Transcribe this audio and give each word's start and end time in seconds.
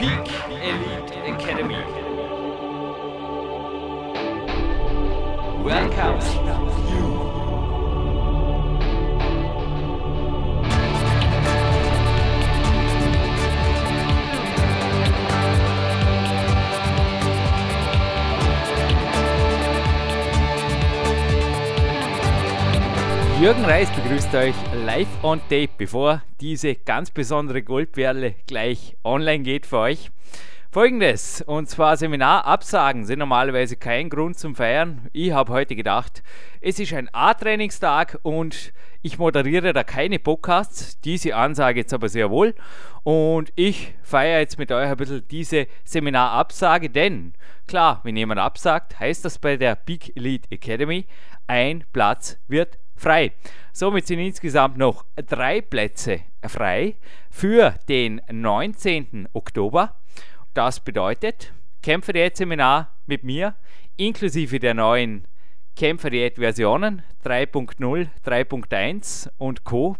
Peak 0.00 0.32
Elite 0.62 1.12
Academy. 1.28 1.76
Welcome 5.62 6.20
you. 6.88 7.20
Jürgen 23.38 23.64
Reis 23.66 23.90
begrüßt 23.90 24.34
euch 24.34 24.54
live 24.86 25.08
on 25.22 25.40
tape, 25.50 25.68
bevor 25.76 26.22
diese 26.40 26.74
ganz 26.74 27.10
besondere 27.10 27.62
Goldperle 27.62 28.34
gleich 28.46 28.96
online 29.04 29.42
geht 29.42 29.66
für 29.66 29.78
euch. 29.78 30.10
Folgendes, 30.72 31.42
und 31.42 31.68
zwar 31.68 31.96
Seminarabsagen 31.96 33.04
sind 33.04 33.18
normalerweise 33.18 33.76
kein 33.76 34.08
Grund 34.08 34.38
zum 34.38 34.54
Feiern. 34.54 35.08
Ich 35.12 35.32
habe 35.32 35.52
heute 35.52 35.74
gedacht, 35.74 36.22
es 36.60 36.78
ist 36.78 36.94
ein 36.94 37.08
A-Trainingstag 37.12 38.20
und 38.22 38.72
ich 39.02 39.18
moderiere 39.18 39.72
da 39.72 39.82
keine 39.82 40.20
Podcasts, 40.20 41.00
diese 41.00 41.34
Ansage 41.34 41.80
jetzt 41.80 41.92
aber 41.92 42.08
sehr 42.08 42.30
wohl. 42.30 42.54
Und 43.02 43.52
ich 43.56 43.94
feiere 44.02 44.38
jetzt 44.38 44.58
mit 44.58 44.70
euch 44.70 44.88
ein 44.88 44.96
bisschen 44.96 45.26
diese 45.28 45.66
Seminarabsage, 45.84 46.88
denn 46.88 47.34
klar, 47.66 48.00
wenn 48.04 48.16
jemand 48.16 48.40
absagt, 48.40 49.00
heißt 49.00 49.24
das 49.24 49.40
bei 49.40 49.56
der 49.56 49.74
Big 49.74 50.16
Elite 50.16 50.52
Academy, 50.52 51.06
ein 51.48 51.82
Platz 51.92 52.38
wird 52.46 52.78
frei. 53.00 53.32
Somit 53.72 54.06
sind 54.06 54.18
insgesamt 54.18 54.76
noch 54.76 55.06
drei 55.26 55.62
Plätze 55.62 56.20
frei 56.46 56.96
für 57.30 57.74
den 57.88 58.20
19. 58.30 59.28
Oktober. 59.32 59.96
Das 60.52 60.80
bedeutet, 60.80 61.52
Kämpferdiät-Seminar 61.82 62.94
mit 63.06 63.24
mir, 63.24 63.54
inklusive 63.96 64.58
der 64.58 64.74
neuen 64.74 65.26
Kämpferdiät-Versionen 65.76 67.02
3.0, 67.24 68.08
3.1 68.24 69.30
und 69.38 69.64
Co. 69.64 69.96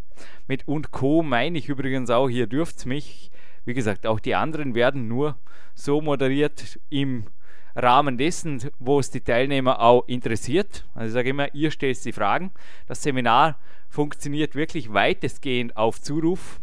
Mit 0.46 0.68
und 0.68 0.90
Co. 0.90 1.22
meine 1.22 1.56
ich 1.56 1.68
übrigens 1.68 2.10
auch, 2.10 2.28
hier 2.28 2.46
dürft 2.46 2.76
es 2.76 2.86
mich, 2.86 3.30
wie 3.64 3.74
gesagt, 3.74 4.06
auch 4.06 4.20
die 4.20 4.34
anderen 4.34 4.74
werden 4.74 5.08
nur 5.08 5.38
so 5.74 6.02
moderiert 6.02 6.78
im 6.90 7.24
Rahmen 7.82 8.18
dessen, 8.18 8.70
wo 8.78 8.98
es 8.98 9.10
die 9.10 9.20
Teilnehmer 9.20 9.80
auch 9.80 10.06
interessiert. 10.08 10.84
Also 10.94 11.08
ich 11.08 11.12
sage 11.12 11.30
immer, 11.30 11.54
ihr 11.54 11.70
stellt 11.70 12.04
die 12.04 12.12
Fragen. 12.12 12.52
Das 12.86 13.02
Seminar 13.02 13.58
funktioniert 13.88 14.54
wirklich 14.54 14.92
weitestgehend 14.92 15.76
auf 15.76 16.00
Zuruf. 16.00 16.60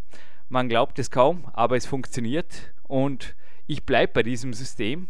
Man 0.50 0.70
glaubt 0.70 0.98
es 1.00 1.12
kaum, 1.12 1.46
aber 1.54 1.76
es 1.76 1.86
funktioniert 1.86 2.74
und 2.84 3.36
ich 3.68 3.86
bleibe 3.86 4.14
bei 4.14 4.24
diesem 4.24 4.54
System. 4.54 5.10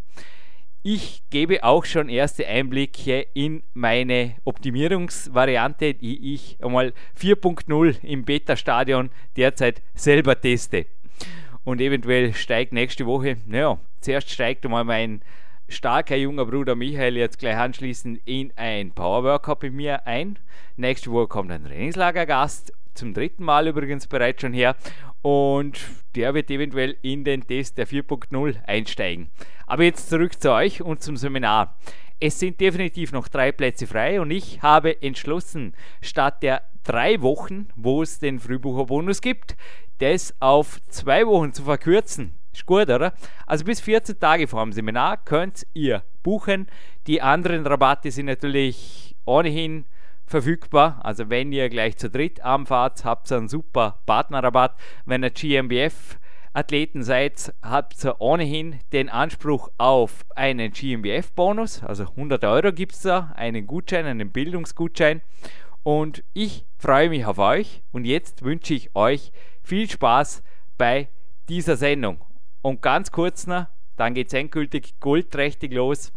Ich 0.83 1.22
gebe 1.30 1.63
auch 1.63 1.85
schon 1.85 2.08
erste 2.08 2.47
Einblicke 2.47 3.28
in 3.33 3.61
meine 3.73 4.35
Optimierungsvariante, 4.45 5.94
die 5.94 6.33
ich 6.33 6.58
einmal 6.63 6.94
4.0 7.19 8.03
im 8.03 8.23
Beta-Stadion 8.23 9.11
derzeit 9.35 9.81
selber 9.95 10.39
teste. 10.39 10.85
Und 11.63 11.81
eventuell 11.81 12.33
steigt 12.33 12.72
nächste 12.72 13.05
Woche, 13.05 13.38
naja, 13.45 13.80
zuerst 14.00 14.30
steigt 14.30 14.63
einmal 14.63 14.85
mein 14.85 15.22
starker 15.67 16.15
junger 16.15 16.45
Bruder 16.45 16.75
Michael 16.75 17.17
jetzt 17.17 17.39
gleich 17.39 17.57
anschließend 17.57 18.21
in 18.25 18.53
ein 18.55 18.91
Powerworkout 18.91 19.59
bei 19.59 19.69
mir 19.69 20.07
ein. 20.07 20.39
Nächste 20.75 21.11
Woche 21.11 21.27
kommt 21.27 21.51
ein 21.51 21.65
Trainingslagergast, 21.65 22.73
zum 22.93 23.13
dritten 23.13 23.43
Mal 23.43 23.67
übrigens 23.67 24.07
bereits 24.07 24.41
schon 24.41 24.53
her. 24.53 24.75
Und 25.21 25.79
der 26.15 26.33
wird 26.33 26.49
eventuell 26.49 26.95
in 27.01 27.23
den 27.23 27.45
Test 27.45 27.77
der 27.77 27.88
4.0 27.88 28.63
einsteigen. 28.65 29.29
Aber 29.65 29.83
jetzt 29.83 30.09
zurück 30.09 30.41
zu 30.41 30.51
euch 30.51 30.81
und 30.81 31.01
zum 31.01 31.17
Seminar. 31.17 31.77
Es 32.19 32.39
sind 32.39 32.59
definitiv 32.59 33.11
noch 33.11 33.27
drei 33.27 33.51
Plätze 33.51 33.85
frei 33.85 34.19
und 34.19 34.31
ich 34.31 34.63
habe 34.63 35.01
entschlossen, 35.03 35.75
statt 36.01 36.41
der 36.41 36.63
drei 36.83 37.22
Wochen, 37.22 37.67
wo 37.75 38.01
es 38.01 38.19
den 38.19 38.39
Frühbucherbonus 38.39 39.22
gibt, 39.22 39.56
das 40.00 40.33
auf 40.39 40.79
zwei 40.88 41.27
Wochen 41.27 41.53
zu 41.53 41.63
verkürzen. 41.63 42.33
Ist 42.57 42.66
gut, 42.66 42.90
oder? 42.90 43.13
Also 43.45 43.66
bis 43.66 43.79
14 43.81 44.19
Tage 44.19 44.47
vor 44.47 44.63
dem 44.63 44.73
Seminar 44.73 45.18
könnt 45.18 45.68
ihr 45.75 46.01
buchen. 46.23 46.66
Die 47.06 47.22
anderen 47.22 47.68
Rabatte 47.68 48.09
sind 48.09 48.25
natürlich 48.25 49.16
ohnehin 49.25 49.85
verfügbar. 50.25 51.00
Also 51.03 51.29
wenn 51.29 51.51
ihr 51.51 51.69
gleich 51.69 51.97
zu 51.97 52.09
dritt 52.09 52.41
anfahrt, 52.41 53.06
habt 53.06 53.31
ihr 53.31 53.38
einen 53.38 53.47
super 53.47 54.00
Partnerrabatt. 54.07 54.75
Wenn 55.06 55.23
ihr 55.23 55.29
GmbF 55.29 56.18
Athleten 56.51 57.03
seid, 57.03 57.53
habt 57.62 58.03
ihr 58.03 58.19
ohnehin 58.19 58.79
den 58.91 59.09
Anspruch 59.09 59.69
auf 59.78 60.25
einen 60.35 60.72
GmbF-Bonus. 60.72 61.84
Also 61.84 62.06
100 62.06 62.44
Euro 62.44 62.74
gibt 62.74 62.94
es 62.94 63.01
da, 63.01 63.34
einen 63.35 63.68
Gutschein, 63.68 64.07
einen 64.07 64.31
Bildungsgutschein. 64.31 65.22
Und 65.84 66.24
ich 66.34 66.66
freue 66.79 67.09
mich 67.09 67.24
auf 67.28 67.38
euch 67.38 67.84
und 67.91 68.06
jetzt 68.06 68.44
wünsche 68.44 68.74
ich 68.74 68.95
euch 68.95 69.31
viel 69.62 69.88
Spaß 69.88 70.41
bei 70.79 71.09
dieser 71.47 71.78
Sendung. 71.78 72.26
Und 72.62 72.81
ganz 72.81 73.12
kurz 73.12 73.47
noch, 73.47 73.68
dann 73.95 74.13
geht 74.13 74.28
es 74.28 74.34
endgültig 74.34 75.00
goldträchtig 75.00 75.73
los. 75.73 76.12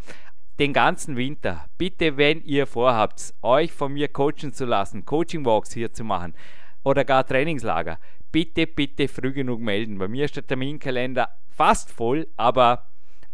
Den 0.59 0.73
ganzen 0.73 1.17
Winter, 1.17 1.65
bitte, 1.79 2.17
wenn 2.17 2.43
ihr 2.43 2.67
vorhabt, 2.67 3.35
euch 3.41 3.73
von 3.73 3.95
mir 3.95 4.09
coachen 4.09 4.53
zu 4.53 4.67
lassen, 4.67 5.07
Coaching-Walks 5.07 5.73
hier 5.73 5.93
zu 5.93 6.05
machen 6.05 6.35
oder 6.83 7.05
gar 7.05 7.27
Trainingslager, 7.27 7.99
bitte, 8.31 8.67
bitte 8.67 9.09
früh 9.09 9.33
genug 9.33 9.61
melden. 9.61 9.99
Bei 9.99 10.09
mir 10.09 10.27
ist 10.27 10.37
der 10.37 10.47
Terminkalender 10.47 11.31
fast 11.49 11.91
voll, 11.91 12.29
aber 12.37 12.87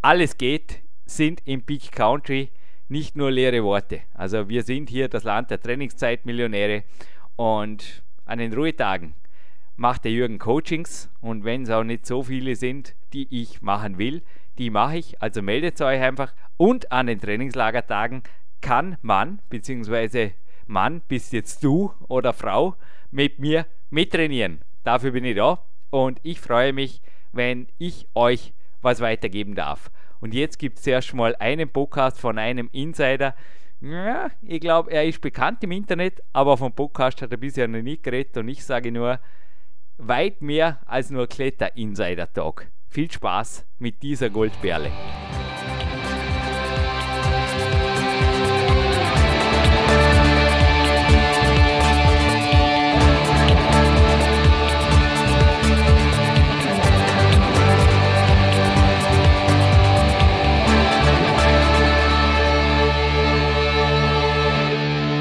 alles 0.02 0.38
geht, 0.38 0.82
sind 1.04 1.42
im 1.46 1.62
Peak 1.62 1.90
Country 1.90 2.50
nicht 2.88 3.16
nur 3.16 3.30
leere 3.30 3.64
Worte. 3.64 4.02
Also 4.14 4.48
wir 4.48 4.62
sind 4.62 4.88
hier 4.88 5.08
das 5.08 5.24
Land 5.24 5.50
der 5.50 5.60
Trainingszeitmillionäre 5.60 6.84
und 7.34 8.02
an 8.24 8.38
den 8.38 8.52
Ruhetagen 8.52 9.14
macht 9.76 10.04
der 10.04 10.12
Jürgen 10.12 10.38
Coachings 10.38 11.10
und 11.20 11.44
wenn 11.44 11.62
es 11.62 11.70
auch 11.70 11.84
nicht 11.84 12.06
so 12.06 12.22
viele 12.22 12.56
sind, 12.56 12.94
die 13.12 13.28
ich 13.30 13.62
machen 13.62 13.98
will, 13.98 14.22
die 14.58 14.70
mache 14.70 14.96
ich. 14.96 15.20
Also 15.22 15.42
meldet 15.42 15.80
euch 15.80 16.00
einfach 16.00 16.34
und 16.56 16.90
an 16.90 17.06
den 17.06 17.20
Trainingslagertagen 17.20 18.22
kann 18.60 18.96
man, 19.02 19.40
beziehungsweise 19.50 20.32
Mann, 20.66 21.02
bist 21.06 21.32
jetzt 21.32 21.62
du 21.62 21.92
oder 22.08 22.32
Frau, 22.32 22.74
mit 23.10 23.38
mir 23.38 23.66
mittrainieren. 23.90 24.62
Dafür 24.82 25.12
bin 25.12 25.24
ich 25.24 25.36
da 25.36 25.62
und 25.90 26.18
ich 26.22 26.40
freue 26.40 26.72
mich, 26.72 27.02
wenn 27.32 27.68
ich 27.78 28.08
euch 28.14 28.54
was 28.82 29.00
weitergeben 29.00 29.54
darf. 29.54 29.90
Und 30.20 30.34
jetzt 30.34 30.58
gibt 30.58 30.78
es 30.78 30.86
erst 30.86 31.14
mal 31.14 31.36
einen 31.36 31.68
Podcast 31.68 32.18
von 32.18 32.38
einem 32.38 32.68
Insider. 32.72 33.34
Ja, 33.80 34.30
ich 34.40 34.60
glaube, 34.60 34.90
er 34.90 35.04
ist 35.04 35.20
bekannt 35.20 35.62
im 35.62 35.72
Internet, 35.72 36.22
aber 36.32 36.56
vom 36.56 36.72
Podcast 36.72 37.20
hat 37.20 37.30
er 37.30 37.36
bisher 37.36 37.68
noch 37.68 37.82
nicht 37.82 38.02
geredet 38.02 38.36
und 38.38 38.48
ich 38.48 38.64
sage 38.64 38.90
nur, 38.90 39.20
weit 39.98 40.42
mehr 40.42 40.80
als 40.86 41.10
nur 41.10 41.26
Kletter-Insider-Talk. 41.26 42.66
Viel 42.88 43.10
Spaß 43.10 43.66
mit 43.78 44.02
dieser 44.02 44.30
Goldperle. 44.30 44.90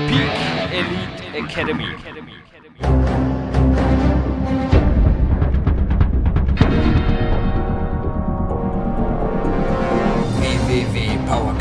Peak 0.08 0.32
Elite 0.72 1.38
Academy. 1.38 3.35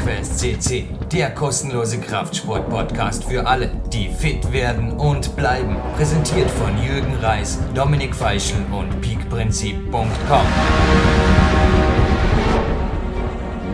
www.powerquest 0.05 0.39
CC, 0.39 0.85
der 1.13 1.31
kostenlose 1.31 1.99
Kraftsport-Podcast 2.01 3.25
für 3.25 3.47
alle, 3.47 3.71
die 3.93 4.09
fit 4.09 4.53
werden 4.53 4.93
und 4.93 5.35
bleiben. 5.37 5.77
Präsentiert 5.97 6.51
von 6.51 6.77
Jürgen 6.83 7.15
Reis, 7.23 7.59
Dominik 7.75 8.15
Feischl 8.15 8.57
und 8.73 9.01
peakprinzip.com. 9.01 10.47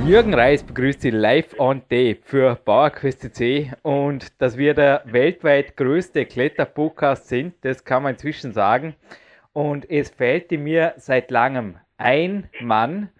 Jürgen 0.06 0.35
Reis 0.35 0.62
begrüßt 0.62 1.03
Sie 1.03 1.11
live 1.11 1.59
on 1.59 1.82
tape 1.82 2.19
für 2.23 2.55
PowerQuest 2.56 3.21
CC 3.21 3.73
und 3.83 4.41
dass 4.41 4.56
wir 4.56 4.75
der 4.75 5.03
weltweit 5.06 5.76
größte 5.76 6.26
Kletterpodcast 6.26 7.29
sind, 7.29 7.55
das 7.62 7.85
kann 7.85 8.05
man 8.05 8.15
inzwischen 8.15 8.53
sagen. 8.53 8.94
Und 9.53 9.91
es 9.91 10.11
fehlte 10.11 10.59
mir 10.59 10.94
seit 10.97 11.31
langem 11.31 11.76
ein 11.99 12.49
Mann, 12.61 13.11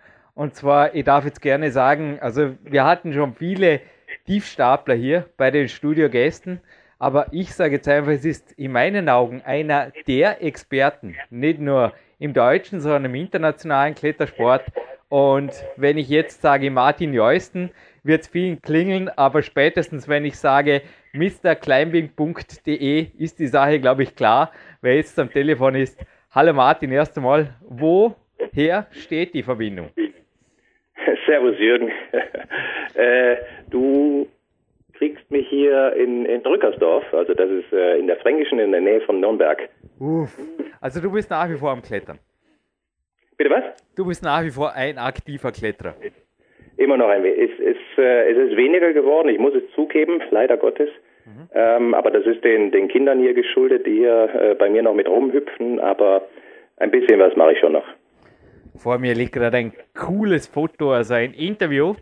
und 0.41 0.55
zwar, 0.55 0.95
ich 0.95 1.05
darf 1.05 1.27
jetzt 1.27 1.43
gerne 1.43 1.71
sagen, 1.71 2.19
also 2.23 2.55
wir 2.63 2.87
hatten 2.87 3.13
schon 3.13 3.35
viele 3.35 3.83
Tiefstapler 4.25 4.95
hier 4.95 5.27
bei 5.37 5.51
den 5.51 5.69
Studiogästen, 5.69 6.63
Aber 6.99 7.27
ich 7.31 7.53
sage 7.53 7.75
jetzt 7.75 7.87
einfach, 7.89 8.13
es 8.13 8.25
ist 8.25 8.53
in 8.53 8.73
meinen 8.73 9.11
Augen 9.11 9.43
einer 9.43 9.93
der 10.07 10.43
Experten, 10.43 11.15
nicht 11.29 11.61
nur 11.61 11.93
im 12.19 12.33
deutschen, 12.33 12.81
sondern 12.81 13.05
im 13.05 13.17
internationalen 13.17 13.95
Klettersport. 13.95 14.65
Und 15.11 15.53
wenn 15.77 15.99
ich 15.99 16.09
jetzt 16.09 16.41
sage 16.41 16.71
Martin 16.71 17.13
Jeusten, 17.13 17.71
wird 18.03 18.23
es 18.23 18.29
vielen 18.29 18.63
klingeln, 18.63 19.11
aber 19.11 19.43
spätestens 19.43 20.09
wenn 20.09 20.25
ich 20.25 20.39
sage 20.39 20.81
mrclimbing.de 21.13 23.09
ist 23.19 23.39
die 23.41 23.47
Sache, 23.47 23.79
glaube 23.79 24.05
ich, 24.05 24.17
klar, 24.17 24.53
wer 24.81 24.97
jetzt 24.97 25.19
am 25.19 25.31
Telefon 25.31 25.75
ist. 25.75 25.99
Hallo 26.31 26.55
Martin, 26.55 26.93
erst 26.93 27.19
einmal, 27.19 27.55
woher 27.61 28.87
steht 28.91 29.35
die 29.35 29.43
Verbindung? 29.43 29.91
Servus 31.26 31.58
Jürgen. 31.58 31.91
äh, 32.94 33.37
du 33.70 34.26
kriegst 34.94 35.31
mich 35.31 35.49
hier 35.49 35.94
in, 35.94 36.26
in 36.26 36.43
Drückersdorf, 36.43 37.05
also 37.14 37.32
das 37.32 37.50
ist 37.50 37.73
äh, 37.73 37.99
in 37.99 38.06
der 38.06 38.17
Fränkischen 38.17 38.58
in 38.58 38.73
der 38.73 38.81
Nähe 38.81 39.00
von 39.00 39.20
Nürnberg. 39.20 39.69
Uff. 39.99 40.37
Also 40.81 41.00
du 41.00 41.11
bist 41.11 41.31
nach 41.31 41.49
wie 41.49 41.56
vor 41.56 41.70
am 41.70 41.82
Klettern. 41.82 42.19
Bitte 43.37 43.50
was? 43.50 43.64
Du 43.97 44.06
bist 44.06 44.23
nach 44.23 44.44
wie 44.44 44.50
vor 44.50 44.75
ein 44.75 44.99
aktiver 44.99 45.52
Kletterer. 45.52 45.94
Immer 46.76 46.99
noch 46.99 47.08
ein 47.08 47.23
wenig. 47.23 47.50
Es, 47.50 47.76
es, 47.76 47.99
äh, 47.99 48.31
es 48.31 48.50
ist 48.50 48.56
weniger 48.56 48.93
geworden, 48.93 49.29
ich 49.29 49.38
muss 49.38 49.55
es 49.55 49.62
zugeben, 49.75 50.20
leider 50.31 50.56
Gottes. 50.58 50.91
Mhm. 51.25 51.49
Ähm, 51.55 51.94
aber 51.94 52.11
das 52.11 52.26
ist 52.26 52.44
den, 52.44 52.70
den 52.70 52.88
Kindern 52.88 53.20
hier 53.20 53.35
geschuldet, 53.35 53.87
die 53.87 53.96
hier 53.99 54.29
äh, 54.35 54.55
bei 54.55 54.69
mir 54.69 54.82
noch 54.82 54.94
mit 54.94 55.08
rumhüpfen, 55.08 55.81
aber 55.81 56.29
ein 56.76 56.91
bisschen 56.91 57.19
was 57.20 57.37
mache 57.37 57.53
ich 57.53 57.61
schon 57.61 57.73
noch. 57.73 57.85
Vor 58.81 58.97
mir 58.97 59.15
liegt 59.15 59.32
gerade 59.32 59.59
ein 59.59 59.73
cooles 59.94 60.47
Foto, 60.47 60.94
also 60.94 61.12
ein 61.12 61.35
Interview. 61.35 61.97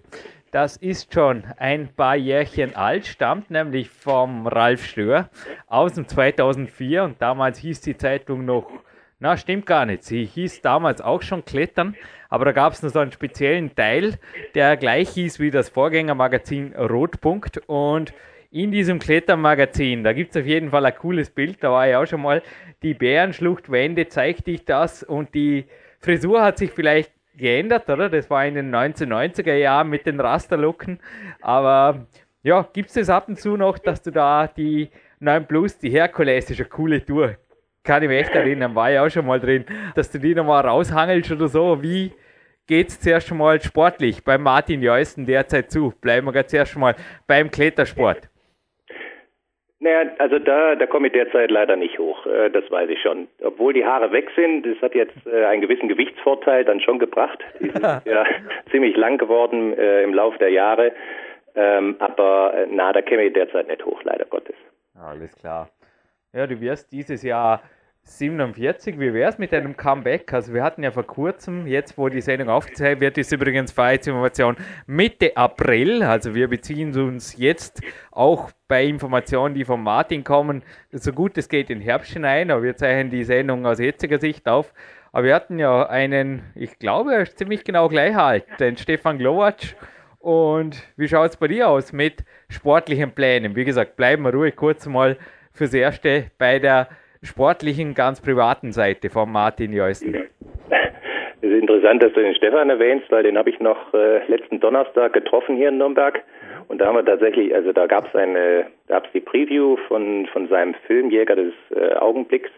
Das 0.52 0.76
ist 0.76 1.12
schon 1.12 1.42
ein 1.56 1.88
paar 1.88 2.14
Jährchen 2.14 2.76
alt, 2.76 3.04
stammt 3.04 3.50
nämlich 3.50 3.90
vom 3.90 4.46
Ralf 4.46 4.84
Stör 4.84 5.28
aus 5.66 5.94
dem 5.94 6.06
2004 6.06 7.02
und 7.02 7.20
damals 7.20 7.58
hieß 7.58 7.80
die 7.80 7.96
Zeitung 7.96 8.44
noch, 8.44 8.70
na 9.18 9.36
stimmt 9.36 9.66
gar 9.66 9.86
nicht, 9.86 10.04
sie 10.04 10.24
hieß 10.24 10.62
damals 10.62 11.00
auch 11.00 11.22
schon 11.22 11.44
Klettern, 11.44 11.96
aber 12.28 12.44
da 12.44 12.52
gab 12.52 12.74
es 12.74 12.82
noch 12.84 12.90
so 12.90 13.00
einen 13.00 13.10
speziellen 13.10 13.74
Teil, 13.74 14.14
der 14.54 14.76
gleich 14.76 15.08
hieß 15.08 15.40
wie 15.40 15.50
das 15.50 15.70
Vorgängermagazin 15.70 16.76
Rotpunkt. 16.76 17.60
Und 17.66 18.14
in 18.52 18.70
diesem 18.70 19.00
Klettermagazin, 19.00 20.04
da 20.04 20.12
gibt 20.12 20.30
es 20.30 20.40
auf 20.40 20.46
jeden 20.46 20.70
Fall 20.70 20.86
ein 20.86 20.94
cooles 20.94 21.30
Bild, 21.30 21.56
da 21.60 21.72
war 21.72 21.88
ja 21.88 22.00
auch 22.00 22.06
schon 22.06 22.22
mal, 22.22 22.40
die 22.84 22.94
Bärenschluchtwände 22.94 24.06
zeigt 24.06 24.46
dich 24.46 24.64
das. 24.64 25.02
Und 25.02 25.34
die 25.34 25.64
Frisur 26.00 26.42
hat 26.42 26.58
sich 26.58 26.70
vielleicht 26.70 27.12
geändert, 27.36 27.88
oder? 27.88 28.08
Das 28.08 28.28
war 28.30 28.44
in 28.44 28.54
den 28.54 28.74
1990er 28.74 29.54
Jahren 29.54 29.88
mit 29.88 30.06
den 30.06 30.20
Rasterlocken. 30.20 31.00
Aber 31.40 32.06
ja, 32.42 32.68
gibt 32.72 32.88
es 32.88 32.94
das 32.94 33.10
ab 33.10 33.28
und 33.28 33.38
zu 33.38 33.56
noch, 33.56 33.78
dass 33.78 34.02
du 34.02 34.10
da 34.10 34.46
die 34.46 34.90
9 35.20 35.46
Plus, 35.46 35.78
die 35.78 35.90
Herkules 35.90 36.50
ist 36.50 36.60
eine 36.60 36.68
coole 36.68 37.04
Tour. 37.04 37.36
Kann 37.82 38.02
ich 38.02 38.08
mich 38.08 38.20
echt 38.20 38.34
erinnern, 38.34 38.74
war 38.74 38.90
ja 38.90 39.04
auch 39.04 39.10
schon 39.10 39.26
mal 39.26 39.40
drin, 39.40 39.64
dass 39.94 40.10
du 40.10 40.18
die 40.18 40.34
nochmal 40.34 40.66
raushangelst 40.66 41.32
oder 41.32 41.48
so. 41.48 41.82
Wie 41.82 42.12
geht 42.66 42.88
es 42.88 43.00
zuerst 43.00 43.32
mal 43.32 43.60
sportlich 43.62 44.22
beim 44.22 44.42
Martin 44.42 44.82
Jeusten 44.82 45.24
derzeit 45.24 45.70
zu? 45.70 45.94
Bleiben 46.00 46.26
wir 46.26 46.32
gerade 46.32 46.48
zuerst 46.48 46.76
mal 46.76 46.94
beim 47.26 47.50
Klettersport. 47.50 48.28
Naja, 49.88 50.10
also 50.18 50.38
da, 50.38 50.74
da 50.74 50.86
komme 50.86 51.06
ich 51.06 51.14
derzeit 51.14 51.50
leider 51.50 51.76
nicht 51.76 51.98
hoch, 51.98 52.26
äh, 52.26 52.50
das 52.50 52.70
weiß 52.70 52.90
ich 52.90 53.00
schon. 53.00 53.26
Obwohl 53.42 53.72
die 53.72 53.86
Haare 53.86 54.12
weg 54.12 54.30
sind, 54.36 54.66
das 54.66 54.80
hat 54.82 54.94
jetzt 54.94 55.26
äh, 55.26 55.46
einen 55.46 55.62
gewissen 55.62 55.88
Gewichtsvorteil 55.88 56.64
dann 56.64 56.80
schon 56.80 56.98
gebracht. 56.98 57.38
Die 57.60 57.70
sind 57.70 57.82
ja 58.04 58.24
ziemlich 58.70 58.96
lang 58.96 59.16
geworden 59.16 59.72
äh, 59.78 60.02
im 60.02 60.12
Laufe 60.12 60.38
der 60.38 60.50
Jahre. 60.50 60.92
Ähm, 61.54 61.96
aber 62.00 62.66
na, 62.70 62.92
da 62.92 63.00
käme 63.00 63.24
ich 63.24 63.32
derzeit 63.32 63.66
nicht 63.68 63.84
hoch, 63.84 64.02
leider 64.04 64.26
Gottes. 64.26 64.56
Alles 64.94 65.34
klar. 65.36 65.70
Ja, 66.34 66.46
du 66.46 66.60
wirst 66.60 66.92
dieses 66.92 67.22
Jahr 67.22 67.62
47, 68.16 68.98
wie 68.98 69.12
wäre 69.12 69.30
es 69.30 69.38
mit 69.38 69.52
einem 69.52 69.76
Comeback? 69.76 70.32
Also 70.32 70.54
wir 70.54 70.62
hatten 70.62 70.82
ja 70.82 70.90
vor 70.90 71.06
kurzem, 71.06 71.66
jetzt 71.66 71.98
wo 71.98 72.08
die 72.08 72.22
Sendung 72.22 72.48
aufgezeichnet 72.48 73.00
wird, 73.00 73.18
ist 73.18 73.32
übrigens 73.32 73.70
Freiheitsinformation 73.72 74.56
Mitte 74.86 75.36
April. 75.36 76.02
Also 76.02 76.34
wir 76.34 76.48
beziehen 76.48 76.98
uns 76.98 77.36
jetzt 77.36 77.82
auch 78.10 78.50
bei 78.66 78.84
Informationen, 78.84 79.54
die 79.54 79.64
von 79.64 79.82
Martin 79.82 80.24
kommen, 80.24 80.62
so 80.90 81.12
gut 81.12 81.36
es 81.36 81.48
geht 81.48 81.68
in 81.68 81.80
Herbst 81.80 82.12
hinein, 82.12 82.50
aber 82.50 82.62
wir 82.62 82.76
zeichnen 82.76 83.10
die 83.10 83.24
Sendung 83.24 83.66
aus 83.66 83.78
jetziger 83.78 84.18
Sicht 84.18 84.48
auf. 84.48 84.72
Aber 85.12 85.24
wir 85.24 85.34
hatten 85.34 85.58
ja 85.58 85.86
einen, 85.86 86.42
ich 86.54 86.78
glaube, 86.78 87.24
ziemlich 87.34 87.62
genau 87.62 87.88
gleich 87.88 88.16
alt, 88.16 88.44
den 88.58 88.76
Stefan 88.76 89.18
Glowacz. 89.18 89.74
Und 90.18 90.82
wie 90.96 91.08
schaut 91.08 91.30
es 91.30 91.36
bei 91.36 91.48
dir 91.48 91.68
aus 91.68 91.92
mit 91.92 92.24
sportlichen 92.48 93.12
Plänen? 93.12 93.54
Wie 93.54 93.64
gesagt, 93.64 93.96
bleiben 93.96 94.24
wir 94.24 94.34
ruhig 94.34 94.56
kurz 94.56 94.86
mal 94.86 95.16
fürs 95.52 95.74
Erste 95.74 96.30
bei 96.38 96.58
der 96.58 96.88
sportlichen, 97.22 97.94
ganz 97.94 98.20
privaten 98.20 98.72
Seite 98.72 99.10
von 99.10 99.30
Martin 99.30 99.72
Jeusten? 99.72 100.14
Es 101.40 101.50
ist 101.50 101.60
interessant, 101.60 102.02
dass 102.02 102.12
du 102.12 102.20
den 102.20 102.34
Stefan 102.34 102.68
erwähnst, 102.68 103.10
weil 103.10 103.22
den 103.22 103.38
habe 103.38 103.50
ich 103.50 103.60
noch 103.60 103.94
äh, 103.94 104.26
letzten 104.26 104.60
Donnerstag 104.60 105.12
getroffen 105.12 105.56
hier 105.56 105.68
in 105.68 105.78
Nürnberg. 105.78 106.20
Und 106.66 106.80
da 106.80 106.86
haben 106.86 106.96
wir 106.96 107.04
tatsächlich, 107.04 107.54
also 107.54 107.72
da 107.72 107.86
gab 107.86 108.08
es 108.08 108.14
eine, 108.14 108.66
da 108.88 108.94
gab 108.94 109.06
es 109.06 109.12
die 109.12 109.20
Preview 109.20 109.76
von, 109.86 110.26
von 110.32 110.48
seinem 110.48 110.74
Film 110.86 111.10
Jäger 111.10 111.36
des 111.36 111.52
äh, 111.74 111.94
Augenblicks. 111.94 112.50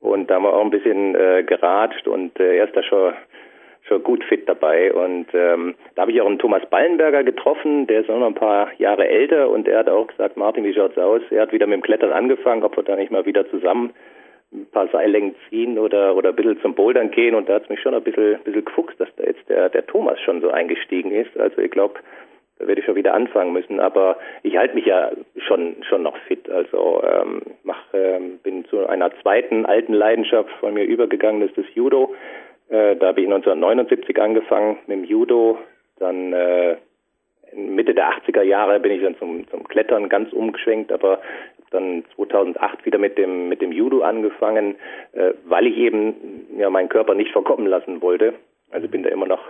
Und 0.00 0.30
da 0.30 0.36
haben 0.36 0.44
wir 0.44 0.54
auch 0.54 0.64
ein 0.64 0.70
bisschen 0.70 1.14
äh, 1.14 1.42
geratscht 1.42 2.08
und 2.08 2.38
äh, 2.40 2.56
er 2.56 2.68
ist 2.68 2.76
da 2.76 2.82
schon 2.82 3.12
schon 3.90 4.02
gut 4.02 4.24
fit 4.24 4.48
dabei. 4.48 4.92
Und 4.94 5.26
ähm, 5.34 5.74
da 5.94 6.02
habe 6.02 6.12
ich 6.12 6.20
auch 6.20 6.26
einen 6.26 6.38
Thomas 6.38 6.64
Ballenberger 6.70 7.24
getroffen, 7.24 7.86
der 7.86 8.00
ist 8.00 8.10
auch 8.10 8.18
noch 8.18 8.28
ein 8.28 8.34
paar 8.34 8.70
Jahre 8.78 9.06
älter 9.06 9.50
und 9.50 9.68
er 9.68 9.80
hat 9.80 9.88
auch 9.88 10.06
gesagt, 10.06 10.36
Martin, 10.36 10.64
wie 10.64 10.72
schaut's 10.72 10.96
aus? 10.96 11.22
Er 11.30 11.42
hat 11.42 11.52
wieder 11.52 11.66
mit 11.66 11.80
dem 11.80 11.82
Klettern 11.82 12.12
angefangen, 12.12 12.62
ob 12.62 12.76
wir 12.76 12.84
da 12.84 12.96
nicht 12.96 13.10
mal 13.10 13.26
wieder 13.26 13.48
zusammen 13.50 13.90
ein 14.52 14.66
paar 14.72 14.88
Seillängen 14.88 15.34
ziehen 15.48 15.78
oder 15.78 16.16
oder 16.16 16.30
ein 16.30 16.36
bisschen 16.36 16.60
zum 16.60 16.74
Bouldern 16.74 17.12
gehen 17.12 17.36
und 17.36 17.48
da 17.48 17.54
hat 17.54 17.64
es 17.64 17.68
mich 17.68 17.80
schon 17.80 17.94
ein 17.94 18.02
bisschen, 18.02 18.34
ein 18.34 18.42
bisschen 18.42 18.64
gefuchst, 18.64 18.98
dass 18.98 19.08
da 19.16 19.24
jetzt 19.24 19.48
der, 19.48 19.68
der 19.68 19.86
Thomas 19.86 20.20
schon 20.20 20.40
so 20.40 20.50
eingestiegen 20.50 21.12
ist. 21.12 21.36
Also 21.38 21.58
ich 21.58 21.70
glaube, 21.70 22.00
da 22.58 22.66
werde 22.66 22.80
ich 22.80 22.84
schon 22.84 22.96
wieder 22.96 23.14
anfangen 23.14 23.52
müssen, 23.52 23.78
aber 23.78 24.18
ich 24.42 24.56
halte 24.56 24.74
mich 24.74 24.86
ja 24.86 25.12
schon 25.46 25.76
schon 25.88 26.02
noch 26.02 26.16
fit. 26.26 26.50
Also 26.50 27.00
ähm, 27.04 27.42
mach, 27.62 27.80
ähm, 27.94 28.40
bin 28.42 28.64
zu 28.64 28.86
einer 28.86 29.12
zweiten 29.22 29.66
alten 29.66 29.94
Leidenschaft 29.94 30.50
von 30.58 30.74
mir 30.74 30.84
übergegangen, 30.84 31.42
das 31.42 31.50
ist 31.50 31.58
das 31.58 31.74
Judo. 31.76 32.12
Äh, 32.70 32.96
da 32.96 33.08
habe 33.08 33.20
ich 33.20 33.26
1979 33.26 34.20
angefangen 34.20 34.78
mit 34.86 34.98
dem 34.98 35.04
Judo. 35.04 35.58
Dann 35.98 36.32
äh, 36.32 36.76
Mitte 37.54 37.94
der 37.94 38.12
80er 38.12 38.42
Jahre 38.42 38.78
bin 38.80 38.92
ich 38.92 39.02
dann 39.02 39.18
zum, 39.18 39.46
zum 39.48 39.66
Klettern 39.66 40.08
ganz 40.08 40.32
umgeschwenkt, 40.32 40.92
aber 40.92 41.20
dann 41.70 42.04
2008 42.16 42.84
wieder 42.84 42.98
mit 42.98 43.18
dem 43.18 43.48
mit 43.48 43.60
dem 43.60 43.72
Judo 43.72 44.02
angefangen, 44.02 44.76
äh, 45.12 45.32
weil 45.44 45.66
ich 45.66 45.76
eben 45.76 46.46
ja 46.56 46.70
meinen 46.70 46.88
Körper 46.88 47.14
nicht 47.14 47.32
verkommen 47.32 47.66
lassen 47.66 48.02
wollte. 48.02 48.34
Also 48.70 48.88
bin 48.88 49.02
da 49.02 49.10
immer 49.10 49.26
noch 49.26 49.42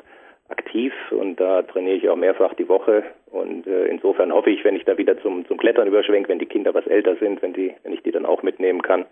aktiv 0.48 0.92
und 1.10 1.38
da 1.38 1.62
trainiere 1.62 1.96
ich 1.96 2.08
auch 2.08 2.16
mehrfach 2.16 2.54
die 2.54 2.68
Woche 2.68 3.04
und 3.30 3.66
äh, 3.66 3.86
insofern 3.86 4.32
hoffe 4.32 4.50
ich, 4.50 4.64
wenn 4.64 4.76
ich 4.76 4.84
da 4.84 4.98
wieder 4.98 5.20
zum 5.20 5.46
zum 5.46 5.58
Klettern 5.58 5.88
überschwenke, 5.88 6.28
wenn 6.28 6.38
die 6.38 6.46
Kinder 6.46 6.74
was 6.74 6.86
älter 6.86 7.16
sind, 7.16 7.42
wenn 7.42 7.52
die 7.52 7.74
wenn 7.82 7.92
ich 7.92 8.02
die 8.02 8.12
dann 8.12 8.26
auch 8.26 8.42
mitnehmen 8.42 8.82
kann, 8.82 9.04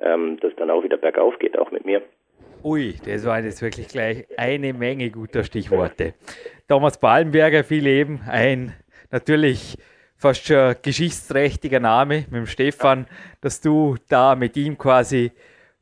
ähm, 0.00 0.38
dass 0.40 0.54
dann 0.56 0.70
auch 0.70 0.84
wieder 0.84 0.98
bergauf 0.98 1.38
geht, 1.38 1.58
auch 1.58 1.70
mit 1.70 1.84
mir. 1.84 2.02
Ui, 2.64 2.96
das 3.04 3.24
waren 3.24 3.44
jetzt 3.44 3.62
wirklich 3.62 3.88
gleich 3.88 4.26
eine 4.36 4.72
Menge 4.72 5.10
guter 5.10 5.44
Stichworte. 5.44 6.14
Thomas 6.66 6.98
Ballenberger, 6.98 7.62
viel 7.62 7.84
Leben, 7.84 8.20
ein 8.26 8.74
natürlich 9.10 9.78
fast 10.16 10.44
schon 10.46 10.74
geschichtsträchtiger 10.82 11.78
Name 11.78 12.24
mit 12.30 12.34
dem 12.34 12.46
Stefan, 12.46 13.06
dass 13.40 13.60
du 13.60 13.96
da 14.08 14.34
mit 14.34 14.56
ihm 14.56 14.76
quasi 14.76 15.30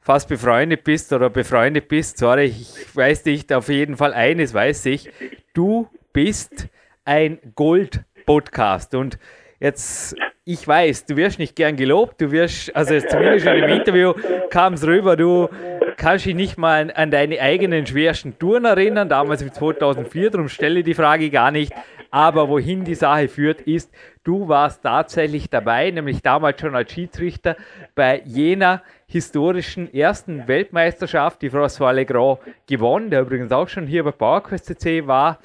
fast 0.01 0.29
befreundet 0.29 0.85
bist 0.85 1.13
oder 1.15 1.31
befreundet 1.31 1.89
bist. 1.89 2.19
Sorry, 2.19 2.45
ich 2.45 2.95
weiß 2.95 3.25
nicht, 3.25 3.53
auf 3.55 3.69
jeden 3.71 3.97
Fall 3.97 4.13
eines 4.13 4.53
weiß 4.53 4.87
ich. 4.87 5.11
Du 5.55 5.89
bist 6.13 6.69
ein 7.07 7.39
Gold-Podcast 7.55 8.95
und 8.95 9.19
jetzt 9.61 10.15
ich 10.49 10.69
weiß, 10.69 11.07
du 11.07 11.17
wirst 11.17 11.41
nicht 11.41 11.57
gern 11.57 11.75
gelobt, 11.75 12.21
du 12.21 12.31
wirst, 12.31 12.75
also 12.77 12.97
zumindest 13.01 13.47
schon 13.47 13.57
im 13.57 13.69
Interview 13.69 14.13
kam 14.49 14.75
es 14.75 14.87
rüber, 14.87 15.17
du 15.17 15.49
kannst 15.97 16.27
dich 16.27 16.35
nicht 16.35 16.59
mal 16.59 16.93
an 16.95 17.11
deine 17.11 17.41
eigenen 17.41 17.87
schwersten 17.87 18.39
Touren 18.39 18.65
erinnern, 18.65 19.09
damals 19.09 19.43
im 19.43 19.53
2004, 19.53 20.31
darum 20.31 20.49
stelle 20.49 20.83
die 20.83 20.95
Frage 20.95 21.31
gar 21.31 21.51
nicht. 21.51 21.73
Aber 22.11 22.49
wohin 22.49 22.85
die 22.85 22.95
Sache 22.95 23.29
führt, 23.29 23.61
ist, 23.63 23.93
du 24.25 24.49
warst 24.49 24.83
tatsächlich 24.83 25.51
dabei, 25.51 25.91
nämlich 25.91 26.23
damals 26.23 26.61
schon 26.61 26.75
als 26.75 26.93
Schiedsrichter 26.93 27.57
bei 27.95 28.23
jener 28.25 28.83
historischen 29.07 29.93
ersten 29.93 30.49
Weltmeisterschaft, 30.49 31.43
die 31.43 31.51
François 31.51 31.93
Legrand 31.93 32.39
gewonnen, 32.67 33.11
der 33.11 33.23
übrigens 33.23 33.53
auch 33.53 33.69
schon 33.69 33.87
hier 33.87 34.05
bei 34.05 34.13
PowerQuest 34.13 34.67
CC 34.67 35.07
war. 35.07 35.39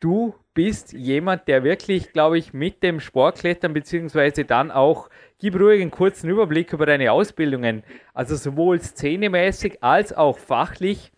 Du 0.00 0.34
bist 0.54 0.92
jemand, 0.92 1.48
der 1.48 1.64
wirklich, 1.64 2.12
glaube 2.12 2.38
ich, 2.38 2.52
mit 2.52 2.82
dem 2.82 3.00
Sportklettern 3.00 3.74
beziehungsweise 3.74 4.44
dann 4.44 4.70
auch 4.70 5.08
Gib 5.40 5.58
ruhig 5.60 5.80
einen 5.80 5.90
kurzen 5.90 6.30
Überblick 6.30 6.72
über 6.72 6.86
deine 6.86 7.12
Ausbildungen, 7.12 7.82
also 8.14 8.34
sowohl 8.36 8.78
szenemäßig 8.78 9.82
als 9.82 10.16
auch 10.16 10.38
fachlich 10.38 11.10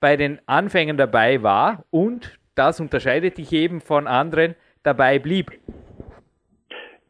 bei 0.00 0.16
den 0.16 0.38
Anfängen 0.46 0.96
dabei 0.96 1.42
war 1.42 1.84
und 1.90 2.38
das 2.54 2.80
unterscheidet 2.80 3.38
dich 3.38 3.52
eben 3.52 3.80
von 3.80 4.06
anderen 4.06 4.54
dabei 4.82 5.18
blieb. 5.18 5.50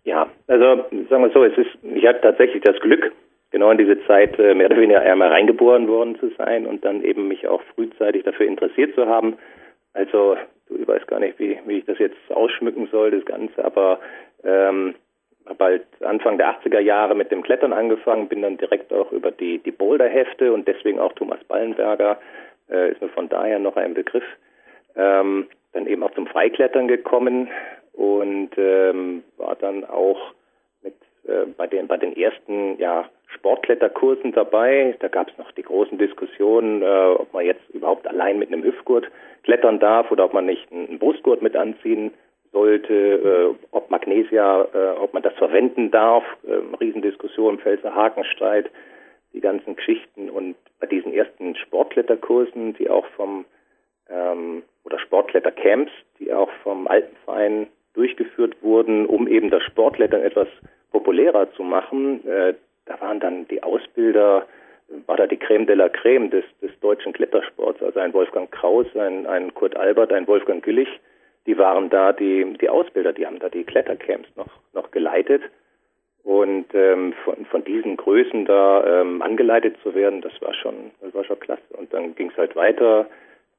Ja, 0.05 0.29
also 0.47 0.85
sagen 1.11 1.23
wir 1.23 1.31
so, 1.31 1.45
es 1.45 1.57
ist, 1.59 1.71
ich 1.83 2.07
hatte 2.07 2.21
tatsächlich 2.21 2.63
das 2.63 2.79
Glück, 2.81 3.13
genau 3.51 3.71
in 3.71 3.79
diese 3.79 4.01
Zeit 4.07 4.39
äh, 4.39 4.55
mehr 4.55 4.67
oder 4.67 4.79
weniger 4.79 5.01
einmal 5.01 5.29
reingeboren 5.29 5.89
worden 5.89 6.19
zu 6.19 6.31
sein 6.39 6.67
und 6.67 6.85
dann 6.85 7.03
eben 7.03 7.29
mich 7.29 7.47
auch 7.47 7.63
frühzeitig 7.75 8.25
dafür 8.25 8.47
interessiert 8.47 8.95
zu 8.95 9.07
haben. 9.07 9.37
Also 9.95 10.37
ich 10.69 10.87
weiß 10.87 11.07
gar 11.07 11.21
nicht, 11.21 11.39
wie, 11.39 11.59
wie 11.67 11.79
ich 11.79 11.85
das 11.85 11.99
jetzt 11.99 12.17
ausschmücken 12.31 12.89
soll, 12.91 13.11
das 13.11 13.25
Ganze, 13.25 13.65
aber 13.65 13.99
ähm, 14.45 14.95
halt 15.59 15.87
Anfang 16.01 16.39
der 16.39 16.49
80er 16.61 16.81
Jahre 16.81 17.15
mit 17.15 17.31
dem 17.31 17.43
Klettern 17.43 17.73
angefangen, 17.73 18.29
bin 18.29 18.43
dann 18.43 18.59
direkt 18.59 18.93
auch 18.93 19.13
über 19.13 19.31
die, 19.31 19.59
die 19.59 19.71
Boulder-Hefte 19.71 20.53
und 20.53 20.67
deswegen 20.67 20.99
auch 20.99 21.13
Thomas 21.13 21.43
Ballenberger, 21.45 22.19
äh, 22.71 22.93
ist 22.93 23.01
mir 23.01 23.09
von 23.09 23.29
daher 23.29 23.59
noch 23.59 23.77
ein 23.77 23.95
Begriff, 23.95 24.25
ähm, 24.97 25.47
dann 25.73 25.87
eben 25.87 26.03
auch 26.03 26.13
zum 26.13 26.27
Freiklettern 26.27 26.89
gekommen 26.89 27.49
und 27.93 28.51
ähm, 28.57 29.25
war 29.37 29.57
dann 29.57 29.85
auch 29.85 30.33
mit 30.83 30.95
äh, 31.27 31.47
bei 31.57 31.67
den 31.67 31.87
bei 31.87 31.97
den 31.97 32.17
ersten 32.17 32.79
ja, 32.79 33.09
Sportkletterkursen 33.35 34.33
dabei. 34.33 34.97
Da 35.01 35.09
gab 35.09 35.29
es 35.29 35.39
noch 35.39 35.51
die 35.53 35.63
großen 35.63 35.99
Diskussionen, 35.99 36.83
äh, 36.83 37.15
ob 37.19 37.33
man 37.33 37.45
jetzt 37.45 37.69
überhaupt 37.71 38.07
allein 38.07 38.39
mit 38.39 38.53
einem 38.53 38.63
Hüftgurt 38.63 39.11
klettern 39.45 39.79
darf 39.79 40.11
oder 40.11 40.25
ob 40.25 40.35
man 40.35 40.47
nicht 40.47 40.71
einen 40.73 40.99
Brustgurt 40.99 41.43
mit 41.43 41.57
anziehen 41.57 42.13
sollte, 42.53 42.95
äh, 42.95 43.67
ob 43.71 43.91
Magnesia, 43.91 44.67
äh, 44.73 44.99
ob 44.99 45.15
man 45.15 45.23
das 45.23 45.35
verwenden 45.35 45.91
darf, 45.91 46.25
äh, 46.47 46.77
Riesendiskussion, 46.81 47.59
Pfälzer 47.59 47.95
Hakenstreit, 47.95 48.71
die 49.33 49.41
ganzen 49.41 49.77
Geschichten 49.77 50.31
und 50.31 50.57
bei 50.81 50.87
diesen 50.87 51.13
ersten 51.13 51.57
Sportkletterkursen, 51.57 52.75
die 52.75 52.89
auch 52.89 53.07
vom 53.17 53.45
ähm, 54.09 54.63
oder 54.85 54.99
Sportklettercamps, 54.99 55.91
die 56.19 56.33
auch 56.33 56.51
vom 56.63 56.87
Alpenverein 56.87 57.67
durchgeführt 57.95 58.57
wurden, 58.63 59.07
um 59.07 59.27
eben 59.27 59.51
das 59.51 59.63
Sportklettern 59.65 60.23
etwas 60.23 60.49
populärer 60.93 61.53
zu 61.53 61.63
machen. 61.63 62.27
Äh, 62.27 62.55
da 62.87 63.01
waren 63.01 63.21
dann 63.21 63.49
die 63.49 63.63
Ausbilder, 63.63 64.47
war 65.07 65.17
da 65.17 65.27
die 65.27 65.39
Creme 65.39 65.67
de 65.67 65.75
la 65.75 65.89
Creme 65.89 66.31
des, 66.31 66.45
des 66.63 66.71
deutschen 66.81 67.13
Klettersports, 67.13 67.83
also 67.83 67.99
ein 67.99 68.13
Wolfgang 68.15 68.51
Kraus, 68.51 68.87
ein, 68.95 69.27
ein 69.27 69.53
Kurt 69.55 69.77
Albert, 69.77 70.13
ein 70.13 70.27
Wolfgang 70.29 70.63
Güllich, 70.63 70.89
die 71.47 71.57
waren 71.59 71.91
da 71.91 72.13
die, 72.13 72.45
die 72.61 72.69
Ausbilder, 72.69 73.13
die 73.13 73.27
haben 73.27 73.39
da 73.39 73.49
die 73.49 73.65
Klettercamps 73.65 74.29
noch, 74.37 74.51
noch 74.73 74.91
geleitet. 74.91 75.43
Und 76.25 76.67
ähm, 76.75 77.15
von, 77.25 77.47
von 77.47 77.63
diesen 77.63 77.97
Größen 77.97 78.47
da 78.47 79.01
ähm, 79.01 79.23
angeleitet 79.23 79.77
zu 79.85 79.95
werden, 79.95 80.23
das 80.23 80.33
war 80.41 80.53
schon, 80.55 80.91
das 81.01 81.15
war 81.15 81.25
schon 81.25 81.39
klasse. 81.39 81.63
Und 81.79 81.95
dann 81.95 82.17
ging 82.17 82.31
es 82.31 82.37
halt 82.37 82.57
weiter, 82.57 83.07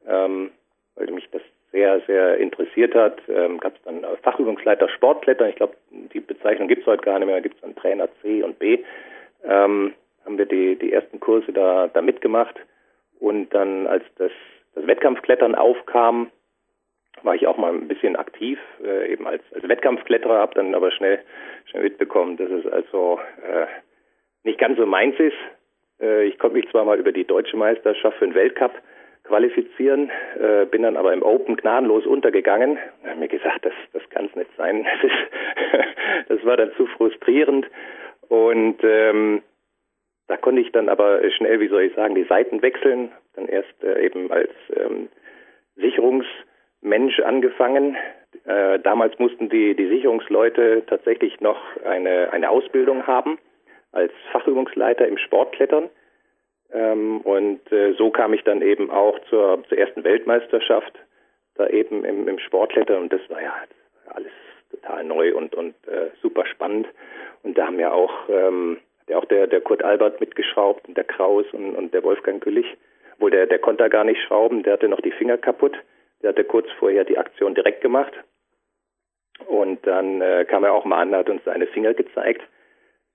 ähm, 0.05 0.51
weil 0.95 1.09
mich 1.11 1.29
das 1.31 1.41
sehr, 1.71 2.01
sehr 2.01 2.37
interessiert 2.37 2.93
hat. 2.93 3.21
Ähm, 3.29 3.59
Gab 3.59 3.75
es 3.75 3.81
dann 3.83 4.05
Fachübungsleiter 4.21 4.89
Sportklettern. 4.89 5.49
Ich 5.49 5.55
glaube, 5.55 5.75
die 5.91 6.19
Bezeichnung 6.19 6.67
gibt 6.67 6.81
es 6.81 6.87
heute 6.87 7.03
gar 7.03 7.19
nicht 7.19 7.27
mehr. 7.27 7.37
Da 7.37 7.41
gibt 7.41 7.55
es 7.55 7.61
dann 7.61 7.75
Trainer 7.75 8.09
C 8.21 8.43
und 8.43 8.59
B. 8.59 8.79
Ähm, 9.45 9.93
haben 10.25 10.37
wir 10.37 10.45
die, 10.45 10.75
die 10.75 10.91
ersten 10.91 11.21
Kurse 11.21 11.53
da, 11.53 11.87
da 11.87 12.01
mitgemacht. 12.01 12.55
Und 13.19 13.53
dann, 13.53 13.87
als 13.87 14.03
das, 14.17 14.31
das 14.75 14.85
Wettkampfklettern 14.85 15.55
aufkam, 15.55 16.31
war 17.23 17.35
ich 17.35 17.47
auch 17.47 17.57
mal 17.57 17.73
ein 17.73 17.87
bisschen 17.87 18.15
aktiv, 18.15 18.59
äh, 18.83 19.11
eben 19.11 19.27
als, 19.27 19.43
als 19.53 19.67
Wettkampfkletterer, 19.67 20.39
habe 20.39 20.55
dann 20.55 20.75
aber 20.75 20.91
schnell, 20.91 21.19
schnell 21.65 21.83
mitbekommen, 21.83 22.37
dass 22.37 22.49
es 22.49 22.65
also 22.65 23.19
äh, 23.43 23.67
nicht 24.43 24.59
ganz 24.59 24.77
so 24.77 24.85
meins 24.85 25.19
ist. 25.19 25.37
Äh, 26.01 26.25
ich 26.25 26.39
konnte 26.39 26.57
mich 26.57 26.69
zwar 26.69 26.85
mal 26.85 26.99
über 26.99 27.11
die 27.11 27.25
deutsche 27.25 27.57
Meisterschaft 27.57 28.17
für 28.17 28.25
den 28.25 28.35
Weltcup 28.35 28.71
qualifizieren, 29.23 30.09
äh, 30.39 30.65
bin 30.65 30.83
dann 30.83 30.97
aber 30.97 31.13
im 31.13 31.21
Open 31.21 31.57
gnadenlos 31.57 32.05
untergegangen. 32.05 32.77
Ich 33.01 33.09
habe 33.09 33.19
mir 33.19 33.27
gesagt, 33.27 33.65
das, 33.65 33.73
das 33.93 34.09
kann 34.09 34.25
es 34.25 34.35
nicht 34.35 34.51
sein. 34.57 34.85
Das, 35.01 35.11
ist, 35.11 35.89
das 36.29 36.45
war 36.45 36.57
dann 36.57 36.71
zu 36.77 36.85
frustrierend. 36.87 37.67
Und 38.29 38.77
ähm, 38.83 39.41
da 40.27 40.37
konnte 40.37 40.61
ich 40.61 40.71
dann 40.71 40.89
aber 40.89 41.21
schnell, 41.31 41.59
wie 41.59 41.67
soll 41.67 41.83
ich 41.83 41.93
sagen, 41.95 42.15
die 42.15 42.25
Seiten 42.25 42.61
wechseln. 42.61 43.11
Dann 43.35 43.47
erst 43.47 43.83
äh, 43.83 44.05
eben 44.05 44.31
als 44.31 44.51
ähm, 44.75 45.09
Sicherungsmensch 46.81 47.19
angefangen. 47.19 47.97
Äh, 48.45 48.79
damals 48.79 49.17
mussten 49.19 49.49
die, 49.49 49.75
die 49.75 49.87
Sicherungsleute 49.87 50.83
tatsächlich 50.87 51.39
noch 51.41 51.59
eine, 51.85 52.31
eine 52.31 52.49
Ausbildung 52.49 53.07
haben 53.07 53.37
als 53.91 54.11
Fachübungsleiter 54.31 55.07
im 55.07 55.17
Sportklettern. 55.17 55.89
Ähm, 56.71 57.21
und 57.21 57.71
äh, 57.71 57.93
so 57.93 58.09
kam 58.09 58.33
ich 58.33 58.43
dann 58.43 58.61
eben 58.61 58.91
auch 58.91 59.17
zur, 59.29 59.63
zur 59.67 59.77
ersten 59.77 60.03
Weltmeisterschaft, 60.03 60.93
da 61.55 61.67
eben 61.67 62.03
im, 62.03 62.27
im 62.27 62.39
Sportklettern. 62.39 63.03
Und 63.03 63.13
das 63.13 63.21
war 63.29 63.41
ja 63.41 63.53
alles 64.09 64.31
total 64.69 65.03
neu 65.03 65.35
und, 65.35 65.55
und 65.55 65.75
äh, 65.87 66.11
super 66.21 66.45
spannend. 66.45 66.87
Und 67.43 67.57
da 67.57 67.67
haben 67.67 67.79
ja 67.79 67.91
auch, 67.91 68.29
ähm, 68.29 68.77
der, 69.07 69.17
auch 69.17 69.25
der, 69.25 69.47
der 69.47 69.61
Kurt 69.61 69.83
Albert 69.83 70.19
mitgeschraubt 70.19 70.87
und 70.87 70.97
der 70.97 71.05
Kraus 71.05 71.45
und, 71.53 71.75
und 71.75 71.93
der 71.93 72.03
Wolfgang 72.03 72.43
Güllich. 72.43 72.77
Wohl 73.19 73.31
der, 73.31 73.47
der 73.47 73.59
konnte 73.59 73.83
da 73.83 73.87
gar 73.87 74.03
nicht 74.03 74.21
schrauben, 74.21 74.61
der 74.63 74.73
hatte 74.73 74.89
noch 74.89 75.01
die 75.01 75.11
Finger 75.11 75.37
kaputt. 75.37 75.75
Der 76.21 76.29
hatte 76.29 76.43
kurz 76.43 76.67
vorher 76.79 77.03
die 77.03 77.17
Aktion 77.17 77.55
direkt 77.55 77.81
gemacht. 77.81 78.13
Und 79.45 79.85
dann 79.85 80.21
äh, 80.21 80.45
kam 80.45 80.63
er 80.63 80.73
auch 80.73 80.85
mal 80.85 81.01
an, 81.01 81.15
hat 81.15 81.29
uns 81.29 81.43
seine 81.43 81.67
Finger 81.67 81.93
gezeigt. 81.93 82.41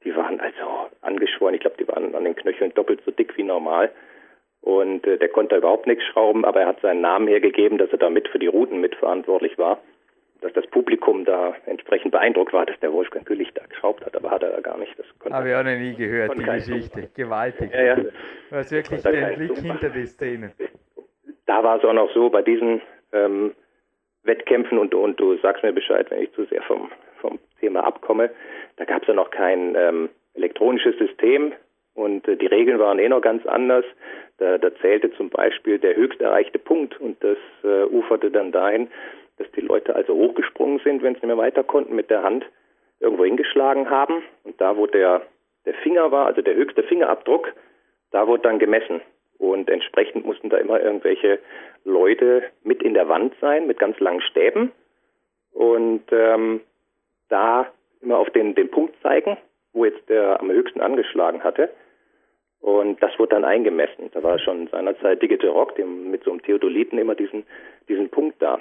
Die 0.04 0.14
waren 0.14 0.40
also 0.40 0.90
angeschworen. 1.00 1.54
Ich 1.54 1.60
glaube, 1.60 1.76
die 1.78 1.88
waren 1.88 2.14
an 2.14 2.24
den 2.24 2.36
Knöcheln 2.36 2.74
doppelt 2.74 3.02
so 3.04 3.10
dick 3.10 3.36
wie 3.36 3.42
normal. 3.42 3.90
Und 4.60 5.06
äh, 5.06 5.18
der 5.18 5.28
konnte 5.28 5.56
überhaupt 5.56 5.86
nichts 5.86 6.04
schrauben, 6.04 6.44
aber 6.44 6.60
er 6.60 6.68
hat 6.68 6.80
seinen 6.80 7.00
Namen 7.00 7.26
hergegeben, 7.26 7.78
dass 7.78 7.90
er 7.90 7.98
da 7.98 8.10
mit 8.10 8.28
für 8.28 8.38
die 8.38 8.46
Routen 8.46 8.80
mitverantwortlich 8.80 9.58
war. 9.58 9.80
Dass 10.40 10.52
das 10.52 10.66
Publikum 10.68 11.24
da 11.24 11.54
entsprechend 11.66 12.12
beeindruckt 12.12 12.52
war, 12.52 12.66
dass 12.66 12.78
der 12.80 12.92
Wolfgang 12.92 13.26
Güllich 13.26 13.52
da 13.54 13.64
geschraubt 13.66 14.04
hat, 14.04 14.16
aber 14.16 14.30
hat 14.30 14.42
er 14.42 14.60
gar 14.60 14.78
nicht. 14.78 14.92
Das 14.98 15.06
Habe 15.32 15.48
ich 15.48 15.54
auch 15.54 15.62
noch 15.62 15.76
nie 15.76 15.94
gehört, 15.94 16.36
die 16.36 16.42
Geschichte. 16.42 17.10
Gewaltig. 17.14 17.72
Ja, 17.72 17.82
ja. 17.82 17.96
Du 17.96 18.10
hast 18.56 18.72
wirklich 18.72 19.02
den 19.02 19.34
Blick 19.36 19.58
hinter 19.58 19.90
die 19.90 20.06
Szene. 20.06 20.52
Da 21.46 21.62
war 21.62 21.78
es 21.78 21.84
auch 21.84 21.92
noch 21.92 22.12
so, 22.12 22.30
bei 22.30 22.42
diesen 22.42 22.80
ähm, 23.12 23.54
Wettkämpfen, 24.24 24.78
und, 24.78 24.94
und 24.94 25.18
du 25.18 25.36
sagst 25.38 25.62
mir 25.62 25.72
Bescheid, 25.72 26.10
wenn 26.10 26.22
ich 26.22 26.32
zu 26.32 26.44
sehr 26.44 26.62
vom, 26.62 26.90
vom 27.20 27.38
Thema 27.60 27.84
abkomme, 27.84 28.30
da 28.76 28.84
gab 28.84 29.02
es 29.02 29.08
ja 29.08 29.14
noch 29.14 29.30
kein 29.30 29.74
ähm, 29.76 30.08
elektronisches 30.34 30.96
System 30.98 31.52
und 31.94 32.26
äh, 32.28 32.36
die 32.36 32.46
Regeln 32.46 32.78
waren 32.78 32.98
eh 32.98 33.08
noch 33.08 33.20
ganz 33.20 33.44
anders. 33.46 33.84
Da, 34.38 34.58
da 34.58 34.74
zählte 34.76 35.12
zum 35.12 35.30
Beispiel 35.30 35.78
der 35.78 35.96
höchst 35.96 36.20
erreichte 36.20 36.58
Punkt 36.58 37.00
und 37.00 37.22
das 37.22 37.38
äh, 37.64 37.84
uferte 37.84 38.30
dann 38.30 38.52
dahin, 38.52 38.88
dass 39.38 39.50
die 39.52 39.60
Leute 39.60 39.94
also 39.94 40.14
hochgesprungen 40.14 40.80
sind, 40.84 41.02
wenn 41.02 41.14
sie 41.14 41.20
nicht 41.20 41.26
mehr 41.26 41.36
weiter 41.36 41.64
konnten, 41.64 41.94
mit 41.94 42.10
der 42.10 42.22
Hand 42.22 42.44
irgendwo 43.00 43.24
hingeschlagen 43.24 43.90
haben. 43.90 44.22
Und 44.44 44.60
da, 44.60 44.76
wo 44.76 44.86
der, 44.86 45.22
der 45.66 45.74
Finger 45.74 46.10
war, 46.10 46.26
also 46.26 46.42
der 46.42 46.54
höchste 46.54 46.82
Fingerabdruck, 46.84 47.52
da 48.10 48.26
wurde 48.26 48.42
dann 48.42 48.58
gemessen. 48.58 49.00
Und 49.42 49.68
entsprechend 49.68 50.24
mussten 50.24 50.50
da 50.50 50.58
immer 50.58 50.80
irgendwelche 50.80 51.40
Leute 51.84 52.44
mit 52.62 52.80
in 52.80 52.94
der 52.94 53.08
Wand 53.08 53.34
sein, 53.40 53.66
mit 53.66 53.80
ganz 53.80 53.98
langen 53.98 54.20
Stäben. 54.20 54.70
Und 55.50 56.04
ähm, 56.12 56.60
da 57.28 57.66
immer 58.02 58.18
auf 58.18 58.30
den, 58.30 58.54
den 58.54 58.70
Punkt 58.70 58.94
zeigen, 59.02 59.36
wo 59.72 59.84
jetzt 59.84 60.08
der 60.08 60.38
am 60.38 60.48
höchsten 60.48 60.80
angeschlagen 60.80 61.42
hatte. 61.42 61.70
Und 62.60 63.02
das 63.02 63.18
wurde 63.18 63.30
dann 63.30 63.44
eingemessen. 63.44 64.12
Da 64.12 64.22
war 64.22 64.38
schon 64.38 64.68
seinerzeit 64.68 65.20
Digital 65.20 65.50
Rock, 65.50 65.74
dem 65.74 66.12
mit 66.12 66.22
so 66.22 66.30
einem 66.30 66.42
Theodoliten 66.42 67.00
immer 67.00 67.16
diesen, 67.16 67.44
diesen 67.88 68.10
Punkt 68.10 68.40
da 68.40 68.60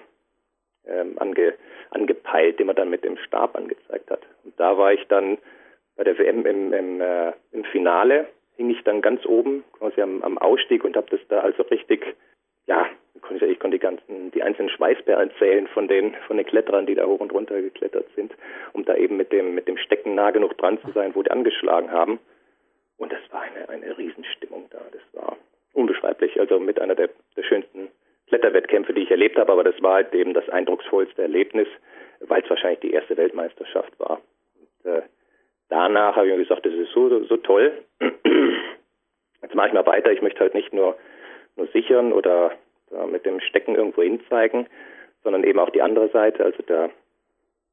ähm, 0.87 1.19
ange, 1.19 1.53
angepeilt, 1.91 2.57
den 2.57 2.65
man 2.65 2.75
dann 2.75 2.89
mit 2.89 3.03
dem 3.03 3.17
Stab 3.17 3.55
angezeigt 3.55 4.09
hat. 4.09 4.21
Und 4.43 4.59
da 4.59 4.79
war 4.79 4.93
ich 4.93 5.07
dann 5.09 5.37
bei 5.95 6.05
der 6.05 6.17
WM 6.17 6.43
im, 6.47 6.73
im, 6.73 7.01
äh, 7.01 7.33
im 7.51 7.65
Finale, 7.65 8.29
hing 8.57 8.69
ich 8.69 8.83
dann 8.83 9.01
ganz 9.01 9.25
oben, 9.25 9.63
quasi 9.77 10.01
am, 10.01 10.21
am 10.23 10.37
Ausstieg 10.37 10.83
und 10.83 10.95
habe 10.95 11.07
das 11.09 11.19
da 11.29 11.39
also 11.39 11.63
richtig, 11.63 12.15
ja, 12.67 12.87
ich 13.13 13.59
konnte 13.59 13.77
die 13.77 13.79
ganzen, 13.79 14.31
die 14.31 14.43
einzelnen 14.43 14.69
Schweißperlen 14.69 15.31
zählen 15.37 15.67
von 15.67 15.87
den, 15.87 16.15
von 16.27 16.37
den 16.37 16.45
Kletterern, 16.45 16.85
die 16.85 16.95
da 16.95 17.05
hoch 17.05 17.19
und 17.19 17.33
runter 17.33 17.61
geklettert 17.61 18.07
sind, 18.15 18.33
um 18.73 18.85
da 18.85 18.95
eben 18.95 19.17
mit 19.17 19.31
dem, 19.31 19.55
mit 19.55 19.67
dem 19.67 19.77
Stecken 19.77 20.15
nah 20.15 20.31
genug 20.31 20.57
dran 20.57 20.79
zu 20.81 20.91
sein, 20.91 21.15
wo 21.15 21.23
die 21.23 21.31
angeschlagen 21.31 21.91
haben. 21.91 22.19
Und 22.97 23.11
das 23.11 23.21
war 23.31 23.41
eine, 23.41 23.69
eine 23.69 23.97
Riesenstimmung 23.97 24.67
da. 24.69 24.81
Das 24.91 25.01
war 25.13 25.37
unbeschreiblich. 25.73 26.39
Also 26.39 26.59
mit 26.59 26.79
einer 26.79 26.95
der, 26.95 27.09
der 27.35 27.43
schönsten 27.43 27.89
Kletterwettkämpfe, 28.27 28.93
die 28.93 29.01
ich 29.03 29.11
erlebt 29.11 29.37
habe, 29.37 29.51
aber 29.51 29.63
das 29.63 29.81
war 29.81 29.95
halt 29.95 30.13
eben 30.13 30.33
das 30.33 30.47
eindrucksvollste 30.49 31.21
Erlebnis, 31.21 31.67
weil 32.19 32.43
es 32.43 32.49
wahrscheinlich 32.49 32.79
die 32.81 32.93
erste 32.93 33.17
Weltmeisterschaft 33.17 33.99
war. 33.99 34.21
Und, 34.59 34.91
äh, 34.91 35.01
danach 35.71 36.15
habe 36.15 36.27
ich 36.27 36.33
mir 36.33 36.43
gesagt, 36.43 36.65
das 36.65 36.73
ist 36.73 36.91
so, 36.91 37.23
so 37.25 37.37
toll. 37.37 37.71
Jetzt 39.41 39.55
mache 39.55 39.67
ich 39.67 39.73
mal 39.73 39.85
weiter. 39.85 40.11
Ich 40.11 40.21
möchte 40.21 40.41
halt 40.41 40.53
nicht 40.53 40.71
nur, 40.73 40.95
nur 41.55 41.67
sichern 41.67 42.13
oder 42.13 42.51
mit 43.09 43.25
dem 43.25 43.39
Stecken 43.39 43.75
irgendwo 43.75 44.03
hinzeigen, 44.03 44.67
sondern 45.23 45.43
eben 45.43 45.59
auch 45.59 45.69
die 45.69 45.81
andere 45.81 46.09
Seite, 46.09 46.43
also 46.43 46.61
da 46.67 46.89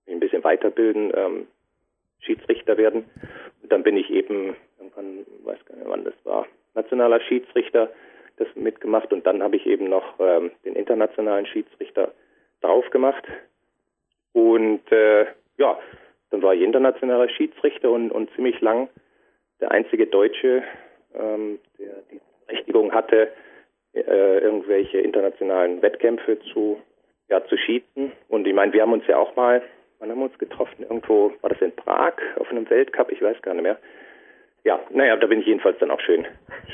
ein 0.08 0.20
bisschen 0.20 0.44
weiterbilden, 0.44 1.12
ähm, 1.14 1.46
Schiedsrichter 2.20 2.78
werden. 2.78 3.04
Und 3.62 3.72
dann 3.72 3.82
bin 3.82 3.96
ich 3.96 4.10
eben, 4.10 4.56
irgendwann, 4.78 5.26
weiß 5.44 5.64
gar 5.66 5.76
nicht 5.76 5.88
wann 5.88 6.04
das 6.04 6.14
war, 6.24 6.46
nationaler 6.74 7.20
Schiedsrichter, 7.20 7.90
das 8.36 8.48
mitgemacht 8.54 9.12
und 9.12 9.26
dann 9.26 9.42
habe 9.42 9.56
ich 9.56 9.66
eben 9.66 9.88
noch 9.88 10.14
ähm, 10.20 10.52
den 10.64 10.76
internationalen 10.76 11.46
Schiedsrichter 11.46 12.12
drauf 12.60 12.88
gemacht. 12.90 13.24
Und 14.32 14.90
äh, 14.92 15.26
ja, 15.56 15.78
dann 16.30 16.42
war 16.42 16.54
ich 16.54 16.62
internationaler 16.62 17.28
Schiedsrichter 17.28 17.90
und, 17.90 18.10
und 18.10 18.30
ziemlich 18.34 18.60
lang 18.60 18.88
der 19.60 19.70
einzige 19.72 20.06
Deutsche, 20.06 20.62
ähm, 21.14 21.58
der 21.78 22.02
die 22.10 22.20
Berechtigung 22.46 22.92
hatte, 22.92 23.28
äh, 23.94 24.38
irgendwelche 24.38 24.98
internationalen 24.98 25.82
Wettkämpfe 25.82 26.38
zu, 26.52 26.80
ja, 27.28 27.44
zu 27.46 27.56
schießen. 27.56 28.12
Und 28.28 28.46
ich 28.46 28.54
meine, 28.54 28.72
wir 28.72 28.82
haben 28.82 28.92
uns 28.92 29.06
ja 29.06 29.16
auch 29.16 29.34
mal, 29.36 29.62
wann 29.98 30.10
haben 30.10 30.18
wir 30.18 30.26
uns 30.26 30.38
getroffen? 30.38 30.82
Irgendwo, 30.82 31.32
war 31.40 31.50
das 31.50 31.60
in 31.60 31.74
Prag 31.74 32.14
auf 32.36 32.50
einem 32.50 32.68
Weltcup? 32.70 33.10
Ich 33.10 33.22
weiß 33.22 33.40
gar 33.42 33.54
nicht 33.54 33.62
mehr. 33.62 33.78
Ja, 34.64 34.78
naja, 34.90 35.16
da 35.16 35.26
bin 35.26 35.40
ich 35.40 35.46
jedenfalls 35.46 35.78
dann 35.78 35.90
auch 35.90 36.00
schön, 36.00 36.26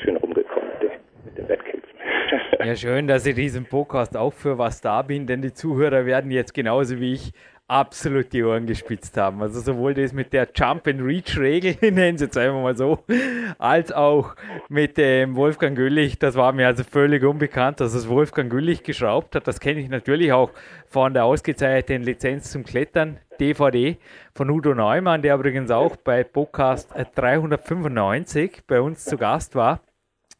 schön 0.03 0.17
rumgekommen 0.17 0.69
mit, 0.81 0.91
mit 1.23 1.37
den 1.37 1.47
Wettkämpfen. 1.47 1.89
Ja, 2.63 2.75
schön, 2.75 3.07
dass 3.07 3.25
ich 3.25 3.35
diesen 3.35 3.65
Podcast 3.65 4.17
auch 4.17 4.33
für 4.33 4.57
was 4.57 4.81
da 4.81 5.01
bin, 5.01 5.27
denn 5.27 5.41
die 5.41 5.53
Zuhörer 5.53 6.05
werden 6.05 6.31
jetzt 6.31 6.53
genauso 6.53 6.99
wie 6.99 7.13
ich 7.13 7.31
absolut 7.67 8.31
die 8.31 8.43
Ohren 8.43 8.67
gespitzt 8.67 9.17
haben. 9.17 9.41
Also 9.41 9.59
sowohl 9.59 9.93
das 9.95 10.13
mit 10.13 10.33
der 10.33 10.47
Jump-and-Reach-Regel, 10.53 11.77
nennen 11.91 12.17
Sie 12.17 12.25
es 12.25 12.37
einfach 12.37 12.61
mal 12.61 12.77
so, 12.77 13.03
als 13.57 13.91
auch 13.91 14.35
mit 14.69 14.97
dem 14.97 15.35
Wolfgang 15.35 15.75
Güllich. 15.75 16.19
Das 16.19 16.35
war 16.35 16.53
mir 16.53 16.67
also 16.67 16.83
völlig 16.83 17.23
unbekannt, 17.23 17.79
dass 17.79 17.93
es 17.93 18.07
Wolfgang 18.07 18.51
Güllich 18.51 18.83
geschraubt 18.83 19.35
hat. 19.35 19.47
Das 19.47 19.59
kenne 19.59 19.79
ich 19.79 19.89
natürlich 19.89 20.31
auch 20.31 20.51
von 20.85 21.13
der 21.13 21.25
ausgezeichneten 21.25 22.03
Lizenz 22.03 22.51
zum 22.51 22.63
Klettern, 22.63 23.17
DVD 23.39 23.97
von 24.33 24.49
Udo 24.49 24.73
Neumann, 24.75 25.21
der 25.21 25.35
übrigens 25.35 25.71
auch 25.71 25.95
bei 25.95 26.23
Podcast 26.23 26.93
395 27.15 28.63
bei 28.67 28.79
uns 28.79 29.05
zu 29.05 29.17
Gast 29.17 29.55
war. 29.55 29.81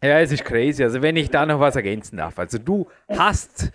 Ja, 0.03 0.19
es 0.19 0.31
ist 0.31 0.45
crazy. 0.45 0.83
Also 0.83 1.01
wenn 1.01 1.15
ich 1.15 1.31
da 1.31 1.45
noch 1.45 1.59
was 1.59 1.75
ergänzen 1.75 2.17
darf. 2.17 2.37
Also 2.37 2.59
du 2.59 2.87
hast 3.09 3.71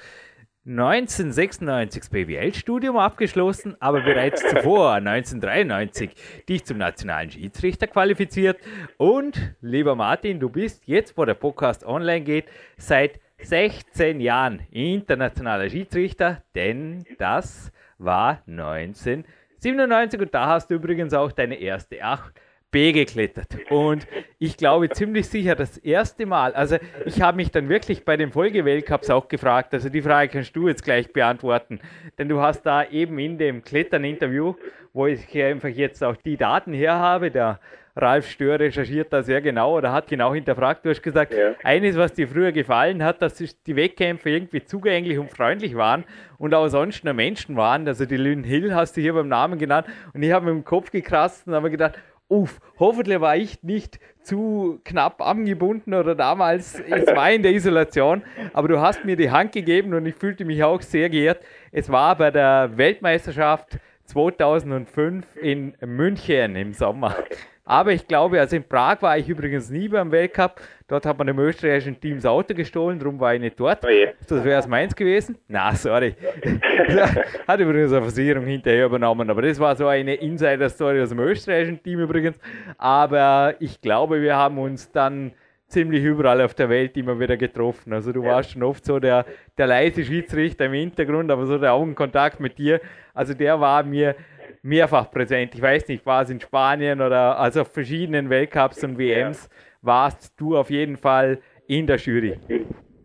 1996 0.67 2.03
das 2.03 2.11
BWL-Studium 2.11 2.99
abgeschlossen, 2.99 3.77
aber 3.81 4.03
bereits 4.03 4.43
zuvor, 4.43 4.93
1993, 4.95 6.11
dich 6.49 6.67
zum 6.67 6.77
nationalen 6.77 7.31
Schiedsrichter 7.31 7.87
qualifiziert. 7.87 8.59
Und, 8.99 9.55
lieber 9.63 9.95
Martin, 9.95 10.39
du 10.39 10.51
bist 10.51 10.87
jetzt, 10.87 11.17
wo 11.17 11.25
der 11.25 11.33
Podcast 11.35 11.83
online 11.85 12.21
geht, 12.21 12.45
seit 12.77 13.21
16 13.39 14.21
Jahren 14.21 14.61
internationaler 14.71 15.71
Schiedsrichter, 15.71 16.43
denn 16.55 17.05
das 17.17 17.73
war 17.97 18.43
1997 18.47 20.21
und 20.21 20.35
da 20.35 20.47
hast 20.47 20.71
du 20.71 20.75
übrigens 20.75 21.15
auch 21.15 21.33
deine 21.33 21.55
erste 21.55 22.05
Acht 22.05 22.35
B 22.71 22.93
geklettert. 22.93 23.57
Und 23.69 24.07
ich 24.39 24.57
glaube 24.57 24.89
ziemlich 24.91 25.29
sicher, 25.29 25.55
das 25.55 25.77
erste 25.79 26.27
Mal, 26.27 26.55
also 26.55 26.77
ich 27.05 27.21
habe 27.21 27.37
mich 27.37 27.51
dann 27.51 27.69
wirklich 27.69 28.05
bei 28.05 28.17
den 28.17 28.31
Folgeweltcups 28.31 29.11
auch 29.11 29.29
gefragt, 29.29 29.75
also 29.75 29.89
die 29.89 30.03
Frage 30.03 30.31
kannst 30.31 30.55
du 30.55 30.69
jetzt 30.69 30.85
gleich 30.85 31.13
beantworten, 31.13 31.81
denn 32.19 32.29
du 32.29 32.41
hast 32.41 32.63
da 32.63 32.85
eben 32.85 33.19
in 33.19 33.39
dem 33.39 33.63
Klettern-Interview, 33.63 34.55
wo 34.93 35.07
ich 35.07 35.43
einfach 35.43 35.69
jetzt 35.69 36.03
auch 36.05 36.17
die 36.17 36.37
Daten 36.37 36.73
her 36.73 36.95
habe, 36.95 37.31
der 37.31 37.61
Ralf 37.97 38.29
Stör 38.29 38.59
recherchiert 38.61 39.13
da 39.13 39.23
sehr 39.23 39.41
genau 39.41 39.77
oder 39.77 39.93
hat 39.93 40.07
genau 40.07 40.33
hinterfragt. 40.33 40.85
Du 40.85 40.91
hast 40.91 41.03
gesagt, 41.03 41.35
ja. 41.35 41.55
eines, 41.65 41.97
was 41.97 42.13
dir 42.13 42.29
früher 42.29 42.53
gefallen 42.53 43.03
hat, 43.03 43.21
dass 43.21 43.35
die 43.35 43.77
Wettkämpfe 43.77 44.31
irgendwie 44.31 44.65
zugänglich 44.65 45.19
und 45.19 45.31
freundlich 45.31 45.75
waren 45.75 46.05
und 46.39 46.55
auch 46.55 46.69
sonst 46.69 47.05
nur 47.05 47.15
Menschen 47.15 47.57
waren. 47.57 47.87
Also 47.87 48.07
die 48.07 48.17
Lynn 48.17 48.45
Hill 48.45 48.75
hast 48.75 48.97
du 48.97 49.01
hier 49.01 49.13
beim 49.13 49.29
Namen 49.29 49.59
genannt 49.59 49.89
und 50.15 50.23
ich 50.23 50.33
habe 50.33 50.47
mir 50.47 50.53
im 50.53 50.65
Kopf 50.65 50.91
gekratzt 50.91 51.47
und 51.49 51.55
habe 51.55 51.71
gedacht, 51.71 51.99
uff, 52.31 52.61
hoffentlich 52.79 53.21
war 53.21 53.37
ich 53.37 53.63
nicht 53.63 53.99
zu 54.23 54.81
knapp 54.85 55.21
angebunden 55.21 55.95
oder 55.95 56.15
damals, 56.15 56.79
es 56.81 57.07
war 57.09 57.31
in 57.31 57.43
der 57.43 57.53
Isolation, 57.53 58.23
aber 58.53 58.69
du 58.69 58.81
hast 58.81 59.05
mir 59.05 59.17
die 59.17 59.31
Hand 59.31 59.53
gegeben 59.53 59.93
und 59.95 60.07
ich 60.07 60.15
fühlte 60.15 60.45
mich 60.45 60.63
auch 60.63 60.81
sehr 60.81 61.11
geehrt. 61.11 61.43
Es 61.73 61.91
war 61.91 62.17
bei 62.17 62.31
der 62.31 62.71
Weltmeisterschaft 62.77 63.79
2005 64.05 65.27
in 65.37 65.75
München 65.85 66.57
im 66.57 66.73
Sommer. 66.73 67.17
Aber 67.65 67.93
ich 67.93 68.07
glaube, 68.09 68.41
also 68.41 68.57
in 68.57 68.65
Prag 68.65 69.01
war 69.03 69.17
ich 69.19 69.29
übrigens 69.29 69.71
nie 69.71 69.89
beim 69.89 70.11
Weltcup. 70.11 70.61
Dort 70.89 71.07
hat 71.07 71.19
man 71.19 71.27
dem 71.27 71.39
österreichischen 71.39 72.01
Team 72.01 72.17
das 72.17 72.27
Auto 72.27 72.53
gestohlen, 72.53 72.99
darum 72.99 73.21
war 73.21 73.35
ich 73.35 73.41
nicht 73.41 73.61
dort. 73.61 73.85
Oh 73.85 73.89
das 74.29 74.45
wäre 74.45 74.59
es 74.59 74.67
meins 74.67 74.97
gewesen. 74.97 75.39
Na, 75.47 75.73
sorry. 75.75 76.17
hat 77.47 77.61
übrigens 77.61 77.93
eine 77.93 78.03
Versicherung 78.03 78.45
hinterher 78.45 78.87
übernommen, 78.87 79.31
aber 79.31 79.43
das 79.43 79.61
war 79.61 79.77
so 79.77 79.87
eine 79.87 80.15
Insider-Story 80.15 81.01
aus 81.01 81.11
dem 81.11 81.21
österreichischen 81.21 81.83
Team 81.83 82.01
übrigens. 82.01 82.39
Aber 82.77 83.55
ich 83.61 83.81
glaube, 83.81 84.21
wir 84.21 84.35
haben 84.35 84.59
uns 84.59 84.91
dann 84.91 85.33
ziemlich 85.71 86.03
überall 86.03 86.41
auf 86.41 86.55
der 86.55 86.69
Welt 86.69 86.97
immer 86.97 87.19
wieder 87.21 87.37
getroffen. 87.37 87.93
Also 87.93 88.13
du 88.13 88.23
ja. 88.25 88.31
warst 88.31 88.51
schon 88.51 88.63
oft 88.63 88.85
so 88.85 88.99
der, 88.99 89.25
der 89.57 89.69
leise 89.69 90.05
Schiedsrichter 90.05 90.67
im 90.67 90.73
Hintergrund, 90.73 91.31
aber 91.31 91.47
so 91.47 91.57
der 91.57 91.73
Augenkontakt 91.73 92.41
mit 92.41 92.59
dir, 92.59 92.81
also 93.15 93.35
der 93.35 93.61
war 93.61 93.83
mir 93.85 94.17
mehrfach 94.63 95.11
präsent. 95.11 95.55
Ich 95.55 95.63
weiß 95.63 95.89
nicht, 95.89 96.05
war 96.07 96.23
es 96.23 96.31
in 96.31 96.41
Spanien 96.41 97.01
oder 97.01 97.39
also 97.39 97.63
auf 97.63 97.73
verschiedenen 97.73 98.31
Weltcups 98.31 98.85
und 98.85 98.99
WMs 98.99 99.49
warst 99.83 100.39
du 100.39 100.57
auf 100.57 100.71
jeden 100.71 100.97
Fall 100.97 101.39
in 101.67 101.87
der 101.87 101.97
Jury. 101.97 102.39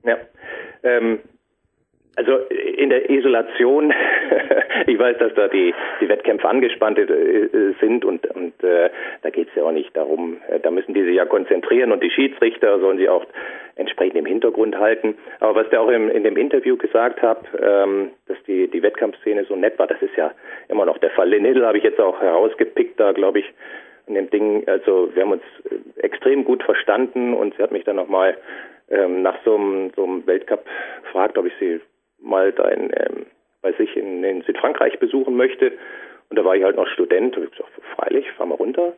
Ja. 0.04 0.18
Ähm, 0.84 1.20
also 2.15 2.38
in 2.49 2.89
der 2.89 3.10
Isolation, 3.10 3.93
ich 4.88 4.97
weiß, 4.97 5.17
dass 5.17 5.34
da 5.34 5.47
die, 5.47 5.73
die 6.01 6.10
Wettkämpfe 6.10 6.47
angespannt 6.47 6.97
äh, 6.97 7.73
sind 7.80 8.06
und, 8.06 8.25
und 8.28 8.63
äh, 8.63 8.89
da 9.21 9.30
geht 9.30 9.49
es 9.49 9.56
ja 9.56 9.63
auch 9.63 9.71
nicht 9.71 9.95
darum, 9.95 10.38
äh, 10.49 10.60
da 10.60 10.71
müssen 10.71 10.93
die 10.93 11.04
sich 11.04 11.15
ja 11.15 11.25
konzentrieren 11.25 11.91
und 11.91 12.04
die 12.04 12.12
Schiedsrichter 12.12 12.80
sollen 12.80 12.97
sie 12.97 13.10
auch 13.10 13.25
entsprechend 13.75 14.17
im 14.17 14.25
Hintergrund 14.25 14.78
halten. 14.78 15.15
Aber 15.39 15.56
was 15.56 15.69
der 15.69 15.82
auch 15.82 15.89
im, 15.89 16.10
in 16.10 16.23
dem 16.23 16.38
Interview 16.38 16.78
gesagt 16.78 17.21
hat, 17.21 17.43
ähm, 17.62 18.12
dass 18.28 18.38
die, 18.47 18.69
die 18.69 18.82
Wettkampfszene 18.82 19.45
so 19.45 19.56
nett 19.56 19.78
war, 19.78 19.88
das 19.88 20.01
ist 20.01 20.15
ja 20.15 20.32
immer 20.69 20.86
noch 20.86 20.97
der 20.97 21.12
Fall. 21.12 21.30
Lynn 21.30 21.45
Hill 21.45 21.65
habe 21.65 21.78
ich 21.78 21.84
jetzt 21.84 21.99
auch 21.99 22.21
herausgepickt, 22.21 22.99
da 22.99 23.12
glaube 23.12 23.39
ich, 23.39 23.45
in 24.08 24.15
dem 24.15 24.30
Ding, 24.30 24.63
also 24.67 25.10
wir 25.13 25.23
haben 25.23 25.32
uns 25.34 25.43
äh, 25.69 26.01
extrem 26.01 26.45
gut 26.45 26.63
verstanden 26.63 27.34
und 27.34 27.56
sie 27.56 27.63
hat 27.63 27.71
mich 27.71 27.84
dann 27.84 27.95
nochmal 27.95 28.38
ähm, 28.89 29.21
nach 29.21 29.38
so 29.43 29.56
einem, 29.56 29.91
so 29.95 30.04
einem 30.04 30.25
Weltcup 30.28 30.63
gefragt, 31.04 31.38
ob 31.38 31.45
ich 31.47 31.54
sie 31.60 31.82
mal 32.26 32.52
da 32.52 32.68
in, 32.70 32.92
ähm, 32.96 33.26
bei 33.62 33.72
sich 33.74 33.96
in, 33.96 34.24
in 34.24 34.42
Südfrankreich 34.42 35.00
besuchen 35.00 35.36
möchte. 35.36 35.72
Und 36.30 36.38
da 36.38 36.44
war 36.44 36.56
ich 36.56 36.64
halt 36.64 36.76
noch 36.76 36.88
Student. 36.88 37.38
Und 37.38 37.44
ich 37.44 37.52
gesagt, 37.52 37.72
freilich, 37.96 38.30
fahr 38.32 38.48
mal 38.48 38.56
runter. 38.56 38.94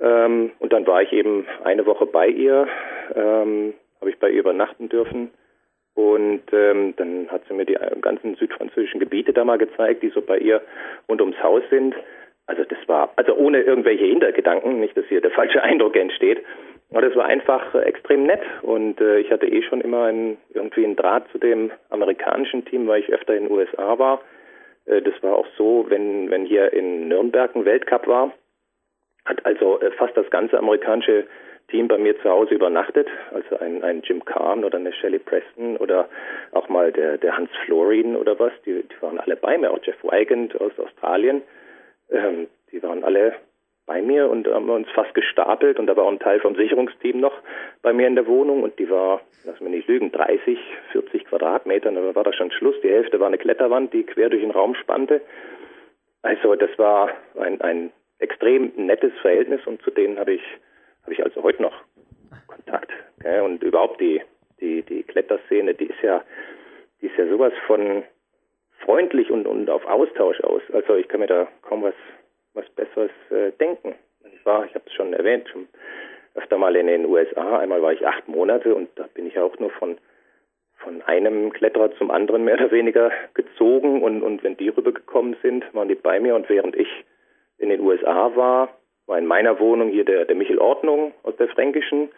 Ähm, 0.00 0.52
und 0.58 0.72
dann 0.72 0.86
war 0.86 1.02
ich 1.02 1.12
eben 1.12 1.46
eine 1.64 1.86
Woche 1.86 2.06
bei 2.06 2.28
ihr, 2.28 2.66
ähm, 3.14 3.74
habe 4.00 4.10
ich 4.10 4.18
bei 4.18 4.30
ihr 4.30 4.40
übernachten 4.40 4.88
dürfen. 4.88 5.30
Und 5.94 6.42
ähm, 6.52 6.94
dann 6.96 7.28
hat 7.30 7.42
sie 7.48 7.54
mir 7.54 7.66
die 7.66 7.76
ganzen 8.00 8.36
südfranzösischen 8.36 9.00
Gebiete 9.00 9.32
da 9.32 9.44
mal 9.44 9.58
gezeigt, 9.58 10.02
die 10.02 10.08
so 10.10 10.22
bei 10.22 10.38
ihr 10.38 10.62
rund 11.08 11.20
ums 11.20 11.42
Haus 11.42 11.62
sind. 11.68 11.94
Also 12.46 12.64
das 12.64 12.78
war, 12.86 13.12
also 13.16 13.34
ohne 13.34 13.60
irgendwelche 13.60 14.04
Hintergedanken, 14.04 14.80
nicht, 14.80 14.96
dass 14.96 15.04
hier 15.06 15.20
der 15.20 15.30
falsche 15.30 15.62
Eindruck 15.62 15.96
entsteht. 15.96 16.44
Aber 16.90 17.02
das 17.02 17.14
war 17.14 17.26
einfach 17.26 17.74
äh, 17.74 17.80
extrem 17.80 18.24
nett. 18.24 18.42
Und 18.62 19.00
äh, 19.00 19.18
ich 19.18 19.30
hatte 19.30 19.46
eh 19.46 19.62
schon 19.62 19.80
immer 19.80 20.04
ein, 20.04 20.38
irgendwie 20.52 20.84
einen 20.84 20.96
Draht 20.96 21.28
zu 21.30 21.38
dem 21.38 21.70
amerikanischen 21.90 22.64
Team, 22.64 22.86
weil 22.88 23.00
ich 23.00 23.12
öfter 23.12 23.34
in 23.34 23.44
den 23.44 23.52
USA 23.52 23.98
war. 23.98 24.20
Äh, 24.86 25.02
das 25.02 25.14
war 25.22 25.34
auch 25.34 25.46
so, 25.56 25.86
wenn, 25.88 26.30
wenn 26.30 26.44
hier 26.44 26.72
in 26.72 27.08
Nürnberg 27.08 27.54
ein 27.54 27.64
Weltcup 27.64 28.06
war, 28.06 28.32
hat 29.24 29.44
also 29.46 29.80
äh, 29.80 29.90
fast 29.92 30.16
das 30.16 30.28
ganze 30.30 30.58
amerikanische 30.58 31.26
Team 31.68 31.86
bei 31.86 31.98
mir 31.98 32.20
zu 32.20 32.28
Hause 32.28 32.54
übernachtet, 32.54 33.06
also 33.32 33.56
ein, 33.58 33.84
ein 33.84 34.02
Jim 34.02 34.24
Kahn 34.24 34.64
oder 34.64 34.78
eine 34.78 34.92
Shelley 34.92 35.20
Preston 35.20 35.76
oder 35.76 36.08
auch 36.50 36.68
mal 36.68 36.90
der, 36.90 37.16
der 37.16 37.36
Hans 37.36 37.50
Florin 37.64 38.16
oder 38.16 38.38
was, 38.40 38.52
die, 38.66 38.82
die 38.82 39.02
waren 39.02 39.20
alle 39.20 39.36
bei 39.36 39.56
mir, 39.56 39.70
auch 39.70 39.78
Jeff 39.82 40.02
Wigand 40.02 40.60
aus 40.60 40.72
Australien, 40.80 41.42
ähm, 42.10 42.48
die 42.72 42.82
waren 42.82 43.04
alle 43.04 43.34
bei 43.90 44.02
mir 44.02 44.30
und 44.30 44.46
haben 44.46 44.70
uns 44.70 44.88
fast 44.90 45.12
gestapelt 45.14 45.80
und 45.80 45.88
da 45.88 45.96
war 45.96 46.04
auch 46.04 46.12
ein 46.12 46.20
Teil 46.20 46.38
vom 46.38 46.54
Sicherungsteam 46.54 47.18
noch 47.18 47.36
bei 47.82 47.92
mir 47.92 48.06
in 48.06 48.14
der 48.14 48.28
Wohnung 48.28 48.62
und 48.62 48.78
die 48.78 48.88
war, 48.88 49.20
lass 49.44 49.58
mich 49.60 49.72
nicht 49.72 49.88
lügen, 49.88 50.12
30, 50.12 50.60
40 50.92 51.24
Quadratmeter, 51.24 51.90
da 51.90 52.14
war 52.14 52.22
da 52.22 52.32
schon 52.32 52.52
Schluss. 52.52 52.76
Die 52.84 52.88
Hälfte 52.88 53.18
war 53.18 53.26
eine 53.26 53.38
Kletterwand, 53.38 53.92
die 53.92 54.04
quer 54.04 54.28
durch 54.28 54.42
den 54.42 54.52
Raum 54.52 54.76
spannte. 54.76 55.20
Also 56.22 56.54
das 56.54 56.70
war 56.78 57.10
ein, 57.36 57.60
ein 57.62 57.90
extrem 58.20 58.70
nettes 58.76 59.10
Verhältnis 59.22 59.66
und 59.66 59.82
zu 59.82 59.90
denen 59.90 60.20
habe 60.20 60.34
ich, 60.34 60.42
habe 61.02 61.14
ich 61.14 61.24
also 61.24 61.42
heute 61.42 61.60
noch 61.60 61.74
Kontakt. 62.46 62.92
Okay? 63.18 63.40
Und 63.40 63.60
überhaupt 63.60 64.00
die, 64.00 64.22
die, 64.60 64.82
die 64.82 65.02
Kletterszene, 65.02 65.74
die 65.74 65.86
ist 65.86 66.00
ja, 66.00 66.22
die 67.02 67.06
ist 67.06 67.16
ja 67.16 67.26
sowas 67.26 67.52
von 67.66 68.04
freundlich 68.84 69.32
und, 69.32 69.48
und 69.48 69.68
auf 69.68 69.84
Austausch 69.84 70.40
aus. 70.42 70.62
Also 70.72 70.94
ich 70.94 71.08
kann 71.08 71.18
mir 71.18 71.26
da 71.26 71.48
kaum 71.62 71.82
was 71.82 71.94
was 72.54 72.68
Besseres 72.70 73.10
äh, 73.30 73.52
denken. 73.52 73.94
Ich 74.32 74.44
war, 74.44 74.64
ich 74.64 74.74
habe 74.74 74.84
es 74.86 74.92
schon 74.92 75.12
erwähnt, 75.12 75.48
schon 75.48 75.68
öfter 76.34 76.58
mal 76.58 76.76
in 76.76 76.86
den 76.86 77.06
USA. 77.06 77.58
Einmal 77.58 77.82
war 77.82 77.92
ich 77.92 78.06
acht 78.06 78.28
Monate 78.28 78.74
und 78.74 78.88
da 78.96 79.06
bin 79.14 79.26
ich 79.26 79.38
auch 79.38 79.58
nur 79.58 79.70
von 79.70 79.98
von 80.82 81.02
einem 81.02 81.52
Kletterer 81.52 81.94
zum 81.96 82.10
anderen 82.10 82.44
mehr 82.44 82.54
oder 82.54 82.70
weniger 82.70 83.10
gezogen. 83.34 84.02
Und, 84.02 84.22
und 84.22 84.42
wenn 84.42 84.56
die 84.56 84.68
rübergekommen 84.68 85.36
sind, 85.42 85.64
waren 85.74 85.88
die 85.88 85.94
bei 85.94 86.18
mir. 86.20 86.34
Und 86.34 86.48
während 86.48 86.74
ich 86.74 86.88
in 87.58 87.68
den 87.68 87.80
USA 87.80 88.34
war, 88.34 88.70
war 89.06 89.18
in 89.18 89.26
meiner 89.26 89.58
Wohnung 89.60 89.90
hier 89.90 90.04
der, 90.04 90.24
der 90.24 90.36
Michel 90.36 90.58
Ordnung 90.58 91.12
aus 91.22 91.36
der 91.36 91.48
Fränkischen. 91.48 92.08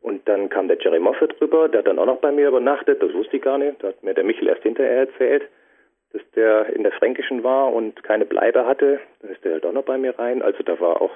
Und 0.00 0.28
dann 0.28 0.48
kam 0.48 0.68
der 0.68 0.78
Jerry 0.80 0.98
Moffat 0.98 1.40
rüber, 1.40 1.68
der 1.68 1.80
hat 1.80 1.86
dann 1.86 1.98
auch 1.98 2.06
noch 2.06 2.20
bei 2.20 2.32
mir 2.32 2.48
übernachtet, 2.48 3.02
das 3.02 3.12
wusste 3.14 3.36
ich 3.36 3.42
gar 3.42 3.58
nicht, 3.58 3.82
das 3.82 3.94
hat 3.94 4.02
mir 4.04 4.14
der 4.14 4.24
Michel 4.24 4.48
erst 4.48 4.62
hinterher 4.62 5.08
erzählt 5.08 5.48
dass 6.12 6.22
der 6.34 6.66
in 6.74 6.82
der 6.82 6.92
Fränkischen 6.92 7.42
war 7.42 7.72
und 7.72 8.02
keine 8.02 8.24
Bleibe 8.24 8.66
hatte. 8.66 9.00
Dann 9.20 9.30
ist 9.30 9.44
der 9.44 9.52
halt 9.52 9.66
auch 9.66 9.72
noch 9.72 9.84
bei 9.84 9.98
mir 9.98 10.18
rein. 10.18 10.42
Also 10.42 10.62
da 10.62 10.78
war 10.80 11.00
auch 11.00 11.12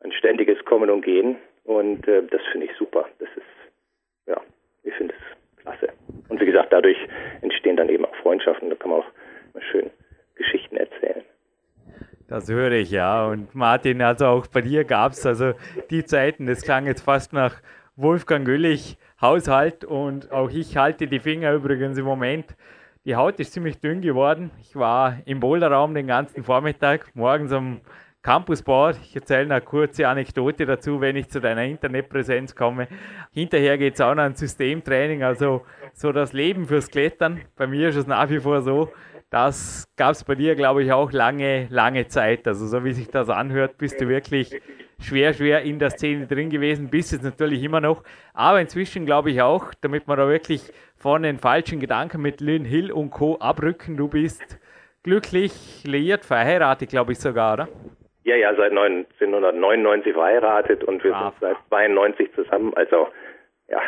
ein 0.00 0.12
ständiges 0.12 0.64
Kommen 0.64 0.90
und 0.90 1.02
Gehen. 1.02 1.36
Und 1.64 2.06
äh, 2.08 2.22
das 2.22 2.40
finde 2.52 2.66
ich 2.66 2.72
super. 2.78 3.06
Das 3.18 3.28
ist, 3.36 4.26
ja, 4.26 4.40
ich 4.84 4.94
finde 4.94 5.14
es 5.14 5.62
klasse. 5.62 5.88
Und 6.28 6.40
wie 6.40 6.46
gesagt, 6.46 6.72
dadurch 6.72 6.98
entstehen 7.42 7.76
dann 7.76 7.88
eben 7.88 8.04
auch 8.04 8.14
Freundschaften. 8.16 8.70
Da 8.70 8.76
kann 8.76 8.90
man 8.90 9.00
auch 9.00 9.10
mal 9.54 9.62
schön 9.70 9.90
Geschichten 10.36 10.76
erzählen. 10.76 11.24
Das 12.28 12.50
höre 12.50 12.72
ich, 12.72 12.90
ja. 12.90 13.26
Und 13.26 13.54
Martin, 13.54 14.02
also 14.02 14.26
auch 14.26 14.46
bei 14.46 14.60
dir 14.60 14.84
gab 14.84 15.12
es 15.12 15.24
also 15.26 15.52
die 15.90 16.04
Zeiten, 16.04 16.46
das 16.46 16.62
klang 16.62 16.86
jetzt 16.86 17.02
fast 17.02 17.32
nach 17.32 17.60
Wolfgang 17.94 18.44
Güllich 18.44 18.98
Haushalt 19.20 19.84
und 19.84 20.30
auch 20.30 20.50
ich 20.50 20.76
halte 20.76 21.06
die 21.06 21.20
Finger 21.20 21.54
übrigens 21.54 21.96
im 21.96 22.04
Moment. 22.04 22.54
Die 23.06 23.14
Haut 23.14 23.38
ist 23.38 23.52
ziemlich 23.52 23.78
dünn 23.78 24.00
geworden. 24.00 24.50
Ich 24.60 24.74
war 24.74 25.18
im 25.26 25.38
Boulderraum 25.38 25.94
den 25.94 26.08
ganzen 26.08 26.42
Vormittag, 26.42 27.14
morgens 27.14 27.52
am 27.52 27.80
Campusboard. 28.22 28.98
Ich 29.00 29.14
erzähle 29.14 29.42
eine 29.42 29.60
kurze 29.60 30.08
Anekdote 30.08 30.66
dazu, 30.66 31.00
wenn 31.00 31.14
ich 31.14 31.28
zu 31.28 31.40
deiner 31.40 31.62
Internetpräsenz 31.62 32.56
komme. 32.56 32.88
Hinterher 33.30 33.78
geht 33.78 33.94
es 33.94 34.00
auch 34.00 34.12
noch 34.12 34.24
ein 34.24 34.34
Systemtraining, 34.34 35.22
also 35.22 35.64
so 35.94 36.10
das 36.10 36.32
Leben 36.32 36.66
fürs 36.66 36.90
Klettern. 36.90 37.42
Bei 37.54 37.68
mir 37.68 37.90
ist 37.90 37.96
es 37.96 38.08
nach 38.08 38.28
wie 38.28 38.40
vor 38.40 38.60
so, 38.62 38.90
das 39.30 39.86
gab 39.94 40.10
es 40.10 40.24
bei 40.24 40.34
dir, 40.34 40.56
glaube 40.56 40.82
ich, 40.82 40.90
auch 40.90 41.12
lange, 41.12 41.68
lange 41.70 42.08
Zeit. 42.08 42.48
Also 42.48 42.66
so 42.66 42.84
wie 42.84 42.92
sich 42.92 43.06
das 43.06 43.28
anhört, 43.28 43.78
bist 43.78 44.00
du 44.00 44.08
wirklich 44.08 44.60
schwer, 45.00 45.32
schwer 45.32 45.62
in 45.62 45.78
der 45.78 45.90
Szene 45.90 46.26
drin 46.26 46.50
gewesen, 46.50 46.90
bist 46.90 47.12
jetzt 47.12 47.24
natürlich 47.24 47.62
immer 47.62 47.80
noch. 47.80 48.02
Aber 48.34 48.60
inzwischen 48.60 49.06
glaube 49.06 49.30
ich 49.30 49.42
auch, 49.42 49.72
damit 49.80 50.08
wir 50.08 50.16
da 50.16 50.28
wirklich 50.28 50.72
von 50.96 51.22
den 51.22 51.38
falschen 51.38 51.80
Gedanken 51.80 52.22
mit 52.22 52.40
Lynn 52.40 52.64
Hill 52.64 52.92
und 52.92 53.10
Co. 53.10 53.38
abrücken, 53.38 53.96
du 53.96 54.08
bist 54.08 54.58
glücklich 55.02 55.84
liiert, 55.84 56.24
verheiratet, 56.24 56.90
glaube 56.90 57.12
ich 57.12 57.18
sogar, 57.18 57.54
oder? 57.54 57.68
Ja, 58.24 58.34
ja, 58.34 58.52
seit 58.56 58.72
1999 58.72 60.12
verheiratet 60.12 60.82
und 60.82 61.02
wir 61.04 61.12
Brav. 61.12 61.34
sind 61.38 61.48
seit 61.48 61.56
92 61.68 62.34
zusammen. 62.34 62.74
Also 62.74 63.06
ja. 63.68 63.80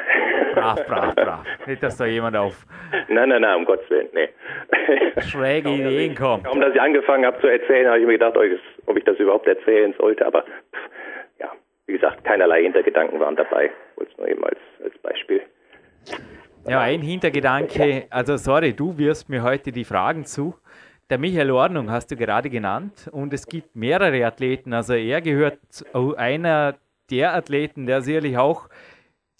Brav, 0.54 0.86
brav, 0.86 1.14
brav. 1.14 1.44
Nicht, 1.66 1.82
dass 1.82 1.96
da 1.96 2.06
jemand 2.06 2.36
auf. 2.36 2.66
Nein, 3.08 3.28
nein, 3.28 3.42
nein, 3.42 3.56
um 3.56 3.64
Gottes 3.64 3.88
Willen, 3.90 4.08
nee. 4.12 4.28
Schräge 5.22 5.70
Ideen 5.70 6.14
kommt. 6.16 6.44
Kaum, 6.44 6.60
dass 6.60 6.74
ich 6.74 6.80
angefangen 6.80 7.24
habe 7.24 7.40
zu 7.40 7.46
erzählen, 7.46 7.88
habe 7.88 8.00
ich 8.00 8.06
mir 8.06 8.12
gedacht, 8.12 8.36
ob 8.86 8.96
ich 8.96 9.04
das 9.04 9.16
überhaupt 9.18 9.46
erzählen 9.46 9.94
sollte, 9.98 10.26
aber 10.26 10.44
wie 11.88 11.94
gesagt, 11.94 12.22
keinerlei 12.22 12.62
Hintergedanken 12.62 13.18
waren 13.18 13.34
dabei. 13.34 13.70
Wollte 13.96 14.12
es 14.12 14.18
nur 14.18 14.28
eben 14.28 14.44
als, 14.44 14.58
als 14.84 14.96
Beispiel. 14.98 15.40
Ja, 16.68 16.80
ein 16.80 17.00
Hintergedanke, 17.00 18.06
also 18.10 18.36
sorry, 18.36 18.74
du 18.74 18.98
wirst 18.98 19.28
mir 19.30 19.42
heute 19.42 19.72
die 19.72 19.84
Fragen 19.84 20.26
zu. 20.26 20.54
Der 21.08 21.16
Michael 21.16 21.50
Ordnung 21.50 21.90
hast 21.90 22.10
du 22.10 22.16
gerade 22.16 22.50
genannt 22.50 23.08
und 23.10 23.32
es 23.32 23.46
gibt 23.46 23.74
mehrere 23.74 24.26
Athleten. 24.26 24.74
Also 24.74 24.92
er 24.92 25.22
gehört 25.22 25.58
zu 25.70 26.14
einer 26.16 26.74
der 27.10 27.34
Athleten, 27.34 27.86
der 27.86 28.02
sicherlich 28.02 28.36
auch 28.36 28.68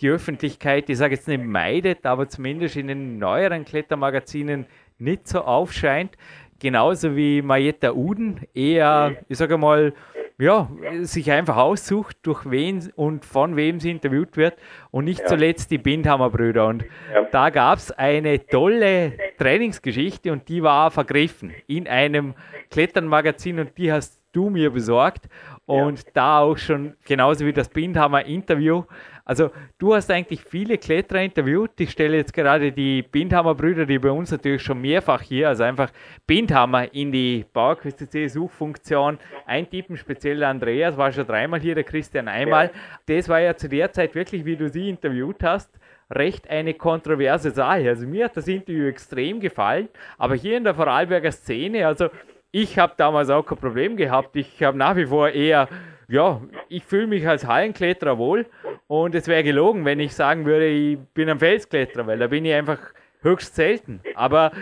die 0.00 0.08
Öffentlichkeit, 0.08 0.88
ich 0.88 0.96
sage 0.96 1.16
jetzt 1.16 1.28
nicht 1.28 1.44
meidet, 1.44 2.06
aber 2.06 2.28
zumindest 2.28 2.76
in 2.76 2.86
den 2.86 3.18
neueren 3.18 3.66
Klettermagazinen 3.66 4.66
nicht 4.96 5.28
so 5.28 5.42
aufscheint. 5.42 6.16
Genauso 6.60 7.14
wie 7.14 7.42
Marietta 7.42 7.92
Uden 7.92 8.46
eher, 8.54 9.16
ich 9.28 9.36
sage 9.36 9.58
mal, 9.58 9.92
ja, 10.38 10.70
sich 11.02 11.32
einfach 11.32 11.56
aussucht, 11.56 12.16
durch 12.22 12.48
wen 12.48 12.92
und 12.94 13.24
von 13.24 13.56
wem 13.56 13.80
sie 13.80 13.90
interviewt 13.90 14.36
wird 14.36 14.56
und 14.92 15.04
nicht 15.04 15.20
ja. 15.20 15.26
zuletzt 15.26 15.70
die 15.70 15.78
Bindhammer 15.78 16.30
Brüder. 16.30 16.66
Und 16.66 16.84
ja. 17.12 17.24
da 17.30 17.50
gab 17.50 17.78
es 17.78 17.90
eine 17.90 18.46
tolle 18.46 19.14
Trainingsgeschichte 19.38 20.30
und 20.30 20.48
die 20.48 20.62
war 20.62 20.90
vergriffen 20.92 21.52
in 21.66 21.88
einem 21.88 22.34
Kletternmagazin 22.70 23.58
und 23.58 23.76
die 23.76 23.92
hast 23.92 24.20
du 24.32 24.48
mir 24.48 24.70
besorgt. 24.70 25.28
Und 25.66 25.98
ja. 25.98 26.10
da 26.14 26.38
auch 26.38 26.56
schon, 26.56 26.94
genauso 27.04 27.44
wie 27.44 27.52
das 27.52 27.68
Bindhammer 27.68 28.24
Interview, 28.24 28.84
also 29.28 29.50
du 29.76 29.94
hast 29.94 30.10
eigentlich 30.10 30.42
viele 30.42 30.78
Kletterer 30.78 31.20
interviewt. 31.20 31.72
Ich 31.78 31.90
stelle 31.90 32.16
jetzt 32.16 32.32
gerade 32.32 32.72
die 32.72 33.02
Bindhammer-Brüder, 33.02 33.84
die 33.84 33.98
bei 33.98 34.10
uns 34.10 34.30
natürlich 34.30 34.62
schon 34.62 34.80
mehrfach 34.80 35.20
hier, 35.20 35.48
also 35.48 35.64
einfach 35.64 35.90
Bindhammer 36.26 36.92
in 36.94 37.12
die 37.12 37.44
PowerQuest 37.52 38.30
Suchfunktion 38.30 39.18
eintippen, 39.44 39.98
speziell 39.98 40.42
Andreas 40.42 40.96
war 40.96 41.12
schon 41.12 41.26
dreimal 41.26 41.60
hier, 41.60 41.74
der 41.74 41.84
Christian 41.84 42.26
einmal. 42.26 42.66
Ja. 42.66 43.16
Das 43.18 43.28
war 43.28 43.40
ja 43.40 43.54
zu 43.54 43.68
der 43.68 43.92
Zeit 43.92 44.14
wirklich, 44.14 44.46
wie 44.46 44.56
du 44.56 44.70
sie 44.70 44.88
interviewt 44.88 45.44
hast, 45.44 45.78
recht 46.10 46.48
eine 46.48 46.72
kontroverse 46.72 47.50
Sache. 47.50 47.86
Also 47.86 48.06
mir 48.06 48.24
hat 48.24 48.36
das 48.38 48.48
Interview 48.48 48.86
extrem 48.86 49.40
gefallen, 49.40 49.88
aber 50.16 50.36
hier 50.36 50.56
in 50.56 50.64
der 50.64 50.74
Vorarlberger 50.74 51.32
Szene, 51.32 51.86
also 51.86 52.08
ich 52.50 52.78
habe 52.78 52.94
damals 52.96 53.28
auch 53.28 53.44
kein 53.44 53.58
Problem 53.58 53.94
gehabt. 53.98 54.34
Ich 54.36 54.62
habe 54.62 54.78
nach 54.78 54.96
wie 54.96 55.04
vor 55.04 55.28
eher, 55.28 55.68
ja, 56.08 56.40
ich 56.68 56.84
fühle 56.84 57.06
mich 57.06 57.28
als 57.28 57.46
Hallenkletterer 57.46 58.18
wohl 58.18 58.46
und 58.86 59.14
es 59.14 59.28
wäre 59.28 59.44
gelogen, 59.44 59.84
wenn 59.84 60.00
ich 60.00 60.14
sagen 60.14 60.46
würde, 60.46 60.66
ich 60.66 60.98
bin 61.14 61.28
ein 61.28 61.38
Felskletterer, 61.38 62.06
weil 62.06 62.18
da 62.18 62.26
bin 62.28 62.44
ich 62.44 62.54
einfach 62.54 62.78
höchst 63.20 63.54
selten. 63.54 64.00
Aber 64.14 64.52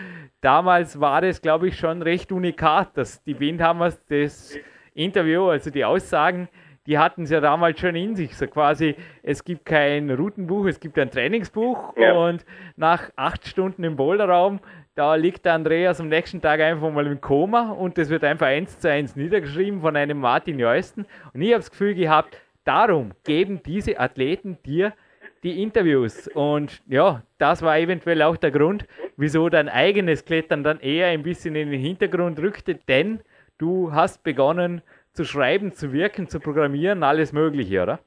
damals 0.40 1.00
war 1.00 1.20
das, 1.20 1.40
glaube 1.40 1.68
ich, 1.68 1.78
schon 1.78 2.02
recht 2.02 2.32
unikat, 2.32 2.96
dass 2.96 3.22
die 3.22 3.38
Windhammers 3.38 4.04
das 4.08 4.58
Interview, 4.94 5.48
also 5.48 5.70
die 5.70 5.84
Aussagen, 5.84 6.48
die 6.86 6.98
hatten 6.98 7.24
es 7.24 7.30
ja 7.30 7.40
damals 7.40 7.80
schon 7.80 7.94
in 7.96 8.16
sich. 8.16 8.36
So 8.36 8.46
quasi, 8.46 8.96
es 9.22 9.44
gibt 9.44 9.66
kein 9.66 10.10
Routenbuch, 10.10 10.66
es 10.66 10.80
gibt 10.80 10.98
ein 10.98 11.10
Trainingsbuch 11.10 11.96
ja. 11.96 12.12
und 12.12 12.44
nach 12.76 13.10
acht 13.16 13.46
Stunden 13.46 13.84
im 13.84 13.96
Boulderraum, 13.96 14.60
da 14.96 15.14
liegt 15.14 15.44
der 15.44 15.52
Andreas 15.52 16.00
am 16.00 16.08
nächsten 16.08 16.40
Tag 16.40 16.58
einfach 16.60 16.90
mal 16.90 17.06
im 17.06 17.20
Koma 17.20 17.70
und 17.70 17.98
das 17.98 18.08
wird 18.08 18.24
einfach 18.24 18.46
eins 18.46 18.78
zu 18.78 18.90
eins 18.90 19.14
niedergeschrieben 19.14 19.82
von 19.82 19.94
einem 19.94 20.18
Martin 20.18 20.58
Jeusten. 20.58 21.04
Und 21.34 21.42
ich 21.42 21.50
habe 21.50 21.58
das 21.58 21.70
Gefühl 21.70 21.94
gehabt, 21.94 22.40
darum 22.64 23.10
geben 23.22 23.62
diese 23.62 24.00
Athleten 24.00 24.56
dir 24.64 24.94
die 25.42 25.62
Interviews. 25.62 26.28
Und 26.28 26.80
ja, 26.86 27.22
das 27.36 27.60
war 27.60 27.78
eventuell 27.78 28.22
auch 28.22 28.38
der 28.38 28.50
Grund, 28.50 28.86
wieso 29.18 29.50
dein 29.50 29.68
eigenes 29.68 30.24
Klettern 30.24 30.64
dann 30.64 30.80
eher 30.80 31.08
ein 31.08 31.22
bisschen 31.22 31.54
in 31.56 31.70
den 31.70 31.80
Hintergrund 31.80 32.38
rückte, 32.38 32.74
denn 32.74 33.20
du 33.58 33.92
hast 33.92 34.24
begonnen 34.24 34.80
zu 35.12 35.26
schreiben, 35.26 35.72
zu 35.72 35.92
wirken, 35.92 36.26
zu 36.26 36.40
programmieren, 36.40 37.02
alles 37.02 37.34
Mögliche, 37.34 37.82
oder? 37.82 38.00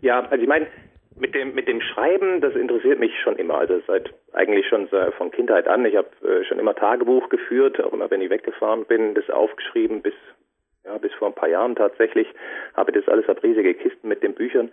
Ja, 0.00 0.20
also 0.20 0.42
ich 0.42 0.48
meine, 0.48 0.66
mit 1.20 1.34
dem, 1.34 1.54
mit 1.54 1.68
dem 1.68 1.80
Schreiben, 1.80 2.40
das 2.40 2.54
interessiert 2.54 2.98
mich 2.98 3.18
schon 3.20 3.36
immer. 3.36 3.58
Also 3.58 3.80
seit 3.86 4.12
eigentlich 4.32 4.66
schon 4.66 4.88
von 5.16 5.30
Kindheit 5.30 5.68
an. 5.68 5.84
Ich 5.84 5.96
habe 5.96 6.08
äh, 6.26 6.44
schon 6.44 6.58
immer 6.58 6.74
Tagebuch 6.74 7.28
geführt, 7.28 7.80
auch 7.80 7.92
immer 7.92 8.10
wenn 8.10 8.22
ich 8.22 8.30
weggefahren 8.30 8.84
bin, 8.86 9.14
das 9.14 9.28
aufgeschrieben 9.30 10.02
bis 10.02 10.14
ja, 10.84 10.96
bis 10.98 11.12
vor 11.14 11.28
ein 11.28 11.34
paar 11.34 11.48
Jahren 11.48 11.76
tatsächlich, 11.76 12.26
habe 12.74 12.92
das 12.92 13.06
alles 13.08 13.28
ab 13.28 13.42
riesige 13.42 13.74
Kisten 13.74 14.08
mit 14.08 14.22
den 14.22 14.34
Büchern. 14.34 14.70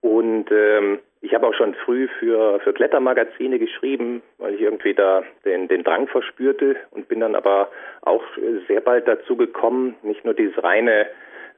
Und 0.00 0.50
ähm, 0.50 0.98
ich 1.22 1.34
habe 1.34 1.46
auch 1.46 1.54
schon 1.54 1.74
früh 1.74 2.08
für, 2.18 2.60
für 2.60 2.74
Klettermagazine 2.74 3.58
geschrieben, 3.58 4.22
weil 4.38 4.54
ich 4.54 4.60
irgendwie 4.60 4.92
da 4.92 5.22
den, 5.44 5.68
den 5.68 5.82
Drang 5.82 6.08
verspürte 6.08 6.76
und 6.90 7.08
bin 7.08 7.20
dann 7.20 7.34
aber 7.34 7.70
auch 8.02 8.22
sehr 8.68 8.82
bald 8.82 9.08
dazu 9.08 9.36
gekommen, 9.36 9.96
nicht 10.02 10.24
nur 10.24 10.34
dieses 10.34 10.62
reine, 10.62 11.06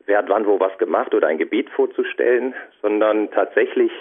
wer 0.07 0.19
hat 0.19 0.29
wann 0.29 0.47
wo 0.47 0.59
was 0.59 0.77
gemacht 0.79 1.15
oder 1.15 1.29
ein 1.29 1.39
Gebiet 1.39 1.71
vorzustellen, 1.71 2.55
sondern 2.81 3.31
tatsächlich 3.31 3.93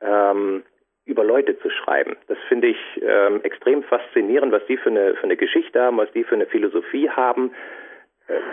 ähm, 0.00 0.62
über 1.06 1.24
Leute 1.24 1.58
zu 1.58 1.70
schreiben. 1.70 2.16
Das 2.28 2.38
finde 2.48 2.68
ich 2.68 2.78
ähm, 3.02 3.40
extrem 3.42 3.82
faszinierend, 3.82 4.52
was 4.52 4.64
die 4.66 4.76
für 4.76 4.90
eine, 4.90 5.14
für 5.14 5.24
eine 5.24 5.36
Geschichte 5.36 5.80
haben, 5.80 5.98
was 5.98 6.10
die 6.12 6.24
für 6.24 6.34
eine 6.34 6.46
Philosophie 6.46 7.10
haben, 7.10 7.52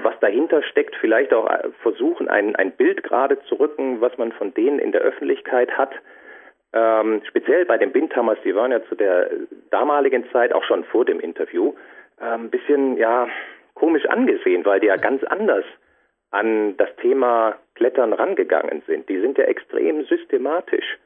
was 0.03 0.19
dahinter 0.19 0.61
steckt, 0.63 0.95
vielleicht 0.97 1.33
auch 1.33 1.49
äh, 1.49 1.69
versuchen, 1.81 2.27
ein, 2.27 2.55
ein 2.55 2.71
Bild 2.71 3.03
gerade 3.03 3.39
zu 3.43 3.55
rücken, 3.55 4.01
was 4.01 4.17
man 4.17 4.31
von 4.33 4.53
denen 4.53 4.79
in 4.79 4.91
der 4.91 5.01
Öffentlichkeit 5.01 5.71
hat. 5.77 5.91
Ähm, 6.73 7.21
speziell 7.27 7.65
bei 7.65 7.77
den 7.77 7.91
Bindhammers, 7.91 8.37
die 8.43 8.55
waren 8.55 8.71
ja 8.71 8.83
zu 8.85 8.95
der 8.95 9.29
damaligen 9.69 10.29
Zeit, 10.31 10.53
auch 10.53 10.63
schon 10.63 10.83
vor 10.85 11.05
dem 11.05 11.19
Interview, 11.19 11.73
ein 12.17 12.41
ähm, 12.41 12.49
bisschen 12.49 12.97
ja 12.97 13.27
komisch 13.75 14.05
angesehen, 14.05 14.65
weil 14.65 14.79
die 14.79 14.87
ja 14.87 14.97
ganz 14.97 15.23
anders 15.23 15.65
an 16.31 16.77
das 16.77 16.89
Thema 16.97 17.55
Klettern 17.75 18.13
rangegangen 18.13 18.81
sind. 18.87 19.09
Die 19.09 19.19
sind 19.19 19.37
ja 19.37 19.45
extrem 19.45 20.05
systematisch 20.05 20.97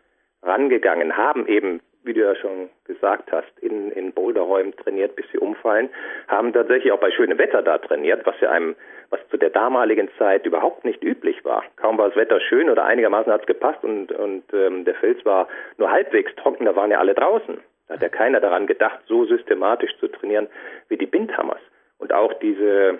rangegangen, 0.42 1.18
haben 1.18 1.48
eben 1.48 1.82
wie 2.06 2.14
du 2.14 2.22
ja 2.22 2.36
schon 2.36 2.70
gesagt 2.86 3.32
hast, 3.32 3.52
in, 3.60 3.92
in 3.92 4.14
Boulderräumen 4.14 4.76
trainiert, 4.78 5.16
bis 5.16 5.26
sie 5.32 5.40
umfallen, 5.40 5.90
haben 6.28 6.54
tatsächlich 6.54 6.92
auch 6.92 7.00
bei 7.00 7.12
schönem 7.12 7.38
Wetter 7.38 7.64
da 7.64 7.80
trainiert, 7.80 8.26
was 8.26 8.40
ja 8.42 8.52
einem, 8.52 8.76
was 9.10 9.20
zu 9.30 9.38
der 9.38 9.50
damaligen 9.50 10.10
Zeit 10.18 10.46
überhaupt 10.46 10.86
nicht 10.86 11.04
üblich 11.04 11.44
war. 11.44 11.64
Kaum 11.78 11.98
war 11.98 12.10
das 12.10 12.16
Wetter 12.16 12.40
schön 12.40 12.70
oder 12.70 12.86
einigermaßen 12.86 13.32
hat 13.32 13.42
es 13.42 13.48
gepasst 13.48 13.84
und, 13.84 14.12
und 14.12 14.44
ähm, 14.54 14.86
der 14.86 14.96
Fels 14.96 15.24
war 15.26 15.48
nur 15.78 15.92
halbwegs 15.92 16.34
trocken, 16.36 16.66
da 16.66 16.76
waren 16.76 16.92
ja 16.92 17.00
alle 17.00 17.16
draußen. 17.16 17.58
Da 17.88 17.96
hat 17.96 18.02
ja 18.02 18.10
keiner 18.10 18.40
daran 18.40 18.68
gedacht, 18.68 19.00
so 19.08 19.26
systematisch 19.26 19.92
zu 20.00 20.08
trainieren 20.08 20.48
wie 20.90 20.98
die 20.98 21.06
Bindhammers. 21.06 21.62
Und 21.98 22.14
auch 22.14 22.34
diese 22.34 23.00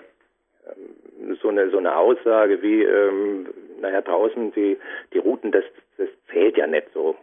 ähm, 0.66 1.05
so 1.42 1.48
eine 1.48 1.70
so 1.70 1.78
eine 1.78 1.96
Aussage 1.96 2.62
wie 2.62 2.82
ähm, 2.82 3.48
naja 3.80 4.00
draußen 4.00 4.52
die 4.52 4.78
die 5.12 5.18
Routen 5.18 5.52
das 5.52 5.64
das 5.98 6.08
zählt 6.30 6.56
ja 6.56 6.66
nicht 6.66 6.88
so 6.92 7.16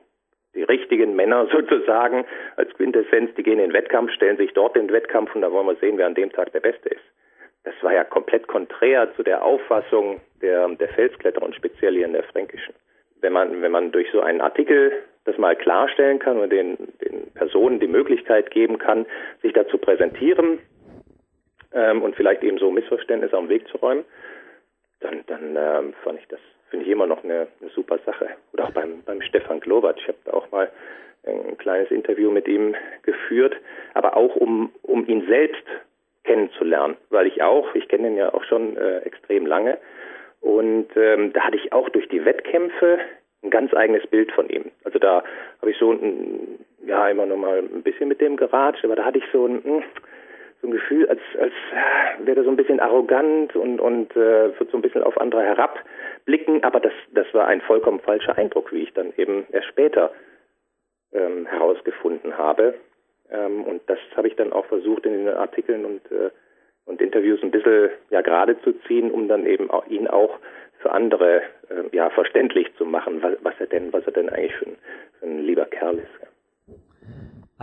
die 0.55 0.63
richtigen 0.63 1.15
Männer 1.15 1.47
sozusagen 1.51 2.25
als 2.55 2.73
Quintessenz, 2.73 3.33
die 3.35 3.43
gehen 3.43 3.59
in 3.59 3.69
den 3.69 3.73
Wettkampf, 3.73 4.11
stellen 4.11 4.37
sich 4.37 4.53
dort 4.53 4.75
den 4.75 4.91
Wettkampf 4.91 5.33
und 5.35 5.41
da 5.41 5.51
wollen 5.51 5.67
wir 5.67 5.75
sehen, 5.75 5.97
wer 5.97 6.07
an 6.07 6.15
dem 6.15 6.31
Tag 6.31 6.51
der 6.51 6.59
Beste 6.59 6.89
ist. 6.89 7.03
Das 7.63 7.73
war 7.81 7.93
ja 7.93 8.03
komplett 8.03 8.47
konträr 8.47 9.13
zu 9.15 9.23
der 9.23 9.43
Auffassung 9.43 10.19
der, 10.41 10.67
der 10.69 10.89
Felskletterer 10.89 11.43
und 11.43 11.55
speziell 11.55 11.95
hier 11.95 12.05
in 12.05 12.13
der 12.13 12.23
Fränkischen. 12.23 12.73
Wenn 13.21 13.31
man, 13.31 13.61
wenn 13.61 13.71
man 13.71 13.91
durch 13.91 14.11
so 14.11 14.19
einen 14.19 14.41
Artikel 14.41 14.91
das 15.23 15.37
mal 15.37 15.55
klarstellen 15.55 16.19
kann 16.19 16.37
und 16.37 16.51
den, 16.51 16.77
den 16.99 17.31
Personen 17.33 17.79
die 17.79 17.87
Möglichkeit 17.87 18.51
geben 18.51 18.77
kann, 18.77 19.05
sich 19.41 19.53
dazu 19.53 19.77
präsentieren 19.77 20.59
ähm, 21.73 22.01
und 22.01 22.15
vielleicht 22.15 22.43
eben 22.43 22.57
so 22.57 22.71
Missverständnisse 22.71 23.37
am 23.37 23.49
Weg 23.49 23.67
zu 23.67 23.77
räumen, 23.77 24.05
dann, 24.99 25.23
dann 25.27 25.55
ähm, 25.57 25.93
fand 26.03 26.19
ich 26.19 26.27
das, 26.27 26.39
finde 26.69 26.85
ich 26.85 26.91
immer 26.91 27.07
noch 27.07 27.23
eine, 27.23 27.47
eine 27.61 27.69
super 27.71 27.99
Sache. 28.05 28.29
Oder 28.53 28.65
auch 28.65 28.71
beim, 28.71 29.03
beim 29.05 29.21
Stefan 29.21 29.59
Glowacz, 29.59 29.97
ich 29.99 30.07
habe 30.07 30.17
da 30.25 30.33
auch 30.33 30.49
mal 30.51 30.71
ein 31.25 31.57
kleines 31.57 31.89
Interview 31.91 32.31
mit 32.31 32.47
ihm 32.47 32.75
geführt, 33.03 33.55
aber 33.93 34.17
auch 34.17 34.35
um, 34.35 34.71
um 34.81 35.07
ihn 35.07 35.25
selbst 35.27 35.63
kennenzulernen, 36.23 36.97
weil 37.09 37.27
ich 37.27 37.41
auch, 37.41 37.73
ich 37.75 37.87
kenne 37.87 38.07
ihn 38.07 38.17
ja 38.17 38.33
auch 38.33 38.43
schon 38.43 38.77
äh, 38.77 38.99
extrem 38.99 39.45
lange 39.45 39.77
und 40.41 40.87
ähm, 40.95 41.31
da 41.33 41.41
hatte 41.41 41.57
ich 41.57 41.71
auch 41.71 41.89
durch 41.89 42.07
die 42.09 42.25
Wettkämpfe 42.25 42.99
ein 43.43 43.49
ganz 43.49 43.73
eigenes 43.73 44.05
Bild 44.07 44.31
von 44.31 44.49
ihm. 44.49 44.71
Also 44.83 44.99
da 44.99 45.23
habe 45.61 45.71
ich 45.71 45.77
so 45.77 45.91
ein, 45.91 46.59
ja 46.85 47.07
immer 47.09 47.25
noch 47.25 47.37
mal 47.37 47.59
ein 47.59 47.83
bisschen 47.83 48.07
mit 48.07 48.21
dem 48.21 48.37
geratscht, 48.37 48.83
aber 48.83 48.95
da 48.95 49.05
hatte 49.05 49.19
ich 49.19 49.25
so 49.31 49.45
ein, 49.45 49.63
hm, 49.63 49.83
so 50.63 50.69
ein 50.69 50.71
Gefühl, 50.71 51.07
als, 51.09 51.19
als 51.37 51.53
wäre 52.19 52.39
er 52.39 52.43
so 52.45 52.49
ein 52.49 52.55
bisschen 52.55 52.79
arrogant 52.79 53.53
und, 53.53 53.81
und 53.81 54.15
äh, 54.15 54.57
wird 54.57 54.71
so 54.71 54.77
ein 54.77 54.81
bisschen 54.81 55.03
auf 55.03 55.19
andere 55.19 55.43
herabblicken, 55.43 56.63
aber 56.63 56.79
das, 56.79 56.93
das 57.11 57.27
war 57.33 57.47
ein 57.47 57.59
vollkommen 57.59 57.99
falscher 57.99 58.37
Eindruck, 58.37 58.71
wie 58.71 58.83
ich 58.83 58.93
dann 58.93 59.11
eben 59.17 59.45
erst 59.51 59.67
später 59.67 60.13
ähm, 61.11 61.45
herausgefunden 61.45 62.37
habe. 62.37 62.75
Ähm, 63.29 63.65
und 63.65 63.81
das 63.87 63.99
habe 64.15 64.29
ich 64.29 64.37
dann 64.37 64.53
auch 64.53 64.65
versucht 64.67 65.05
in 65.05 65.11
den 65.11 65.27
Artikeln 65.27 65.83
und, 65.83 66.09
äh, 66.13 66.31
und 66.85 67.01
Interviews 67.01 67.43
ein 67.43 67.51
bisschen 67.51 67.89
ja, 68.09 68.21
gerade 68.21 68.59
zu 68.61 68.71
ziehen, 68.87 69.11
um 69.11 69.27
dann 69.27 69.45
eben 69.45 69.69
auch, 69.69 69.85
ihn 69.87 70.07
auch 70.07 70.39
für 70.79 70.93
andere 70.93 71.41
äh, 71.69 71.83
ja, 71.91 72.09
verständlich 72.09 72.73
zu 72.77 72.85
machen, 72.85 73.21
was, 73.21 73.33
was, 73.41 73.53
er 73.59 73.67
denn, 73.67 73.91
was 73.91 74.05
er 74.05 74.13
denn 74.13 74.29
eigentlich 74.29 74.55
für 74.55 74.67
ein, 74.67 74.77
für 75.19 75.25
ein 75.25 75.39
lieber 75.45 75.65
Kerl 75.65 75.97
ist. 75.97 76.22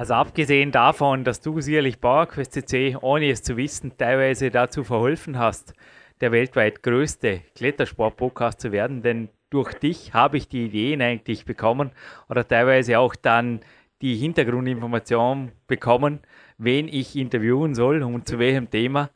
Also 0.01 0.15
abgesehen 0.15 0.73
davon, 0.73 1.25
dass 1.25 1.43
du 1.43 1.61
sicherlich 1.61 2.01
PowerQuest 2.01 2.55
CC, 2.55 2.97
ohne 3.03 3.29
es 3.29 3.43
zu 3.43 3.59
wissen, 3.59 3.99
teilweise 3.99 4.51
dazu 4.51 4.83
verholfen 4.83 5.39
hast, 5.39 5.75
der 6.23 6.33
weltweit 6.33 6.83
größte 6.83 7.43
Klettersport-Podcast 7.55 8.63
zu 8.63 8.73
werden, 8.73 9.03
denn 9.03 9.29
durch 9.51 9.75
dich 9.75 10.15
habe 10.15 10.39
ich 10.39 10.49
die 10.49 10.65
Ideen 10.65 11.03
eigentlich 11.03 11.45
bekommen 11.45 11.91
oder 12.31 12.49
teilweise 12.49 12.99
auch 12.99 13.15
dann 13.15 13.61
die 14.01 14.15
Hintergrundinformation 14.17 15.53
bekommen, 15.67 16.21
wen 16.57 16.89
ich 16.89 17.15
interviewen 17.15 17.75
soll 17.75 18.03
und 18.03 18.27
zu 18.27 18.39
welchem 18.39 18.71
Thema. 18.71 19.11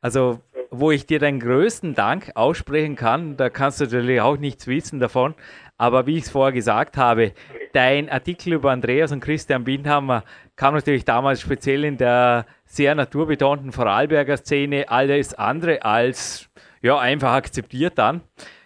Also, 0.00 0.40
wo 0.72 0.90
ich 0.90 1.06
dir 1.06 1.20
den 1.20 1.38
größten 1.38 1.94
Dank 1.94 2.32
aussprechen 2.34 2.96
kann, 2.96 3.36
da 3.36 3.50
kannst 3.50 3.80
du 3.80 3.84
natürlich 3.84 4.20
auch 4.20 4.36
nichts 4.36 4.66
wissen 4.66 4.98
davon, 4.98 5.36
aber 5.78 6.06
wie 6.06 6.18
ich 6.18 6.24
es 6.24 6.30
vorher 6.30 6.52
gesagt 6.52 6.96
habe, 6.96 7.32
dein 7.72 8.10
Artikel 8.10 8.54
über 8.54 8.72
Andreas 8.72 9.12
und 9.12 9.20
Christian 9.20 9.64
Bindhammer 9.64 10.24
kam 10.56 10.74
natürlich 10.74 11.04
damals 11.04 11.40
speziell 11.40 11.84
in 11.84 11.96
der 11.96 12.46
sehr 12.66 12.94
naturbetonten 12.94 13.72
Vorarlberger 13.72 14.36
Szene 14.36 14.88
alles 14.88 15.34
andere 15.34 15.82
als 15.82 16.50
ja, 16.82 16.98
einfach 16.98 17.32
akzeptiert 17.32 17.96
dann. 17.96 18.22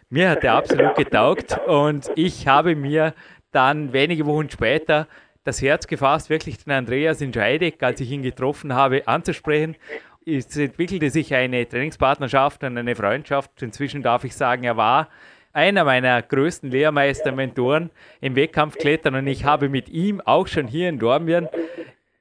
Mir 0.09 0.31
hat 0.31 0.43
der 0.43 0.55
absolut 0.55 0.95
getaugt 0.97 1.59
und 1.67 2.11
ich 2.17 2.47
habe 2.47 2.75
mir 2.75 3.15
dann 3.51 3.93
wenige 3.93 4.27
Wochen 4.27 4.51
später 4.51 5.07
das 5.45 5.61
Herz 5.61 5.87
gefasst, 5.87 6.31
wirklich 6.31 6.65
den 6.65 6.73
Andreas 6.73 7.21
in 7.21 7.33
Scheideck, 7.33 7.83
als 7.83 8.01
ich 8.01 8.11
ihn 8.11 8.23
getroffen 8.23 8.75
habe, 8.75 9.07
anzusprechen. 9.07 9.77
Es 10.25 10.57
entwickelte 10.57 11.11
sich 11.11 11.35
eine 11.35 11.69
Trainingspartnerschaft 11.69 12.63
und 12.63 12.79
eine 12.79 12.95
Freundschaft. 12.95 13.61
Inzwischen 13.61 14.03
darf 14.03 14.25
ich 14.25 14.37
sagen, 14.37 14.65
er 14.65 14.77
war 14.77 15.09
einer 15.53 15.85
meiner 15.85 16.23
größten 16.23 16.71
Lehrmeister, 16.71 17.33
Mentoren 17.33 17.91
im 18.21 18.37
Wettkampfklettern 18.37 19.15
und 19.15 19.27
ich 19.27 19.45
habe 19.45 19.69
mit 19.69 19.89
ihm 19.89 20.21
auch 20.21 20.47
schon 20.47 20.67
hier 20.67 20.89
in 20.89 20.99
Dornbirn 20.99 21.49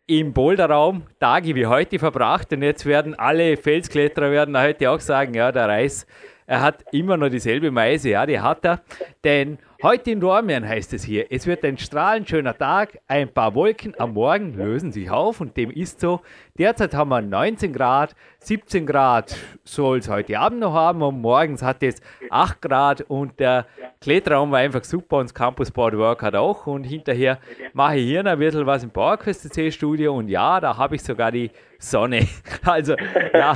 im 0.07 0.33
Boulderraum 0.33 1.03
Tage 1.19 1.55
wie 1.55 1.65
heute 1.65 1.97
verbracht 1.97 2.51
und 2.51 2.63
jetzt 2.63 2.85
werden 2.85 3.15
alle 3.15 3.55
Felskletterer 3.55 4.31
werden 4.31 4.59
heute 4.59 4.91
auch 4.91 4.99
sagen, 4.99 5.33
ja, 5.33 5.51
der 5.51 5.69
Reis, 5.69 6.05
er 6.45 6.61
hat 6.61 6.83
immer 6.91 7.15
noch 7.15 7.29
dieselbe 7.29 7.71
Meise, 7.71 8.09
ja, 8.09 8.25
die 8.25 8.39
hat 8.39 8.65
er, 8.65 8.81
denn 9.23 9.57
Heute 9.83 10.11
in 10.11 10.19
Dormien 10.19 10.67
heißt 10.67 10.93
es 10.93 11.03
hier, 11.03 11.31
es 11.31 11.47
wird 11.47 11.65
ein 11.65 11.75
strahlend 11.75 12.29
schöner 12.29 12.55
Tag, 12.55 12.99
ein 13.07 13.33
paar 13.33 13.55
Wolken 13.55 13.99
am 13.99 14.13
Morgen 14.13 14.53
lösen 14.53 14.91
sich 14.91 15.09
auf 15.09 15.41
und 15.41 15.57
dem 15.57 15.71
ist 15.71 15.99
so. 15.99 16.21
Derzeit 16.55 16.93
haben 16.93 17.09
wir 17.09 17.19
19 17.19 17.73
Grad, 17.73 18.15
17 18.41 18.85
Grad 18.85 19.35
soll 19.63 19.97
es 19.97 20.07
heute 20.07 20.37
Abend 20.37 20.59
noch 20.59 20.73
haben 20.73 21.01
und 21.01 21.19
morgens 21.19 21.63
hat 21.63 21.81
es 21.81 21.95
8 22.29 22.61
Grad 22.61 23.01
und 23.01 23.39
der 23.39 23.65
Kletterraum 24.01 24.51
war 24.51 24.59
einfach 24.59 24.83
super 24.83 25.17
und 25.17 25.31
das 25.31 25.33
Campus 25.33 25.71
Boardwork 25.71 26.21
hat 26.21 26.35
auch 26.35 26.67
und 26.67 26.83
hinterher 26.83 27.39
mache 27.73 27.97
ich 27.97 28.05
hier 28.05 28.21
noch 28.21 28.33
ein 28.33 28.39
bisschen 28.39 28.67
was 28.67 28.83
im 28.83 28.91
PowerQuest 28.91 29.51
C 29.51 29.71
Studio 29.71 30.15
und 30.15 30.27
ja, 30.27 30.59
da 30.59 30.77
habe 30.77 30.93
ich 30.93 31.01
sogar 31.01 31.31
die 31.31 31.49
Sonne. 31.81 32.27
Also 32.63 32.95
ja, 33.33 33.55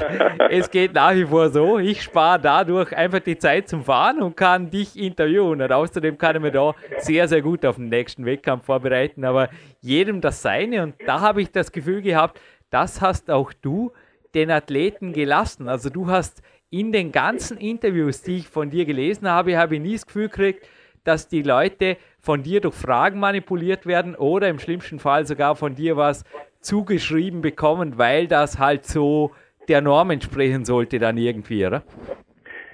es 0.49 0.69
geht 0.71 0.93
nach 0.93 1.13
wie 1.13 1.25
vor 1.25 1.49
so, 1.49 1.77
ich 1.77 2.01
spare 2.01 2.39
dadurch 2.39 2.95
einfach 2.95 3.19
die 3.19 3.37
Zeit 3.37 3.69
zum 3.69 3.83
Fahren 3.83 4.21
und 4.21 4.35
kann 4.35 4.71
dich 4.71 4.97
interviewen 4.97 5.61
und 5.61 5.71
außerdem 5.71 6.17
kann 6.17 6.35
ich 6.35 6.41
mich 6.41 6.53
da 6.53 6.73
sehr, 6.97 7.27
sehr 7.27 7.43
gut 7.43 7.63
auf 7.65 7.75
den 7.75 7.89
nächsten 7.89 8.25
Wettkampf 8.25 8.65
vorbereiten, 8.65 9.23
aber 9.25 9.49
jedem 9.79 10.21
das 10.21 10.41
Seine. 10.41 10.81
Und 10.81 10.95
da 11.05 11.21
habe 11.21 11.43
ich 11.43 11.51
das 11.51 11.71
Gefühl 11.71 12.01
gehabt, 12.01 12.41
das 12.71 12.99
hast 12.99 13.29
auch 13.29 13.53
du 13.53 13.91
den 14.33 14.49
Athleten 14.49 15.13
gelassen. 15.13 15.69
Also 15.69 15.89
du 15.89 16.07
hast 16.07 16.41
in 16.71 16.91
den 16.91 17.11
ganzen 17.11 17.57
Interviews, 17.57 18.23
die 18.23 18.37
ich 18.37 18.47
von 18.47 18.69
dir 18.71 18.85
gelesen 18.85 19.29
habe, 19.29 19.57
habe 19.57 19.75
ich 19.75 19.81
nie 19.81 19.93
das 19.93 20.05
Gefühl 20.05 20.29
gekriegt, 20.29 20.67
dass 21.03 21.27
die 21.27 21.43
Leute 21.43 21.97
von 22.25 22.41
dir 22.41 22.59
durch 22.59 22.73
Fragen 22.73 23.19
manipuliert 23.19 23.85
werden 23.85 24.15
oder 24.15 24.49
im 24.49 24.57
schlimmsten 24.57 24.99
Fall 24.99 25.25
sogar 25.25 25.55
von 25.55 25.75
dir 25.75 25.95
was 25.95 26.23
zugeschrieben 26.59 27.41
bekommen, 27.41 27.99
weil 27.99 28.27
das 28.27 28.57
halt 28.57 28.85
so 28.85 29.31
der 29.67 29.81
Norm 29.81 30.09
entsprechen 30.09 30.65
sollte 30.65 30.97
dann 30.97 31.17
irgendwie, 31.17 31.65
oder? 31.65 31.83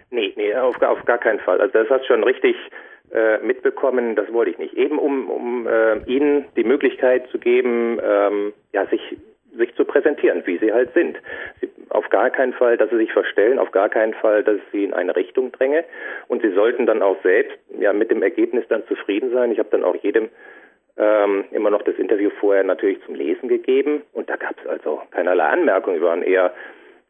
Nee, 0.09 0.33
nee, 0.37 0.55
auf, 0.55 0.81
auf 0.81 1.03
gar 1.05 1.17
keinen 1.17 1.39
Fall. 1.39 1.59
Also 1.59 1.73
das 1.73 1.89
hast 1.89 2.05
schon 2.05 2.23
richtig 2.23 2.55
äh, 3.13 3.39
mitbekommen, 3.39 4.15
das 4.15 4.31
wollte 4.31 4.51
ich 4.51 4.57
nicht. 4.57 4.73
Eben 4.75 4.97
um, 4.97 5.29
um 5.29 5.67
äh, 5.67 5.97
ihnen 6.05 6.45
die 6.55 6.63
Möglichkeit 6.63 7.27
zu 7.29 7.37
geben, 7.37 7.99
ähm, 8.01 8.53
ja, 8.71 8.85
sich 8.87 9.01
sich 9.57 9.75
zu 9.75 9.85
präsentieren, 9.85 10.43
wie 10.45 10.57
sie 10.57 10.71
halt 10.71 10.93
sind. 10.93 11.17
Sie, 11.59 11.69
auf 11.89 12.09
gar 12.09 12.29
keinen 12.29 12.53
Fall, 12.53 12.77
dass 12.77 12.89
sie 12.89 12.97
sich 12.97 13.11
verstellen, 13.11 13.59
auf 13.59 13.71
gar 13.71 13.89
keinen 13.89 14.13
Fall, 14.13 14.43
dass 14.43 14.57
ich 14.57 14.63
sie 14.71 14.83
in 14.83 14.93
eine 14.93 15.15
Richtung 15.15 15.51
dränge. 15.51 15.83
Und 16.27 16.41
sie 16.41 16.51
sollten 16.51 16.85
dann 16.85 17.01
auch 17.01 17.21
selbst 17.23 17.57
ja 17.79 17.93
mit 17.93 18.11
dem 18.11 18.23
Ergebnis 18.23 18.65
dann 18.69 18.85
zufrieden 18.87 19.31
sein. 19.31 19.51
Ich 19.51 19.59
habe 19.59 19.69
dann 19.71 19.83
auch 19.83 19.95
jedem 19.95 20.29
ähm, 20.97 21.45
immer 21.51 21.69
noch 21.69 21.81
das 21.83 21.95
Interview 21.95 22.29
vorher 22.39 22.63
natürlich 22.63 23.03
zum 23.05 23.15
Lesen 23.15 23.49
gegeben 23.49 24.03
und 24.13 24.29
da 24.29 24.35
gab 24.35 24.59
es 24.59 24.67
also 24.67 25.01
keinerlei 25.11 25.45
Anmerkungen. 25.45 25.99
Wir 25.99 26.07
waren 26.07 26.23
eher, 26.23 26.53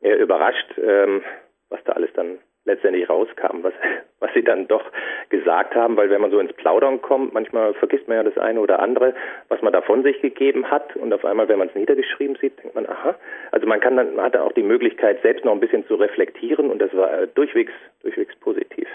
eher 0.02 0.18
überrascht, 0.20 0.78
ähm, 0.78 1.24
was 1.70 1.84
da 1.84 1.94
alles 1.94 2.12
dann 2.14 2.38
letztendlich 2.66 3.10
rauskam, 3.10 3.64
was, 3.64 3.74
was 4.20 4.32
sie 4.34 4.44
dann 4.44 4.68
doch 4.68 4.84
gesagt 5.30 5.76
haben, 5.76 5.98
weil 5.98 6.10
wenn 6.10 6.22
man 6.22 6.32
so 6.32 6.40
ins 6.40 6.54
Plaudern 6.54 7.02
kommt, 7.02 7.34
manchmal 7.34 7.74
vergisst 7.74 8.08
man 8.08 8.18
ja 8.18 8.24
das 8.24 8.38
eine 8.38 8.60
oder 8.60 8.80
andere, 8.80 9.14
was 9.50 9.62
man 9.62 9.74
da 9.74 9.82
von 9.82 10.04
sich 10.04 10.22
gegeben 10.22 10.70
hat 10.70 10.96
und 10.96 11.14
auf 11.14 11.26
einmal, 11.26 11.48
wenn 11.48 11.60
man 11.60 11.70
es 11.70 11.76
niedergeschrieben 11.76 12.38
sieht, 12.40 12.62
denkt 12.62 12.76
man, 12.76 12.88
aha, 12.88 13.16
also 13.52 13.68
man 13.68 13.80
kann 13.80 13.98
dann, 13.98 14.16
man 14.16 14.26
hat 14.26 14.36
dann 14.36 14.44
auch 14.44 14.54
die 14.54 14.64
Möglichkeit, 14.64 15.22
selbst 15.22 15.46
noch 15.46 15.54
ein 15.54 15.60
bisschen 15.60 15.86
zu 15.88 15.96
reflektieren 15.96 16.70
und 16.70 16.80
das 16.80 16.94
war 16.94 17.22
äh, 17.22 17.28
durchwegs, 17.34 17.74
durchwegs 18.02 18.36
positiv, 18.40 18.88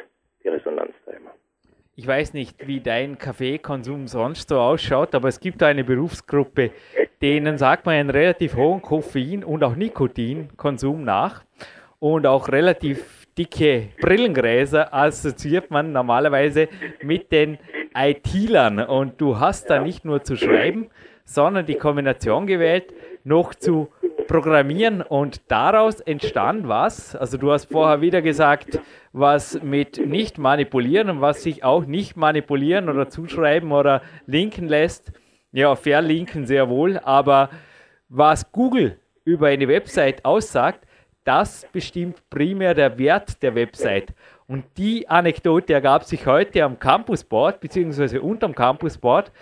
die 0.45 0.49
Resonanz 0.49 0.93
da 1.05 1.13
immer. 1.13 1.33
Ich 1.99 2.07
weiß 2.07 2.35
nicht, 2.35 2.67
wie 2.67 2.81
dein 2.81 3.17
Kaffeekonsum 3.17 4.07
sonst 4.07 4.51
so 4.51 4.59
ausschaut, 4.59 5.15
aber 5.15 5.29
es 5.29 5.41
gibt 5.41 5.63
eine 5.63 5.83
Berufsgruppe, 5.83 6.71
denen 7.23 7.57
sagt 7.57 7.87
man 7.87 7.95
einen 7.95 8.11
relativ 8.11 8.55
hohen 8.55 8.83
Koffein- 8.83 9.43
und 9.43 9.65
auch 9.65 9.77
Nikotinkonsum 9.77 11.05
nach 11.05 11.43
und 11.99 12.27
auch 12.27 12.51
relativ 12.51 13.26
dicke 13.39 13.89
Brillengräser 14.01 14.93
assoziiert 14.95 15.71
man 15.71 15.93
normalerweise 15.93 16.69
mit 17.03 17.33
den 17.33 17.59
IT-Lern. 17.95 18.81
Und 18.81 19.21
du 19.21 19.39
hast 19.39 19.71
da 19.71 19.81
nicht 19.81 20.05
nur 20.05 20.23
zu 20.23 20.37
schreiben, 20.37 20.89
sondern 21.25 21.67
die 21.67 21.75
Kombination 21.75 22.47
gewählt, 22.47 22.95
noch 23.25 23.55
zu 23.55 23.89
programmieren 24.29 25.03
und 25.03 25.43
daraus 25.49 26.01
entstand 26.01 26.69
was. 26.69 27.15
Also 27.15 27.37
du 27.39 27.53
hast 27.53 27.67
vorher 27.67 28.01
wieder 28.01 28.23
gesagt, 28.23 28.81
was 29.13 29.63
mit 29.63 30.05
nicht 30.05 30.39
manipulieren 30.39 31.11
und 31.11 31.21
was 31.21 31.43
sich 31.43 31.65
auch 31.65 31.87
nicht 31.87 32.17
manipulieren 32.17 32.89
oder 32.89 33.09
zuschreiben 33.09 33.73
oder 33.73 34.03
linken 34.27 34.69
lässt. 34.69 35.13
Ja, 35.53 35.75
verlinken 35.75 36.47
sehr 36.47 36.69
wohl, 36.69 36.99
aber 36.99 37.51
was 38.09 38.53
Google 38.53 38.99
über 39.25 39.49
eine 39.49 39.69
Website 39.69 40.25
aussagt, 40.25 40.86
das 41.27 41.67
bestimmt 41.73 42.23
primär 42.31 42.75
der 42.75 42.99
Wert 42.99 43.43
der 43.43 43.55
Website. 43.55 44.15
Und 44.47 44.65
die 44.77 45.09
Anekdote 45.09 45.75
ergab 45.75 46.05
sich 46.05 46.27
heute 46.27 46.63
am 46.63 46.79
Campusboard, 46.79 47.61
beziehungsweise 47.61 48.23
unterm 48.23 48.55
Campusboard. 48.55 49.33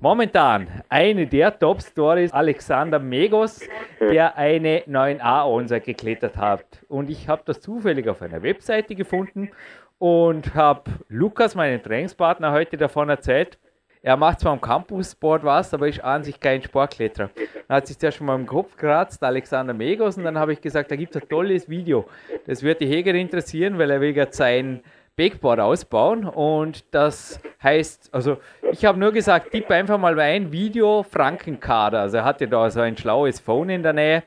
Momentan 0.00 0.68
eine 0.88 1.26
der 1.26 1.58
Top-Stories, 1.58 2.32
Alexander 2.32 2.98
Megos, 2.98 3.60
der 4.00 4.36
eine 4.36 4.80
9a-Onser 4.80 5.80
geklettert 5.80 6.36
hat. 6.36 6.64
Und 6.88 7.10
ich 7.10 7.28
habe 7.28 7.42
das 7.44 7.60
zufällig 7.60 8.08
auf 8.08 8.22
einer 8.22 8.42
Webseite 8.42 8.94
gefunden 8.94 9.50
und 9.98 10.54
habe 10.54 10.90
Lukas, 11.08 11.54
meinen 11.54 11.82
Trainingspartner, 11.82 12.52
heute 12.52 12.76
davon 12.76 13.08
erzählt. 13.08 13.58
Er 14.04 14.16
macht 14.16 14.40
zwar 14.40 14.52
am 14.52 14.60
Campus-Sport 14.60 15.44
was, 15.44 15.72
aber 15.72 15.86
ist 15.86 16.02
an 16.02 16.24
sich 16.24 16.40
kein 16.40 16.60
Sportkletterer. 16.60 17.30
Dann 17.68 17.76
hat 17.76 17.86
sich 17.86 17.96
zuerst 17.96 18.18
schon 18.18 18.26
mal 18.26 18.34
im 18.34 18.46
Kopf 18.46 18.76
gekratzt, 18.76 19.22
Alexander 19.22 19.72
Megos, 19.72 20.16
und 20.16 20.24
dann 20.24 20.36
habe 20.36 20.52
ich 20.52 20.60
gesagt, 20.60 20.90
da 20.90 20.96
gibt 20.96 21.14
es 21.14 21.22
ein 21.22 21.28
tolles 21.28 21.68
Video. 21.68 22.06
Das 22.46 22.64
wird 22.64 22.80
die 22.80 22.86
Heger 22.86 23.14
interessieren, 23.14 23.78
weil 23.78 23.90
er 23.92 24.00
will 24.00 24.16
jetzt 24.16 24.36
sein 24.36 24.82
Backboard 25.14 25.60
ausbauen 25.60 26.24
und 26.24 26.84
das 26.90 27.38
heißt, 27.62 28.12
also 28.12 28.38
ich 28.72 28.84
habe 28.84 28.98
nur 28.98 29.12
gesagt, 29.12 29.52
tipp 29.52 29.70
einfach 29.70 29.98
mal 29.98 30.18
ein 30.18 30.50
Video 30.50 31.04
Frankenkader. 31.04 32.00
Also 32.00 32.16
er 32.16 32.24
hatte 32.24 32.48
da 32.48 32.70
so 32.70 32.80
ein 32.80 32.96
schlaues 32.96 33.38
Phone 33.38 33.68
in 33.70 33.82
der 33.82 33.92
Nähe 33.92 34.22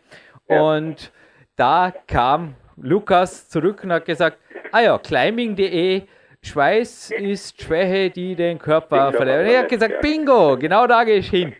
und 0.47 1.11
da 1.55 1.91
kam 2.07 2.55
Lukas 2.77 3.49
zurück 3.49 3.83
und 3.83 3.91
hat 3.91 4.05
gesagt, 4.05 4.38
ah 4.71 4.81
ja, 4.81 4.97
climbing.de 4.97 6.03
Schweiß 6.45 7.12
ist 7.12 7.62
Schwäche, 7.62 8.12
die 8.12 8.36
den 8.36 8.60
Körper 8.60 9.12
verletzt. 9.12 9.51
Er 9.51 9.60
hat 9.62 9.69
gesagt, 9.69 10.01
Bingo, 10.01 10.55
genau 10.58 10.86
da 10.86 11.03
gehe 11.03 11.17
ich 11.17 11.29
hin. 11.29 11.53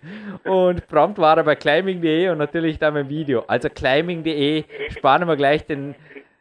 Und 0.44 0.88
prompt 0.88 1.18
war 1.18 1.38
er 1.38 1.44
bei 1.44 1.56
climbing.de 1.56 2.30
und 2.30 2.38
natürlich 2.38 2.78
dann 2.78 2.94
beim 2.94 3.10
Video. 3.10 3.44
Also 3.48 3.68
climbing.de, 3.70 4.64
spannen 4.90 5.28
wir 5.28 5.36
gleich 5.36 5.66
den 5.66 5.96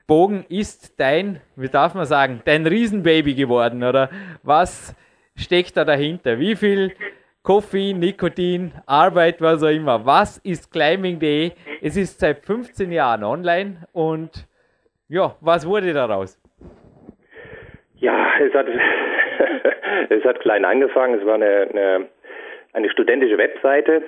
Bogen, 0.07 0.45
ist 0.51 0.93
dein, 0.99 1.41
wie 1.57 1.69
darf 1.69 1.95
man 1.95 2.05
sagen, 2.05 2.43
dein 2.45 2.67
Riesenbaby 2.67 3.35
geworden, 3.35 3.83
oder? 3.83 4.11
Was 4.43 4.95
steckt 5.35 5.77
da 5.79 5.85
dahinter? 5.87 6.39
Wie 6.39 6.55
viel 6.55 6.95
Koffein, 7.43 7.99
Nikotin, 7.99 8.73
Arbeit, 8.85 9.41
was 9.41 9.63
auch 9.63 9.69
immer. 9.69 10.05
Was 10.05 10.37
ist 10.39 10.71
climbing.de? 10.71 11.53
Es 11.81 11.97
ist 11.97 12.21
seit 12.21 12.45
15 12.45 12.93
Jahren 12.93 13.25
online 13.25 13.87
und 13.93 14.47
ja, 15.09 15.35
was 15.41 15.67
wurde 15.67 15.95
daraus? 15.95 16.39
Ja, 18.05 18.35
es 18.39 18.53
hat, 18.53 18.67
es 20.11 20.25
hat 20.25 20.41
klein 20.41 20.67
angefangen. 20.67 21.19
Es 21.19 21.25
war 21.25 21.37
eine, 21.37 21.69
eine, 21.71 22.09
eine 22.75 22.91
studentische 22.91 23.39
Webseite. 23.39 24.03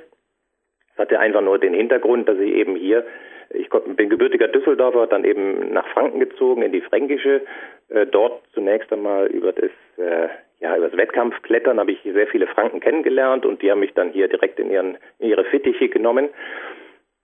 Es 0.92 0.98
hatte 0.98 1.18
einfach 1.18 1.40
nur 1.40 1.58
den 1.58 1.72
Hintergrund, 1.72 2.28
dass 2.28 2.38
ich 2.38 2.52
eben 2.52 2.76
hier, 2.76 3.06
ich 3.48 3.70
bin 3.70 4.10
gebürtiger 4.10 4.48
Düsseldorfer, 4.48 5.06
dann 5.06 5.24
eben 5.24 5.72
nach 5.72 5.88
Franken 5.88 6.20
gezogen, 6.20 6.60
in 6.60 6.72
die 6.72 6.82
Fränkische. 6.82 7.40
Äh, 7.88 8.04
dort 8.04 8.42
zunächst 8.52 8.92
einmal 8.92 9.28
über 9.28 9.54
das, 9.54 9.70
äh, 9.96 10.28
ja, 10.60 10.76
über 10.76 10.88
das 10.88 10.98
Wettkampfklettern 10.98 11.80
habe 11.80 11.92
ich 11.92 12.02
sehr 12.02 12.26
viele 12.26 12.48
Franken 12.48 12.80
kennengelernt 12.80 13.46
und 13.46 13.62
die 13.62 13.70
haben 13.70 13.80
mich 13.80 13.94
dann 13.94 14.10
hier 14.10 14.28
direkt 14.28 14.60
in, 14.60 14.70
ihren, 14.70 14.98
in 15.20 15.30
ihre 15.30 15.44
Fittiche 15.44 15.88
genommen. 15.88 16.28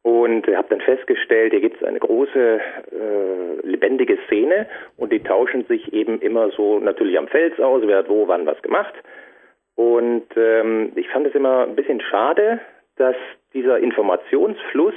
Und 0.03 0.49
habe 0.49 0.69
dann 0.69 0.81
festgestellt, 0.81 1.53
hier 1.53 1.61
gibt 1.61 1.77
es 1.77 1.87
eine 1.87 2.01
große 2.01 2.61
äh, 2.61 3.67
lebendige 3.67 4.19
Szene 4.27 4.67
und 4.97 5.13
die 5.13 5.23
tauschen 5.23 5.65
sich 5.67 5.93
eben 5.93 6.21
immer 6.21 6.51
so 6.51 6.81
natürlich 6.81 7.17
am 7.17 7.29
Fels 7.29 7.59
aus, 7.61 7.83
wer 7.87 7.99
hat 7.99 8.09
wo, 8.09 8.27
wann 8.27 8.45
was 8.45 8.61
gemacht. 8.63 8.95
Und 9.77 10.27
ähm, 10.37 10.93
ich 10.97 11.09
fand 11.09 11.27
es 11.29 11.35
immer 11.35 11.63
ein 11.63 11.77
bisschen 11.77 12.01
schade, 12.01 12.61
dass 12.97 13.17
dieser 13.55 13.79
Informationsfluss 13.79 14.95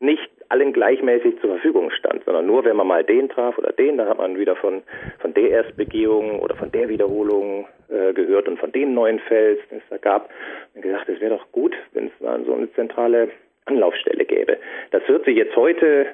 nicht 0.00 0.30
allen 0.48 0.72
gleichmäßig 0.72 1.40
zur 1.40 1.50
Verfügung 1.50 1.90
stand, 1.90 2.24
sondern 2.24 2.46
nur 2.46 2.64
wenn 2.64 2.76
man 2.76 2.86
mal 2.86 3.02
den 3.02 3.28
traf 3.28 3.56
oder 3.58 3.72
den, 3.72 3.96
dann 3.96 4.08
hat 4.08 4.18
man 4.18 4.38
wieder 4.38 4.54
von, 4.56 4.82
von 5.18 5.34
der 5.34 5.50
Erstbegehung 5.50 6.40
oder 6.40 6.54
von 6.54 6.70
der 6.70 6.88
Wiederholung 6.88 7.66
äh, 7.88 8.12
gehört 8.12 8.46
und 8.46 8.58
von 8.58 8.70
dem 8.70 8.94
neuen 8.94 9.18
Fels, 9.20 9.58
den 9.70 9.78
es 9.78 9.84
da 9.88 9.96
gab. 9.96 10.30
Und 10.74 10.82
gesagt, 10.82 11.08
es 11.08 11.20
wäre 11.20 11.36
doch 11.36 11.50
gut, 11.52 11.74
wenn 11.92 12.06
es 12.08 12.12
so 12.18 12.54
eine 12.54 12.72
zentrale 12.74 13.30
Anlaufstelle 13.66 14.24
gäbe. 14.24 14.58
Das 14.90 15.06
hört 15.06 15.24
sich 15.24 15.36
jetzt 15.36 15.54
heute 15.56 16.06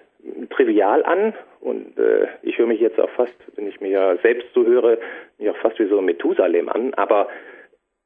trivial 0.50 1.04
an 1.04 1.34
und 1.60 1.98
äh, 1.98 2.26
ich 2.42 2.58
höre 2.58 2.66
mich 2.66 2.80
jetzt 2.80 2.98
auch 2.98 3.10
fast, 3.10 3.34
wenn 3.56 3.66
ich 3.68 3.80
mir 3.80 3.90
ja 3.90 4.16
selbst 4.18 4.48
so 4.54 4.64
höre, 4.64 4.98
mich 5.38 5.50
auch 5.50 5.56
fast 5.58 5.78
wie 5.78 5.86
so 5.86 5.98
ein 5.98 6.04
Methusalem 6.04 6.68
an, 6.68 6.94
aber 6.94 7.28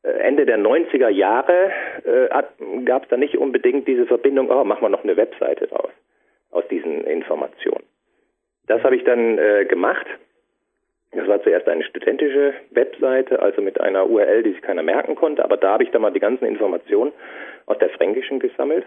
äh, 0.03 0.11
Ende 0.11 0.47
der 0.47 0.59
90er 0.59 1.09
Jahre 1.09 1.71
äh, 2.05 2.29
gab 2.85 3.05
es 3.05 3.09
da 3.09 3.17
nicht 3.17 3.37
unbedingt 3.37 3.87
diese 3.87 4.07
Verbindung, 4.07 4.51
oh, 4.51 4.65
machen 4.65 4.83
wir 4.83 4.89
noch 4.89 5.05
eine 5.05 5.17
Webseite 5.17 5.67
draus, 5.67 5.91
aus 6.51 6.67
diesen 6.69 7.05
Informationen. 7.05 7.85
Das 8.67 8.83
habe 8.83 8.97
ich 8.97 9.05
dann 9.05 9.39
äh, 9.39 9.65
gemacht. 9.67 10.07
Das 11.13 11.29
war 11.29 11.43
zuerst 11.43 11.69
eine 11.69 11.85
studentische 11.85 12.55
Webseite, 12.71 13.41
also 13.41 13.63
mit 13.63 13.81
einer 13.81 14.09
URL, 14.09 14.43
die 14.43 14.53
sich 14.53 14.63
keiner 14.63 14.83
merken 14.83 15.15
konnte, 15.15 15.45
aber 15.45 15.57
da 15.57 15.73
habe 15.73 15.85
ich 15.85 15.91
dann 15.91 16.03
mal 16.03 16.13
die 16.13 16.21
ganzen 16.21 16.47
Informationen 16.47 17.13
aus 17.67 17.79
der 17.79 17.91
Fränkischen 17.91 18.39
gesammelt 18.41 18.85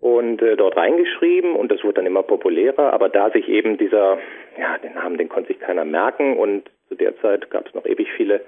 und 0.00 0.40
äh, 0.42 0.56
dort 0.56 0.76
reingeschrieben 0.76 1.54
und 1.54 1.72
das 1.72 1.82
wurde 1.82 1.94
dann 1.94 2.06
immer 2.06 2.22
populärer, 2.22 2.92
aber 2.92 3.08
da 3.08 3.30
sich 3.30 3.48
eben 3.48 3.78
dieser, 3.78 4.18
ja, 4.58 4.78
den 4.78 4.94
Namen, 4.94 5.18
den 5.18 5.28
konnte 5.28 5.48
sich 5.48 5.60
keiner 5.60 5.84
merken 5.84 6.36
und 6.36 6.70
zu 6.88 6.94
der 6.94 7.16
Zeit 7.20 7.50
gab 7.50 7.66
es 7.66 7.74
noch 7.74 7.84
ewig 7.84 8.08
viele 8.16 8.40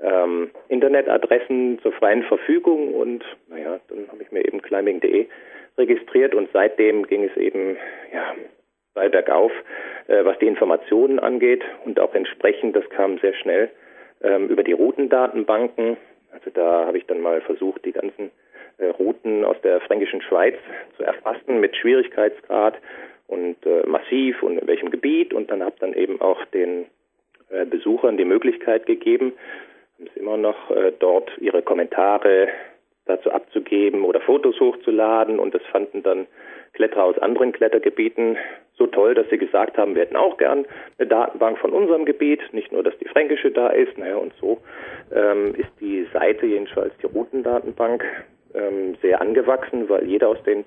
ähm, 0.00 0.50
Internetadressen 0.68 1.78
zur 1.82 1.92
freien 1.92 2.24
Verfügung 2.24 2.94
und 2.94 3.24
naja, 3.48 3.80
dann 3.88 4.08
habe 4.08 4.22
ich 4.22 4.30
mir 4.32 4.44
eben 4.44 4.60
climbing.de 4.60 5.26
registriert 5.78 6.34
und 6.34 6.50
seitdem 6.52 7.06
ging 7.06 7.24
es 7.24 7.36
eben, 7.36 7.76
ja, 8.12 8.34
steil 8.92 9.10
bergauf, 9.10 9.52
äh, 10.08 10.24
was 10.24 10.38
die 10.38 10.46
Informationen 10.46 11.18
angeht 11.18 11.64
und 11.84 11.98
auch 11.98 12.14
entsprechend, 12.14 12.76
das 12.76 12.88
kam 12.90 13.18
sehr 13.18 13.34
schnell 13.34 13.70
ähm, 14.22 14.48
über 14.48 14.62
die 14.62 14.72
Routendatenbanken. 14.72 15.96
Also 16.32 16.50
da 16.50 16.86
habe 16.86 16.98
ich 16.98 17.06
dann 17.06 17.20
mal 17.20 17.40
versucht, 17.40 17.84
die 17.84 17.92
ganzen 17.92 18.30
Routen 18.90 19.44
aus 19.44 19.56
der 19.62 19.80
fränkischen 19.80 20.22
Schweiz 20.22 20.56
zu 20.96 21.04
erfassen 21.04 21.60
mit 21.60 21.76
Schwierigkeitsgrad 21.76 22.74
und 23.26 23.56
äh, 23.64 23.86
massiv 23.86 24.42
und 24.42 24.58
in 24.58 24.66
welchem 24.66 24.90
Gebiet. 24.90 25.32
Und 25.32 25.50
dann 25.50 25.62
habe 25.62 25.76
dann 25.78 25.94
eben 25.94 26.20
auch 26.20 26.44
den 26.46 26.86
äh, 27.50 27.64
Besuchern 27.64 28.16
die 28.16 28.24
Möglichkeit 28.24 28.86
gegeben, 28.86 29.32
es 29.98 30.16
immer 30.16 30.36
noch 30.36 30.70
äh, 30.70 30.92
dort 30.98 31.30
ihre 31.38 31.62
Kommentare 31.62 32.48
dazu 33.06 33.30
abzugeben 33.30 34.04
oder 34.04 34.20
Fotos 34.20 34.58
hochzuladen. 34.60 35.38
Und 35.38 35.54
das 35.54 35.62
fanden 35.70 36.02
dann 36.02 36.26
Kletterer 36.72 37.04
aus 37.04 37.18
anderen 37.18 37.52
Klettergebieten 37.52 38.38
so 38.76 38.86
toll, 38.86 39.14
dass 39.14 39.28
sie 39.28 39.38
gesagt 39.38 39.76
haben, 39.76 39.94
wir 39.94 40.02
hätten 40.02 40.16
auch 40.16 40.38
gern 40.38 40.64
eine 40.98 41.08
Datenbank 41.08 41.58
von 41.58 41.72
unserem 41.72 42.04
Gebiet, 42.04 42.40
nicht 42.52 42.72
nur, 42.72 42.82
dass 42.82 42.96
die 42.98 43.08
fränkische 43.08 43.50
da 43.50 43.68
ist, 43.68 43.96
naja, 43.98 44.16
und 44.16 44.32
so 44.40 44.58
ähm, 45.14 45.54
ist 45.54 45.68
die 45.80 46.06
Seite 46.12 46.46
jedenfalls 46.46 46.92
die 47.02 47.06
Routendatenbank 47.06 48.04
ähm, 48.54 48.96
sehr 49.02 49.20
angewachsen, 49.20 49.88
weil 49.88 50.06
jeder 50.06 50.28
aus 50.28 50.42
den 50.44 50.64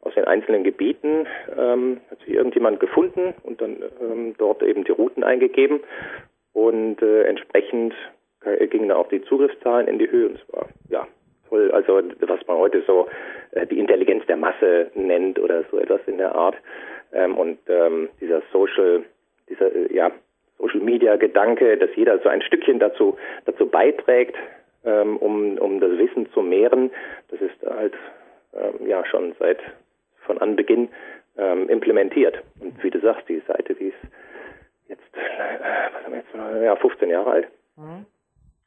aus 0.00 0.14
den 0.14 0.24
einzelnen 0.24 0.62
Gebieten 0.62 1.26
ähm, 1.58 2.00
hat 2.10 2.20
sich 2.20 2.34
irgendjemand 2.34 2.78
gefunden 2.78 3.34
und 3.42 3.60
dann 3.60 3.82
ähm, 4.00 4.34
dort 4.38 4.62
eben 4.62 4.84
die 4.84 4.92
Routen 4.92 5.24
eingegeben. 5.24 5.80
Und 6.52 7.02
äh, 7.02 7.24
entsprechend 7.24 7.92
gingen 8.70 8.92
auch 8.92 9.08
die 9.08 9.22
Zugriffszahlen 9.22 9.88
in 9.88 9.98
die 9.98 10.08
Höhe. 10.08 10.28
Und 10.28 10.36
es 10.36 10.52
war 10.54 10.68
ja 10.88 11.08
toll, 11.48 11.70
also 11.72 12.00
was 12.20 12.46
man 12.46 12.56
heute 12.56 12.82
so 12.86 13.08
äh, 13.52 13.66
die 13.66 13.78
Intelligenz 13.78 14.24
der 14.26 14.36
Masse 14.36 14.90
nennt 14.94 15.38
oder 15.38 15.64
so 15.70 15.78
etwas 15.78 16.00
in 16.06 16.18
der 16.18 16.34
Art. 16.34 16.56
Ähm, 17.12 17.36
und 17.36 17.58
ähm, 17.68 18.08
dieser 18.20 18.42
Social 18.52 19.04
dieser 19.48 19.74
äh, 19.74 19.94
ja 19.94 20.10
Social 20.58 20.80
Media 20.80 21.16
Gedanke, 21.16 21.76
dass 21.76 21.90
jeder 21.96 22.18
so 22.20 22.28
ein 22.28 22.42
Stückchen 22.42 22.78
dazu 22.78 23.16
dazu 23.44 23.66
beiträgt, 23.66 24.36
ähm, 24.86 25.16
um, 25.18 25.58
um 25.58 25.80
das 25.80 25.90
Wissen 25.98 26.30
zu 26.32 26.40
mehren. 26.40 26.90
Das 27.28 27.40
ist 27.40 27.60
halt 27.68 27.94
ähm, 28.54 28.86
ja 28.86 29.04
schon 29.04 29.34
seit 29.38 29.58
von 30.20 30.38
Anbeginn 30.38 30.88
ähm, 31.36 31.68
implementiert. 31.68 32.42
Und 32.60 32.82
wie 32.82 32.90
du 32.90 33.00
sagst, 33.00 33.28
die 33.28 33.42
Seite, 33.46 33.74
die 33.74 33.88
ist 33.88 34.12
jetzt, 34.88 35.02
äh, 35.14 35.58
was 35.92 36.04
haben 36.04 36.12
wir 36.12 36.18
jetzt, 36.18 36.64
ja, 36.64 36.76
15 36.76 37.10
Jahre 37.10 37.30
alt. 37.30 37.48
Mhm. 37.76 38.06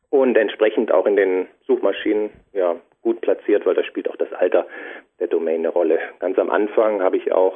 Und 0.10 0.38
entsprechend 0.38 0.92
auch 0.92 1.06
in 1.06 1.16
den 1.16 1.48
Suchmaschinen 1.68 2.32
ja 2.54 2.76
gut 3.02 3.22
platziert, 3.22 3.66
weil 3.66 3.76
da 3.76 3.84
spielt 3.84 4.10
auch 4.10 4.18
das 4.18 4.32
Alter 4.34 4.68
der 5.20 5.28
Domain 5.28 5.60
eine 5.60 5.70
Rolle. 5.70 6.00
Ganz 6.20 6.38
am 6.38 6.50
Anfang 6.50 7.02
habe 7.02 7.18
ich 7.18 7.32
auch 7.32 7.56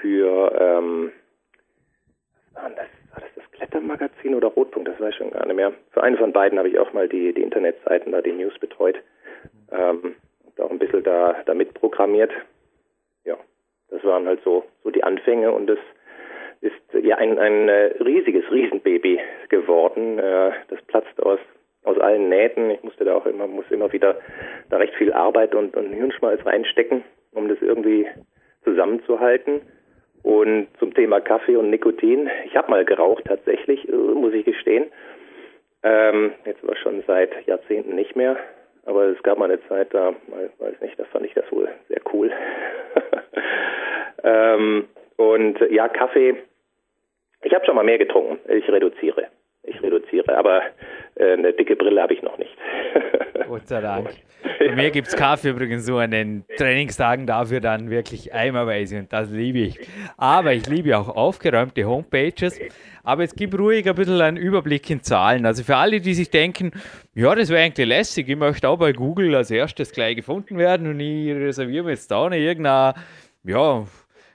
für 0.00 0.52
ähm, 0.58 1.12
was 2.54 2.62
war 2.62 2.70
das? 2.70 2.86
War 3.12 3.20
das 3.20 3.30
das 3.36 3.47
Klettermagazin 3.58 4.34
oder 4.34 4.48
Rotpunkt? 4.48 4.88
Das 4.88 5.00
weiß 5.00 5.10
ich 5.10 5.16
schon 5.16 5.30
gar 5.30 5.44
nicht 5.46 5.56
mehr. 5.56 5.72
Für 5.90 6.02
eine 6.02 6.16
von 6.16 6.32
beiden 6.32 6.58
habe 6.58 6.68
ich 6.68 6.78
auch 6.78 6.92
mal 6.92 7.08
die, 7.08 7.32
die 7.34 7.42
Internetseiten, 7.42 8.12
da 8.12 8.22
die 8.22 8.32
News 8.32 8.58
betreut. 8.58 8.96
Ähm, 9.70 10.14
auch 10.58 10.70
ein 10.70 10.78
bisschen 10.78 11.02
da, 11.02 11.36
da 11.44 11.54
mitprogrammiert. 11.54 12.32
Ja, 13.24 13.36
das 13.90 14.02
waren 14.04 14.26
halt 14.26 14.40
so, 14.44 14.64
so 14.82 14.90
die 14.90 15.04
Anfänge 15.04 15.52
und 15.52 15.66
das 15.66 15.78
ist 16.60 17.04
ja 17.04 17.16
ein, 17.16 17.38
ein 17.38 17.68
äh, 17.68 17.94
riesiges 18.02 18.50
Riesenbaby 18.50 19.20
geworden. 19.48 20.18
Äh, 20.18 20.52
das 20.68 20.82
platzt 20.86 21.22
aus, 21.22 21.38
aus 21.84 21.98
allen 21.98 22.28
Nähten. 22.28 22.70
Ich 22.70 22.82
musste 22.82 23.04
da 23.04 23.14
auch 23.14 23.26
immer, 23.26 23.46
muss 23.46 23.70
immer 23.70 23.92
wieder 23.92 24.18
da 24.70 24.78
recht 24.78 24.94
viel 24.94 25.12
Arbeit 25.12 25.54
und, 25.54 25.76
und 25.76 25.92
Hirnschmalz 25.92 26.44
reinstecken, 26.44 27.04
um 27.32 27.48
das 27.48 27.58
irgendwie 27.60 28.06
zusammenzuhalten. 28.64 29.60
Und 30.28 30.68
zum 30.78 30.92
Thema 30.92 31.22
Kaffee 31.22 31.56
und 31.56 31.70
Nikotin. 31.70 32.28
Ich 32.44 32.54
habe 32.54 32.70
mal 32.70 32.84
geraucht 32.84 33.24
tatsächlich, 33.24 33.88
äh, 33.88 33.92
muss 33.92 34.34
ich 34.34 34.44
gestehen. 34.44 34.84
Ähm, 35.82 36.32
jetzt 36.44 36.62
aber 36.62 36.76
schon 36.76 37.02
seit 37.06 37.30
Jahrzehnten 37.46 37.94
nicht 37.94 38.14
mehr. 38.14 38.36
aber 38.84 39.04
es 39.04 39.22
gab 39.22 39.38
mal 39.38 39.46
eine 39.46 39.66
Zeit, 39.68 39.94
da 39.94 40.14
weiß 40.58 40.82
nicht, 40.82 41.00
da 41.00 41.04
fand 41.04 41.24
ich 41.24 41.32
das 41.32 41.50
wohl 41.50 41.70
sehr 41.88 42.02
cool. 42.12 42.30
ähm, 44.22 44.88
und 45.16 45.60
ja, 45.70 45.88
Kaffee. 45.88 46.36
Ich 47.40 47.54
habe 47.54 47.64
schon 47.64 47.76
mal 47.76 47.84
mehr 47.84 47.96
getrunken. 47.96 48.38
Ich 48.50 48.70
reduziere. 48.70 49.28
Ich 49.62 49.82
reduziere, 49.82 50.36
aber 50.36 50.60
äh, 51.14 51.32
eine 51.32 51.54
dicke 51.54 51.74
Brille 51.74 52.02
habe 52.02 52.12
ich 52.12 52.20
noch 52.20 52.36
nicht. 52.36 52.54
Gott 53.46 53.68
sei 53.68 53.80
Dank. 53.80 54.10
Bei 54.58 54.74
mir 54.74 54.90
gibt 54.90 55.08
es 55.08 55.16
Kaffee 55.16 55.50
übrigens 55.50 55.86
so 55.86 55.98
an 55.98 56.10
den 56.10 56.44
Trainingstagen 56.56 57.26
dafür 57.26 57.60
dann 57.60 57.90
wirklich 57.90 58.32
eimerweise 58.32 58.98
und 58.98 59.12
das 59.12 59.30
liebe 59.30 59.58
ich. 59.58 59.78
Aber 60.16 60.52
ich 60.52 60.66
liebe 60.66 60.96
auch 60.96 61.08
aufgeräumte 61.08 61.84
Homepages. 61.84 62.58
Aber 63.02 63.22
jetzt 63.22 63.36
gib 63.36 63.58
ruhig 63.58 63.88
ein 63.88 63.94
bisschen 63.94 64.20
einen 64.20 64.36
Überblick 64.36 64.90
in 64.90 65.02
Zahlen. 65.02 65.46
Also 65.46 65.64
für 65.64 65.76
alle, 65.76 66.00
die 66.00 66.14
sich 66.14 66.30
denken, 66.30 66.72
ja, 67.14 67.34
das 67.34 67.48
wäre 67.48 67.62
eigentlich 67.62 67.88
lässig, 67.88 68.28
ich 68.28 68.36
möchte 68.36 68.68
auch 68.68 68.78
bei 68.78 68.92
Google 68.92 69.34
als 69.34 69.50
erstes 69.50 69.92
gleich 69.92 70.16
gefunden 70.16 70.58
werden 70.58 70.86
und 70.88 71.00
ich 71.00 71.34
reserviere 71.34 71.84
mir 71.84 71.90
jetzt 71.90 72.10
da 72.10 72.28
noch 72.28 72.36
irgendeine, 72.36 72.94
ja, 73.44 73.84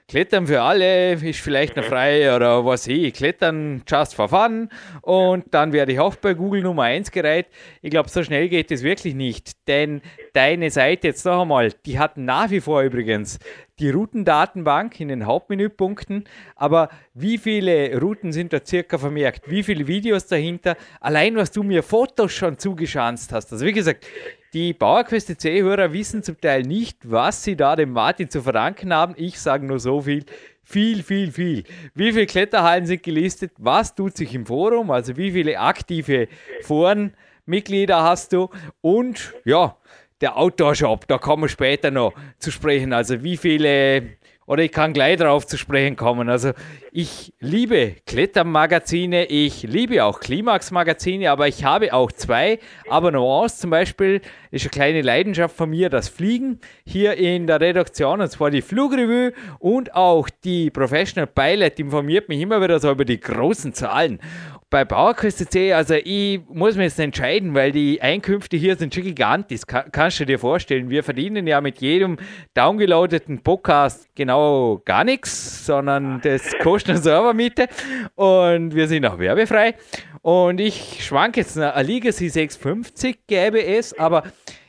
Klettern 0.06 0.46
für 0.46 0.60
alle 0.60 1.14
ist 1.14 1.40
vielleicht 1.40 1.76
noch 1.76 1.84
frei 1.84 2.36
oder 2.36 2.64
was 2.66 2.86
ich. 2.86 3.14
Klettern 3.14 3.82
just 3.88 4.14
for 4.14 4.28
fun 4.28 4.68
und 5.00 5.46
dann 5.52 5.72
werde 5.72 5.92
ich 5.92 5.98
auch 5.98 6.14
bei 6.16 6.34
Google 6.34 6.62
Nummer 6.62 6.82
1 6.82 7.10
gereiht. 7.10 7.46
Ich 7.80 7.90
glaube, 7.90 8.10
so 8.10 8.22
schnell 8.22 8.50
geht 8.50 8.70
es 8.70 8.82
wirklich 8.82 9.14
nicht, 9.14 9.66
denn 9.66 10.02
deine 10.34 10.70
Seite 10.70 11.08
jetzt 11.08 11.24
noch 11.24 11.40
einmal, 11.40 11.72
die 11.86 11.98
hat 11.98 12.18
nach 12.18 12.50
wie 12.50 12.60
vor 12.60 12.82
übrigens 12.82 13.38
die 13.80 13.90
Routendatenbank 13.90 15.00
in 15.00 15.08
den 15.08 15.26
Hauptmenüpunkten, 15.26 16.24
aber 16.54 16.90
wie 17.12 17.38
viele 17.38 17.98
Routen 18.00 18.32
sind 18.32 18.52
da 18.52 18.64
circa 18.64 18.98
vermerkt? 18.98 19.50
Wie 19.50 19.62
viele 19.62 19.86
Videos 19.88 20.26
dahinter? 20.26 20.76
Allein 21.00 21.34
was 21.36 21.50
du 21.50 21.62
mir 21.62 21.82
Fotos 21.82 22.32
schon 22.32 22.58
zugeschanzt 22.58 23.32
hast. 23.32 23.52
Also 23.52 23.66
wie 23.66 23.72
gesagt, 23.72 24.06
die 24.52 24.72
Bauerquest 24.72 25.40
C-Hörer 25.40 25.92
wissen 25.92 26.22
zum 26.22 26.40
Teil 26.40 26.62
nicht, 26.62 26.98
was 27.10 27.42
sie 27.42 27.56
da 27.56 27.74
dem 27.74 27.90
Martin 27.90 28.30
zu 28.30 28.42
verdanken 28.42 28.94
haben. 28.94 29.14
Ich 29.16 29.40
sage 29.40 29.66
nur 29.66 29.80
so 29.80 30.02
viel. 30.02 30.24
Viel, 30.62 31.02
viel, 31.02 31.30
viel. 31.32 31.64
Wie 31.94 32.12
viele 32.12 32.26
Kletterhallen 32.26 32.86
sind 32.86 33.02
gelistet? 33.02 33.52
Was 33.58 33.94
tut 33.94 34.16
sich 34.16 34.34
im 34.34 34.46
Forum? 34.46 34.90
Also 34.90 35.16
wie 35.16 35.32
viele 35.32 35.58
aktive 35.58 36.28
Forenmitglieder 36.62 38.02
hast 38.02 38.32
du? 38.32 38.48
Und 38.80 39.34
ja, 39.44 39.76
der 40.20 40.36
Outdoor-Shop, 40.36 41.06
da 41.08 41.18
kommen 41.18 41.44
wir 41.44 41.48
später 41.48 41.90
noch 41.90 42.14
zu 42.38 42.50
sprechen. 42.50 42.92
Also 42.92 43.22
wie 43.22 43.36
viele 43.36 44.16
oder 44.46 44.62
ich 44.62 44.72
kann 44.72 44.92
gleich 44.92 45.16
darauf 45.16 45.46
zu 45.46 45.56
sprechen 45.56 45.96
kommen. 45.96 46.28
Also 46.28 46.52
ich 46.92 47.32
liebe 47.40 47.96
Klettermagazine, 48.06 49.24
ich 49.26 49.62
liebe 49.62 50.04
auch 50.04 50.20
Klimax-Magazine, 50.20 51.30
aber 51.30 51.48
ich 51.48 51.64
habe 51.64 51.94
auch 51.94 52.12
zwei 52.12 52.58
Abonnements. 52.88 53.58
Zum 53.58 53.70
Beispiel 53.70 54.20
ist 54.50 54.64
eine 54.64 54.70
kleine 54.70 55.02
Leidenschaft 55.02 55.56
von 55.56 55.70
mir, 55.70 55.88
das 55.88 56.08
Fliegen 56.08 56.60
hier 56.84 57.14
in 57.14 57.46
der 57.46 57.60
Redaktion, 57.60 58.20
und 58.20 58.30
zwar 58.30 58.50
die 58.50 58.62
Flugrevue 58.62 59.32
und 59.58 59.94
auch 59.94 60.28
die 60.28 60.70
Professional 60.70 61.26
Pilot 61.26 61.80
informiert 61.80 62.28
mich 62.28 62.40
immer 62.40 62.60
wieder 62.60 62.78
so 62.78 62.90
über 62.90 63.04
die 63.04 63.20
großen 63.20 63.72
Zahlen 63.72 64.20
bei 64.74 64.84
Bauerküste 64.84 65.46
C, 65.46 65.72
also 65.72 65.94
ich 65.94 66.40
muss 66.48 66.74
mich 66.74 66.86
jetzt 66.86 66.98
entscheiden, 66.98 67.54
weil 67.54 67.70
die 67.70 68.02
Einkünfte 68.02 68.56
hier 68.56 68.74
sind 68.74 68.92
schon 68.92 69.04
gigantisch. 69.04 69.60
Kann, 69.68 69.84
kannst 69.92 70.18
du 70.18 70.26
dir 70.26 70.40
vorstellen, 70.40 70.90
wir 70.90 71.04
verdienen 71.04 71.46
ja 71.46 71.60
mit 71.60 71.80
jedem 71.80 72.16
downgeloadeten 72.54 73.38
Podcast 73.44 74.08
genau 74.16 74.82
gar 74.84 75.04
nichts, 75.04 75.64
sondern 75.64 76.20
das 76.22 76.58
kostet 76.60 76.96
eine 76.96 77.02
Servermiete 77.04 77.68
und 78.16 78.74
wir 78.74 78.88
sind 78.88 79.06
auch 79.06 79.20
werbefrei. 79.20 79.76
Und 80.22 80.60
ich 80.60 81.04
schwank 81.04 81.36
jetzt 81.36 81.56
eine 81.56 81.80
Legacy 81.80 82.28
650 82.28 83.28
gäbe 83.28 83.64
es, 83.64 83.96
aber 83.96 84.24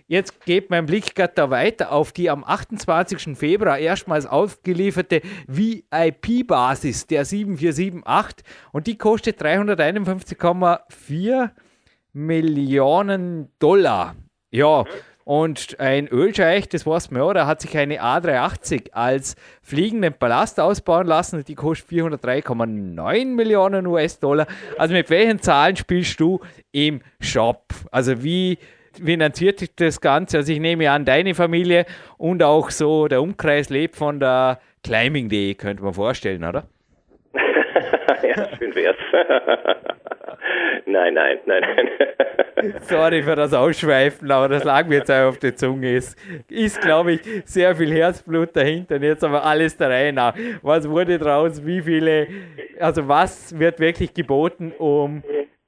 Jetzt 0.08 0.46
geht 0.46 0.70
mein 0.70 0.86
Blick 0.86 1.16
gerade 1.16 1.50
weiter 1.50 1.92
auf 1.92 2.12
die 2.12 2.30
am 2.30 2.44
28. 2.44 3.36
Februar 3.36 3.80
erstmals 3.80 4.28
aufgelieferte 4.28 5.22
VIP-Basis 5.48 7.08
der 7.08 7.26
7478 7.26 8.46
und 8.72 8.86
die 8.86 9.00
kostet 9.00 9.42
351,4 9.42 11.50
Millionen 12.14 13.50
Dollar. 13.58 14.16
Ja, 14.52 14.84
und 15.24 15.80
ein 15.80 16.08
Ölscheich, 16.08 16.70
das 16.70 16.86
weiß 16.86 17.10
man 17.10 17.24
ja, 17.24 17.34
der 17.34 17.48
hat 17.48 17.62
sich 17.62 17.76
eine 17.76 18.00
A380 18.00 18.92
als 18.92 19.36
fliegenden 19.64 20.14
Palast 20.14 20.60
ausbauen 20.60 21.08
lassen 21.08 21.38
und 21.38 21.48
die 21.48 21.56
kostet 21.56 21.90
403,9 21.90 23.26
Millionen 23.26 23.88
US-Dollar. 23.88 24.46
Also 24.78 24.94
mit 24.94 25.10
welchen 25.10 25.42
Zahlen 25.42 25.76
spielst 25.76 26.20
du 26.20 26.42
im 26.72 27.02
Shop? 27.20 27.74
Also 27.90 28.24
wie 28.24 28.60
finanziert 29.04 29.60
sich 29.60 29.76
das 29.76 30.02
Ganze? 30.02 30.38
Also 30.38 30.52
ich 30.52 30.60
nehme 30.60 30.90
an, 30.92 31.06
deine 31.06 31.36
Familie 31.36 31.86
und 32.18 32.44
auch 32.44 32.70
so 32.70 33.08
der 33.08 33.22
Umkreis 33.22 33.70
lebt 33.70 33.96
von 33.96 34.20
der 34.20 34.60
Climbing.de, 34.84 35.56
könnte 35.56 35.84
man 35.84 35.94
vorstellen, 35.94 36.44
oder? 36.44 36.66
ja, 37.34 38.50
schön 38.58 38.74
wär's. 38.76 38.98
nein, 40.86 41.14
nein, 41.14 41.40
nein, 41.46 41.62
nein. 41.62 41.90
Sorry 42.82 43.22
für 43.24 43.36
das 43.36 43.54
Ausschweifen, 43.54 44.32
aber 44.32 44.50
das 44.50 44.64
lag 44.64 44.88
mir 44.88 44.96
jetzt 44.96 45.12
auch 45.12 45.30
auf 45.30 45.40
der 45.40 45.56
Zunge. 45.56 45.96
Ist, 45.96 46.18
ist 46.50 46.82
glaube 46.82 47.14
ich, 47.14 47.22
sehr 47.46 47.76
viel 47.76 47.92
Herzblut 47.94 48.56
dahinter. 48.56 48.96
Und 48.96 49.04
jetzt 49.04 49.24
aber 49.24 49.44
alles 49.44 49.78
der 49.78 49.90
Reihe 49.90 50.14
nach. 50.14 50.36
Was 50.62 50.90
wurde 50.90 51.18
draus? 51.20 51.66
Wie 51.66 51.82
viele, 51.82 52.28
also 52.80 53.08
was 53.08 53.58
wird 53.58 53.80
wirklich 53.80 54.14
geboten, 54.14 54.74
um 54.78 55.24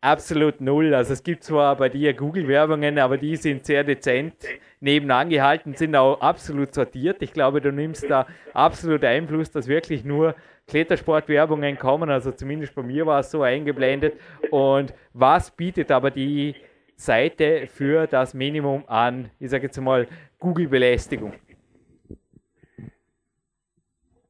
absolut 0.08 0.62
null. 0.62 0.94
Also 0.94 1.14
es 1.14 1.24
gibt 1.24 1.44
zwar 1.44 1.76
bei 1.76 1.90
dir 1.90 2.14
Google-Werbungen, 2.14 2.98
aber 2.98 3.18
die 3.18 3.36
sind 3.36 3.66
sehr 3.66 3.84
dezent 3.84 4.34
nebenan 4.80 5.30
gehalten, 5.30 5.74
sind 5.74 5.96
auch 5.96 6.22
absolut 6.22 6.74
sortiert. 6.74 7.22
Ich 7.22 7.34
glaube, 7.34 7.62
du 7.62 7.72
nimmst 7.72 8.10
da 8.10 8.26
absolut 8.54 9.04
Einfluss, 9.04 9.52
dass 9.52 9.68
wirklich 9.68 10.06
nur 10.06 10.36
Klettersportwerbungen 10.68 11.78
kommen. 11.78 12.10
Also 12.10 12.32
zumindest 12.32 12.74
bei 12.76 12.84
mir 12.84 13.06
war 13.06 13.20
es 13.20 13.32
so 13.32 13.42
eingeblendet. 13.44 14.14
Und 14.50 14.94
was 15.14 15.52
bietet 15.52 15.92
aber 15.92 16.12
die 16.12 16.56
Seite 16.96 17.68
für 17.68 18.08
das 18.08 18.34
Minimum 18.34 18.84
an, 18.88 19.30
ich 19.40 19.50
sage 19.50 19.66
jetzt 19.66 19.80
mal, 19.80 20.08
Google-Belästigung? 20.40 21.34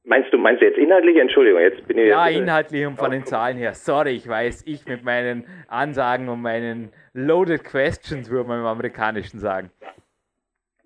Meinst 0.09 0.31
du, 0.31 0.37
meinst 0.37 0.61
du 0.61 0.65
jetzt 0.65 0.77
inhaltlich? 0.77 1.17
Entschuldigung, 1.17 1.59
jetzt 1.59 1.85
bin 1.85 1.97
ich. 1.97 2.07
Ja, 2.07 2.29
inhaltlich 2.29 2.87
und 2.87 2.95
von 2.95 3.11
den 3.11 3.25
Zahlen 3.25 3.57
her. 3.57 3.73
Sorry, 3.73 4.11
ich 4.11 4.25
weiß, 4.25 4.63
ich 4.65 4.85
mit 4.87 5.03
meinen 5.03 5.45
Ansagen 5.67 6.29
und 6.29 6.41
meinen 6.41 6.93
loaded 7.13 7.65
questions, 7.65 8.31
würde 8.31 8.47
man 8.47 8.61
im 8.61 8.65
Amerikanischen 8.65 9.37
sagen. 9.39 9.69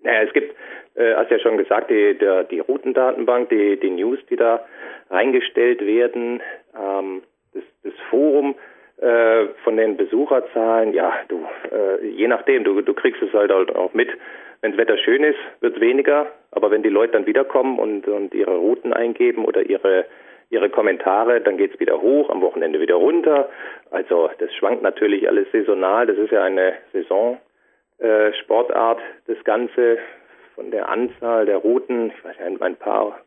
Naja, 0.00 0.22
es 0.26 0.32
gibt, 0.32 0.56
äh, 0.96 1.14
hast 1.14 1.30
ja 1.30 1.38
schon 1.38 1.56
gesagt, 1.56 1.88
die, 1.88 2.18
der, 2.18 2.42
die 2.42 2.58
Routendatenbank, 2.58 3.48
die, 3.50 3.78
die 3.78 3.90
News, 3.90 4.18
die 4.28 4.34
da 4.34 4.66
reingestellt 5.08 5.86
werden, 5.86 6.42
ähm, 6.76 7.22
das, 7.54 7.62
das 7.84 7.94
Forum 8.10 8.56
äh, 9.02 9.48
von 9.64 9.76
den 9.76 9.96
Besucherzahlen, 9.96 10.94
ja, 10.94 11.12
du, 11.28 11.46
äh, 11.70 12.06
je 12.06 12.28
nachdem, 12.28 12.64
du, 12.64 12.80
du 12.80 12.94
kriegst 12.94 13.22
es 13.22 13.32
halt 13.32 13.52
auch 13.52 13.92
mit, 13.94 14.08
wenn 14.60 14.72
das 14.72 14.78
Wetter 14.78 14.96
schön 14.96 15.24
ist, 15.24 15.38
wird 15.60 15.74
es 15.74 15.80
weniger, 15.80 16.26
aber 16.52 16.70
wenn 16.70 16.82
die 16.82 16.88
Leute 16.88 17.14
dann 17.14 17.26
wiederkommen 17.26 17.78
und, 17.78 18.06
und 18.06 18.32
ihre 18.32 18.56
Routen 18.56 18.92
eingeben 18.92 19.44
oder 19.44 19.62
ihre 19.62 20.06
ihre 20.50 20.68
Kommentare, 20.68 21.40
dann 21.40 21.56
geht 21.56 21.74
es 21.74 21.80
wieder 21.80 22.02
hoch, 22.02 22.28
am 22.28 22.42
Wochenende 22.42 22.78
wieder 22.78 22.96
runter. 22.96 23.48
Also 23.90 24.28
das 24.38 24.52
schwankt 24.52 24.82
natürlich 24.82 25.26
alles 25.26 25.50
saisonal. 25.50 26.06
Das 26.06 26.18
ist 26.18 26.30
ja 26.30 26.44
eine 26.44 26.74
Saisonsportart, 26.92 28.98
äh, 28.98 29.34
das 29.34 29.42
Ganze 29.44 29.96
von 30.54 30.70
der 30.70 30.90
Anzahl 30.90 31.46
der 31.46 31.56
Routen. 31.56 32.12
Ich 32.14 32.22
weiß 32.22 32.36
ja, 32.38 32.66
ein 32.66 32.76
paar 32.76 33.18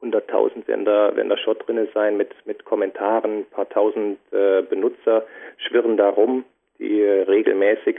hunderttausend 0.00 0.66
werden 0.68 0.84
da, 0.84 1.14
werden 1.14 1.28
da 1.28 1.36
schon 1.36 1.58
drin 1.58 1.88
sein 1.94 2.16
mit, 2.16 2.34
mit 2.46 2.64
Kommentaren. 2.64 3.40
Ein 3.40 3.46
paar 3.46 3.68
tausend 3.68 4.18
äh, 4.32 4.62
Benutzer 4.62 5.24
schwirren 5.58 5.96
da 5.96 6.08
rum, 6.08 6.44
die 6.78 7.02
äh, 7.02 7.22
regelmäßig 7.22 7.96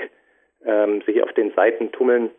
ähm, 0.65 1.01
sich 1.01 1.21
auf 1.23 1.31
den 1.33 1.51
Seiten 1.53 1.91
tummeln. 1.91 2.29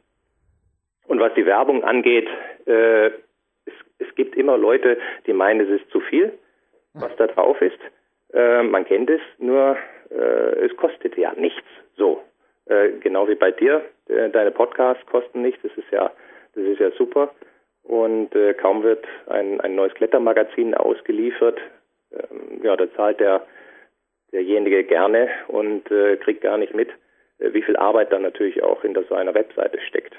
Und 1.07 1.21
was 1.21 1.35
die 1.35 1.47
Werbung 1.47 1.85
angeht, 1.85 2.29
äh, 2.67 3.07
es, 3.07 3.75
es, 3.99 4.15
gibt 4.15 4.37
immer 4.37 4.57
Leute, 4.57 4.99
die 5.27 5.33
meinen, 5.33 5.61
es 5.61 5.81
ist 5.81 5.91
zu 5.91 6.01
viel, 6.01 6.33
was 6.95 7.15
da 7.17 7.27
drauf 7.27 7.61
ist. 7.61 7.79
Äh, 8.33 8.63
man 8.63 8.85
kennt 8.85 9.11
es, 9.11 9.21
nur 9.39 9.77
äh, 10.11 10.65
es 10.65 10.77
kostet 10.77 11.17
ja 11.17 11.33
nichts. 11.35 11.67
So, 11.97 12.23
äh, 12.67 12.91
genau 13.01 13.29
wie 13.29 13.35
bei 13.35 13.51
dir. 13.51 13.83
Äh, 14.09 14.31
deine 14.31 14.51
Podcasts 14.51 15.05
kosten 15.07 15.43
nichts. 15.43 15.63
Das 15.63 15.73
ist 15.77 15.91
ja, 15.91 16.11
das 16.55 16.65
ist 16.65 16.81
ja 16.81 16.91
super. 16.93 17.33
Und 17.83 18.35
äh, 18.35 18.55
kaum 18.55 18.83
wird 18.83 19.05
ein, 19.27 19.61
ein 19.61 19.75
neues 19.75 19.95
Klettermagazin 19.95 20.75
ausgeliefert, 20.75 21.59
ähm, 22.13 22.61
ja, 22.63 22.77
da 22.77 22.93
zahlt 22.95 23.21
der 23.21 23.47
derjenige 24.33 24.85
gerne 24.85 25.29
und 25.49 25.85
kriegt 25.85 26.41
gar 26.41 26.57
nicht 26.57 26.75
mit, 26.75 26.89
wie 27.39 27.61
viel 27.61 27.77
Arbeit 27.77 28.11
da 28.13 28.19
natürlich 28.19 28.63
auch 28.63 28.81
hinter 28.81 29.05
so 29.05 29.15
einer 29.15 29.35
Webseite 29.35 29.79
steckt. 29.83 30.15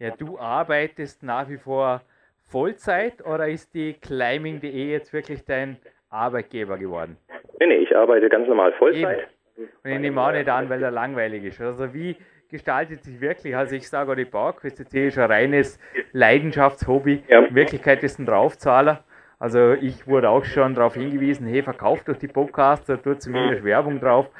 Ja, 0.00 0.10
du 0.10 0.36
arbeitest 0.36 1.22
nach 1.22 1.48
wie 1.48 1.56
vor 1.56 2.02
Vollzeit 2.50 3.24
oder 3.24 3.48
ist 3.48 3.72
die 3.74 3.94
Climbing.de 3.94 4.90
jetzt 4.90 5.12
wirklich 5.12 5.44
dein 5.44 5.76
Arbeitgeber 6.10 6.76
geworden? 6.76 7.16
Nee, 7.60 7.66
nee, 7.66 7.76
ich 7.76 7.96
arbeite 7.96 8.28
ganz 8.28 8.46
normal 8.48 8.72
Vollzeit. 8.72 9.18
Eben. 9.18 9.28
Und 9.56 9.90
ich 9.90 9.98
nehme 9.98 10.20
auch 10.20 10.32
nicht 10.32 10.48
an, 10.48 10.68
weil 10.68 10.82
er 10.82 10.90
langweilig 10.90 11.44
ist. 11.44 11.60
Also 11.60 11.92
wie 11.94 12.16
gestaltet 12.50 13.02
sich 13.02 13.20
wirklich, 13.20 13.56
also 13.56 13.74
ich 13.74 13.88
sage 13.88 14.12
auch 14.12 14.60
die 14.60 14.74
CC 14.74 15.08
ist 15.08 15.18
ein 15.18 15.30
reines 15.30 15.78
Leidenschaftshobby. 16.12 17.24
Ja. 17.28 17.40
In 17.46 17.54
Wirklichkeit 17.54 18.02
ist 18.02 18.18
ein 18.18 18.26
Draufzahler. 18.26 19.04
Also 19.38 19.72
ich 19.72 20.06
wurde 20.06 20.30
auch 20.30 20.44
schon 20.44 20.74
darauf 20.74 20.94
hingewiesen, 20.94 21.46
hey, 21.46 21.62
verkauft 21.62 22.08
doch 22.08 22.16
die 22.16 22.28
Podcasts, 22.28 22.86
da 22.86 22.96
tut 22.96 23.20
zumindest 23.20 23.64
Werbung 23.64 24.00
drauf. 24.00 24.30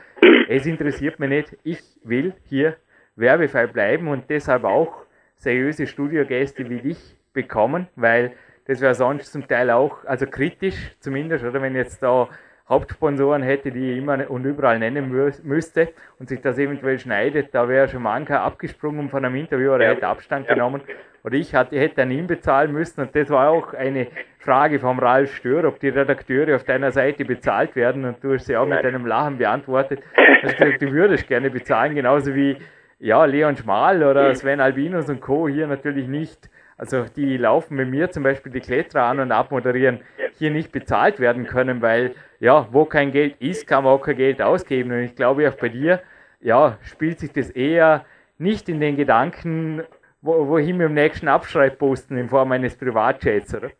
Es 0.48 0.64
interessiert 0.64 1.18
mich 1.18 1.28
nicht. 1.28 1.56
Ich 1.64 1.82
will 2.02 2.32
hier 2.44 2.76
werbefrei 3.14 3.66
bleiben 3.66 4.08
und 4.08 4.30
deshalb 4.30 4.64
auch 4.64 5.04
seriöse 5.34 5.86
Studiogäste 5.86 6.68
wie 6.70 6.80
dich 6.80 7.16
bekommen, 7.34 7.88
weil 7.96 8.32
das 8.66 8.80
wäre 8.80 8.94
sonst 8.94 9.32
zum 9.32 9.46
Teil 9.46 9.70
auch, 9.70 10.04
also 10.06 10.26
kritisch 10.26 10.96
zumindest, 10.98 11.44
oder 11.44 11.60
wenn 11.60 11.76
jetzt 11.76 12.02
da 12.02 12.28
Hauptsponsoren 12.68 13.42
hätte, 13.42 13.70
die 13.70 13.92
ich 13.92 13.98
immer 13.98 14.28
und 14.30 14.44
überall 14.44 14.78
nennen 14.78 15.08
mü 15.10 15.30
müsste 15.44 15.88
und 16.18 16.28
sich 16.28 16.40
das 16.40 16.58
eventuell 16.58 16.98
schneidet, 16.98 17.54
da 17.54 17.68
wäre 17.68 17.86
schon 17.88 18.02
mancher 18.02 18.42
abgesprungen 18.42 19.08
von 19.08 19.24
einem 19.24 19.36
Interview 19.36 19.72
oder 19.72 19.84
Ja. 19.84 19.90
hätte 19.90 20.06
Abstand 20.08 20.48
Ja. 20.48 20.54
genommen. 20.54 20.82
Oder 21.22 21.34
ich 21.36 21.54
hatte, 21.54 21.78
hätte 21.78 22.02
an 22.02 22.10
ihn 22.10 22.26
bezahlen 22.28 22.72
müssen 22.72 23.00
und 23.00 23.14
das 23.16 23.30
war 23.30 23.50
auch 23.50 23.74
eine 23.74 24.06
Frage 24.38 24.78
vom 24.78 24.98
Ralf 25.00 25.34
Stör, 25.34 25.64
ob 25.64 25.80
die 25.80 25.88
Redakteure 25.88 26.54
auf 26.56 26.64
deiner 26.64 26.92
Seite 26.92 27.24
bezahlt 27.24 27.74
werden 27.74 28.04
und 28.04 28.22
du 28.22 28.34
hast 28.34 28.46
sie 28.46 28.56
auch 28.56 28.66
mit 28.66 28.82
Nein. 28.82 28.94
einem 28.94 29.06
Lachen 29.06 29.38
beantwortet. 29.38 30.00
Also 30.42 30.56
gesagt, 30.56 30.82
du 30.82 30.92
würdest 30.92 31.26
gerne 31.26 31.50
bezahlen, 31.50 31.94
genauso 31.96 32.34
wie 32.34 32.56
ja, 32.98 33.24
Leon 33.24 33.56
Schmal 33.56 34.02
oder 34.02 34.34
Sven 34.34 34.60
Albinus 34.60 35.08
und 35.08 35.20
Co. 35.20 35.48
hier 35.48 35.66
natürlich 35.66 36.06
nicht. 36.08 36.48
Also 36.78 37.04
die 37.04 37.36
laufen 37.36 37.76
mit 37.76 37.88
mir 37.88 38.10
zum 38.10 38.22
Beispiel 38.22 38.52
die 38.52 38.60
Kletterer 38.60 39.04
an 39.04 39.20
und 39.20 39.32
abmoderieren, 39.32 40.00
hier 40.38 40.50
nicht 40.50 40.72
bezahlt 40.72 41.20
werden 41.20 41.46
können, 41.46 41.80
weil 41.80 42.14
ja, 42.38 42.68
wo 42.70 42.84
kein 42.84 43.12
Geld 43.12 43.36
ist, 43.40 43.66
kann 43.66 43.84
man 43.84 43.94
auch 43.94 44.02
kein 44.02 44.16
Geld 44.16 44.42
ausgeben. 44.42 44.92
Und 44.92 45.00
ich 45.00 45.16
glaube 45.16 45.48
auch 45.48 45.54
bei 45.54 45.70
dir, 45.70 46.02
ja, 46.40 46.78
spielt 46.82 47.18
sich 47.18 47.32
das 47.32 47.50
eher 47.50 48.04
nicht 48.38 48.68
in 48.68 48.80
den 48.80 48.96
Gedanken, 48.96 49.82
wo, 50.20 50.48
wohin 50.48 50.76
mit 50.76 50.88
dem 50.88 50.94
nächsten 50.94 51.28
Abschreibposten 51.28 52.18
in 52.18 52.28
Form 52.28 52.52
eines 52.52 52.76
Privatjets, 52.76 53.54
oder? 53.54 53.70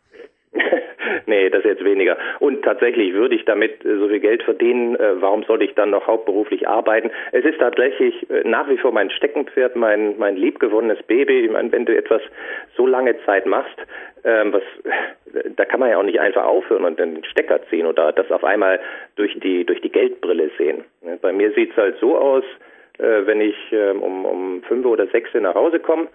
Nee, 1.27 1.49
das 1.49 1.63
jetzt 1.63 1.83
weniger. 1.83 2.17
Und 2.39 2.63
tatsächlich 2.63 3.13
würde 3.13 3.35
ich 3.35 3.45
damit 3.45 3.85
äh, 3.85 3.97
so 3.97 4.07
viel 4.07 4.19
Geld 4.19 4.43
verdienen, 4.43 4.95
äh, 4.95 5.21
warum 5.21 5.43
sollte 5.43 5.65
ich 5.65 5.75
dann 5.75 5.91
noch 5.91 6.07
hauptberuflich 6.07 6.67
arbeiten? 6.67 7.11
Es 7.31 7.45
ist 7.45 7.59
tatsächlich 7.59 8.29
äh, 8.29 8.47
nach 8.47 8.69
wie 8.69 8.77
vor 8.77 8.91
mein 8.91 9.11
Steckenpferd, 9.11 9.75
mein, 9.75 10.17
mein 10.17 10.35
liebgewonnenes 10.35 11.03
Baby. 11.03 11.45
Ich 11.45 11.51
meine, 11.51 11.71
wenn 11.71 11.85
du 11.85 11.95
etwas 11.95 12.21
so 12.75 12.87
lange 12.87 13.15
Zeit 13.25 13.45
machst, 13.45 13.77
ähm, 14.23 14.53
was, 14.53 14.63
da 15.55 15.65
kann 15.65 15.79
man 15.79 15.89
ja 15.89 15.97
auch 15.97 16.03
nicht 16.03 16.19
einfach 16.19 16.45
aufhören 16.45 16.85
und 16.85 16.99
den 16.99 17.23
Stecker 17.25 17.59
ziehen 17.69 17.85
oder 17.85 18.11
das 18.11 18.31
auf 18.31 18.43
einmal 18.43 18.79
durch 19.15 19.37
die, 19.39 19.65
durch 19.65 19.81
die 19.81 19.91
Geldbrille 19.91 20.49
sehen. 20.57 20.83
Ne, 21.01 21.17
Bei 21.21 21.31
mir 21.31 21.51
sieht's 21.51 21.77
halt 21.77 21.97
so 21.99 22.17
aus, 22.17 22.43
äh, 22.99 23.25
wenn 23.25 23.41
ich 23.41 23.55
ähm, 23.71 24.01
um, 24.01 24.25
um 24.25 24.63
fünf 24.63 24.85
oder 24.85 25.07
sechs 25.07 25.29
nach 25.33 25.55
Hause 25.55 25.79
komme, 25.79 26.07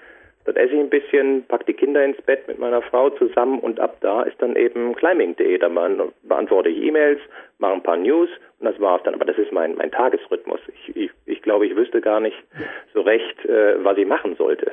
dann 0.44 0.56
esse 0.56 0.74
ich 0.74 0.80
ein 0.80 0.90
bisschen, 0.90 1.44
pack 1.46 1.66
die 1.66 1.74
Kinder 1.74 2.04
ins 2.04 2.20
Bett 2.22 2.48
mit 2.48 2.58
meiner 2.58 2.82
Frau 2.82 3.10
zusammen 3.10 3.60
und 3.60 3.78
ab 3.80 3.96
da 4.00 4.22
ist 4.22 4.40
dann 4.42 4.56
eben 4.56 4.94
climbing.de. 4.94 5.58
Da 5.58 5.68
beant- 5.68 6.12
beantworte 6.22 6.68
ich 6.68 6.82
E-Mails, 6.82 7.20
mache 7.58 7.74
ein 7.74 7.82
paar 7.82 7.96
News 7.96 8.28
und 8.58 8.66
das 8.66 8.80
war's 8.80 9.02
dann. 9.04 9.14
Aber 9.14 9.24
das 9.24 9.38
ist 9.38 9.52
mein, 9.52 9.76
mein 9.76 9.90
Tagesrhythmus. 9.92 10.60
Ich, 10.74 10.96
ich, 10.96 11.10
ich 11.26 11.42
glaube, 11.42 11.66
ich 11.66 11.76
wüsste 11.76 12.00
gar 12.00 12.20
nicht 12.20 12.36
so 12.92 13.02
recht, 13.02 13.44
äh, 13.44 13.82
was 13.84 13.96
ich 13.98 14.06
machen 14.06 14.34
sollte, 14.36 14.72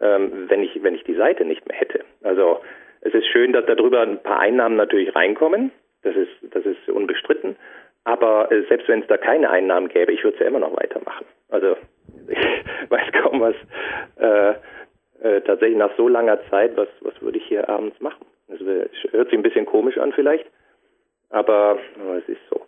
ähm, 0.00 0.46
wenn 0.48 0.62
ich 0.62 0.82
wenn 0.82 0.94
ich 0.94 1.04
die 1.04 1.14
Seite 1.14 1.44
nicht 1.44 1.66
mehr 1.68 1.76
hätte. 1.78 2.00
Also 2.22 2.60
es 3.02 3.12
ist 3.12 3.26
schön, 3.26 3.52
dass 3.52 3.66
darüber 3.66 4.00
ein 4.02 4.22
paar 4.22 4.38
Einnahmen 4.40 4.76
natürlich 4.76 5.14
reinkommen. 5.14 5.72
Das 6.02 6.16
ist 6.16 6.30
das 6.54 6.64
ist 6.64 6.88
unbestritten. 6.88 7.56
Aber 8.04 8.50
äh, 8.50 8.62
selbst 8.68 8.88
wenn 8.88 9.02
es 9.02 9.06
da 9.06 9.16
keine 9.16 9.50
Einnahmen 9.50 9.88
gäbe, 9.88 10.10
ich 10.12 10.24
würde 10.24 10.36
es 10.36 10.40
ja 10.40 10.46
immer 10.48 10.58
noch 10.58 10.76
weitermachen. 10.76 11.26
Also 11.50 11.76
ich 12.28 12.90
weiß 12.90 13.12
kaum 13.22 13.40
was. 13.40 13.54
Äh, 14.16 14.54
äh, 15.22 15.40
tatsächlich 15.42 15.78
nach 15.78 15.96
so 15.96 16.08
langer 16.08 16.38
Zeit, 16.50 16.76
was, 16.76 16.88
was 17.00 17.20
würde 17.22 17.38
ich 17.38 17.44
hier 17.46 17.68
abends 17.68 17.98
machen? 18.00 18.24
Das 18.48 18.64
wär- 18.64 18.88
hört 19.10 19.30
sich 19.30 19.38
ein 19.38 19.42
bisschen 19.42 19.66
komisch 19.66 19.98
an 19.98 20.12
vielleicht, 20.12 20.46
aber, 21.30 21.78
aber 22.00 22.16
es 22.18 22.28
ist 22.28 22.40
so. 22.50 22.60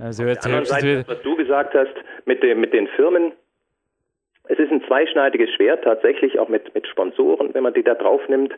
Also 0.00 0.24
Auf 0.24 0.28
jetzt 0.28 0.44
der 0.44 0.52
hörst 0.52 0.70
du 0.70 0.74
Seite, 0.74 1.04
was 1.06 1.22
du 1.22 1.36
gesagt 1.36 1.74
hast 1.74 1.94
mit, 2.26 2.42
dem, 2.42 2.60
mit 2.60 2.72
den 2.72 2.86
Firmen, 2.88 3.32
es 4.48 4.58
ist 4.58 4.70
ein 4.72 4.82
zweischneidiges 4.86 5.50
Schwert 5.50 5.84
tatsächlich, 5.84 6.38
auch 6.38 6.48
mit, 6.48 6.74
mit 6.74 6.86
Sponsoren, 6.88 7.54
wenn 7.54 7.62
man 7.62 7.72
die 7.74 7.84
da 7.84 7.94
drauf 7.94 8.20
nimmt. 8.28 8.52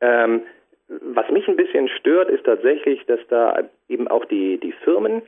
Ähm, 0.00 0.42
was 0.88 1.28
mich 1.30 1.48
ein 1.48 1.56
bisschen 1.56 1.88
stört, 1.88 2.30
ist 2.30 2.44
tatsächlich, 2.44 3.04
dass 3.06 3.18
da 3.28 3.58
eben 3.88 4.06
auch 4.06 4.24
die, 4.26 4.58
die 4.58 4.72
Firmen 4.72 5.22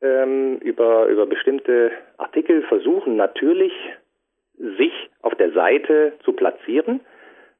ähm, 0.00 0.56
über, 0.58 1.06
über 1.06 1.26
bestimmte 1.26 1.90
Artikel 2.16 2.62
versuchen, 2.62 3.16
natürlich 3.16 3.72
sich 4.58 4.92
auf 5.22 5.34
der 5.34 5.52
Seite 5.52 6.12
zu 6.24 6.32
platzieren, 6.32 7.00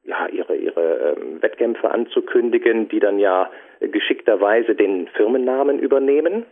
ja, 0.05 0.27
ihre, 0.27 0.55
ihre 0.55 1.15
ähm, 1.17 1.41
Wettkämpfe 1.41 1.89
anzukündigen, 1.89 2.87
die 2.89 2.99
dann 2.99 3.17
ja 3.17 3.49
geschickterweise 3.79 4.75
den 4.75 5.07
Firmennamen 5.07 5.79
übernehmen, 5.79 6.45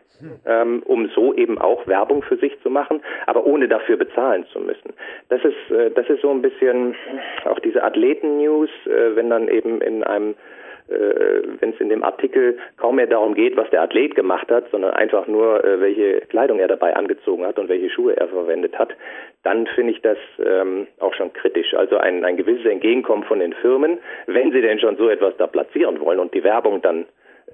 ähm, 0.46 0.82
um 0.86 1.10
so 1.10 1.34
eben 1.34 1.58
auch 1.58 1.86
Werbung 1.88 2.24
für 2.24 2.38
sich 2.38 2.60
zu 2.62 2.70
machen, 2.70 3.02
aber 3.28 3.46
ohne 3.46 3.68
dafür 3.68 3.98
bezahlen 3.98 4.46
zu 4.52 4.60
müssen. 4.60 4.94
Das 5.30 5.41
ist, 5.44 5.72
äh, 5.72 5.91
das 5.91 6.10
ist 6.10 6.22
so 6.22 6.32
ein 6.32 6.41
bisschen 6.41 6.96
auch 7.46 7.60
diese 7.60 7.84
Athleten-News, 7.84 8.70
äh, 8.86 9.16
wenn 9.16 9.30
dann 9.30 9.48
eben 9.48 9.82
in 9.82 10.04
einem 10.04 10.36
wenn 10.88 11.71
es 11.71 11.79
in 11.79 11.89
dem 11.89 12.03
Artikel 12.03 12.57
kaum 12.77 12.97
mehr 12.97 13.07
darum 13.07 13.34
geht, 13.34 13.55
was 13.55 13.69
der 13.69 13.81
Athlet 13.81 14.15
gemacht 14.15 14.49
hat, 14.51 14.69
sondern 14.71 14.91
einfach 14.91 15.27
nur, 15.27 15.63
äh, 15.63 15.79
welche 15.79 16.21
Kleidung 16.27 16.59
er 16.59 16.67
dabei 16.67 16.95
angezogen 16.95 17.45
hat 17.45 17.57
und 17.57 17.69
welche 17.69 17.89
Schuhe 17.89 18.17
er 18.17 18.27
verwendet 18.27 18.77
hat, 18.77 18.89
dann 19.43 19.67
finde 19.67 19.93
ich 19.93 20.01
das 20.01 20.17
ähm, 20.43 20.88
auch 20.99 21.13
schon 21.13 21.31
kritisch. 21.34 21.73
Also 21.73 21.97
ein, 21.97 22.25
ein 22.25 22.38
gewisses 22.38 22.65
Entgegenkommen 22.65 23.23
von 23.23 23.39
den 23.39 23.53
Firmen, 23.53 23.99
wenn 24.27 24.51
sie 24.51 24.61
denn 24.61 24.79
schon 24.79 24.97
so 24.97 25.09
etwas 25.09 25.36
da 25.38 25.47
platzieren 25.47 25.99
wollen 26.01 26.19
und 26.19 26.34
die 26.34 26.43
Werbung 26.43 26.81
dann 26.81 27.05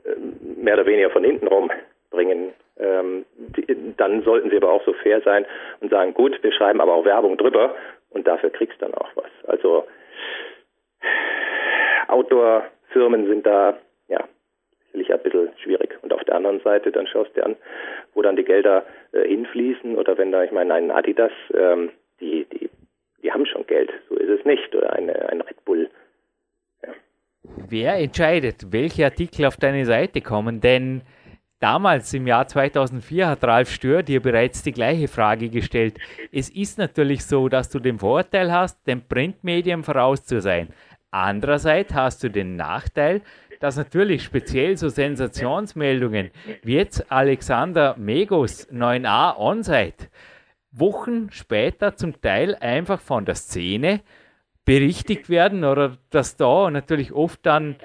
ähm, 0.05 0.36
mehr 0.61 0.73
oder 0.73 0.86
weniger 0.86 1.09
von 1.09 1.23
hinten 1.23 1.47
rum 1.47 1.71
bringen, 2.09 2.53
ähm, 2.80 3.25
die, 3.36 3.65
dann 3.97 4.23
sollten 4.23 4.49
sie 4.49 4.57
aber 4.57 4.71
auch 4.71 4.84
so 4.86 4.93
fair 4.93 5.21
sein 5.21 5.45
und 5.82 5.91
sagen, 5.91 6.13
gut, 6.13 6.41
wir 6.41 6.51
schreiben 6.51 6.82
aber 6.82 6.93
auch 6.93 7.05
Werbung 7.05 7.38
drüber 7.38 7.75
und 8.09 8.27
dafür 8.27 8.49
kriegst 8.49 8.82
dann 8.82 8.93
auch 8.95 9.09
was. 9.15 9.30
Also 9.47 9.86
Outdoor-Firmen 12.90 13.28
sind 13.28 13.46
da, 13.46 13.78
ja, 14.08 14.28
sicherlich 14.94 15.14
ein 15.14 15.24
bisschen 15.24 15.50
schwierig. 15.64 15.98
Und 16.02 16.14
auf 16.14 16.24
der 16.24 16.36
anderen 16.36 16.60
Seite, 16.62 16.92
dann 16.92 17.08
schaust 17.08 17.36
du 17.36 17.44
an, 17.44 17.56
wo 18.14 18.22
dann 18.22 18.36
die 18.36 18.44
Gelder 18.44 18.86
äh, 19.12 19.28
hinfließen 19.28 19.98
oder 19.98 20.18
wenn 20.18 20.32
da, 20.32 20.44
ich 20.44 20.52
meine, 20.52 20.74
ein 20.74 20.92
Adidas, 20.92 21.32
ähm, 21.54 21.92
die, 22.20 22.46
die, 22.46 22.70
die 23.24 23.32
haben 23.32 23.46
schon 23.46 23.66
Geld, 23.68 23.92
so 24.10 24.16
ist 24.16 24.30
es 24.30 24.46
nicht. 24.46 24.74
Oder 24.76 24.94
eine, 24.94 25.30
ein 25.30 25.42
Red 25.42 25.64
Bull. 25.66 25.90
Wer 27.70 27.96
entscheidet, 27.96 28.72
welche 28.72 29.06
Artikel 29.06 29.46
auf 29.46 29.58
deine 29.58 29.86
Seite 29.86 30.22
kommen? 30.22 30.60
Denn 30.60 31.02
damals 31.60 32.14
im 32.14 32.28
Jahr 32.28 32.48
2004 32.48 33.28
hat 33.28 33.44
Ralf 33.44 33.70
Stör 33.70 34.04
dir 34.04 34.22
bereits 34.22 34.64
die 34.64 34.72
gleiche 34.72 35.08
Frage 35.08 35.50
gestellt. 35.50 35.98
Es 36.32 36.50
ist 36.50 36.78
natürlich 36.78 37.26
so, 37.26 37.48
dass 37.50 37.70
du 37.70 37.80
den 37.80 38.00
Vorteil 38.00 38.52
hast, 38.52 38.86
den 38.88 39.08
Printmedien 39.08 39.84
voraus 39.84 40.26
zu 40.26 40.42
sein. 40.42 40.70
Andererseits 41.12 41.93
hast 41.93 42.24
du 42.24 42.30
den 42.30 42.55
Nachteil, 42.55 43.22
dass 43.60 43.78
natürlich 43.78 44.24
speziell 44.24 44.78
so 44.78 44.89
Sensationsmeldungen 44.89 46.32
wie 46.64 46.76
jetzt 46.76 47.12
Alexander 47.12 47.95
Megos 47.97 48.70
9a 48.70 49.38
Onsite 49.38 50.07
Wochen 50.72 51.30
später 51.32 51.95
zum 51.95 52.22
Teil 52.22 52.55
einfach 52.55 53.01
von 53.01 53.26
der 53.26 53.36
Szene 53.36 54.01
berichtigt 54.66 55.30
werden 55.30 55.64
oder 55.64 55.97
dass 56.12 56.38
da 56.38 56.70
natürlich 56.70 57.12
oft 57.12 57.43
dann, 57.45 57.76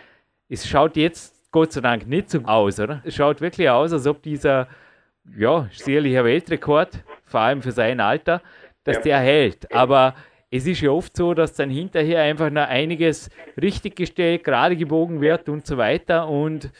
es 0.49 0.69
schaut 0.69 0.97
jetzt 0.97 1.51
Gott 1.51 1.73
sei 1.73 1.81
Dank 1.81 2.07
nicht 2.07 2.31
so 2.31 2.41
aus, 2.45 2.79
oder? 2.79 3.01
Es 3.05 3.15
schaut 3.15 3.41
wirklich 3.41 3.71
aus, 3.71 3.93
als 3.93 4.07
ob 4.07 4.23
dieser, 4.23 4.69
ja, 5.37 5.69
sicherlicher 5.73 6.25
Weltrekord, 6.25 7.03
vor 7.25 7.41
allem 7.41 7.63
für 7.63 7.73
sein 7.73 8.01
Alter, 8.01 8.43
dass 8.83 9.01
der 9.01 9.19
hält. 9.19 9.73
Aber 9.73 10.15
es 10.51 10.67
ist 10.67 10.81
ja 10.81 10.91
oft 10.91 11.17
so, 11.17 11.35
dass 11.35 11.55
dann 11.55 11.71
hinterher 11.71 12.23
einfach 12.23 12.51
noch 12.51 12.69
einiges 12.69 13.31
richtiggestellt, 13.61 14.45
gerade 14.45 14.77
gebogen 14.77 15.21
wird 15.21 15.49
und 15.49 15.67
so 15.67 15.77
weiter 15.77 16.29
und 16.29 16.71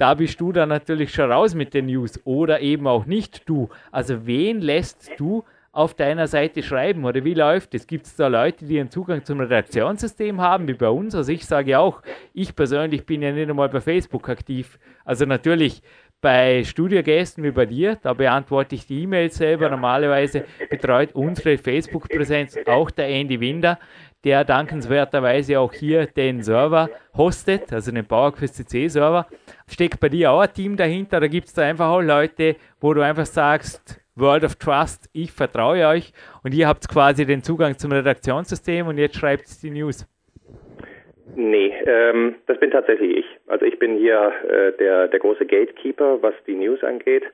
da 0.00 0.14
bist 0.14 0.40
du 0.40 0.50
dann 0.50 0.70
natürlich 0.70 1.12
schon 1.12 1.30
raus 1.30 1.54
mit 1.54 1.74
den 1.74 1.86
News 1.86 2.18
oder 2.24 2.60
eben 2.60 2.86
auch 2.86 3.04
nicht 3.04 3.46
du. 3.46 3.68
Also 3.92 4.26
wen 4.26 4.62
lässt 4.62 5.10
du 5.18 5.44
auf 5.72 5.94
deiner 5.94 6.26
Seite 6.26 6.62
schreiben 6.62 7.04
oder 7.04 7.22
wie 7.22 7.34
läuft 7.34 7.74
es? 7.74 7.86
Gibt 7.86 8.06
es 8.06 8.16
da 8.16 8.26
Leute, 8.26 8.64
die 8.64 8.80
einen 8.80 8.90
Zugang 8.90 9.24
zum 9.24 9.40
Redaktionssystem 9.40 10.40
haben, 10.40 10.66
wie 10.66 10.74
bei 10.74 10.88
uns? 10.88 11.14
Also 11.14 11.30
ich 11.30 11.44
sage 11.44 11.78
auch, 11.78 12.02
ich 12.32 12.56
persönlich 12.56 13.04
bin 13.06 13.22
ja 13.22 13.30
nicht 13.30 13.50
einmal 13.50 13.68
bei 13.68 13.80
Facebook 13.80 14.28
aktiv. 14.30 14.78
Also 15.04 15.26
natürlich 15.26 15.82
bei 16.20 16.64
Studiogästen 16.64 17.42
wie 17.44 17.50
bei 17.50 17.66
dir, 17.66 17.96
da 18.02 18.12
beantworte 18.12 18.74
ich 18.74 18.86
die 18.86 19.02
E-Mails 19.02 19.36
selber. 19.36 19.70
Normalerweise 19.70 20.44
betreut 20.68 21.14
unsere 21.14 21.56
Facebook-Präsenz 21.56 22.58
auch 22.66 22.90
der 22.90 23.08
Andy 23.08 23.40
Winder, 23.40 23.78
der 24.24 24.44
dankenswerterweise 24.44 25.58
auch 25.58 25.72
hier 25.72 26.06
den 26.06 26.42
Server 26.42 26.90
hostet, 27.16 27.72
also 27.72 27.90
den 27.90 28.04
PowerQuest 28.04 28.56
CC-Server. 28.56 29.26
Steckt 29.66 29.98
bei 30.00 30.10
dir 30.10 30.32
auch 30.32 30.40
ein 30.40 30.52
Team 30.52 30.76
dahinter? 30.76 31.16
Oder 31.16 31.28
gibt 31.28 31.48
es 31.48 31.54
da 31.54 31.62
einfach 31.62 31.88
auch 31.88 32.02
Leute, 32.02 32.56
wo 32.80 32.92
du 32.92 33.00
einfach 33.00 33.26
sagst, 33.26 34.00
World 34.16 34.44
of 34.44 34.56
Trust, 34.56 35.08
ich 35.12 35.32
vertraue 35.32 35.86
euch 35.86 36.12
und 36.42 36.52
ihr 36.52 36.68
habt 36.68 36.86
quasi 36.88 37.24
den 37.24 37.42
Zugang 37.42 37.78
zum 37.78 37.92
Redaktionssystem 37.92 38.86
und 38.86 38.98
jetzt 38.98 39.16
schreibt 39.16 39.62
die 39.62 39.70
News. 39.70 40.06
Nee, 41.36 41.74
ähm, 41.86 42.36
das 42.46 42.58
bin 42.58 42.70
tatsächlich 42.70 43.18
ich. 43.18 43.26
Also 43.46 43.64
ich 43.64 43.78
bin 43.78 43.96
hier 43.96 44.32
äh, 44.48 44.72
der, 44.78 45.08
der 45.08 45.20
große 45.20 45.46
Gatekeeper, 45.46 46.22
was 46.22 46.34
die 46.46 46.54
News 46.54 46.82
angeht 46.82 47.24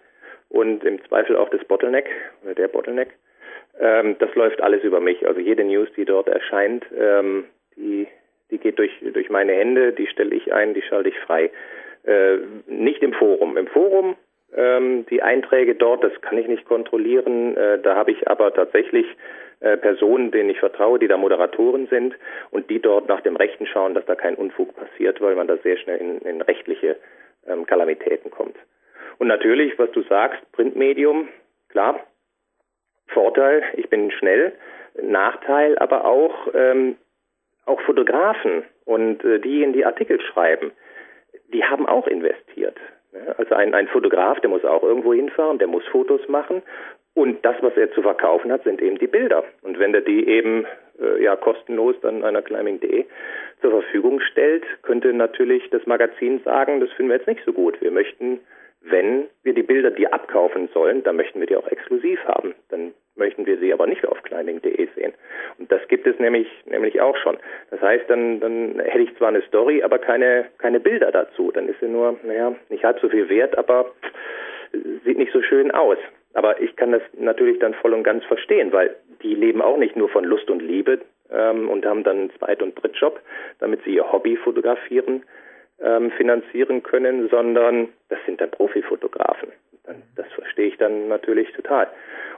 und 0.48 0.84
im 0.84 1.02
Zweifel 1.06 1.36
auch 1.36 1.48
das 1.50 1.64
Bottleneck 1.64 2.08
oder 2.44 2.54
der 2.54 2.68
Bottleneck. 2.68 3.10
Ähm, 3.80 4.16
das 4.18 4.34
läuft 4.34 4.60
alles 4.60 4.82
über 4.82 5.00
mich. 5.00 5.26
Also 5.26 5.40
jede 5.40 5.64
News, 5.64 5.88
die 5.96 6.04
dort 6.04 6.28
erscheint, 6.28 6.84
ähm, 6.98 7.44
die, 7.76 8.06
die 8.50 8.58
geht 8.58 8.78
durch, 8.78 8.92
durch 9.12 9.30
meine 9.30 9.52
Hände, 9.52 9.92
die 9.92 10.06
stelle 10.06 10.34
ich 10.34 10.52
ein, 10.52 10.74
die 10.74 10.82
schalte 10.82 11.08
ich 11.08 11.18
frei. 11.20 11.50
Äh, 12.04 12.38
nicht 12.66 13.02
im 13.02 13.12
Forum. 13.12 13.56
Im 13.56 13.66
Forum 13.66 14.16
ähm, 14.56 15.06
die 15.06 15.22
Einträge 15.22 15.74
dort, 15.74 16.02
das 16.02 16.12
kann 16.22 16.38
ich 16.38 16.48
nicht 16.48 16.64
kontrollieren. 16.64 17.56
Äh, 17.56 17.78
da 17.80 17.94
habe 17.94 18.10
ich 18.10 18.28
aber 18.28 18.52
tatsächlich 18.52 19.06
äh, 19.60 19.76
Personen, 19.76 20.30
denen 20.30 20.50
ich 20.50 20.58
vertraue, 20.58 20.98
die 20.98 21.08
da 21.08 21.16
Moderatoren 21.16 21.86
sind 21.88 22.14
und 22.50 22.68
die 22.70 22.80
dort 22.80 23.08
nach 23.08 23.20
dem 23.20 23.36
Rechten 23.36 23.66
schauen, 23.66 23.94
dass 23.94 24.04
da 24.06 24.14
kein 24.14 24.34
Unfug 24.34 24.74
passiert, 24.74 25.20
weil 25.20 25.34
man 25.34 25.46
da 25.46 25.56
sehr 25.58 25.76
schnell 25.76 25.98
in, 25.98 26.18
in 26.20 26.42
rechtliche 26.42 26.96
ähm, 27.46 27.66
Kalamitäten 27.66 28.30
kommt. 28.30 28.56
Und 29.18 29.28
natürlich, 29.28 29.78
was 29.78 29.90
du 29.92 30.02
sagst, 30.02 30.40
Printmedium, 30.52 31.28
klar, 31.68 32.00
Vorteil, 33.08 33.62
ich 33.74 33.88
bin 33.88 34.10
schnell, 34.10 34.52
Nachteil 35.00 35.78
aber 35.78 36.04
auch, 36.04 36.48
ähm, 36.54 36.96
auch 37.64 37.80
Fotografen 37.82 38.64
und 38.84 39.24
äh, 39.24 39.38
diejenigen, 39.38 39.72
die 39.72 39.84
Artikel 39.84 40.20
schreiben, 40.20 40.72
die 41.52 41.64
haben 41.64 41.86
auch 41.86 42.06
investiert. 42.06 42.76
Also 43.38 43.54
ein, 43.54 43.74
ein 43.74 43.88
Fotograf, 43.88 44.40
der 44.40 44.50
muss 44.50 44.64
auch 44.64 44.82
irgendwo 44.82 45.12
hinfahren, 45.14 45.58
der 45.58 45.68
muss 45.68 45.84
Fotos 45.86 46.26
machen 46.28 46.62
und 47.16 47.42
das, 47.46 47.56
was 47.62 47.74
er 47.78 47.90
zu 47.92 48.02
verkaufen 48.02 48.52
hat, 48.52 48.64
sind 48.64 48.82
eben 48.82 48.98
die 48.98 49.06
Bilder. 49.06 49.42
Und 49.62 49.78
wenn 49.78 49.94
er 49.94 50.02
die 50.02 50.28
eben 50.28 50.66
äh, 51.00 51.22
ja 51.22 51.34
kostenlos 51.34 51.96
dann 52.02 52.22
einer 52.22 52.42
climbing.de 52.42 53.06
zur 53.62 53.70
Verfügung 53.70 54.20
stellt, 54.20 54.64
könnte 54.82 55.14
natürlich 55.14 55.70
das 55.70 55.86
Magazin 55.86 56.42
sagen, 56.44 56.78
das 56.80 56.92
finden 56.92 57.10
wir 57.10 57.16
jetzt 57.16 57.26
nicht 57.26 57.42
so 57.46 57.54
gut. 57.54 57.80
Wir 57.80 57.90
möchten, 57.90 58.40
wenn 58.82 59.28
wir 59.42 59.54
die 59.54 59.62
Bilder, 59.62 59.90
die 59.90 60.12
abkaufen 60.12 60.68
sollen, 60.74 61.02
dann 61.04 61.16
möchten 61.16 61.40
wir 61.40 61.46
die 61.46 61.56
auch 61.56 61.68
exklusiv 61.68 62.22
haben. 62.26 62.54
Dann 62.68 62.92
möchten 63.16 63.46
wir 63.46 63.58
sie 63.58 63.72
aber 63.72 63.86
nicht 63.86 64.06
auf 64.06 64.22
climbing.de 64.22 64.88
sehen. 64.94 65.12
Und 65.58 65.70
das 65.72 65.86
gibt 65.88 66.06
es 66.06 66.18
nämlich 66.18 66.48
nämlich 66.66 67.00
auch 67.00 67.16
schon. 67.16 67.36
Das 67.70 67.80
heißt, 67.80 68.08
dann 68.08 68.40
dann 68.40 68.80
hätte 68.80 69.04
ich 69.04 69.16
zwar 69.16 69.28
eine 69.28 69.42
Story, 69.42 69.82
aber 69.82 69.98
keine 69.98 70.46
keine 70.58 70.80
Bilder 70.80 71.10
dazu. 71.10 71.50
Dann 71.52 71.68
ist 71.68 71.80
sie 71.80 71.88
nur, 71.88 72.18
naja, 72.22 72.54
nicht 72.68 72.84
halb 72.84 73.00
so 73.00 73.08
viel 73.08 73.28
wert, 73.28 73.56
aber 73.56 73.92
sieht 75.04 75.18
nicht 75.18 75.32
so 75.32 75.42
schön 75.42 75.70
aus. 75.70 75.98
Aber 76.34 76.60
ich 76.60 76.76
kann 76.76 76.92
das 76.92 77.02
natürlich 77.18 77.58
dann 77.60 77.74
voll 77.74 77.94
und 77.94 78.02
ganz 78.02 78.24
verstehen, 78.24 78.72
weil 78.72 78.94
die 79.22 79.34
leben 79.34 79.62
auch 79.62 79.78
nicht 79.78 79.96
nur 79.96 80.08
von 80.08 80.24
Lust 80.24 80.50
und 80.50 80.60
Liebe 80.60 81.00
ähm, 81.30 81.70
und 81.70 81.86
haben 81.86 82.04
dann 82.04 82.18
einen 82.18 82.30
Zweit- 82.38 82.62
und 82.62 82.74
Drittjob, 82.74 83.20
damit 83.58 83.82
sie 83.84 83.94
ihr 83.94 84.12
Hobby 84.12 84.36
fotografieren 84.36 85.24
ähm, 85.80 86.10
finanzieren 86.12 86.82
können, 86.82 87.28
sondern 87.28 87.88
das 88.08 88.18
sind 88.26 88.40
dann 88.40 88.50
Profifotografen. 88.50 89.52
Das 90.16 90.26
verstehe 90.32 90.68
ich 90.68 90.76
dann 90.78 91.08
natürlich 91.08 91.52
total. 91.52 91.88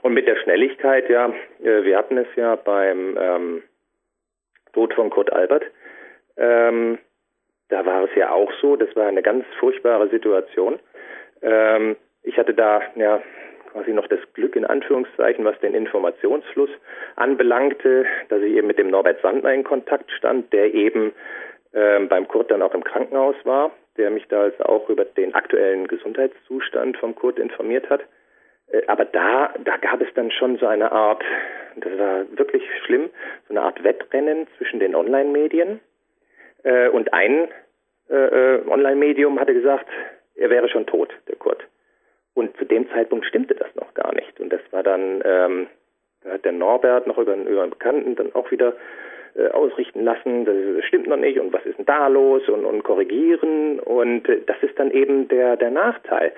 Und 0.01 0.13
mit 0.13 0.27
der 0.27 0.35
Schnelligkeit, 0.35 1.09
ja, 1.09 1.33
äh, 1.63 1.83
wir 1.83 1.97
hatten 1.97 2.17
es 2.17 2.27
ja 2.35 2.55
beim 2.55 3.17
ähm, 3.19 3.63
Tod 4.73 4.93
von 4.93 5.09
Kurt 5.09 5.33
Albert. 5.33 5.63
Ähm, 6.37 6.99
da 7.69 7.85
war 7.85 8.03
es 8.03 8.11
ja 8.15 8.31
auch 8.31 8.51
so, 8.61 8.75
das 8.75 8.95
war 8.95 9.07
eine 9.07 9.21
ganz 9.21 9.45
furchtbare 9.59 10.09
Situation. 10.09 10.79
Ähm, 11.41 11.95
ich 12.23 12.37
hatte 12.37 12.53
da 12.53 12.81
ja 12.95 13.21
quasi 13.71 13.93
noch 13.93 14.07
das 14.07 14.19
Glück 14.33 14.55
in 14.55 14.65
Anführungszeichen, 14.65 15.45
was 15.45 15.59
den 15.59 15.73
Informationsfluss 15.73 16.69
anbelangte, 17.15 18.05
dass 18.29 18.41
ich 18.41 18.53
eben 18.53 18.67
mit 18.67 18.79
dem 18.79 18.89
Norbert 18.89 19.21
Sandner 19.21 19.53
in 19.53 19.63
Kontakt 19.63 20.11
stand, 20.11 20.51
der 20.53 20.73
eben 20.73 21.13
beim 21.71 22.27
Kurt 22.27 22.49
dann 22.49 22.63
auch 22.63 22.73
im 22.73 22.83
Krankenhaus 22.83 23.35
war, 23.43 23.71
der 23.97 24.09
mich 24.09 24.27
da 24.27 24.41
also 24.41 24.63
auch 24.63 24.89
über 24.89 25.05
den 25.05 25.35
aktuellen 25.35 25.87
Gesundheitszustand 25.87 26.97
vom 26.97 27.13
Kurt 27.13 27.37
informiert 27.37 27.89
hat. 27.89 28.01
Äh, 28.71 28.81
aber 28.87 29.05
da, 29.05 29.53
da 29.63 29.77
gab 29.77 30.01
es 30.01 30.13
dann 30.15 30.31
schon 30.31 30.57
so 30.57 30.67
eine 30.67 30.91
Art, 30.91 31.23
das 31.75 31.97
war 31.97 32.25
wirklich 32.37 32.63
schlimm, 32.85 33.09
so 33.47 33.53
eine 33.53 33.61
Art 33.61 33.83
Wettrennen 33.83 34.47
zwischen 34.57 34.79
den 34.79 34.95
Online-Medien. 34.95 35.79
Äh, 36.63 36.89
und 36.89 37.13
ein 37.13 37.49
äh, 38.09 38.59
Online-Medium 38.67 39.39
hatte 39.39 39.53
gesagt, 39.53 39.87
er 40.35 40.49
wäre 40.49 40.69
schon 40.69 40.85
tot, 40.85 41.13
der 41.27 41.35
Kurt. 41.35 41.63
Und 42.33 42.55
zu 42.57 42.65
dem 42.65 42.89
Zeitpunkt 42.89 43.25
stimmte 43.25 43.55
das 43.55 43.73
noch 43.75 43.93
gar 43.93 44.13
nicht. 44.13 44.39
Und 44.39 44.53
das 44.53 44.61
war 44.71 44.83
dann, 44.83 45.21
ähm, 45.25 45.67
da 46.23 46.31
hat 46.31 46.45
der 46.45 46.53
Norbert 46.53 47.07
noch 47.07 47.17
über, 47.17 47.35
über 47.35 47.63
einen 47.63 47.71
Bekannten 47.71 48.15
dann 48.15 48.33
auch 48.33 48.49
wieder 48.51 48.73
ausrichten 49.47 50.03
lassen, 50.03 50.45
das, 50.45 50.55
das, 50.75 50.85
stimmt 50.85 51.07
noch 51.07 51.17
nicht 51.17 51.39
und 51.39 51.53
was 51.53 51.65
ist 51.65 51.77
denn 51.77 51.85
da 51.85 52.07
los 52.07 52.47
und, 52.49 52.65
und 52.65 52.83
korrigieren. 52.83 53.79
Und 53.79 54.27
äh, 54.27 54.41
das 54.45 54.57
ist 54.61 54.77
dann 54.77 54.91
eben 54.91 55.27
der, 55.27 55.57
der 55.57 55.71
Nachteil. 55.71 56.31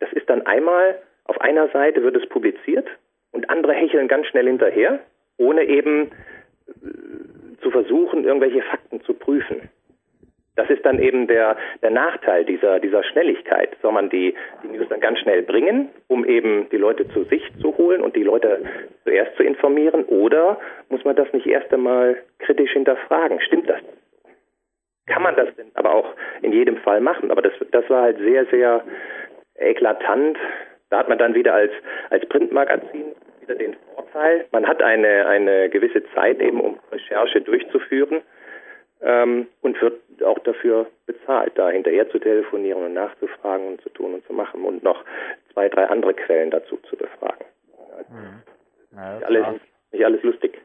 Das 0.00 0.12
ist 0.12 0.28
dann 0.28 0.42
einmal, 0.46 0.98
auf 1.24 1.40
einer 1.40 1.68
Seite 1.68 2.02
wird 2.02 2.16
es 2.16 2.28
publiziert 2.28 2.86
und 3.32 3.48
andere 3.50 3.72
hecheln 3.72 4.08
ganz 4.08 4.26
schnell 4.26 4.46
hinterher, 4.46 5.00
ohne 5.36 5.64
eben 5.64 6.10
äh, 6.68 7.62
zu 7.62 7.70
versuchen, 7.70 8.24
irgendwelche 8.24 8.62
Fakten 8.62 9.00
zu 9.02 9.14
prüfen. 9.14 9.68
Das 10.58 10.68
ist 10.70 10.84
dann 10.84 10.98
eben 10.98 11.28
der, 11.28 11.56
der 11.82 11.90
Nachteil 11.90 12.44
dieser, 12.44 12.80
dieser 12.80 13.04
Schnelligkeit. 13.04 13.76
Soll 13.80 13.92
man 13.92 14.10
die, 14.10 14.34
die 14.64 14.66
News 14.66 14.88
dann 14.88 14.98
ganz 14.98 15.20
schnell 15.20 15.42
bringen, 15.42 15.88
um 16.08 16.24
eben 16.24 16.68
die 16.70 16.76
Leute 16.76 17.08
zu 17.10 17.22
sich 17.22 17.44
zu 17.62 17.76
holen 17.78 18.02
und 18.02 18.16
die 18.16 18.24
Leute 18.24 18.64
zuerst 19.04 19.36
zu 19.36 19.44
informieren? 19.44 20.04
Oder 20.06 20.58
muss 20.88 21.04
man 21.04 21.14
das 21.14 21.32
nicht 21.32 21.46
erst 21.46 21.72
einmal 21.72 22.16
kritisch 22.40 22.72
hinterfragen? 22.72 23.40
Stimmt 23.40 23.70
das? 23.70 23.78
Kann 25.06 25.22
man 25.22 25.36
das 25.36 25.54
denn 25.54 25.70
aber 25.74 25.94
auch 25.94 26.12
in 26.42 26.52
jedem 26.52 26.78
Fall 26.78 27.00
machen? 27.00 27.30
Aber 27.30 27.40
das, 27.40 27.52
das 27.70 27.88
war 27.88 28.02
halt 28.02 28.18
sehr, 28.18 28.44
sehr 28.46 28.82
eklatant. 29.54 30.38
Da 30.90 30.98
hat 30.98 31.08
man 31.08 31.18
dann 31.18 31.36
wieder 31.36 31.54
als, 31.54 31.70
als 32.10 32.26
Printmagazin 32.28 33.14
wieder 33.42 33.54
den 33.54 33.76
Vorteil, 33.94 34.46
man 34.50 34.66
hat 34.66 34.82
eine, 34.82 35.24
eine 35.26 35.68
gewisse 35.68 36.02
Zeit 36.14 36.40
eben, 36.40 36.60
um 36.60 36.80
Recherche 36.90 37.42
durchzuführen 37.42 38.22
ähm, 39.02 39.46
und 39.62 39.80
wird 39.80 40.00
auch 40.24 40.38
dafür 40.40 40.86
bezahlt, 41.06 41.52
da 41.56 41.70
hinterher 41.70 42.08
zu 42.10 42.18
telefonieren 42.18 42.84
und 42.84 42.94
nachzufragen 42.94 43.66
und 43.66 43.80
zu 43.82 43.88
tun 43.90 44.14
und 44.14 44.26
zu 44.26 44.32
machen 44.32 44.64
und 44.64 44.82
noch 44.82 45.04
zwei, 45.52 45.68
drei 45.68 45.84
andere 45.86 46.14
Quellen 46.14 46.50
dazu 46.50 46.76
zu 46.88 46.96
befragen. 46.96 47.44
Mhm. 48.10 48.42
Ja, 48.96 49.14
nicht, 49.14 49.26
alles, 49.26 49.60
nicht 49.92 50.04
alles 50.04 50.22
lustig 50.22 50.58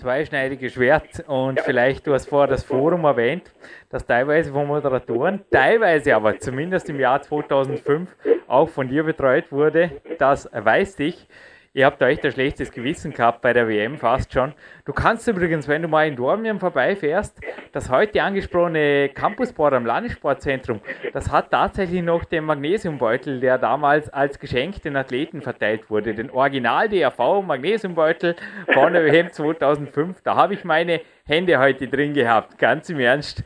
zweischneidiges 0.00 0.72
Schwert 0.72 1.24
und 1.26 1.58
ja. 1.58 1.62
vielleicht, 1.62 2.06
du 2.06 2.14
hast 2.14 2.28
vorher 2.28 2.48
das 2.48 2.64
Forum 2.64 3.04
erwähnt, 3.04 3.52
das 3.90 4.06
teilweise 4.06 4.52
von 4.52 4.66
Moderatoren, 4.66 5.44
teilweise 5.50 6.14
aber 6.16 6.38
zumindest 6.38 6.88
im 6.88 6.98
Jahr 6.98 7.20
2005 7.20 8.10
auch 8.46 8.68
von 8.68 8.88
dir 8.88 9.04
betreut 9.04 9.52
wurde, 9.52 9.90
das 10.18 10.48
weiß 10.52 11.00
ich. 11.00 11.28
Ihr 11.72 11.86
habt 11.86 12.02
euch 12.02 12.20
ein 12.24 12.32
schlechtes 12.32 12.72
Gewissen 12.72 13.12
gehabt 13.12 13.42
bei 13.42 13.52
der 13.52 13.68
WM 13.68 13.96
fast 13.96 14.32
schon. 14.32 14.54
Du 14.84 14.92
kannst 14.92 15.28
übrigens, 15.28 15.68
wenn 15.68 15.82
du 15.82 15.86
mal 15.86 16.08
in 16.08 16.16
Dormien 16.16 16.58
vorbeifährst, 16.58 17.40
das 17.70 17.88
heute 17.88 18.24
angesprochene 18.24 19.08
Campusboard 19.10 19.74
am 19.74 19.86
Landessportzentrum, 19.86 20.80
das 21.12 21.30
hat 21.30 21.52
tatsächlich 21.52 22.02
noch 22.02 22.24
den 22.24 22.42
Magnesiumbeutel, 22.42 23.38
der 23.38 23.56
damals 23.56 24.08
als 24.08 24.40
Geschenk 24.40 24.82
den 24.82 24.96
Athleten 24.96 25.42
verteilt 25.42 25.88
wurde. 25.90 26.12
Den 26.12 26.32
Original 26.32 26.88
DRV 26.88 27.40
Magnesiumbeutel 27.46 28.34
von 28.72 28.92
der 28.92 29.04
WM 29.04 29.30
2005. 29.30 30.22
Da 30.22 30.34
habe 30.34 30.54
ich 30.54 30.64
meine 30.64 31.00
Hände 31.24 31.56
heute 31.60 31.86
drin 31.86 32.14
gehabt, 32.14 32.58
ganz 32.58 32.90
im 32.90 32.98
Ernst. 32.98 33.44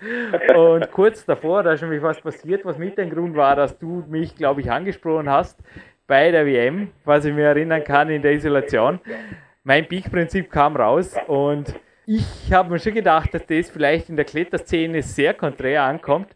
Und 0.57 0.91
kurz 0.93 1.27
davor, 1.27 1.63
da 1.63 1.75
ist 1.75 1.83
nämlich 1.83 2.01
was 2.01 2.23
passiert, 2.23 2.65
was 2.65 2.79
mit 2.79 2.97
dem 2.97 3.11
Grund 3.11 3.37
war, 3.37 3.55
dass 3.55 3.79
du 3.79 4.03
mich, 4.09 4.35
glaube 4.35 4.63
ich, 4.63 4.71
angesprochen 4.71 5.29
hast 5.29 5.61
bei 6.07 6.31
der 6.31 6.47
WM, 6.47 6.91
was 7.05 7.25
ich 7.25 7.33
mir 7.33 7.47
erinnern 7.47 7.83
kann 7.83 8.11
in 8.11 8.23
der 8.23 8.33
Isolation. 8.33 9.01
Mein 9.63 9.87
Peak-Prinzip 9.87 10.51
kam 10.51 10.77
raus 10.77 11.15
und 11.27 11.75
ich 12.07 12.53
habe 12.53 12.71
mir 12.71 12.79
schon 12.79 12.95
gedacht, 12.95 13.33
dass 13.33 13.47
das 13.47 13.71
vielleicht 13.71 14.11
in 14.11 14.17
der 14.17 14.27
Kletterszene 14.27 15.03
sehr 15.03 15.33
konträr 15.33 15.83
ankommt. 15.83 16.29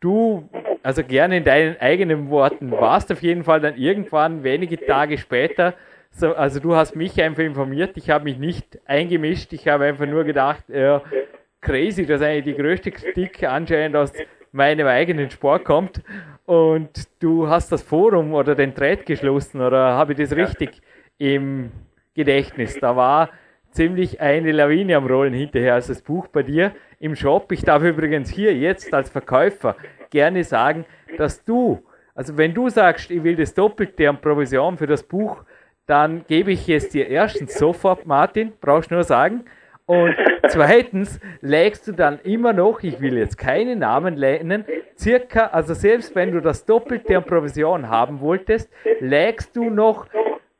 Du, 0.00 0.48
also 0.82 1.04
gerne 1.04 1.36
in 1.36 1.44
deinen 1.44 1.80
eigenen 1.80 2.30
Worten, 2.30 2.72
warst 2.72 3.12
auf 3.12 3.22
jeden 3.22 3.44
Fall 3.44 3.60
dann 3.60 3.76
irgendwann 3.76 4.42
wenige 4.42 4.84
Tage 4.84 5.16
später, 5.18 5.74
so, 6.10 6.34
also 6.34 6.60
du 6.60 6.76
hast 6.76 6.94
mich 6.94 7.20
einfach 7.20 7.42
informiert, 7.42 7.96
ich 7.96 8.08
habe 8.10 8.24
mich 8.24 8.38
nicht 8.38 8.78
eingemischt, 8.86 9.52
ich 9.52 9.66
habe 9.66 9.84
einfach 9.84 10.06
nur 10.06 10.24
gedacht, 10.24 10.64
ja, 10.68 11.02
crazy, 11.60 12.06
dass 12.06 12.22
eigentlich 12.22 12.56
die 12.56 12.62
größte 12.62 12.92
Kritik 12.92 13.42
anscheinend 13.42 13.96
aus 13.96 14.12
meinem 14.54 14.86
eigenen 14.86 15.30
Sport 15.30 15.64
kommt 15.64 16.00
und 16.46 16.90
du 17.20 17.48
hast 17.48 17.72
das 17.72 17.82
Forum 17.82 18.34
oder 18.34 18.54
den 18.54 18.74
Thread 18.74 19.04
geschlossen 19.04 19.60
oder 19.60 19.94
habe 19.94 20.12
ich 20.12 20.18
das 20.18 20.36
richtig 20.36 20.80
im 21.18 21.72
Gedächtnis? 22.14 22.78
Da 22.80 22.94
war 22.94 23.30
ziemlich 23.72 24.20
eine 24.20 24.52
Lawine 24.52 24.96
am 24.96 25.06
Rollen 25.06 25.34
hinterher 25.34 25.74
als 25.74 25.88
das 25.88 26.02
Buch 26.02 26.28
bei 26.28 26.44
dir 26.44 26.72
im 27.00 27.16
Shop. 27.16 27.50
Ich 27.50 27.62
darf 27.62 27.82
übrigens 27.82 28.30
hier 28.30 28.54
jetzt 28.56 28.94
als 28.94 29.10
Verkäufer 29.10 29.76
gerne 30.10 30.44
sagen, 30.44 30.84
dass 31.18 31.44
du 31.44 31.82
Also 32.14 32.36
wenn 32.36 32.54
du 32.54 32.68
sagst, 32.68 33.10
ich 33.10 33.24
will 33.24 33.36
das 33.36 33.54
Doppelte 33.54 34.08
an 34.08 34.20
Provision 34.20 34.78
für 34.78 34.86
das 34.86 35.02
Buch, 35.02 35.42
dann 35.86 36.24
gebe 36.26 36.52
ich 36.52 36.68
es 36.68 36.88
dir 36.88 37.08
erstens 37.08 37.58
sofort, 37.58 38.06
Martin, 38.06 38.52
brauchst 38.60 38.90
nur 38.90 39.02
sagen. 39.02 39.44
Und 39.86 40.14
zweitens 40.48 41.20
legst 41.40 41.86
du 41.88 41.92
dann 41.92 42.18
immer 42.20 42.52
noch, 42.52 42.82
ich 42.82 43.00
will 43.00 43.18
jetzt 43.18 43.36
keine 43.36 43.76
Namen 43.76 44.14
nennen, 44.14 44.64
circa, 44.98 45.46
also 45.46 45.74
selbst 45.74 46.14
wenn 46.14 46.32
du 46.32 46.40
das 46.40 46.64
Doppelte 46.64 47.16
an 47.16 47.24
Provision 47.24 47.88
haben 47.88 48.20
wolltest, 48.20 48.70
legst 49.00 49.54
du 49.56 49.70
noch 49.70 50.06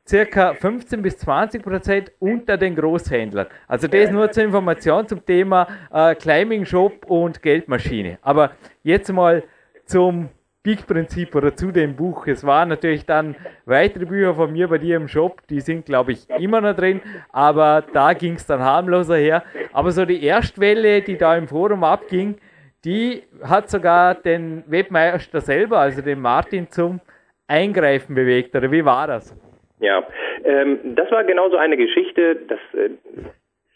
circa 0.07 0.53
15 0.53 1.01
bis 1.01 1.17
20 1.17 1.63
Prozent 1.63 2.11
unter 2.19 2.57
den 2.57 2.75
Großhändlern. 2.75 3.47
Also 3.67 3.87
das 3.87 4.11
nur 4.11 4.31
zur 4.31 4.43
Information 4.43 5.07
zum 5.07 5.25
Thema 5.25 5.67
äh, 5.91 6.13
Climbing 6.15 6.65
Shop 6.65 7.05
und 7.07 7.41
Geldmaschine. 7.41 8.19
Aber 8.21 8.51
jetzt 8.83 9.11
mal 9.11 9.43
zum 9.85 10.29
Big-Prinzip 10.65 11.35
oder 11.35 11.55
zu 11.55 11.71
dem 11.71 11.95
Buch. 11.95 12.25
Es 12.25 12.45
waren 12.45 12.69
natürlich 12.69 13.05
dann 13.05 13.35
weitere 13.65 14.05
Bücher 14.05 14.33
von 14.33 14.51
mir 14.51 14.67
bei 14.67 14.79
dir 14.79 14.97
im 14.97 15.07
Shop, 15.07 15.41
die 15.47 15.61
sind, 15.61 15.85
glaube 15.85 16.13
ich, 16.13 16.27
immer 16.39 16.59
noch 16.59 16.75
drin, 16.75 17.01
aber 17.31 17.83
da 17.93 18.13
ging 18.13 18.33
es 18.33 18.47
dann 18.47 18.61
harmloser 18.61 19.15
her. 19.15 19.43
Aber 19.73 19.91
so 19.91 20.05
die 20.05 20.25
Erstwelle, 20.25 21.01
die 21.01 21.17
da 21.17 21.37
im 21.37 21.47
Forum 21.47 21.83
abging, 21.83 22.35
die 22.83 23.23
hat 23.43 23.69
sogar 23.69 24.15
den 24.15 24.63
Webmeister 24.67 25.39
selber, 25.39 25.79
also 25.79 26.01
den 26.01 26.19
Martin, 26.19 26.67
zum 26.69 26.99
Eingreifen 27.47 28.15
bewegt. 28.15 28.55
Oder 28.55 28.71
wie 28.71 28.83
war 28.83 29.05
das? 29.05 29.35
Ja, 29.79 30.03
ähm, 30.43 30.95
das 30.95 31.11
war 31.11 31.23
genauso 31.25 31.57
eine 31.57 31.77
Geschichte, 31.77 32.37
dass, 32.47 32.59
äh, 32.73 32.89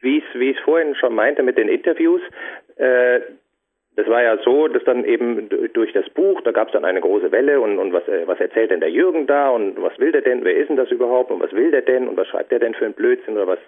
wie 0.02 0.18
ich 0.20 0.58
es 0.58 0.64
vorhin 0.64 0.96
schon 0.96 1.14
meinte 1.14 1.44
mit 1.44 1.58
den 1.58 1.70
Interviews, 1.70 2.22
äh, 2.78 3.20
das 4.00 4.08
war 4.08 4.24
ja 4.24 4.38
so, 4.38 4.70
dass 4.70 4.84
dann 4.86 5.04
eben 5.04 5.50
durch 5.74 5.91
das 5.91 6.10
Buch, 6.12 6.39
da 6.41 6.52
gab 6.52 6.68
es 6.68 6.74
dann 6.74 6.86
eine 6.86 7.02
große 7.02 7.34
Welle 7.34 7.60
und, 7.60 7.78
und 7.80 7.91
was, 7.91 8.08
äh, 8.08 8.26
was 8.26 8.39
erzählt 8.39 8.72
denn 8.72 8.80
der 8.80 8.91
Jürgen 8.91 9.28
da 9.28 9.50
und 9.50 9.82
was 9.82 9.97
will 10.00 10.14
der 10.14 10.22
denn, 10.22 10.45
wer 10.45 10.56
ist 10.56 10.70
denn 10.70 10.78
das 10.78 10.89
überhaupt 10.89 11.32
und 11.32 11.41
was 11.41 11.52
will 11.52 11.70
der 11.70 11.82
denn 11.82 12.08
und 12.08 12.16
was 12.16 12.28
schreibt 12.28 12.52
der 12.52 12.60
denn 12.60 12.74
für 12.74 12.86
ein 12.86 12.93
Blödsinn 12.93 13.36
oder 13.36 13.47
was, 13.47 13.60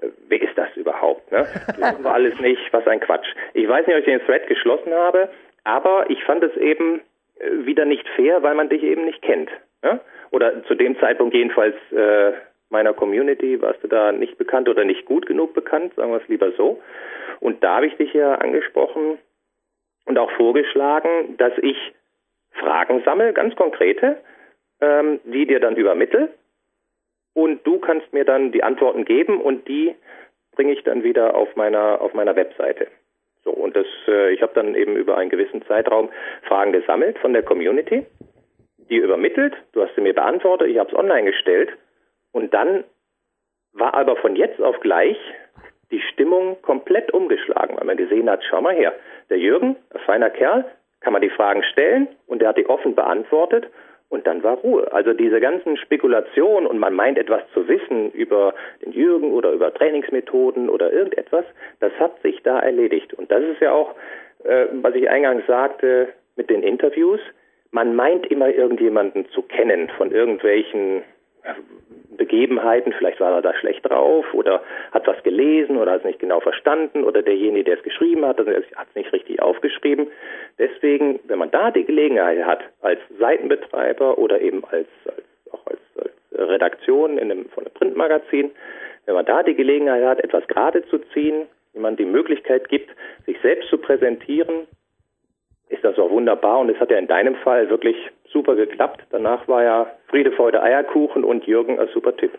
äh, 0.00 0.06
wer 0.28 0.40
ist 0.40 0.56
das 0.56 0.74
überhaupt? 0.76 1.30
Ne? 1.30 1.46
Das 1.78 2.02
war 2.02 2.14
alles 2.14 2.40
nicht, 2.40 2.72
was 2.72 2.86
ein 2.86 3.00
Quatsch. 3.00 3.26
Ich 3.52 3.68
weiß 3.68 3.86
nicht, 3.86 3.96
ob 3.96 4.00
ich 4.00 4.06
den 4.06 4.24
Thread 4.24 4.46
geschlossen 4.46 4.94
habe, 4.94 5.28
aber 5.64 6.08
ich 6.08 6.24
fand 6.24 6.42
es 6.42 6.56
eben 6.56 7.02
äh, 7.38 7.66
wieder 7.66 7.84
nicht 7.84 8.08
fair, 8.16 8.42
weil 8.42 8.54
man 8.54 8.70
dich 8.70 8.82
eben 8.82 9.04
nicht 9.04 9.20
kennt. 9.20 9.50
Ne? 9.82 10.00
Oder 10.30 10.64
zu 10.64 10.74
dem 10.74 10.98
Zeitpunkt 11.00 11.34
jedenfalls 11.34 11.74
äh, 11.92 12.32
meiner 12.70 12.94
Community 12.94 13.60
warst 13.60 13.84
du 13.84 13.88
da 13.88 14.10
nicht 14.10 14.38
bekannt 14.38 14.70
oder 14.70 14.86
nicht 14.86 15.04
gut 15.04 15.26
genug 15.26 15.52
bekannt, 15.52 15.92
sagen 15.96 16.12
wir 16.12 16.22
es 16.22 16.28
lieber 16.28 16.50
so. 16.52 16.80
Und 17.40 17.62
da 17.62 17.76
habe 17.76 17.86
ich 17.86 17.96
dich 17.96 18.14
ja 18.14 18.36
angesprochen, 18.36 19.18
und 20.06 20.18
auch 20.18 20.30
vorgeschlagen, 20.32 21.36
dass 21.36 21.52
ich 21.62 21.76
Fragen 22.52 23.02
sammle, 23.04 23.32
ganz 23.32 23.54
konkrete, 23.56 24.18
ähm, 24.80 25.20
die 25.24 25.46
dir 25.46 25.60
dann 25.60 25.76
übermittel. 25.76 26.30
Und 27.32 27.66
du 27.66 27.78
kannst 27.78 28.12
mir 28.12 28.24
dann 28.24 28.52
die 28.52 28.62
Antworten 28.62 29.04
geben 29.04 29.40
und 29.40 29.68
die 29.68 29.94
bringe 30.52 30.72
ich 30.72 30.82
dann 30.82 31.04
wieder 31.04 31.36
auf 31.36 31.54
meiner 31.54 32.00
auf 32.00 32.12
meiner 32.12 32.34
Webseite. 32.34 32.88
So 33.44 33.50
und 33.50 33.76
das 33.76 33.86
äh, 34.08 34.32
ich 34.32 34.42
habe 34.42 34.52
dann 34.54 34.74
eben 34.74 34.96
über 34.96 35.16
einen 35.16 35.30
gewissen 35.30 35.62
Zeitraum 35.66 36.10
Fragen 36.42 36.72
gesammelt 36.72 37.18
von 37.18 37.32
der 37.32 37.44
Community, 37.44 38.04
die 38.90 38.96
übermittelt, 38.96 39.54
du 39.72 39.82
hast 39.82 39.94
sie 39.94 40.00
mir 40.00 40.14
beantwortet, 40.14 40.68
ich 40.68 40.78
habe 40.78 40.90
es 40.90 40.96
online 40.96 41.30
gestellt. 41.30 41.70
Und 42.32 42.52
dann 42.52 42.84
war 43.72 43.94
aber 43.94 44.16
von 44.16 44.36
jetzt 44.36 44.60
auf 44.60 44.78
gleich 44.80 45.16
die 45.90 46.00
Stimmung 46.00 46.60
komplett 46.62 47.12
umgeschlagen, 47.12 47.76
weil 47.76 47.86
man 47.86 47.96
gesehen 47.96 48.30
hat, 48.30 48.42
schau 48.48 48.60
mal 48.60 48.74
her, 48.74 48.92
der 49.28 49.38
Jürgen, 49.38 49.76
ein 49.92 50.00
feiner 50.00 50.30
Kerl, 50.30 50.64
kann 51.00 51.12
man 51.12 51.22
die 51.22 51.30
Fragen 51.30 51.62
stellen 51.62 52.08
und 52.26 52.40
der 52.40 52.50
hat 52.50 52.58
die 52.58 52.66
offen 52.66 52.94
beantwortet 52.94 53.68
und 54.10 54.26
dann 54.26 54.42
war 54.42 54.58
Ruhe. 54.58 54.92
Also 54.92 55.14
diese 55.14 55.40
ganzen 55.40 55.76
Spekulationen 55.76 56.66
und 56.66 56.78
man 56.78 56.94
meint 56.94 57.16
etwas 57.16 57.42
zu 57.54 57.66
wissen 57.68 58.10
über 58.12 58.54
den 58.84 58.92
Jürgen 58.92 59.32
oder 59.32 59.52
über 59.52 59.72
Trainingsmethoden 59.72 60.68
oder 60.68 60.92
irgendetwas, 60.92 61.44
das 61.78 61.92
hat 61.98 62.20
sich 62.22 62.42
da 62.42 62.58
erledigt. 62.58 63.14
Und 63.14 63.30
das 63.30 63.42
ist 63.42 63.60
ja 63.60 63.72
auch, 63.72 63.94
äh, 64.44 64.66
was 64.82 64.94
ich 64.94 65.08
eingangs 65.08 65.46
sagte 65.46 66.08
mit 66.36 66.50
den 66.50 66.62
Interviews, 66.62 67.20
man 67.70 67.94
meint 67.94 68.26
immer 68.26 68.48
irgendjemanden 68.48 69.28
zu 69.30 69.42
kennen 69.42 69.88
von 69.96 70.10
irgendwelchen 70.10 71.02
Begebenheiten, 72.16 72.92
vielleicht 72.92 73.18
war 73.20 73.32
er 73.32 73.42
da 73.42 73.54
schlecht 73.54 73.88
drauf 73.88 74.26
oder 74.34 74.62
hat 74.92 75.06
was 75.06 75.22
gelesen 75.22 75.78
oder 75.78 75.92
hat 75.92 76.00
es 76.00 76.04
nicht 76.04 76.18
genau 76.18 76.40
verstanden 76.40 77.04
oder 77.04 77.22
derjenige, 77.22 77.64
der 77.64 77.78
es 77.78 77.82
geschrieben 77.82 78.26
hat, 78.26 78.38
also 78.38 78.50
hat 78.50 78.88
es 78.90 78.94
nicht 78.94 79.12
richtig 79.12 79.40
aufgeschrieben. 79.40 80.08
Deswegen, 80.58 81.20
wenn 81.24 81.38
man 81.38 81.50
da 81.50 81.70
die 81.70 81.84
Gelegenheit 81.84 82.44
hat, 82.44 82.60
als 82.82 83.00
Seitenbetreiber 83.18 84.18
oder 84.18 84.40
eben 84.40 84.62
als, 84.66 84.88
als 85.06 85.24
auch 85.50 85.66
als, 85.66 85.80
als 85.96 86.48
Redaktion 86.50 87.16
in 87.16 87.30
einem, 87.30 87.48
von 87.48 87.64
einem 87.64 87.74
Printmagazin, 87.74 88.50
wenn 89.06 89.14
man 89.14 89.24
da 89.24 89.42
die 89.42 89.54
Gelegenheit 89.54 90.04
hat, 90.04 90.20
etwas 90.22 90.46
gerade 90.46 90.86
zu 90.88 90.98
ziehen, 91.14 91.46
man 91.74 91.96
die 91.96 92.04
Möglichkeit 92.04 92.68
gibt, 92.68 92.90
sich 93.26 93.38
selbst 93.40 93.68
zu 93.70 93.78
präsentieren, 93.78 94.66
ist 95.68 95.84
das 95.84 95.98
auch 95.98 96.10
wunderbar 96.10 96.58
und 96.58 96.68
es 96.68 96.78
hat 96.78 96.90
ja 96.90 96.98
in 96.98 97.06
deinem 97.06 97.36
Fall 97.36 97.70
wirklich 97.70 97.96
super 98.32 98.54
geklappt. 98.54 99.06
Danach 99.10 99.46
war 99.48 99.62
ja 99.62 99.86
Friede, 100.08 100.32
Freude, 100.32 100.62
Eierkuchen 100.62 101.24
und 101.24 101.46
Jürgen 101.46 101.78
ein 101.78 101.88
super 101.92 102.16
Tipp. 102.16 102.38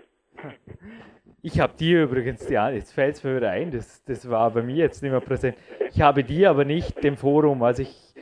Ich 1.43 1.59
habe 1.59 1.73
dir 1.75 2.03
übrigens, 2.03 2.47
ja, 2.49 2.69
jetzt 2.69 2.93
fällt 2.93 3.15
es 3.15 3.23
mir 3.23 3.37
wieder 3.37 3.49
ein, 3.49 3.71
das, 3.71 4.03
das 4.05 4.29
war 4.29 4.51
bei 4.51 4.61
mir 4.61 4.75
jetzt 4.75 5.01
nicht 5.01 5.11
mehr 5.11 5.21
präsent. 5.21 5.57
Ich 5.91 6.01
habe 6.01 6.23
dir 6.23 6.51
aber 6.51 6.65
nicht 6.65 7.03
dem 7.03 7.17
Forum, 7.17 7.63
also 7.63 7.81
ich, 7.81 8.13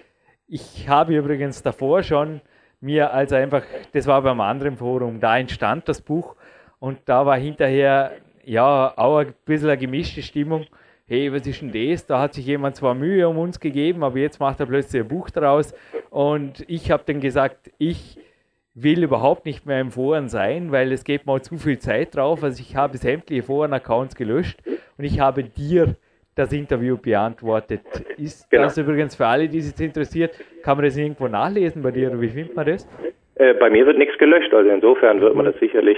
ich 0.47 0.87
habe 0.87 1.15
übrigens 1.15 1.61
davor 1.61 2.01
schon 2.01 2.39
mir 2.79 3.13
also 3.13 3.35
einfach, 3.35 3.63
das 3.91 4.07
war 4.07 4.21
beim 4.21 4.39
anderen 4.39 4.77
Forum, 4.77 5.19
da 5.19 5.37
entstand 5.37 5.89
das 5.89 6.01
Buch 6.01 6.37
und 6.79 6.99
da 7.05 7.25
war 7.25 7.37
hinterher 7.37 8.13
ja 8.45 8.93
auch 8.95 9.17
ein 9.17 9.33
bisschen 9.45 9.69
eine 9.69 9.77
gemischte 9.77 10.21
Stimmung 10.21 10.65
hey, 11.09 11.33
was 11.33 11.45
ist 11.47 11.61
denn 11.61 11.71
das? 11.71 12.05
Da 12.05 12.21
hat 12.21 12.35
sich 12.35 12.45
jemand 12.45 12.75
zwar 12.75 12.93
Mühe 12.93 13.27
um 13.27 13.37
uns 13.37 13.59
gegeben, 13.59 14.03
aber 14.03 14.19
jetzt 14.19 14.39
macht 14.39 14.59
er 14.59 14.67
plötzlich 14.67 15.01
ein 15.01 15.07
Buch 15.07 15.29
daraus. 15.29 15.73
Und 16.11 16.63
ich 16.67 16.91
habe 16.91 17.03
dann 17.05 17.19
gesagt, 17.19 17.71
ich 17.79 18.17
will 18.75 19.03
überhaupt 19.03 19.45
nicht 19.45 19.65
mehr 19.65 19.81
im 19.81 19.91
Foren 19.91 20.29
sein, 20.29 20.71
weil 20.71 20.91
es 20.91 21.03
geht 21.03 21.25
mal 21.25 21.41
zu 21.41 21.57
viel 21.57 21.79
Zeit 21.79 22.15
drauf. 22.15 22.43
Also 22.43 22.61
ich 22.61 22.75
habe 22.75 22.97
sämtliche 22.97 23.43
Foren-Accounts 23.43 24.15
gelöscht 24.15 24.59
und 24.97 25.03
ich 25.03 25.19
habe 25.19 25.43
dir 25.43 25.95
das 26.35 26.53
Interview 26.53 26.95
beantwortet. 26.95 27.81
Ist 28.17 28.49
genau. 28.49 28.63
das 28.63 28.77
übrigens 28.77 29.15
für 29.15 29.25
alle, 29.25 29.49
die 29.49 29.61
sich 29.61 29.77
interessiert, 29.85 30.39
kann 30.63 30.77
man 30.77 30.85
das 30.85 30.95
irgendwo 30.95 31.27
nachlesen 31.27 31.81
bei 31.81 31.91
dir 31.91 32.09
oder 32.09 32.21
wie 32.21 32.29
findet 32.29 32.55
man 32.55 32.67
das? 32.67 32.87
Äh, 33.35 33.55
bei 33.55 33.69
mir 33.69 33.85
wird 33.85 33.97
nichts 33.97 34.17
gelöscht, 34.19 34.53
also 34.53 34.69
insofern 34.69 35.19
wird 35.21 35.35
man 35.35 35.45
das 35.45 35.55
sicherlich 35.59 35.97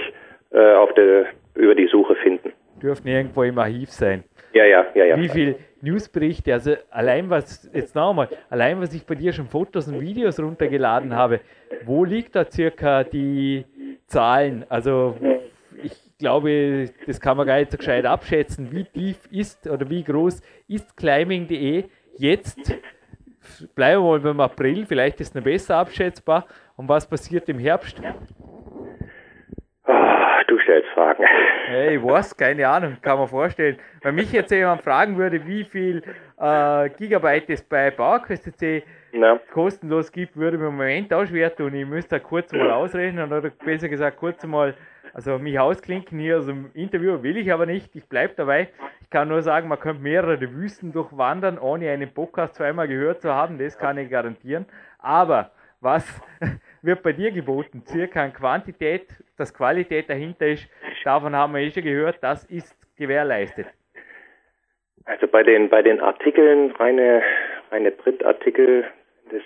äh, 0.50 0.74
auf 0.74 0.92
der, 0.94 1.26
über 1.54 1.74
die 1.74 1.86
Suche 1.86 2.16
finden. 2.16 2.52
Dürften 2.82 3.08
irgendwo 3.08 3.42
im 3.44 3.58
Archiv 3.58 3.90
sein. 3.90 4.24
Ja, 4.54 4.64
ja, 4.64 4.86
ja, 4.94 5.04
ja. 5.04 5.18
Wie 5.18 5.28
viele 5.28 5.56
Newsberichte, 5.80 6.52
also 6.52 6.74
allein 6.90 7.30
was, 7.30 7.70
jetzt 7.72 7.94
nochmal, 7.94 8.28
allein 8.50 8.80
was 8.80 8.92
ich 8.94 9.04
bei 9.04 9.14
dir 9.14 9.32
schon 9.32 9.46
Fotos 9.46 9.88
und 9.88 10.00
Videos 10.00 10.38
runtergeladen 10.38 11.14
habe, 11.14 11.40
wo 11.84 12.04
liegt 12.04 12.36
da 12.36 12.44
circa 12.48 13.04
die 13.04 13.64
Zahlen? 14.06 14.64
Also 14.68 15.16
ich 15.82 15.92
glaube, 16.18 16.90
das 17.06 17.20
kann 17.20 17.36
man 17.36 17.46
gar 17.46 17.58
nicht 17.58 17.70
so 17.70 17.78
gescheit 17.78 18.04
abschätzen. 18.04 18.70
Wie 18.70 18.84
tief 18.84 19.18
ist 19.30 19.66
oder 19.66 19.88
wie 19.88 20.04
groß 20.04 20.40
ist 20.68 20.96
climbing.de 20.96 21.84
jetzt? 22.18 22.74
Bleiben 23.74 24.02
wir 24.02 24.10
mal 24.10 24.20
beim 24.20 24.40
April, 24.40 24.86
vielleicht 24.86 25.20
ist 25.20 25.28
es 25.28 25.34
noch 25.34 25.42
besser 25.42 25.76
abschätzbar. 25.76 26.46
Und 26.76 26.88
was 26.88 27.06
passiert 27.06 27.48
im 27.48 27.58
Herbst? 27.58 28.00
Du 30.52 30.58
stellst 30.58 30.90
Fragen. 30.90 31.24
Hey, 31.64 31.98
was? 32.02 32.36
Keine 32.36 32.68
Ahnung, 32.68 32.98
kann 33.00 33.18
man 33.18 33.26
vorstellen. 33.26 33.78
Wenn 34.02 34.16
mich 34.16 34.30
jetzt 34.32 34.50
jemand 34.50 34.82
fragen 34.82 35.16
würde, 35.16 35.46
wie 35.46 35.64
viel 35.64 36.02
äh, 36.38 36.90
Gigabyte 36.90 37.48
es 37.48 37.62
bei 37.62 37.90
PowerQuest 37.90 38.58
C 38.58 38.82
ja. 39.12 39.40
kostenlos 39.50 40.12
gibt, 40.12 40.36
würde 40.36 40.58
mir 40.58 40.66
im 40.66 40.76
Moment 40.76 41.14
auch 41.14 41.24
schwer 41.24 41.56
tun. 41.56 41.72
Ich 41.72 41.86
müsste 41.86 42.20
kurz 42.20 42.52
mal 42.52 42.70
ausrechnen 42.70 43.32
oder 43.32 43.48
besser 43.64 43.88
gesagt 43.88 44.18
kurz 44.18 44.44
mal 44.44 44.74
also 45.14 45.38
mich 45.38 45.58
ausklinken 45.58 46.18
hier 46.18 46.36
aus 46.36 46.44
dem 46.46 46.70
Interview 46.74 47.22
will 47.22 47.38
ich 47.38 47.50
aber 47.50 47.64
nicht. 47.64 47.96
Ich 47.96 48.04
bleibe 48.04 48.34
dabei. 48.34 48.68
Ich 49.00 49.08
kann 49.08 49.28
nur 49.28 49.40
sagen, 49.40 49.68
man 49.68 49.80
könnte 49.80 50.02
mehrere 50.02 50.38
Wüsten 50.52 50.92
durchwandern, 50.92 51.58
ohne 51.58 51.88
einen 51.88 52.12
Podcast 52.12 52.56
zweimal 52.56 52.88
gehört 52.88 53.22
zu 53.22 53.32
haben. 53.32 53.56
Das 53.56 53.78
kann 53.78 53.96
ich 53.96 54.10
garantieren. 54.10 54.66
Aber 54.98 55.50
was 55.82 56.04
wird 56.82 57.02
bei 57.02 57.12
dir 57.12 57.32
geboten? 57.32 57.82
Circa 57.86 58.22
an 58.22 58.32
Quantität, 58.32 59.08
dass 59.42 59.52
Qualität 59.52 60.08
dahinter 60.08 60.46
ist. 60.46 60.68
Davon 61.04 61.34
haben 61.34 61.54
wir 61.54 61.60
eh 61.60 61.70
schon 61.70 61.82
gehört, 61.82 62.18
das 62.22 62.44
ist 62.44 62.74
gewährleistet. 62.96 63.66
Also 65.04 65.26
bei 65.26 65.42
den 65.42 65.68
bei 65.68 65.82
den 65.82 66.00
Artikeln, 66.00 66.70
reine, 66.72 67.22
reine 67.70 67.90
Printartikel, 67.90 68.84
das 69.30 69.42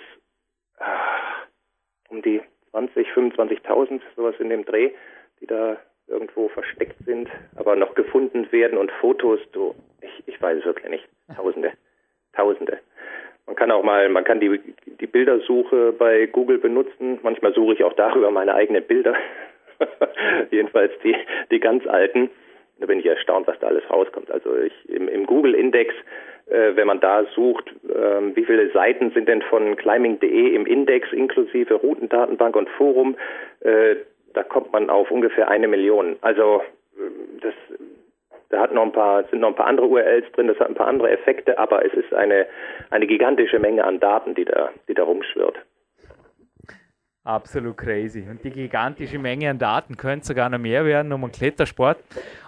ah, 0.78 1.46
um 2.10 2.20
die 2.20 2.42
20, 2.70 3.08
25.000, 3.08 4.02
sowas 4.14 4.34
in 4.38 4.50
dem 4.50 4.66
Dreh, 4.66 4.90
die 5.40 5.46
da 5.46 5.78
irgendwo 6.08 6.48
versteckt 6.48 6.96
sind, 7.04 7.28
aber 7.56 7.74
noch 7.74 7.94
gefunden 7.94 8.52
werden 8.52 8.78
und 8.78 8.92
Fotos, 9.00 9.40
du, 9.52 9.74
ich, 10.02 10.28
ich 10.28 10.40
weiß 10.40 10.58
es 10.58 10.64
wirklich 10.66 10.90
nicht. 10.90 11.08
Tausende. 11.34 11.72
Tausende. 12.34 12.78
Man 13.46 13.56
kann 13.56 13.70
auch 13.70 13.82
mal, 13.82 14.08
man 14.08 14.24
kann 14.24 14.40
die, 14.40 14.60
die 15.00 15.06
Bildersuche 15.06 15.92
bei 15.92 16.26
Google 16.26 16.58
benutzen. 16.58 17.18
Manchmal 17.22 17.54
suche 17.54 17.74
ich 17.74 17.84
auch 17.84 17.94
darüber 17.94 18.30
meine 18.30 18.54
eigenen 18.54 18.84
Bilder. 18.84 19.14
Jedenfalls 20.50 20.92
die, 21.02 21.14
die 21.50 21.60
ganz 21.60 21.86
alten. 21.86 22.30
Da 22.78 22.86
bin 22.86 23.00
ich 23.00 23.06
erstaunt, 23.06 23.46
was 23.46 23.58
da 23.58 23.68
alles 23.68 23.88
rauskommt. 23.90 24.30
Also 24.30 24.54
ich, 24.56 24.72
im, 24.88 25.08
im 25.08 25.24
Google-Index, 25.26 25.94
äh, 26.46 26.76
wenn 26.76 26.86
man 26.86 27.00
da 27.00 27.24
sucht, 27.34 27.70
äh, 27.88 28.36
wie 28.36 28.44
viele 28.44 28.70
Seiten 28.70 29.10
sind 29.12 29.28
denn 29.28 29.42
von 29.42 29.76
climbing.de 29.76 30.54
im 30.54 30.66
Index 30.66 31.10
inklusive 31.12 31.74
Routendatenbank 31.74 32.54
und 32.54 32.68
Forum, 32.70 33.16
äh, 33.60 33.96
da 34.34 34.42
kommt 34.42 34.72
man 34.72 34.90
auf 34.90 35.10
ungefähr 35.10 35.48
eine 35.48 35.68
Million. 35.68 36.16
Also 36.20 36.62
äh, 36.96 37.40
das 37.40 37.54
da 38.48 38.60
hat 38.60 38.72
noch 38.72 38.82
ein 38.82 38.92
paar, 38.92 39.24
sind 39.24 39.40
noch 39.40 39.48
ein 39.48 39.54
paar 39.54 39.66
andere 39.66 39.86
URLs 39.86 40.30
drin, 40.32 40.46
das 40.46 40.58
hat 40.60 40.68
ein 40.68 40.74
paar 40.74 40.86
andere 40.86 41.10
Effekte, 41.10 41.58
aber 41.58 41.84
es 41.84 41.92
ist 41.94 42.14
eine, 42.14 42.46
eine 42.90 43.06
gigantische 43.06 43.58
Menge 43.58 43.84
an 43.84 43.98
Daten, 43.98 44.34
die 44.34 44.44
da, 44.44 44.70
die 44.88 44.94
da 44.94 45.02
rumschwirrt. 45.02 45.56
Absolut 47.26 47.76
crazy. 47.76 48.24
Und 48.30 48.44
die 48.44 48.50
gigantische 48.50 49.18
Menge 49.18 49.50
an 49.50 49.58
Daten 49.58 49.96
könnte 49.96 50.28
sogar 50.28 50.48
noch 50.48 50.60
mehr 50.60 50.84
werden 50.84 51.12
um 51.12 51.24
einen 51.24 51.32
Klettersport. 51.32 51.98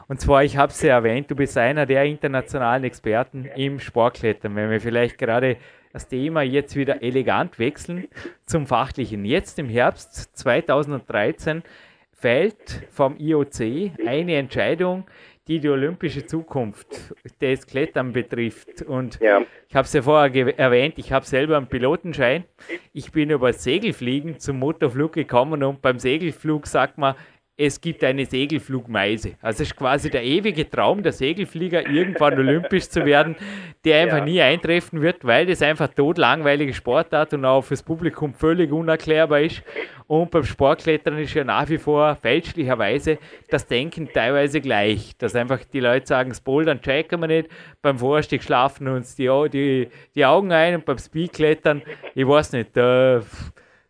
Und 0.06 0.20
zwar, 0.20 0.44
ich 0.44 0.56
habe 0.56 0.70
es 0.70 0.80
ja 0.80 0.94
erwähnt, 0.94 1.28
du 1.28 1.34
bist 1.34 1.58
einer 1.58 1.84
der 1.84 2.04
internationalen 2.04 2.84
Experten 2.84 3.44
im 3.56 3.80
Sportklettern. 3.80 4.54
Wenn 4.54 4.70
wir 4.70 4.80
vielleicht 4.80 5.18
gerade 5.18 5.56
das 5.92 6.06
Thema 6.06 6.42
jetzt 6.42 6.76
wieder 6.76 7.02
elegant 7.02 7.58
wechseln 7.58 8.06
zum 8.46 8.68
Fachlichen. 8.68 9.24
Jetzt 9.24 9.58
im 9.58 9.68
Herbst 9.68 10.36
2013 10.38 11.64
fällt 12.12 12.86
vom 12.92 13.16
IOC 13.18 13.98
eine 14.06 14.36
Entscheidung, 14.36 15.06
die 15.48 15.58
die 15.58 15.68
olympische 15.68 16.26
Zukunft 16.26 16.86
des 17.40 17.66
Klettern 17.66 18.12
betrifft. 18.12 18.82
Und 18.82 19.18
ja. 19.20 19.42
ich 19.68 19.74
habe 19.74 19.86
es 19.86 19.92
ja 19.92 20.02
vorher 20.02 20.58
erwähnt, 20.58 20.94
ich 20.98 21.12
habe 21.12 21.24
selber 21.24 21.56
einen 21.56 21.66
Pilotenschein. 21.66 22.44
Ich 22.92 23.10
bin 23.12 23.30
über 23.30 23.52
Segelfliegen 23.52 24.38
zum 24.38 24.58
Motorflug 24.58 25.14
gekommen 25.14 25.62
und 25.64 25.80
beim 25.80 25.98
Segelflug 25.98 26.66
sagt 26.66 26.98
man, 26.98 27.14
es 27.60 27.80
gibt 27.80 28.04
eine 28.04 28.24
Segelflugmeise. 28.24 29.32
Also 29.42 29.64
es 29.64 29.70
ist 29.70 29.76
quasi 29.76 30.10
der 30.10 30.22
ewige 30.22 30.70
Traum 30.70 31.02
der 31.02 31.10
Segelflieger, 31.10 31.88
irgendwann 31.88 32.34
olympisch 32.38 32.88
zu 32.88 33.04
werden, 33.04 33.34
der 33.84 34.02
einfach 34.02 34.18
ja. 34.18 34.24
nie 34.24 34.40
eintreffen 34.40 35.02
wird, 35.02 35.24
weil 35.24 35.44
das 35.44 35.60
einfach 35.60 35.88
totlangweilige 35.88 36.72
Sportart 36.72 37.34
und 37.34 37.44
auch 37.44 37.62
fürs 37.62 37.82
Publikum 37.82 38.32
völlig 38.32 38.70
unerklärbar 38.70 39.40
ist. 39.40 39.64
Und 40.06 40.30
beim 40.30 40.44
Sportklettern 40.44 41.18
ist 41.18 41.34
ja 41.34 41.42
nach 41.42 41.68
wie 41.68 41.78
vor 41.78 42.14
fälschlicherweise 42.14 43.18
das 43.50 43.66
Denken 43.66 44.08
teilweise 44.12 44.60
gleich. 44.60 45.16
Dass 45.18 45.34
einfach 45.34 45.58
die 45.64 45.80
Leute 45.80 46.06
sagen, 46.06 46.30
das 46.30 46.40
Bouldern 46.40 46.80
checken 46.80 47.20
wir 47.20 47.26
nicht, 47.26 47.48
beim 47.82 47.98
Vorstieg 47.98 48.44
schlafen 48.44 48.86
uns 48.86 49.16
die, 49.16 49.28
die, 49.52 49.88
die 50.14 50.24
Augen 50.24 50.52
ein 50.52 50.76
und 50.76 50.84
beim 50.84 50.98
Speedklettern, 50.98 51.82
ich 52.14 52.26
weiß 52.26 52.52
nicht, 52.52 52.76
da 52.76 53.20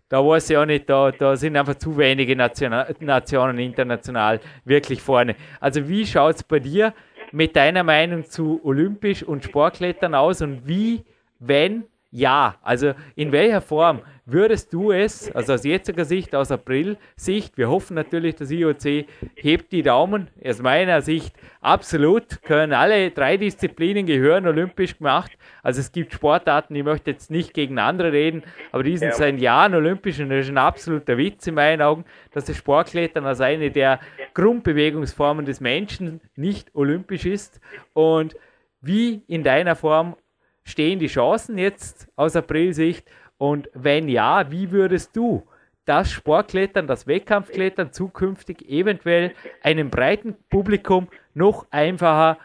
da 0.09 0.25
weiß 0.25 0.51
ich 0.51 0.57
auch 0.57 0.65
nicht, 0.65 0.89
da, 0.89 1.11
da 1.11 1.37
sind 1.37 1.57
einfach 1.57 1.75
zu 1.75 1.97
wenige 1.97 2.35
Nation, 2.35 2.73
Nationen 3.01 3.59
international 3.59 4.41
wirklich 4.65 5.03
vorne. 5.03 5.37
Also 5.61 5.87
wie 5.89 6.07
schaut 6.07 6.37
es 6.37 6.43
bei 6.43 6.61
dir 6.61 6.95
mit 7.33 7.55
deiner 7.57 7.85
Meinung 7.85 8.25
zu 8.25 8.61
Olympisch 8.65 9.23
und 9.23 9.45
Sportklettern 9.45 10.15
aus 10.15 10.41
und 10.41 10.67
wie, 10.67 11.05
wenn 11.39 11.85
ja, 12.11 12.57
also 12.63 12.95
in 13.17 13.33
welcher 13.33 13.61
Form 13.61 14.01
würdest 14.25 14.73
du 14.73 14.93
es, 14.93 15.31
also 15.33 15.55
aus 15.55 15.65
jetziger 15.65 16.05
Sicht, 16.05 16.35
aus 16.35 16.51
April-Sicht, 16.51 17.57
wir 17.57 17.69
hoffen 17.69 17.95
natürlich, 17.95 18.35
das 18.37 18.51
IOC 18.51 19.07
hebt 19.35 19.73
die 19.73 19.83
Daumen, 19.83 20.29
aus 20.45 20.61
meiner 20.61 21.03
Sicht 21.03 21.35
absolut, 21.61 22.43
können 22.43 22.73
alle 22.73 23.11
drei 23.11 23.37
Disziplinen 23.37 24.07
gehören 24.07 24.47
olympisch 24.47 24.99
gemacht. 24.99 25.33
Also 25.63 25.81
es 25.81 25.93
gibt 25.93 26.13
Sportarten, 26.13 26.75
ich 26.75 26.85
möchte 26.85 27.11
jetzt 27.11 27.31
nicht 27.31 27.53
gegen 27.55 27.79
andere 27.79 28.13
reden, 28.13 28.43
aber 28.73 28.83
die 28.83 28.97
sind 28.97 29.09
ja. 29.09 29.15
seit 29.15 29.41
Jahren 29.41 29.75
olympisch 29.75 30.19
und 30.21 30.31
das 30.31 30.47
ist 30.47 30.51
ein 30.51 30.59
absoluter 30.59 31.17
Witz 31.17 31.47
in 31.47 31.55
meinen 31.55 31.83
Augen, 31.83 32.05
dass 32.33 32.47
das 32.47 32.57
Sportklettern 32.57 33.27
als 33.27 33.41
eine 33.41 33.71
der 33.71 34.01
Grundbewegungsformen 34.35 35.45
des 35.45 35.61
Menschen 35.61 36.21
nicht 36.37 36.75
olympisch 36.75 37.27
ist 37.27 37.61
und 37.93 38.35
wie 38.81 39.23
in 39.27 39.43
deiner 39.43 39.75
Form 39.75 40.17
stehen 40.69 40.99
die 40.99 41.07
Chancen 41.07 41.59
jetzt 41.59 42.09
aus 42.17 42.37
April-Sicht? 42.37 43.07
Und 43.39 43.71
wenn 43.75 44.09
ja, 44.09 44.51
wie 44.51 44.71
würdest 44.71 45.17
du 45.17 45.47
das 45.85 46.13
Sportklettern, 46.13 46.87
das 46.87 47.07
Wettkampfklettern 47.07 47.93
zukünftig 47.93 48.69
eventuell 48.69 49.33
einem 49.63 49.89
breiten 49.89 50.37
Publikum 50.51 51.09
noch 51.35 51.67
einfacher 51.71 52.37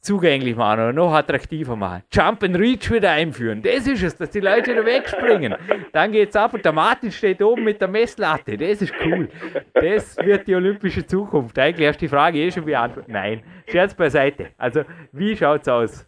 zugänglich 0.00 0.54
machen 0.54 0.80
oder 0.80 0.92
noch 0.92 1.14
attraktiver 1.14 1.76
machen. 1.76 2.02
Jump 2.12 2.42
and 2.42 2.58
Reach 2.58 2.90
wieder 2.90 3.10
einführen. 3.10 3.62
Das 3.62 3.86
ist 3.86 4.02
es, 4.02 4.16
dass 4.16 4.30
die 4.30 4.40
Leute 4.40 4.72
wieder 4.72 4.84
wegspringen. 4.84 5.54
Dann 5.92 6.12
geht's 6.12 6.36
ab 6.36 6.52
und 6.52 6.64
der 6.64 6.72
Martin 6.72 7.10
steht 7.10 7.40
oben 7.40 7.64
mit 7.64 7.80
der 7.80 7.88
Messlatte. 7.88 8.58
Das 8.58 8.82
ist 8.82 8.92
cool. 9.04 9.28
Das 9.72 10.16
wird 10.18 10.46
die 10.46 10.54
olympische 10.54 11.06
Zukunft. 11.06 11.58
Eigentlich 11.58 11.88
hast 11.88 11.96
du 11.96 12.04
die 12.04 12.08
Frage 12.08 12.38
eh 12.38 12.50
schon 12.50 12.66
beantwortet. 12.66 13.10
Nein, 13.10 13.42
Scherz 13.66 13.94
beiseite. 13.94 14.48
Also, 14.58 14.82
wie 15.12 15.34
schaut's 15.34 15.68
aus? 15.68 16.06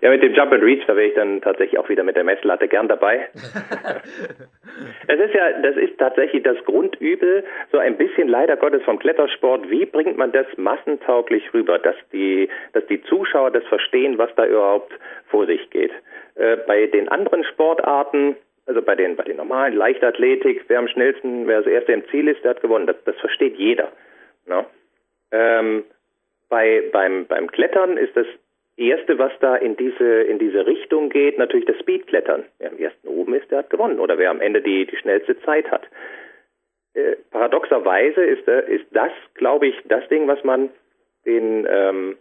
Ja, 0.00 0.10
mit 0.10 0.22
dem 0.22 0.32
Jump 0.32 0.52
and 0.52 0.62
Reach, 0.62 0.84
da 0.86 0.94
wäre 0.94 1.08
ich 1.08 1.14
dann 1.14 1.40
tatsächlich 1.40 1.78
auch 1.78 1.88
wieder 1.88 2.04
mit 2.04 2.14
der 2.14 2.22
Messlatte 2.22 2.68
gern 2.68 2.86
dabei. 2.86 3.28
es 5.08 5.18
ist 5.18 5.34
ja, 5.34 5.60
das 5.60 5.76
ist 5.76 5.98
tatsächlich 5.98 6.44
das 6.44 6.56
Grundübel, 6.64 7.44
so 7.72 7.78
ein 7.78 7.96
bisschen 7.96 8.28
leider 8.28 8.56
Gottes 8.56 8.82
vom 8.84 8.98
Klettersport. 9.00 9.68
Wie 9.70 9.86
bringt 9.86 10.16
man 10.16 10.30
das 10.30 10.46
massentauglich 10.56 11.52
rüber, 11.52 11.78
dass 11.80 11.96
die, 12.12 12.48
dass 12.74 12.86
die 12.86 13.02
Zuschauer 13.02 13.50
das 13.50 13.64
verstehen, 13.64 14.18
was 14.18 14.32
da 14.36 14.46
überhaupt 14.46 14.92
vor 15.26 15.46
sich 15.46 15.68
geht? 15.70 15.92
Äh, 16.36 16.58
bei 16.66 16.86
den 16.86 17.08
anderen 17.08 17.42
Sportarten, 17.44 18.36
also 18.66 18.82
bei 18.82 18.94
den, 18.94 19.16
bei 19.16 19.24
den 19.24 19.38
normalen 19.38 19.74
Leichtathletik, 19.74 20.64
wer 20.68 20.78
am 20.78 20.88
schnellsten, 20.88 21.48
wer 21.48 21.56
als 21.58 21.66
Erster 21.66 21.94
im 21.94 22.06
Ziel 22.10 22.28
ist, 22.28 22.44
der 22.44 22.50
hat 22.50 22.62
gewonnen. 22.62 22.86
Das, 22.86 22.96
das 23.04 23.16
versteht 23.16 23.56
jeder. 23.56 23.90
Ne? 24.46 24.64
Ähm, 25.32 25.84
bei, 26.48 26.84
beim, 26.92 27.26
beim 27.26 27.50
Klettern 27.50 27.96
ist 27.96 28.16
das 28.16 28.26
Erste, 28.78 29.18
was 29.18 29.32
da 29.40 29.56
in 29.56 29.76
diese, 29.76 30.22
in 30.22 30.38
diese 30.38 30.64
Richtung 30.64 31.10
geht, 31.10 31.36
natürlich 31.36 31.66
das 31.66 31.78
Speedklettern. 31.80 32.44
Wer 32.58 32.70
am 32.70 32.78
ersten 32.78 33.08
oben 33.08 33.34
ist, 33.34 33.50
der 33.50 33.58
hat 33.58 33.70
gewonnen. 33.70 33.98
Oder 33.98 34.18
wer 34.18 34.30
am 34.30 34.40
Ende 34.40 34.62
die, 34.62 34.86
die 34.86 34.96
schnellste 34.96 35.38
Zeit 35.40 35.68
hat. 35.70 35.82
Äh, 36.94 37.16
paradoxerweise 37.32 38.22
ist, 38.24 38.46
äh, 38.46 38.72
ist 38.72 38.86
das, 38.92 39.10
glaube 39.34 39.66
ich, 39.66 39.74
das 39.88 40.06
Ding, 40.08 40.28
was 40.28 40.42
man 40.44 40.70
den, 41.26 41.66
ähm, 41.68 42.16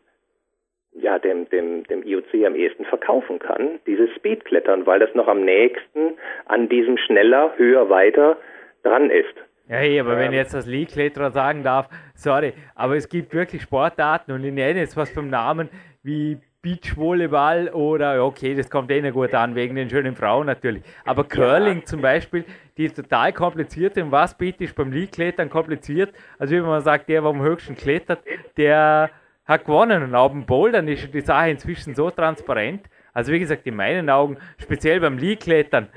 ja, 0.94 1.20
dem, 1.20 1.48
dem, 1.50 1.84
dem 1.84 2.02
IOC 2.02 2.46
am 2.46 2.56
ehesten 2.56 2.86
verkaufen 2.86 3.38
kann, 3.38 3.80
dieses 3.86 4.10
Speedklettern, 4.16 4.88
weil 4.88 5.00
das 5.00 5.14
noch 5.14 5.28
am 5.28 5.46
nächsten 5.46 6.18
an 6.46 6.70
diesem 6.70 6.98
schneller, 6.98 7.54
höher, 7.58 7.90
weiter 7.92 8.38
dran 8.82 9.12
ist. 9.12 9.36
Ja, 9.70 9.76
hey, 9.76 10.00
aber 10.00 10.14
ähm, 10.14 10.20
wenn 10.20 10.32
ich 10.32 10.38
jetzt 10.38 10.56
als 10.56 10.66
League-Kletterer 10.66 11.32
sagen 11.32 11.62
darf, 11.62 11.88
sorry, 12.16 12.54
aber 12.74 12.96
es 12.96 13.10
gibt 13.10 13.34
wirklich 13.34 13.62
Sportarten 13.62 14.32
und 14.32 14.44
ich 14.44 14.54
nenne 14.54 14.80
jetzt 14.80 14.98
was 14.98 15.12
vom 15.12 15.30
Namen 15.30 15.70
wie 16.04 16.38
Beachvolleyball 16.62 17.70
oder, 17.70 18.24
okay, 18.26 18.56
das 18.56 18.70
kommt 18.70 18.92
eh 18.92 19.02
nicht 19.02 19.14
gut 19.14 19.34
an, 19.34 19.56
wegen 19.56 19.76
den 19.76 19.90
schönen 19.90 20.16
Frauen 20.16 20.48
natürlich. 20.48 20.84
Aber 21.06 21.24
Curling 21.24 21.86
zum 21.86 22.02
Beispiel, 22.02 22.46
die 22.78 22.86
ist 22.86 22.96
total 22.96 23.32
kompliziert. 23.32 23.98
Und 23.98 24.12
was 24.12 24.38
bitte 24.38 24.64
ist 24.64 24.76
beim 24.76 24.92
League-Klettern 24.92 25.50
kompliziert? 25.50 26.14
Also, 26.40 26.56
wie 26.56 26.62
man 26.62 26.82
sagt, 26.82 27.10
der, 27.10 27.22
der 27.22 27.30
am 27.30 27.42
höchsten 27.42 27.76
klettert, 27.76 28.20
der 28.58 29.12
hat 29.46 29.66
gewonnen. 29.66 30.04
Und 30.04 30.16
auf 30.16 30.32
dem 30.32 30.46
Bouldern 30.46 30.88
ist 30.88 31.14
die 31.14 31.22
Sache 31.22 31.50
inzwischen 31.52 31.96
so 31.96 32.10
transparent. 32.10 32.88
Also, 33.14 33.32
wie 33.32 33.40
gesagt, 33.40 33.66
in 33.68 33.76
meinen 33.76 34.10
Augen, 34.10 34.38
speziell 34.58 35.00
beim 35.00 35.18
League-Klettern, 35.18 35.90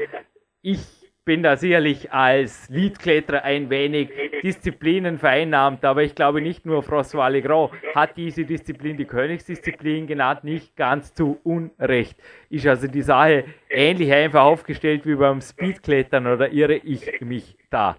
ich 0.62 0.99
bin 1.24 1.42
da 1.42 1.56
sicherlich 1.56 2.12
als 2.12 2.68
Leadkletterer 2.70 3.44
ein 3.44 3.70
wenig 3.70 4.10
Disziplinen 4.42 5.18
vereinnahmt, 5.18 5.84
aber 5.84 6.02
ich 6.02 6.14
glaube 6.14 6.40
nicht 6.40 6.64
nur 6.64 6.80
François 6.80 7.30
Legros 7.30 7.70
hat 7.94 8.16
diese 8.16 8.44
Disziplin 8.44 8.96
die 8.96 9.04
Königsdisziplin 9.04 10.06
genannt, 10.06 10.44
nicht 10.44 10.76
ganz 10.76 11.14
zu 11.14 11.38
Unrecht. 11.44 12.16
Ist 12.48 12.66
also 12.66 12.88
die 12.88 13.02
Sache 13.02 13.44
ähnlich 13.68 14.12
einfach 14.12 14.44
aufgestellt 14.44 15.02
wie 15.04 15.14
beim 15.14 15.40
Speedklettern 15.40 16.26
oder 16.26 16.50
irre 16.52 16.80
ich 16.84 17.20
mich 17.20 17.56
da? 17.70 17.96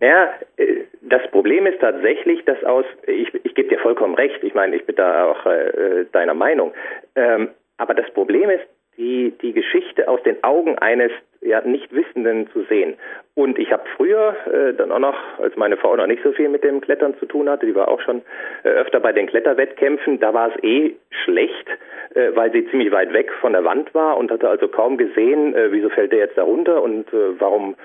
Ja, 0.00 0.34
äh, 0.56 0.84
das 1.02 1.22
Problem 1.30 1.66
ist 1.66 1.80
tatsächlich, 1.80 2.44
dass 2.44 2.62
aus, 2.64 2.84
ich, 3.06 3.32
ich 3.44 3.54
gebe 3.54 3.68
dir 3.68 3.78
vollkommen 3.78 4.14
recht, 4.14 4.42
ich 4.42 4.54
meine, 4.54 4.76
ich 4.76 4.86
bin 4.86 4.96
da 4.96 5.26
auch 5.26 5.46
äh, 5.46 6.06
deiner 6.12 6.34
Meinung, 6.34 6.72
ähm, 7.14 7.50
aber 7.76 7.94
das 7.94 8.10
Problem 8.12 8.50
ist, 8.50 8.64
die, 8.96 9.32
die 9.42 9.52
Geschichte 9.52 10.08
aus 10.08 10.22
den 10.22 10.42
Augen 10.44 10.78
eines 10.78 11.10
ja, 11.44 11.60
Nichtwissenden 11.60 12.48
zu 12.52 12.62
sehen. 12.64 12.94
Und 13.34 13.58
ich 13.58 13.70
habe 13.70 13.82
früher 13.96 14.34
äh, 14.46 14.74
dann 14.74 14.90
auch 14.90 14.98
noch, 14.98 15.16
als 15.38 15.56
meine 15.56 15.76
Frau 15.76 15.94
noch 15.94 16.06
nicht 16.06 16.22
so 16.22 16.32
viel 16.32 16.48
mit 16.48 16.64
dem 16.64 16.80
Klettern 16.80 17.14
zu 17.18 17.26
tun 17.26 17.48
hatte, 17.48 17.66
die 17.66 17.74
war 17.74 17.88
auch 17.88 18.00
schon 18.00 18.22
äh, 18.64 18.68
öfter 18.68 19.00
bei 19.00 19.12
den 19.12 19.26
Kletterwettkämpfen, 19.26 20.20
da 20.20 20.32
war 20.32 20.50
es 20.54 20.62
eh 20.64 20.94
schlecht, 21.10 21.68
äh, 22.14 22.30
weil 22.34 22.50
sie 22.52 22.68
ziemlich 22.70 22.90
weit 22.92 23.12
weg 23.12 23.30
von 23.40 23.52
der 23.52 23.64
Wand 23.64 23.94
war 23.94 24.16
und 24.16 24.30
hatte 24.30 24.48
also 24.48 24.68
kaum 24.68 24.96
gesehen, 24.96 25.54
äh, 25.54 25.70
wieso 25.70 25.90
fällt 25.90 26.12
der 26.12 26.20
jetzt 26.20 26.38
da 26.38 26.42
runter 26.44 26.82
und 26.82 27.12
äh, 27.12 27.38
warum 27.38 27.76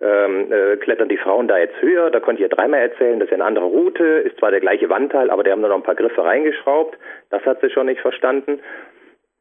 ähm, 0.00 0.52
äh, 0.52 0.76
klettern 0.76 1.08
die 1.08 1.16
Frauen 1.16 1.48
da 1.48 1.58
jetzt 1.58 1.80
höher. 1.80 2.10
Da 2.10 2.20
konnte 2.20 2.42
ich 2.42 2.50
ja 2.50 2.54
dreimal 2.54 2.80
erzählen, 2.80 3.18
das 3.18 3.28
ist 3.28 3.30
ja 3.30 3.36
eine 3.36 3.46
andere 3.46 3.64
Route, 3.64 4.04
ist 4.04 4.38
zwar 4.38 4.50
der 4.50 4.60
gleiche 4.60 4.90
Wandteil, 4.90 5.30
aber 5.30 5.42
die 5.42 5.50
haben 5.50 5.62
da 5.62 5.68
noch 5.68 5.76
ein 5.76 5.82
paar 5.82 5.94
Griffe 5.94 6.22
reingeschraubt. 6.22 6.98
Das 7.30 7.42
hat 7.46 7.60
sie 7.62 7.70
schon 7.70 7.86
nicht 7.86 8.00
verstanden. 8.00 8.60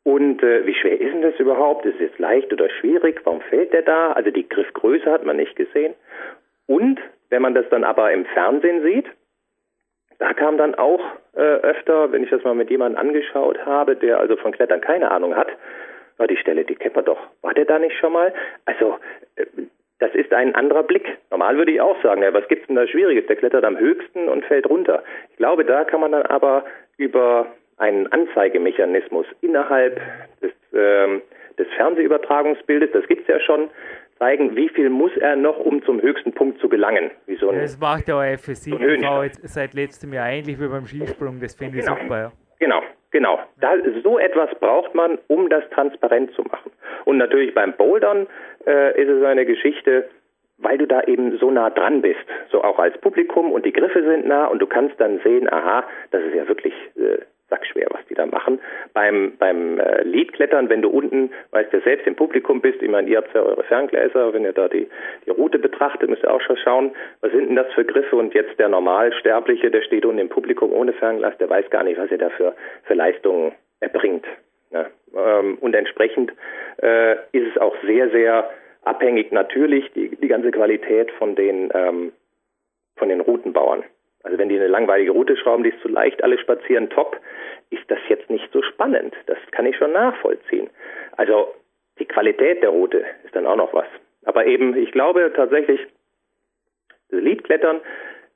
Und 0.06 0.43
äh, 0.43 0.68
wie 0.68 0.76
schwer 0.76 1.01
ist 1.01 1.14
denn 1.14 1.24
das 1.24 1.39
überhaupt? 1.39 1.84
Ist 1.86 1.99
es 1.99 2.18
leicht 2.20 2.53
oder 2.53 2.70
schwierig? 2.70 3.22
Warum 3.24 3.41
fällt 3.41 3.74
der 3.74 3.82
da? 3.82 4.12
Also 4.12 4.30
die 4.30 4.47
Griffgröße 4.47 5.12
hat 5.12 5.26
man 5.26 5.38
nicht 5.38 5.56
gesehen. 5.56 5.95
Und 6.68 6.99
wenn 7.30 7.41
man 7.41 7.56
das 7.56 7.68
dann 7.72 7.84
aber 7.84 8.12
im 8.12 8.26
Fernsehen 8.26 8.84
sieht, 8.84 9.08
da 10.20 10.34
kam 10.34 10.60
dann 10.60 10.76
auch 10.76 11.01
äh, 11.34 11.39
öfter, 11.39 12.12
wenn 12.12 12.24
ich 12.24 12.30
das 12.30 12.43
mal 12.43 12.53
mit 12.53 12.70
jemandem 12.70 12.99
angeschaut 12.99 13.66
habe, 13.66 13.95
der 13.95 14.20
also 14.20 14.38
von 14.38 14.51
Klettern 14.51 14.80
keine 14.80 15.10
Ahnung 15.10 15.36
hat, 15.36 15.47
war 16.18 16.28
die 16.28 16.38
Stelle, 16.38 16.66
die 16.66 16.76
kennt 16.76 16.95
man 16.95 17.06
doch. 17.06 17.20
War 17.41 17.56
der 17.56 17.66
da 17.66 17.80
nicht 17.80 17.97
schon 17.97 18.14
mal? 18.14 18.32
Also, 18.66 18.97
äh, 19.38 19.45
das 19.97 20.14
ist 20.14 20.32
ein 20.34 20.53
anderer 20.53 20.84
Blick. 20.84 21.18
Normal 21.32 21.58
würde 21.58 21.72
ich 21.72 21.82
auch 21.82 21.99
sagen, 22.03 22.22
ja, 22.22 22.32
was 22.32 22.47
gibt's 22.47 22.68
denn 22.68 22.76
da 22.76 22.86
Schwieriges? 22.86 23.26
Der 23.26 23.38
klettert 23.38 23.64
am 23.64 23.80
höchsten 23.80 24.30
und 24.30 24.45
fällt 24.45 24.70
runter. 24.70 25.03
Ich 25.32 25.38
glaube, 25.38 25.66
da 25.66 25.84
kann 25.84 26.01
man 26.01 26.12
dann 26.12 26.28
aber 26.28 26.64
über 26.97 27.47
einen 27.78 28.07
Anzeigemechanismus 28.11 29.26
innerhalb 29.41 29.99
des, 30.41 30.51
ähm, 30.73 31.21
des 31.57 31.67
Fernsehübertragungsbildes, 31.76 32.91
das 32.93 33.07
gibt's 33.07 33.28
ja 33.28 33.39
schon, 33.39 33.69
zeigen, 34.19 34.55
wie 34.55 34.69
viel 34.69 34.89
muss 34.89 35.15
er 35.17 35.36
noch, 35.36 35.57
um 35.59 35.84
zum 35.84 36.01
höchsten 36.01 36.32
Punkt 36.32 36.59
zu 36.61 36.69
gelangen. 36.69 37.11
So 37.39 37.49
ein, 37.49 37.59
Das 37.59 37.78
macht 37.80 38.07
der 38.07 38.38
FSC 38.38 38.71
so 38.71 39.23
jetzt 39.23 39.41
seit 39.47 39.73
letztem 39.73 40.13
Jahr 40.13 40.30
ähnlich 40.30 40.59
wie 40.59 40.67
beim 40.67 40.86
Skisprung. 40.86 41.39
Das 41.41 41.55
finde 41.55 41.80
ich 41.80 41.86
Genau. 41.86 41.97
super. 42.01 42.17
Ja. 42.17 42.32
Genau, 42.59 42.82
genau. 43.11 43.39
Da, 43.59 43.73
so 44.03 44.17
etwas 44.17 44.49
braucht 44.59 44.95
man, 44.95 45.17
um 45.28 45.49
das 45.49 45.69
transparent 45.71 46.32
zu 46.34 46.43
machen. 46.43 46.71
Und 47.03 47.17
natürlich 47.17 47.53
beim 47.53 47.73
Bouldern 47.73 48.28
äh, 48.65 49.01
ist 49.01 49.09
es 49.09 49.21
eine 49.23 49.45
Geschichte, 49.45 50.07
weil 50.57 50.78
du 50.78 50.88
da 50.88 51.01
eben 51.03 51.38
so 51.38 51.51
nah 51.51 51.69
dran 51.69 52.01
bist, 52.01 52.21
so 52.49 52.63
auch 52.63 52.80
als 52.80 52.97
Publikum 52.99 53.51
und 53.51 53.65
die 53.65 53.73
Griffe 53.73 54.01
sind 54.03 54.26
nah 54.26 54.45
und 54.45 54.59
du 54.59 54.67
kannst 54.67 54.99
dann 55.01 55.19
sehen, 55.26 55.51
aha, 55.51 55.84
das 56.11 56.21
ist 56.23 56.34
ja 56.36 56.47
wirklich 56.47 56.73
äh, 56.95 57.17
sackschwer, 57.49 57.87
was 57.91 58.05
die 58.07 58.15
da 58.15 58.25
machen. 58.25 58.59
Beim 58.93 59.33
beim 59.37 59.79
äh, 59.79 60.03
Leadklettern, 60.03 60.69
wenn 60.69 60.81
du 60.81 60.89
unten, 60.89 61.31
weißt 61.51 61.71
du, 61.73 61.81
selbst 61.81 62.07
im 62.07 62.15
Publikum 62.15 62.61
bist, 62.61 62.81
ich 62.81 62.89
meine, 62.89 63.07
ihr 63.07 63.17
habt 63.17 63.33
ja 63.33 63.41
eure 63.41 63.63
Ferngläser, 63.63 64.33
wenn 64.33 64.43
ihr 64.43 64.53
da 64.53 64.67
die, 64.67 64.87
die 65.25 65.29
Route 65.29 65.59
betrachtet, 65.59 66.09
müsst 66.09 66.23
ihr 66.23 66.33
auch 66.33 66.41
schon 66.41 66.57
schauen, 66.57 66.95
was 67.21 67.31
sind 67.31 67.49
denn 67.49 67.55
das 67.55 67.71
für 67.73 67.85
Griffe 67.85 68.15
und 68.15 68.33
jetzt 68.33 68.57
der 68.59 68.69
Normalsterbliche, 68.69 69.69
der 69.69 69.81
steht 69.83 70.05
unten 70.05 70.19
im 70.19 70.29
Publikum 70.29 70.71
ohne 70.73 70.93
Fernglas, 70.93 71.37
der 71.37 71.49
weiß 71.49 71.69
gar 71.69 71.83
nicht, 71.83 71.99
was 71.99 72.11
er 72.11 72.17
da 72.17 72.29
für, 72.29 72.55
für 72.83 72.93
Leistungen 72.93 73.53
erbringt. 73.79 74.25
Ja, 74.71 74.87
ähm, 75.15 75.57
und 75.61 75.75
entsprechend 75.75 76.33
äh, 76.81 77.13
ist 77.31 77.47
es 77.53 77.57
auch 77.61 77.75
sehr, 77.85 78.09
sehr 78.09 78.49
abhängig 78.83 79.31
natürlich 79.31 79.91
die, 79.93 80.15
die 80.15 80.27
ganze 80.27 80.51
Qualität 80.51 81.11
von 81.11 81.35
den 81.35 81.69
ähm, 81.73 82.11
von 82.97 83.09
den 83.09 83.21
Routenbauern. 83.21 83.83
Also 84.23 84.37
wenn 84.37 84.49
die 84.49 84.55
eine 84.55 84.67
langweilige 84.67 85.11
Route 85.11 85.37
schrauben, 85.37 85.63
die 85.63 85.69
ist 85.69 85.81
zu 85.81 85.87
leicht, 85.87 86.23
alle 86.23 86.39
spazieren 86.39 86.89
top, 86.89 87.19
ist 87.70 87.89
das 87.89 87.99
jetzt 88.09 88.30
nicht 88.30 88.51
so 88.51 88.61
spannend. 88.61 89.13
Das 89.28 89.38
kann 89.51 89.66
ich 89.66 89.76
schon 89.78 89.91
nachvollziehen. 89.91 90.70
Also 91.18 91.53
die 91.99 92.05
Qualität 92.05 92.61
der 92.61 92.70
Route 92.70 93.05
ist 93.24 93.36
dann 93.36 93.45
auch 93.45 93.55
noch 93.55 93.74
was. 93.74 93.88
Aber 94.26 94.45
eben, 94.45 94.76
ich 94.76 94.91
glaube 94.91 95.32
tatsächlich, 95.36 95.80
das 97.09 97.22
Leadklettern 97.22 97.82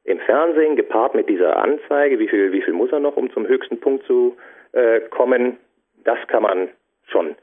im 0.03 0.19
Fernsehen 0.19 0.75
gepaart 0.75 1.15
mit 1.15 1.29
dieser 1.29 1.57
Anzeige, 1.57 2.19
wie 2.19 2.27
viel, 2.27 2.51
wie 2.51 2.61
viel 2.61 2.73
muss 2.73 2.91
er 2.91 2.99
noch, 2.99 3.17
um 3.17 3.31
zum 3.31 3.47
höchsten 3.47 3.79
Punkt 3.79 4.05
zu 4.05 4.37
äh, 4.71 5.01
kommen, 5.09 5.57
das 6.03 6.19
kann 6.27 6.43
man 6.43 6.69
schon 7.07 7.35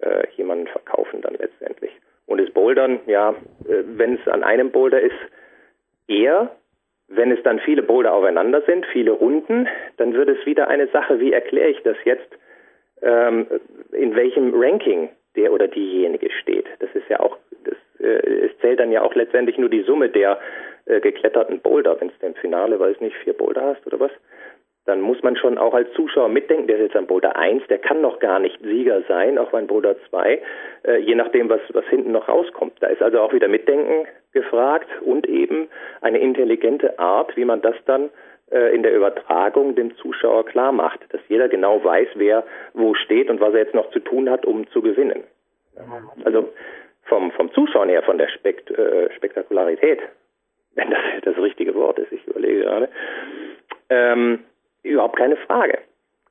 äh, 0.00 0.26
jemanden 0.36 0.66
verkaufen 0.66 1.22
dann 1.22 1.34
letztendlich. 1.34 1.92
Und 2.26 2.40
das 2.40 2.50
Bouldern, 2.50 3.00
ja, 3.06 3.30
äh, 3.68 3.82
wenn 3.84 4.14
es 4.14 4.28
an 4.28 4.42
einem 4.42 4.70
Boulder 4.70 5.00
ist, 5.00 5.14
eher, 6.08 6.54
wenn 7.08 7.30
es 7.30 7.42
dann 7.42 7.60
viele 7.60 7.82
Boulder 7.82 8.14
aufeinander 8.14 8.62
sind, 8.62 8.86
viele 8.86 9.12
Runden, 9.12 9.68
dann 9.96 10.14
wird 10.14 10.28
es 10.28 10.46
wieder 10.46 10.68
eine 10.68 10.86
Sache, 10.88 11.20
wie 11.20 11.32
erkläre 11.32 11.70
ich 11.70 11.82
das 11.82 11.96
jetzt, 12.04 12.28
ähm, 13.02 13.46
in 13.92 14.16
welchem 14.16 14.52
Ranking 14.54 15.10
der 15.36 15.52
oder 15.52 15.68
diejenige 15.68 16.30
steht. 16.30 16.66
Das 16.78 16.90
ist 16.94 17.08
ja 17.08 17.20
auch, 17.20 17.36
das, 17.64 17.76
äh, 18.00 18.46
es 18.46 18.58
zählt 18.60 18.80
dann 18.80 18.92
ja 18.92 19.02
auch 19.02 19.14
letztendlich 19.14 19.58
nur 19.58 19.68
die 19.68 19.82
Summe 19.82 20.08
der 20.08 20.38
äh, 20.86 21.00
gekletterten 21.00 21.60
Boulder. 21.60 22.00
Wenn 22.00 22.08
es 22.08 22.14
im 22.26 22.34
Finale, 22.36 22.78
weiß 22.78 23.00
nicht, 23.00 23.16
vier 23.16 23.34
Boulder 23.34 23.62
hast 23.62 23.86
oder 23.86 24.00
was, 24.00 24.12
dann 24.86 25.00
muss 25.00 25.22
man 25.22 25.36
schon 25.36 25.56
auch 25.58 25.74
als 25.74 25.90
Zuschauer 25.94 26.28
mitdenken, 26.28 26.66
der 26.66 26.76
ist 26.76 26.82
jetzt 26.82 26.96
an 26.96 27.06
Boulder 27.06 27.36
1, 27.36 27.66
der 27.68 27.78
kann 27.78 28.02
noch 28.02 28.18
gar 28.18 28.38
nicht 28.38 28.60
Sieger 28.62 29.02
sein, 29.08 29.38
auch 29.38 29.50
beim 29.50 29.66
Boulder 29.66 29.96
2, 30.10 30.42
äh, 30.86 30.96
je 30.98 31.14
nachdem, 31.14 31.48
was, 31.48 31.60
was 31.72 31.86
hinten 31.86 32.12
noch 32.12 32.28
rauskommt. 32.28 32.74
Da 32.80 32.88
ist 32.88 33.02
also 33.02 33.20
auch 33.20 33.32
wieder 33.32 33.48
Mitdenken 33.48 34.06
gefragt 34.34 34.88
und 35.00 35.26
eben 35.26 35.68
eine 36.02 36.18
intelligente 36.18 36.98
Art, 36.98 37.36
wie 37.36 37.44
man 37.44 37.62
das 37.62 37.76
dann 37.86 38.10
äh, 38.50 38.74
in 38.74 38.82
der 38.82 38.94
Übertragung 38.94 39.74
dem 39.74 39.96
Zuschauer 39.96 40.44
klar 40.44 40.72
macht, 40.72 41.00
dass 41.12 41.20
jeder 41.28 41.48
genau 41.48 41.82
weiß, 41.82 42.08
wer 42.16 42.44
wo 42.74 42.94
steht 42.94 43.30
und 43.30 43.40
was 43.40 43.54
er 43.54 43.60
jetzt 43.60 43.74
noch 43.74 43.90
zu 43.90 44.00
tun 44.00 44.28
hat, 44.28 44.44
um 44.44 44.68
zu 44.68 44.82
gewinnen. 44.82 45.24
Also 46.24 46.52
vom, 47.04 47.32
vom 47.32 47.52
Zuschauen 47.52 47.88
her, 47.88 48.02
von 48.02 48.18
der 48.18 48.28
Spekt, 48.28 48.70
äh, 48.70 49.10
Spektakularität, 49.14 50.00
wenn 50.74 50.90
das 50.90 51.00
das 51.22 51.38
richtige 51.38 51.74
Wort 51.74 51.98
ist, 51.98 52.12
ich 52.12 52.26
überlege 52.26 52.60
gerade, 52.60 52.88
ähm, 53.88 54.44
überhaupt 54.82 55.16
keine 55.16 55.36
Frage. 55.36 55.78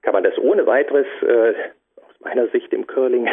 Kann 0.01 0.13
man 0.13 0.23
das 0.23 0.37
ohne 0.37 0.65
weiteres 0.65 1.07
äh, 1.21 1.53
meiner 2.23 2.47
Sicht 2.47 2.73
im 2.73 2.87
Curling 2.87 3.29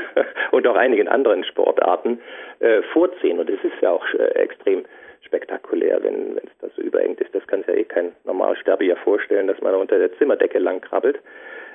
und 0.50 0.66
auch 0.66 0.76
einigen 0.76 1.08
anderen 1.08 1.44
Sportarten 1.44 2.20
äh, 2.60 2.82
vorziehen. 2.92 3.38
Und 3.38 3.50
es 3.50 3.62
ist 3.62 3.80
ja 3.80 3.90
auch 3.90 4.06
äh, 4.14 4.28
extrem 4.34 4.84
spektakulär, 5.22 6.02
wenn 6.02 6.38
es 6.38 6.50
da 6.60 6.68
so 6.74 6.82
überengt 6.82 7.20
ist. 7.20 7.34
Das 7.34 7.46
kann 7.46 7.60
sich 7.60 7.68
ja 7.68 7.74
eh 7.74 7.84
kein 7.84 8.12
Normalsterblicher 8.24 8.96
vorstellen, 8.96 9.46
dass 9.46 9.60
man 9.60 9.72
da 9.72 9.78
unter 9.78 9.98
der 9.98 10.16
Zimmerdecke 10.18 10.58
lang 10.58 10.80
krabbelt. 10.80 11.18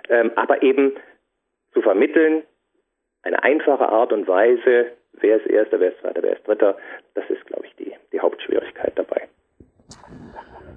Ähm, 0.10 0.32
aber 0.36 0.62
eben 0.62 0.94
zu 1.74 1.82
vermitteln, 1.82 2.44
eine 3.24 3.44
einfache 3.44 3.90
Art 3.90 4.14
und 4.14 4.28
Weise, 4.28 4.92
wer 5.14 5.38
ist 5.38 5.48
Erster, 5.48 5.80
wer 5.80 5.92
ist 5.92 6.00
Zweiter, 6.02 6.22
wer 6.22 6.34
ist 6.34 6.48
Dritter, 6.48 6.78
das 7.16 7.28
ist, 7.30 7.46
glaube 7.46 7.66
ich, 7.66 7.76
die, 7.76 7.94
die 8.12 8.20
Hauptschwierigkeit 8.20 8.94
dabei. 8.96 9.28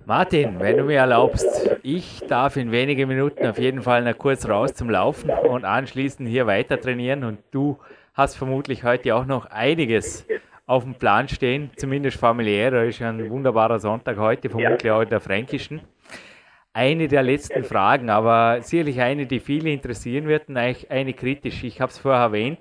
Martin, 0.08 0.58
wenn 0.58 0.78
du 0.78 0.84
mir 0.84 1.00
erlaubst, 1.00 1.68
ich 1.82 2.20
darf 2.26 2.56
in 2.56 2.72
wenigen 2.72 3.08
Minuten 3.08 3.46
auf 3.46 3.58
jeden 3.58 3.82
Fall 3.82 4.02
noch 4.02 4.16
kurz 4.16 4.48
raus 4.48 4.72
zum 4.72 4.88
Laufen 4.88 5.28
und 5.28 5.66
anschließend 5.66 6.26
hier 6.26 6.46
weiter 6.46 6.80
trainieren 6.80 7.24
und 7.24 7.40
du 7.50 7.78
hast 8.14 8.34
vermutlich 8.36 8.84
heute 8.84 9.14
auch 9.14 9.26
noch 9.26 9.44
einiges 9.50 10.26
auf 10.64 10.84
dem 10.84 10.94
Plan 10.94 11.28
stehen, 11.28 11.68
zumindest 11.76 12.16
familiär. 12.16 12.70
Da 12.70 12.84
ist 12.84 13.00
ja 13.00 13.10
ein 13.10 13.28
wunderbarer 13.28 13.78
Sonntag 13.80 14.16
heute, 14.16 14.48
vermutlich 14.48 14.90
auch 14.90 15.02
in 15.02 15.10
der 15.10 15.20
Fränkischen. 15.20 15.82
Eine 16.72 17.06
der 17.06 17.22
letzten 17.22 17.62
Fragen, 17.62 18.08
aber 18.08 18.62
sicherlich 18.62 19.02
eine, 19.02 19.26
die 19.26 19.40
viele 19.40 19.68
interessieren 19.68 20.26
wird 20.26 20.48
und 20.48 20.56
eigentlich 20.56 20.90
eine 20.90 21.12
kritisch. 21.12 21.64
Ich 21.64 21.82
habe 21.82 21.90
es 21.90 21.98
vorher 21.98 22.22
erwähnt. 22.22 22.60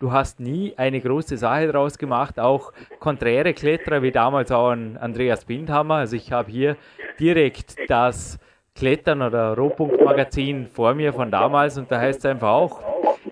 Du 0.00 0.12
hast 0.12 0.38
nie 0.38 0.74
eine 0.76 1.00
große 1.00 1.36
Sache 1.36 1.66
daraus 1.66 1.98
gemacht, 1.98 2.38
auch 2.38 2.72
konträre 3.00 3.52
Kletterer 3.52 4.00
wie 4.00 4.12
damals 4.12 4.52
auch 4.52 4.70
ein 4.70 4.96
Andreas 4.96 5.44
Bindhammer. 5.44 5.96
Also 5.96 6.14
ich 6.14 6.30
habe 6.30 6.52
hier 6.52 6.76
direkt 7.18 7.74
das 7.88 8.38
Klettern 8.76 9.22
oder 9.22 9.56
Rohpunktmagazin 9.56 10.68
vor 10.68 10.94
mir 10.94 11.12
von 11.12 11.32
damals 11.32 11.78
und 11.78 11.90
da 11.90 11.98
heißt 11.98 12.20
es 12.20 12.26
einfach 12.26 12.48
auch, 12.48 12.80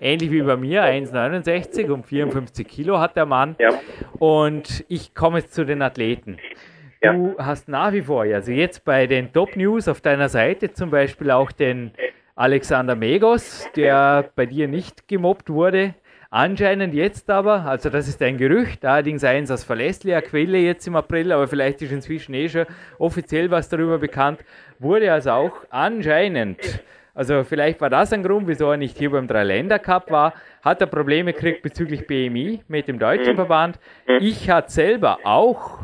ähnlich 0.01 0.29
wie 0.29 0.41
bei 0.41 0.57
mir, 0.57 0.83
1,69 0.83 1.89
und 1.89 2.05
54 2.05 2.67
Kilo 2.67 2.99
hat 2.99 3.15
der 3.15 3.25
Mann. 3.25 3.55
Ja. 3.59 3.69
Und 4.19 4.83
ich 4.89 5.15
komme 5.15 5.39
jetzt 5.39 5.53
zu 5.53 5.65
den 5.65 5.81
Athleten. 5.81 6.37
Ja. 7.01 7.13
Du 7.13 7.35
hast 7.37 7.69
nach 7.69 7.93
wie 7.93 8.01
vor, 8.01 8.23
also 8.23 8.51
jetzt 8.51 8.83
bei 8.83 9.07
den 9.07 9.31
Top 9.31 9.55
News 9.55 9.87
auf 9.87 10.01
deiner 10.01 10.27
Seite 10.27 10.73
zum 10.73 10.89
Beispiel 10.89 11.31
auch 11.31 11.53
den 11.53 11.91
Alexander 12.35 12.95
Megos, 12.95 13.69
der 13.77 14.31
bei 14.35 14.45
dir 14.45 14.67
nicht 14.67 15.07
gemobbt 15.07 15.49
wurde. 15.49 15.93
Anscheinend 16.29 16.93
jetzt 16.93 17.29
aber, 17.29 17.63
also 17.65 17.89
das 17.89 18.07
ist 18.07 18.21
ein 18.21 18.37
Gerücht, 18.37 18.83
allerdings 18.83 19.23
eins 19.23 19.49
aus 19.49 19.63
verlässlicher 19.63 20.21
Quelle 20.21 20.57
jetzt 20.57 20.85
im 20.85 20.97
April, 20.97 21.31
aber 21.31 21.47
vielleicht 21.47 21.81
ist 21.81 21.91
inzwischen 21.91 22.33
eh 22.33 22.49
schon 22.49 22.65
offiziell 22.99 23.49
was 23.49 23.69
darüber 23.69 23.97
bekannt, 23.97 24.43
wurde 24.79 25.11
also 25.11 25.31
auch 25.31 25.53
anscheinend, 25.69 26.81
also 27.13 27.45
vielleicht 27.45 27.79
war 27.79 27.89
das 27.89 28.11
ein 28.11 28.23
Grund, 28.23 28.45
wieso 28.47 28.69
er 28.71 28.77
nicht 28.77 28.97
hier 28.97 29.11
beim 29.11 29.27
Dreiländer-Cup 29.27 30.11
war, 30.11 30.33
hat 30.61 30.81
er 30.81 30.87
Probleme 30.87 31.31
gekriegt 31.31 31.61
bezüglich 31.61 32.05
BMI 32.05 32.61
mit 32.67 32.89
dem 32.89 32.99
deutschen 32.99 33.35
Verband. 33.35 33.79
Ich 34.19 34.49
hatte 34.49 34.69
selber 34.69 35.19
auch 35.23 35.79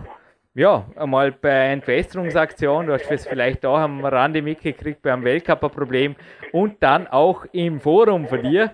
ja, 0.56 0.86
einmal 0.96 1.32
bei 1.32 1.72
Entwässerungsaktion, 1.72 2.86
du 2.86 2.94
hast 2.94 3.10
es 3.10 3.26
vielleicht 3.26 3.66
auch 3.66 3.80
am 3.80 4.06
Rande 4.06 4.42
mitgekriegt, 4.42 5.02
beim 5.02 5.24
Weltcup 5.24 5.64
ein 5.64 5.72
Problem 5.72 6.16
und 6.52 6.76
dann 6.84 7.08
auch 7.08 7.46
im 7.54 7.80
Forum 7.80 8.28
von 8.28 8.44
dir. 8.44 8.72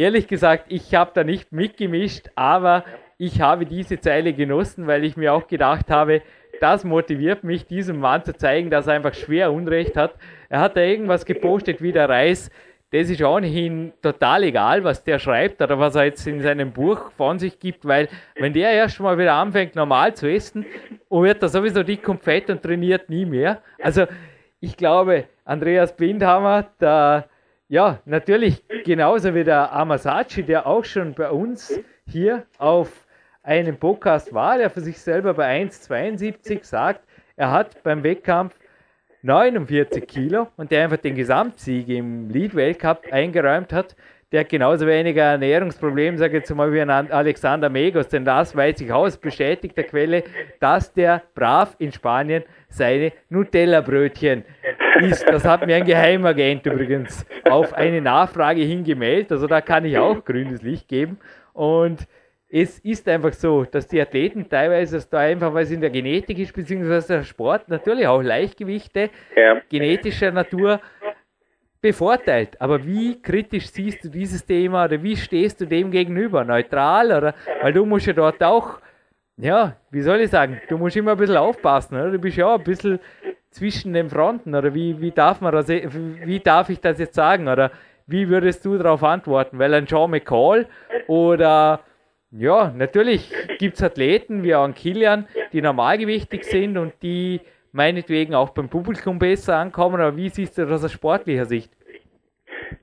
Ehrlich 0.00 0.28
gesagt, 0.28 0.64
ich 0.68 0.94
habe 0.94 1.10
da 1.12 1.24
nicht 1.24 1.52
mitgemischt, 1.52 2.30
aber 2.34 2.86
ich 3.18 3.42
habe 3.42 3.66
diese 3.66 4.00
Zeile 4.00 4.32
genossen, 4.32 4.86
weil 4.86 5.04
ich 5.04 5.18
mir 5.18 5.34
auch 5.34 5.46
gedacht 5.46 5.90
habe, 5.90 6.22
das 6.58 6.84
motiviert 6.84 7.44
mich, 7.44 7.66
diesem 7.66 8.00
Mann 8.00 8.24
zu 8.24 8.34
zeigen, 8.34 8.70
dass 8.70 8.86
er 8.86 8.94
einfach 8.94 9.12
schwer 9.12 9.52
Unrecht 9.52 9.98
hat. 9.98 10.14
Er 10.48 10.60
hat 10.60 10.78
da 10.78 10.80
irgendwas 10.80 11.26
gepostet 11.26 11.82
wie 11.82 11.92
der 11.92 12.08
Reis. 12.08 12.50
Das 12.92 13.10
ist 13.10 13.22
ohnehin 13.22 13.92
total 14.00 14.44
egal, 14.44 14.84
was 14.84 15.04
der 15.04 15.18
schreibt 15.18 15.60
oder 15.60 15.78
was 15.78 15.96
er 15.96 16.04
jetzt 16.04 16.26
in 16.26 16.40
seinem 16.40 16.72
Buch 16.72 17.10
von 17.18 17.38
sich 17.38 17.58
gibt, 17.58 17.84
weil 17.84 18.08
wenn 18.36 18.54
der 18.54 18.70
erst 18.70 19.00
mal 19.00 19.18
wieder 19.18 19.34
anfängt, 19.34 19.74
normal 19.74 20.14
zu 20.14 20.30
essen, 20.30 20.64
und 21.10 21.24
wird 21.24 21.42
er 21.42 21.50
sowieso 21.50 21.82
dick 21.82 22.08
und 22.08 22.22
fett 22.22 22.48
und 22.48 22.62
trainiert 22.62 23.10
nie 23.10 23.26
mehr. 23.26 23.60
Also 23.78 24.06
ich 24.60 24.78
glaube, 24.78 25.24
Andreas 25.44 25.94
Bindhammer, 25.94 26.70
der 26.80 27.28
ja, 27.70 28.00
natürlich. 28.04 28.64
Genauso 28.84 29.32
wie 29.32 29.44
der 29.44 29.72
Amasachi, 29.72 30.42
der 30.42 30.66
auch 30.66 30.84
schon 30.84 31.14
bei 31.14 31.30
uns 31.30 31.78
hier 32.04 32.44
auf 32.58 33.06
einem 33.44 33.76
Podcast 33.76 34.34
war, 34.34 34.58
der 34.58 34.70
für 34.70 34.80
sich 34.80 34.98
selber 34.98 35.34
bei 35.34 35.62
1,72 35.62 36.64
sagt, 36.64 37.00
er 37.36 37.52
hat 37.52 37.80
beim 37.84 38.02
Wettkampf 38.02 38.58
49 39.22 40.04
Kilo 40.08 40.48
und 40.56 40.72
der 40.72 40.82
einfach 40.82 40.96
den 40.96 41.14
Gesamtsieg 41.14 41.88
im 41.88 42.28
Lead-Weltcup 42.28 43.04
eingeräumt 43.12 43.72
hat, 43.72 43.94
der 44.32 44.40
hat 44.40 44.48
genauso 44.48 44.86
weniger 44.86 45.22
Ernährungsprobleme, 45.22 46.18
sage 46.18 46.38
ich 46.38 46.40
jetzt 46.40 46.54
mal, 46.54 46.72
wie 46.72 46.80
ein 46.80 46.90
Alexander 46.90 47.68
Megos, 47.68 48.08
denn 48.08 48.24
das 48.24 48.54
weiß 48.54 48.80
ich 48.80 48.92
aus 48.92 49.16
bestätigter 49.16 49.84
Quelle, 49.84 50.24
dass 50.58 50.92
der 50.92 51.22
brav 51.34 51.76
in 51.78 51.92
Spanien 51.92 52.42
seine 52.68 53.12
Nutella-Brötchen 53.28 54.44
isst. 55.00 55.26
Das 55.28 55.44
hat 55.44 55.66
mir 55.66 55.76
ein 55.76 55.84
Geheimagent 55.84 56.66
übrigens 56.66 57.26
auf 57.48 57.72
eine 57.72 58.00
Nachfrage 58.00 58.62
hingemeldet, 58.62 59.32
also 59.32 59.46
da 59.46 59.60
kann 59.60 59.84
ich 59.84 59.98
auch 59.98 60.24
grünes 60.24 60.62
Licht 60.62 60.88
geben 60.88 61.18
und 61.52 62.06
es 62.52 62.80
ist 62.80 63.08
einfach 63.08 63.32
so, 63.32 63.64
dass 63.64 63.86
die 63.86 64.00
Athleten 64.00 64.48
teilweise 64.48 64.96
dass 64.96 65.08
da 65.08 65.18
einfach, 65.18 65.54
weil 65.54 65.62
es 65.62 65.70
in 65.70 65.80
der 65.80 65.90
Genetik 65.90 66.38
ist, 66.38 66.52
beziehungsweise 66.52 67.18
der 67.18 67.22
Sport 67.22 67.68
natürlich 67.68 68.06
auch 68.06 68.20
Leichtgewichte 68.20 69.10
ja. 69.36 69.60
genetischer 69.68 70.32
Natur 70.32 70.80
bevorteilt. 71.80 72.60
Aber 72.60 72.84
wie 72.84 73.22
kritisch 73.22 73.70
siehst 73.70 74.04
du 74.04 74.08
dieses 74.08 74.44
Thema 74.44 74.84
oder 74.84 75.02
wie 75.02 75.16
stehst 75.16 75.60
du 75.60 75.66
dem 75.66 75.90
gegenüber? 75.90 76.44
Neutral 76.44 77.12
oder? 77.12 77.34
Weil 77.62 77.72
du 77.72 77.86
musst 77.86 78.06
ja 78.06 78.12
dort 78.12 78.42
auch, 78.42 78.80
ja, 79.36 79.76
wie 79.90 80.02
soll 80.02 80.20
ich 80.20 80.30
sagen, 80.30 80.60
du 80.68 80.76
musst 80.76 80.96
immer 80.96 81.12
ein 81.12 81.18
bisschen 81.18 81.36
aufpassen, 81.36 81.94
oder? 81.94 82.10
Du 82.10 82.18
bist 82.18 82.36
ja 82.36 82.46
auch 82.46 82.58
ein 82.58 82.64
bisschen 82.64 82.98
zwischen 83.50 83.92
den 83.92 84.08
Fronten 84.08 84.54
oder 84.54 84.74
wie, 84.74 85.00
wie 85.00 85.10
darf 85.10 85.40
man 85.40 85.52
das, 85.52 85.68
wie 85.68 86.40
darf 86.40 86.70
ich 86.70 86.80
das 86.80 86.98
jetzt 86.98 87.14
sagen 87.14 87.48
oder 87.48 87.70
wie 88.06 88.28
würdest 88.28 88.64
du 88.64 88.76
darauf 88.76 89.02
antworten? 89.02 89.58
Weil 89.58 89.74
ein 89.74 89.86
John 89.86 90.10
McCall 90.10 90.66
oder 91.06 91.80
ja, 92.32 92.72
natürlich 92.76 93.32
gibt 93.58 93.74
es 93.74 93.82
Athleten 93.82 94.42
wie 94.44 94.54
auch 94.54 94.64
ein 94.64 94.74
Kilian, 94.74 95.26
die 95.52 95.62
normalgewichtig 95.62 96.44
sind 96.44 96.78
und 96.78 96.92
die 97.02 97.40
meinetwegen 97.72 98.34
auch 98.34 98.50
beim 98.50 98.68
Publikum 98.68 99.18
besser 99.18 99.56
ankommen, 99.56 100.00
aber 100.00 100.16
wie 100.16 100.28
siehst 100.28 100.58
du 100.58 100.66
das 100.66 100.84
aus 100.84 100.92
sportlicher 100.92 101.44
Sicht? 101.44 101.72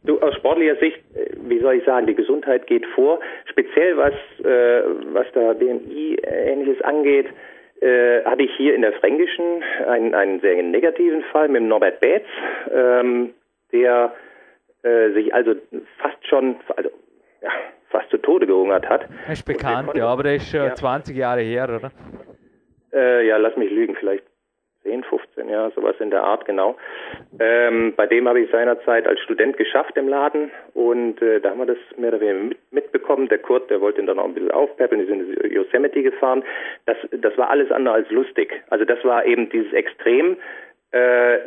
Du, 0.04 0.20
aus 0.20 0.36
sportlicher 0.36 0.76
Sicht, 0.78 0.98
äh, 1.16 1.30
wie 1.48 1.60
soll 1.60 1.76
ich 1.76 1.86
sagen, 1.86 2.08
die 2.08 2.16
Gesundheit 2.16 2.68
geht 2.68 2.86
vor. 2.88 3.20
Speziell 3.50 3.98
was, 3.98 4.14
äh, 4.44 4.84
was 5.14 5.28
da 5.34 5.54
BMI-Ähnliches 5.54 6.82
angeht, 6.84 7.28
äh, 7.82 8.24
hatte 8.24 8.44
ich 8.44 8.52
hier 8.58 8.76
in 8.76 8.82
der 8.82 8.94
Fränkischen 8.94 9.64
einen, 9.88 10.14
einen 10.14 10.40
sehr 10.42 10.62
negativen 10.64 11.24
Fall 11.32 11.48
mit 11.48 11.64
Norbert 11.64 12.00
Betz, 12.00 12.26
ähm, 12.74 13.34
der 13.72 14.14
äh, 14.84 15.12
sich 15.12 15.34
also 15.34 15.56
fast 15.98 16.28
schon, 16.28 16.56
also 16.76 16.90
ja, 17.42 17.50
fast 17.90 18.10
zu 18.10 18.18
Tode 18.18 18.48
gehungert 18.48 18.88
hat. 18.88 19.08
Er 19.26 19.34
ist 19.34 19.46
bekannt, 19.46 19.92
ja, 19.96 20.08
aber 20.08 20.24
der 20.24 20.36
ist 20.36 20.50
schon 20.50 20.62
ja. 20.62 20.74
20 20.76 21.16
Jahre 21.16 21.42
her, 21.42 21.66
oder? 21.66 21.92
Äh, 22.94 23.28
ja, 23.28 23.38
lass 23.38 23.56
mich 23.58 23.70
lügen, 23.70 23.96
vielleicht 24.00 24.24
10, 24.88 25.04
15 25.04 25.50
Jahre, 25.50 25.72
sowas 25.72 25.96
in 26.00 26.12
der 26.12 26.24
Art, 26.24 26.46
genau. 26.46 26.78
Ähm, 27.40 27.94
bei 27.98 28.08
dem 28.08 28.28
habe 28.28 28.40
ich 28.40 28.50
seinerzeit 28.52 29.06
als 29.06 29.20
Student 29.20 29.58
geschafft 29.58 29.98
im 29.98 30.08
Laden 30.08 30.50
und 30.74 31.22
äh, 31.22 31.42
da 31.42 31.50
haben 31.50 31.60
wir 31.60 31.66
das 31.66 31.78
mehr 31.98 32.10
oder 32.10 32.22
weniger 32.22 32.46
mit, 32.46 32.58
mitbekommen. 32.72 33.28
Der 33.28 33.40
Kurt, 33.40 33.70
der 33.70 33.82
wollte 33.82 34.00
ihn 34.00 34.08
dann 34.08 34.16
noch 34.16 34.24
ein 34.24 34.34
bisschen 34.34 34.52
aufpäppeln, 34.52 35.02
die 35.02 35.08
sind 35.08 35.38
in 35.38 35.52
Yosemite 35.52 36.02
gefahren. 36.02 36.44
Das, 36.86 36.98
das 37.12 37.38
war 37.38 37.50
alles 37.50 37.70
andere 37.70 37.96
als 37.96 38.10
lustig. 38.10 38.64
Also 38.70 38.86
das 38.86 39.04
war 39.04 39.26
eben 39.26 39.50
dieses 39.50 39.74
Extrem. 39.74 40.38
Äh, 40.92 41.40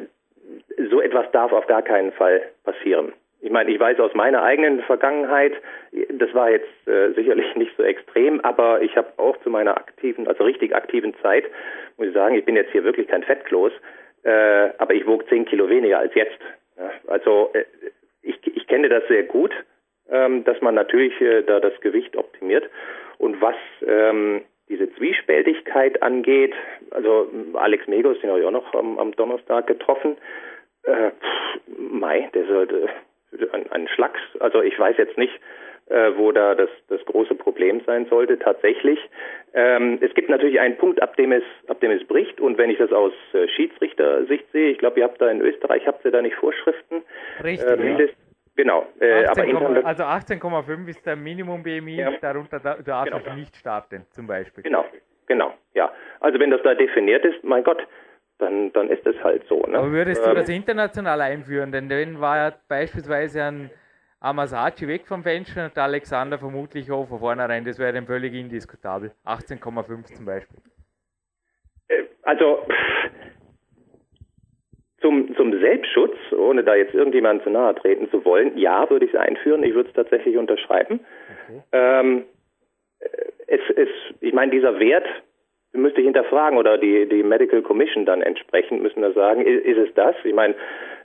so 0.90 1.00
etwas 1.00 1.30
darf 1.32 1.52
auf 1.52 1.66
gar 1.66 1.82
keinen 1.82 2.12
Fall 2.12 2.42
passieren. 2.64 3.12
Ich 3.42 3.50
meine, 3.50 3.70
ich 3.70 3.80
weiß 3.80 3.98
aus 4.00 4.14
meiner 4.14 4.42
eigenen 4.42 4.82
Vergangenheit, 4.82 5.54
das 6.12 6.32
war 6.34 6.50
jetzt 6.50 6.68
äh, 6.86 7.12
sicherlich 7.12 7.54
nicht 7.56 7.74
so 7.76 7.82
extrem, 7.82 8.40
aber 8.40 8.82
ich 8.82 8.96
habe 8.96 9.08
auch 9.16 9.36
zu 9.38 9.50
meiner 9.50 9.76
aktiven, 9.76 10.28
also 10.28 10.44
richtig 10.44 10.74
aktiven 10.74 11.14
Zeit, 11.22 11.44
muss 11.96 12.08
ich 12.08 12.14
sagen, 12.14 12.34
ich 12.34 12.44
bin 12.44 12.56
jetzt 12.56 12.72
hier 12.72 12.84
wirklich 12.84 13.08
kein 13.08 13.22
Fettkloß, 13.22 13.72
äh, 14.24 14.70
aber 14.78 14.94
ich 14.94 15.06
wog 15.06 15.28
zehn 15.28 15.44
Kilo 15.46 15.68
weniger 15.68 15.98
als 15.98 16.14
jetzt. 16.14 16.38
Ja, 16.76 16.90
also 17.08 17.50
äh, 17.54 17.64
ich, 18.22 18.38
ich 18.46 18.66
kenne 18.66 18.88
das 18.88 19.06
sehr 19.08 19.22
gut, 19.22 19.52
ähm, 20.10 20.44
dass 20.44 20.60
man 20.60 20.74
natürlich 20.74 21.18
äh, 21.20 21.42
da 21.42 21.60
das 21.60 21.78
Gewicht 21.80 22.16
optimiert. 22.16 22.68
Und 23.18 23.40
was 23.40 23.56
ähm, 23.86 24.42
diese 24.68 24.92
Zwiespältigkeit 24.94 26.02
angeht, 26.02 26.54
also 26.90 27.30
Alex 27.54 27.86
Megos, 27.86 28.18
den 28.20 28.30
habe 28.30 28.40
ich 28.40 28.46
auch 28.46 28.50
noch 28.50 28.74
am, 28.74 28.98
am 28.98 29.12
Donnerstag 29.12 29.66
getroffen, 29.66 30.16
äh, 30.84 31.10
pff, 31.10 31.60
Mai, 31.76 32.30
der 32.34 32.46
sollte 32.46 32.88
ein, 33.52 33.70
ein 33.70 33.88
Schlags. 33.88 34.20
Also 34.40 34.62
ich 34.62 34.78
weiß 34.78 34.96
jetzt 34.98 35.18
nicht, 35.18 35.32
äh, 35.90 36.16
wo 36.16 36.30
da 36.32 36.54
das, 36.54 36.70
das 36.88 37.04
große 37.04 37.34
Problem 37.34 37.82
sein 37.86 38.06
sollte 38.06 38.38
tatsächlich. 38.38 38.98
Ähm, 39.54 39.98
es 40.00 40.14
gibt 40.14 40.28
natürlich 40.28 40.60
einen 40.60 40.76
Punkt, 40.76 41.02
ab 41.02 41.16
dem 41.16 41.32
es, 41.32 41.42
ab 41.66 41.80
dem 41.80 41.90
es 41.90 42.06
bricht. 42.06 42.40
Und 42.40 42.58
wenn 42.58 42.70
ich 42.70 42.78
das 42.78 42.92
aus 42.92 43.12
äh, 43.32 43.48
Schiedsrichtersicht 43.48 44.50
sehe, 44.52 44.70
ich 44.70 44.78
glaube, 44.78 45.00
ihr 45.00 45.04
habt 45.04 45.20
da 45.20 45.28
in 45.28 45.40
Österreich, 45.40 45.86
habt 45.86 46.04
ihr 46.04 46.12
da 46.12 46.22
nicht 46.22 46.36
Vorschriften? 46.36 47.02
Richtig. 47.42 47.68
Äh, 47.68 47.76
mindest, 47.76 48.14
ja. 48.14 48.30
Genau. 48.56 48.86
Äh, 49.00 49.24
18, 49.24 49.56
aber 49.56 49.86
also 49.86 50.04
18,5 50.04 50.88
ist 50.88 51.06
der 51.06 51.16
Minimum 51.16 51.62
BMI, 51.62 51.96
ja. 51.96 52.10
darunter 52.20 52.60
darf 52.60 53.06
genau. 53.06 53.16
ich 53.16 53.34
nicht 53.34 53.56
starten, 53.56 54.06
zum 54.10 54.26
Beispiel. 54.26 54.62
Genau, 54.62 54.84
genau, 55.26 55.54
ja. 55.74 55.90
Also 56.20 56.38
wenn 56.38 56.50
das 56.50 56.62
da 56.62 56.74
definiert 56.74 57.24
ist, 57.24 57.42
mein 57.42 57.64
Gott, 57.64 57.86
dann, 58.40 58.72
dann 58.72 58.88
ist 58.88 59.06
es 59.06 59.16
halt 59.22 59.44
so. 59.48 59.60
Ne? 59.66 59.78
Aber 59.78 59.90
würdest 59.92 60.24
du 60.24 60.30
ähm, 60.30 60.36
das 60.36 60.48
international 60.48 61.20
einführen? 61.20 61.72
Denn 61.72 61.88
dann 61.88 62.20
war 62.20 62.36
ja 62.36 62.52
beispielsweise 62.68 63.42
ein 63.42 63.70
Amasachi 64.20 64.86
weg 64.86 65.06
vom 65.06 65.22
Fenster 65.22 65.66
und 65.66 65.78
Alexander 65.78 66.38
vermutlich 66.38 66.90
auch 66.90 67.06
von 67.06 67.18
vornherein. 67.18 67.64
Das 67.64 67.78
wäre 67.78 67.92
dann 67.92 68.06
völlig 68.06 68.34
indiskutabel. 68.34 69.12
18,5 69.24 70.14
zum 70.14 70.26
Beispiel. 70.26 70.58
Äh, 71.88 72.04
also 72.22 72.66
zum, 75.00 75.34
zum 75.36 75.58
Selbstschutz, 75.60 76.16
ohne 76.36 76.62
da 76.62 76.74
jetzt 76.74 76.94
irgendjemand 76.94 77.42
zu 77.42 77.50
nahe 77.50 77.74
treten 77.74 78.10
zu 78.10 78.24
wollen, 78.24 78.56
ja, 78.58 78.88
würde 78.90 79.06
ich 79.06 79.14
es 79.14 79.18
einführen. 79.18 79.62
Ich 79.62 79.74
würde 79.74 79.88
es 79.88 79.94
tatsächlich 79.94 80.36
unterschreiben. 80.36 81.00
Okay. 81.48 81.62
Ähm, 81.72 82.24
äh, 82.98 83.06
es, 83.46 83.60
es, 83.76 83.88
ich 84.20 84.32
meine, 84.32 84.52
dieser 84.52 84.78
Wert 84.78 85.06
müsste 85.72 86.00
ich 86.00 86.06
hinterfragen 86.06 86.58
oder 86.58 86.78
die, 86.78 87.08
die 87.08 87.22
Medical 87.22 87.62
Commission 87.62 88.04
dann 88.04 88.22
entsprechend 88.22 88.82
müssen 88.82 89.02
da 89.02 89.12
sagen, 89.12 89.44
ist, 89.44 89.64
ist 89.64 89.78
es 89.78 89.94
das? 89.94 90.14
Ich 90.24 90.34
meine, 90.34 90.54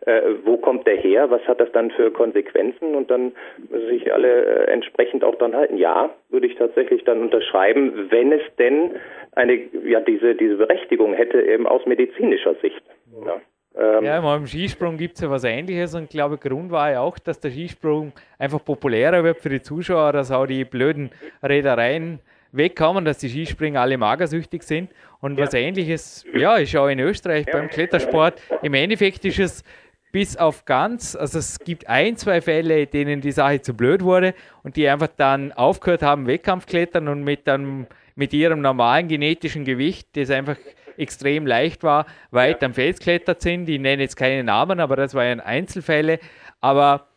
äh, 0.05 0.21
wo 0.43 0.57
kommt 0.57 0.87
der 0.87 0.97
her? 0.97 1.29
Was 1.29 1.41
hat 1.47 1.59
das 1.59 1.71
dann 1.71 1.91
für 1.91 2.11
Konsequenzen? 2.11 2.95
Und 2.95 3.11
dann 3.11 3.33
müssen 3.69 3.87
sich 3.87 4.11
alle 4.13 4.45
äh, 4.45 4.71
entsprechend 4.71 5.23
auch 5.23 5.35
dann 5.35 5.55
halten. 5.55 5.77
Ja, 5.77 6.09
würde 6.29 6.47
ich 6.47 6.55
tatsächlich 6.55 7.03
dann 7.03 7.21
unterschreiben, 7.21 8.07
wenn 8.09 8.31
es 8.31 8.41
denn 8.57 8.91
eine, 9.33 9.59
ja, 9.83 9.99
diese, 9.99 10.35
diese 10.35 10.55
Berechtigung 10.55 11.13
hätte 11.13 11.41
eben 11.41 11.67
aus 11.67 11.85
medizinischer 11.85 12.55
Sicht. 12.55 12.81
Ja. 13.25 13.41
Ähm, 13.77 14.05
ja, 14.05 14.35
im 14.35 14.47
Skisprung 14.47 14.97
gibt 14.97 15.15
es 15.15 15.21
ja 15.21 15.29
was 15.29 15.43
ähnliches 15.43 15.95
und 15.95 16.09
glaube, 16.09 16.37
Grund 16.37 16.71
war 16.71 16.91
ja 16.91 17.01
auch, 17.01 17.19
dass 17.19 17.41
der 17.41 17.49
Skisprung 17.49 18.13
einfach 18.39 18.63
populärer 18.63 19.23
wird 19.23 19.39
für 19.39 19.49
die 19.49 19.61
Zuschauer, 19.61 20.13
dass 20.13 20.31
auch 20.31 20.45
die 20.45 20.63
blöden 20.63 21.09
Reedereien 21.43 22.19
wegkommen, 22.55 23.05
dass 23.05 23.17
die 23.19 23.29
Skispringer 23.29 23.81
alle 23.81 23.97
magersüchtig 23.97 24.63
sind. 24.63 24.91
Und 25.19 25.37
ja. 25.37 25.45
was 25.45 25.53
ähnliches, 25.53 26.25
ja, 26.33 26.55
ist 26.55 26.75
auch 26.75 26.87
in 26.87 26.99
Österreich 26.99 27.45
ja. 27.47 27.53
beim 27.53 27.69
Klettersport. 27.69 28.41
Im 28.61 28.73
Endeffekt 28.73 29.25
ist 29.25 29.39
es 29.39 29.63
bis 30.11 30.37
auf 30.37 30.63
ganz, 30.63 31.15
also 31.15 31.39
es 31.39 31.59
gibt 31.59 31.89
ein, 31.89 32.15
zwei 32.15 32.39
Fälle, 32.39 32.87
denen 32.87 33.19
die 33.19 33.33
Sache 33.33 33.59
zu 33.61 33.73
blöd 33.73 34.01
wurde 34.01 34.33
und 34.63 34.77
die 34.77 34.87
einfach 34.87 35.09
dann 35.17 35.51
aufgehört 35.51 36.03
haben, 36.03 36.25
Wettkampfklettern 36.25 37.09
und 37.09 37.23
mit, 37.23 37.47
dann, 37.47 37.87
mit 38.15 38.31
ihrem 38.31 38.61
normalen 38.61 39.09
genetischen 39.09 39.65
Gewicht, 39.65 40.07
das 40.15 40.29
einfach 40.29 40.55
extrem 40.97 41.45
leicht 41.45 41.83
war, 41.83 42.05
weit 42.31 42.63
am 42.63 42.73
Fels 42.73 42.99
klettert 42.99 43.41
sind. 43.41 43.67
Ich 43.67 43.79
nenne 43.79 44.03
jetzt 44.03 44.15
keine 44.15 44.43
Namen, 44.43 44.79
aber 44.79 44.95
das 44.95 45.13
waren 45.13 45.41
Einzelfälle. 45.41 46.19
Aber 46.61 47.07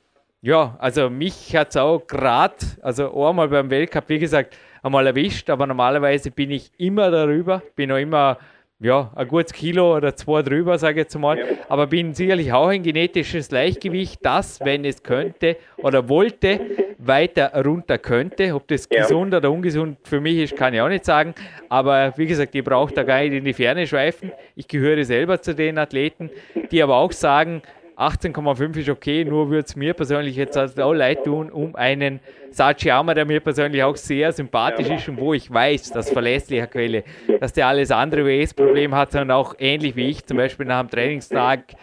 ja, 0.40 0.76
also 0.78 1.10
mich 1.10 1.54
hat 1.56 1.70
es 1.70 1.76
auch 1.76 2.06
gerade, 2.06 2.56
also 2.82 3.24
einmal 3.24 3.48
beim 3.48 3.70
Weltcup, 3.70 4.08
wie 4.08 4.18
gesagt, 4.18 4.56
einmal 4.82 5.06
erwischt, 5.06 5.50
aber 5.50 5.66
normalerweise 5.66 6.30
bin 6.30 6.50
ich 6.50 6.70
immer 6.78 7.10
darüber, 7.10 7.62
bin 7.76 7.92
auch 7.92 7.96
immer 7.96 8.38
ja, 8.80 9.10
ein 9.16 9.26
gutes 9.26 9.52
Kilo 9.52 9.96
oder 9.96 10.14
zwei 10.14 10.42
drüber, 10.42 10.78
sage 10.78 11.00
ich 11.00 11.04
jetzt 11.06 11.18
mal, 11.18 11.38
aber 11.68 11.88
bin 11.88 12.14
sicherlich 12.14 12.52
auch 12.52 12.68
ein 12.68 12.82
genetisches 12.82 13.50
Leichtgewicht, 13.50 14.20
das, 14.22 14.60
wenn 14.60 14.84
es 14.84 15.02
könnte 15.02 15.56
oder 15.78 16.08
wollte, 16.08 16.60
weiter 16.98 17.52
runter 17.64 17.98
könnte. 17.98 18.54
Ob 18.54 18.68
das 18.68 18.88
ja. 18.90 19.02
gesund 19.02 19.34
oder 19.34 19.50
ungesund 19.50 19.98
für 20.04 20.20
mich 20.20 20.38
ist, 20.38 20.56
kann 20.56 20.74
ich 20.74 20.80
auch 20.80 20.88
nicht 20.88 21.04
sagen. 21.04 21.34
Aber 21.68 22.12
wie 22.16 22.26
gesagt, 22.26 22.54
ich 22.54 22.62
brauche 22.62 22.94
da 22.94 23.02
gar 23.02 23.20
nicht 23.20 23.32
in 23.32 23.44
die 23.44 23.52
Ferne 23.52 23.86
schweifen. 23.86 24.30
Ich 24.54 24.68
gehöre 24.68 25.04
selber 25.04 25.40
zu 25.40 25.54
den 25.54 25.78
Athleten, 25.78 26.30
die 26.70 26.82
aber 26.82 26.96
auch 26.96 27.12
sagen, 27.12 27.62
18,5 27.98 28.76
ist 28.76 28.88
okay, 28.88 29.24
nur 29.24 29.50
würde 29.50 29.66
es 29.66 29.74
mir 29.74 29.92
persönlich 29.92 30.36
jetzt 30.36 30.56
auch 30.56 30.92
leid 30.92 31.24
tun, 31.24 31.50
um 31.50 31.74
einen 31.74 32.20
Sachiyama, 32.50 33.12
der 33.12 33.24
mir 33.24 33.40
persönlich 33.40 33.82
auch 33.82 33.96
sehr 33.96 34.30
sympathisch 34.30 34.88
ist 34.88 35.08
und 35.08 35.18
wo 35.18 35.34
ich 35.34 35.52
weiß, 35.52 35.90
dass 35.90 36.10
verlässlicher 36.10 36.68
Quelle, 36.68 37.02
dass 37.40 37.52
der 37.52 37.66
alles 37.66 37.90
andere 37.90 38.24
WS-Problem 38.24 38.94
hat, 38.94 39.10
sondern 39.10 39.32
auch 39.32 39.56
ähnlich 39.58 39.96
wie 39.96 40.10
ich, 40.10 40.24
zum 40.24 40.36
Beispiel 40.36 40.64
nach 40.66 40.78
einem 40.78 40.90
Trainingstag 40.90 41.74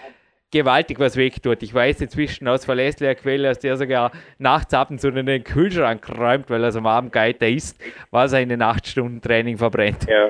gewaltig 0.52 1.00
was 1.00 1.18
wegtut. 1.18 1.62
Ich 1.64 1.74
weiß 1.74 2.00
inzwischen 2.00 2.48
aus 2.48 2.64
verlässlicher 2.64 3.16
Quelle, 3.16 3.50
dass 3.50 3.60
der 3.60 3.76
sogar 3.76 4.12
nachts 4.38 4.74
ab 4.74 4.90
und 4.92 5.02
zu 5.02 5.10
in 5.10 5.26
den 5.26 5.44
Kühlschrank 5.44 6.08
räumt, 6.18 6.50
weil 6.50 6.64
er 6.64 6.72
so 6.72 6.80
am 6.80 6.88
Abend 6.88 7.12
geiter 7.12 7.50
isst, 7.50 7.78
was 8.10 8.32
er 8.32 8.40
in 8.40 8.48
den 8.48 8.62
acht 8.62 8.88
Stunden 8.88 9.20
Training 9.20 9.58
verbrennt. 9.58 10.08
Ja. 10.08 10.30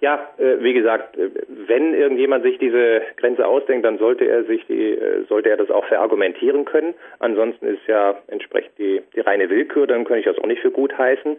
Ja, 0.00 0.28
äh, 0.38 0.62
wie 0.62 0.74
gesagt, 0.74 1.16
äh, 1.16 1.30
wenn 1.48 1.92
irgendjemand 1.94 2.44
sich 2.44 2.58
diese 2.58 3.02
Grenze 3.16 3.46
ausdenkt, 3.46 3.84
dann 3.84 3.98
sollte 3.98 4.24
er 4.26 4.44
sich 4.44 4.64
die, 4.66 4.92
äh, 4.92 5.24
sollte 5.28 5.50
er 5.50 5.56
das 5.56 5.70
auch 5.70 5.84
verargumentieren 5.86 6.64
können. 6.64 6.94
Ansonsten 7.18 7.66
ist 7.66 7.86
ja 7.88 8.16
entsprechend 8.28 8.78
die, 8.78 9.02
die 9.14 9.20
reine 9.20 9.50
Willkür, 9.50 9.86
dann 9.86 10.04
könnte 10.04 10.20
ich 10.20 10.26
das 10.26 10.38
auch 10.38 10.46
nicht 10.46 10.62
für 10.62 10.70
gut 10.70 10.96
heißen. 10.96 11.36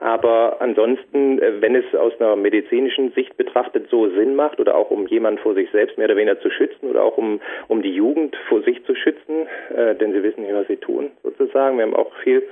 Aber 0.00 0.56
ansonsten, 0.58 1.40
wenn 1.60 1.76
es 1.76 1.94
aus 1.94 2.12
einer 2.18 2.34
medizinischen 2.34 3.12
Sicht 3.12 3.36
betrachtet 3.36 3.88
so 3.88 4.08
Sinn 4.08 4.34
macht 4.34 4.58
oder 4.58 4.74
auch 4.74 4.90
um 4.90 5.06
jemanden 5.06 5.38
vor 5.38 5.54
sich 5.54 5.70
selbst 5.70 5.96
mehr 5.96 6.06
oder 6.06 6.16
weniger 6.16 6.40
zu 6.40 6.50
schützen 6.50 6.90
oder 6.90 7.04
auch 7.04 7.16
um, 7.16 7.40
um 7.68 7.82
die 7.82 7.94
Jugend 7.94 8.34
vor 8.48 8.62
sich 8.62 8.84
zu 8.84 8.96
schützen, 8.96 9.46
äh, 9.76 9.94
denn 9.94 10.12
sie 10.12 10.24
wissen 10.24 10.42
nicht, 10.42 10.54
was 10.54 10.66
sie 10.66 10.78
tun, 10.78 11.12
sozusagen. 11.22 11.76
Wir 11.76 11.84
haben 11.84 11.94
auch 11.94 12.12
viel 12.24 12.42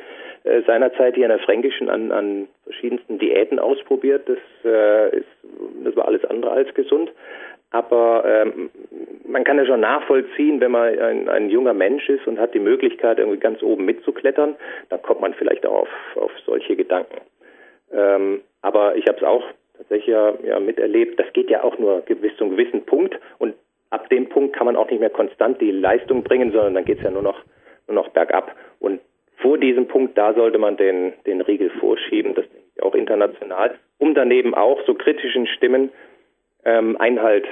äh, 0.44 0.62
seinerzeit 0.62 1.16
hier 1.16 1.24
in 1.24 1.30
der 1.30 1.40
Fränkischen 1.40 1.90
an, 1.90 2.12
an 2.12 2.48
verschiedensten 2.64 3.18
Diäten 3.18 3.58
ausprobiert. 3.58 4.28
Das, 4.28 4.38
äh, 4.64 5.16
ist, 5.18 5.26
das 5.84 5.96
war 5.96 6.06
alles 6.06 6.24
andere 6.24 6.52
als 6.52 6.72
gesund. 6.74 7.12
Aber 7.70 8.24
ähm, 8.26 8.70
man 9.24 9.44
kann 9.44 9.58
ja 9.58 9.64
schon 9.64 9.80
nachvollziehen, 9.80 10.60
wenn 10.60 10.72
man 10.72 10.98
ein, 10.98 11.28
ein 11.28 11.50
junger 11.50 11.72
Mensch 11.72 12.08
ist 12.08 12.26
und 12.26 12.40
hat 12.40 12.52
die 12.52 12.58
Möglichkeit, 12.58 13.18
irgendwie 13.18 13.38
ganz 13.38 13.62
oben 13.62 13.84
mitzuklettern, 13.84 14.56
dann 14.88 15.02
kommt 15.02 15.20
man 15.20 15.34
vielleicht 15.34 15.64
auch 15.66 15.82
auf, 15.82 15.88
auf 16.16 16.32
solche 16.44 16.74
Gedanken. 16.74 17.20
Ähm, 17.92 18.40
aber 18.62 18.96
ich 18.96 19.06
habe 19.06 19.18
es 19.18 19.24
auch 19.24 19.44
tatsächlich 19.76 20.08
ja, 20.08 20.34
ja 20.42 20.58
miterlebt. 20.58 21.18
Das 21.20 21.32
geht 21.32 21.48
ja 21.48 21.62
auch 21.62 21.78
nur 21.78 22.00
bis 22.00 22.36
zu 22.36 22.44
einem 22.44 22.56
gewissen 22.56 22.84
Punkt 22.86 23.18
und 23.38 23.54
ab 23.90 24.08
dem 24.08 24.28
Punkt 24.28 24.54
kann 24.54 24.66
man 24.66 24.76
auch 24.76 24.90
nicht 24.90 25.00
mehr 25.00 25.10
konstant 25.10 25.60
die 25.60 25.70
Leistung 25.70 26.24
bringen, 26.24 26.50
sondern 26.50 26.74
dann 26.74 26.84
geht 26.84 26.98
es 26.98 27.04
ja 27.04 27.10
nur 27.10 27.22
noch 27.22 27.44
nur 27.90 28.02
noch 28.02 28.08
bergab. 28.10 28.54
Und 28.78 29.00
vor 29.36 29.58
diesem 29.58 29.86
Punkt, 29.88 30.16
da 30.16 30.34
sollte 30.34 30.58
man 30.58 30.76
den, 30.76 31.12
den 31.26 31.40
Riegel 31.40 31.70
vorschieben, 31.80 32.34
das 32.34 32.46
denke 32.48 32.66
ich 32.76 32.82
auch 32.82 32.94
international, 32.94 33.78
um 34.00 34.14
daneben 34.14 34.54
auch 34.54 34.80
so 34.86 34.94
kritischen 34.94 35.46
Stimmen 35.46 35.90
ähm, 36.64 36.96
Einhalt 36.98 37.46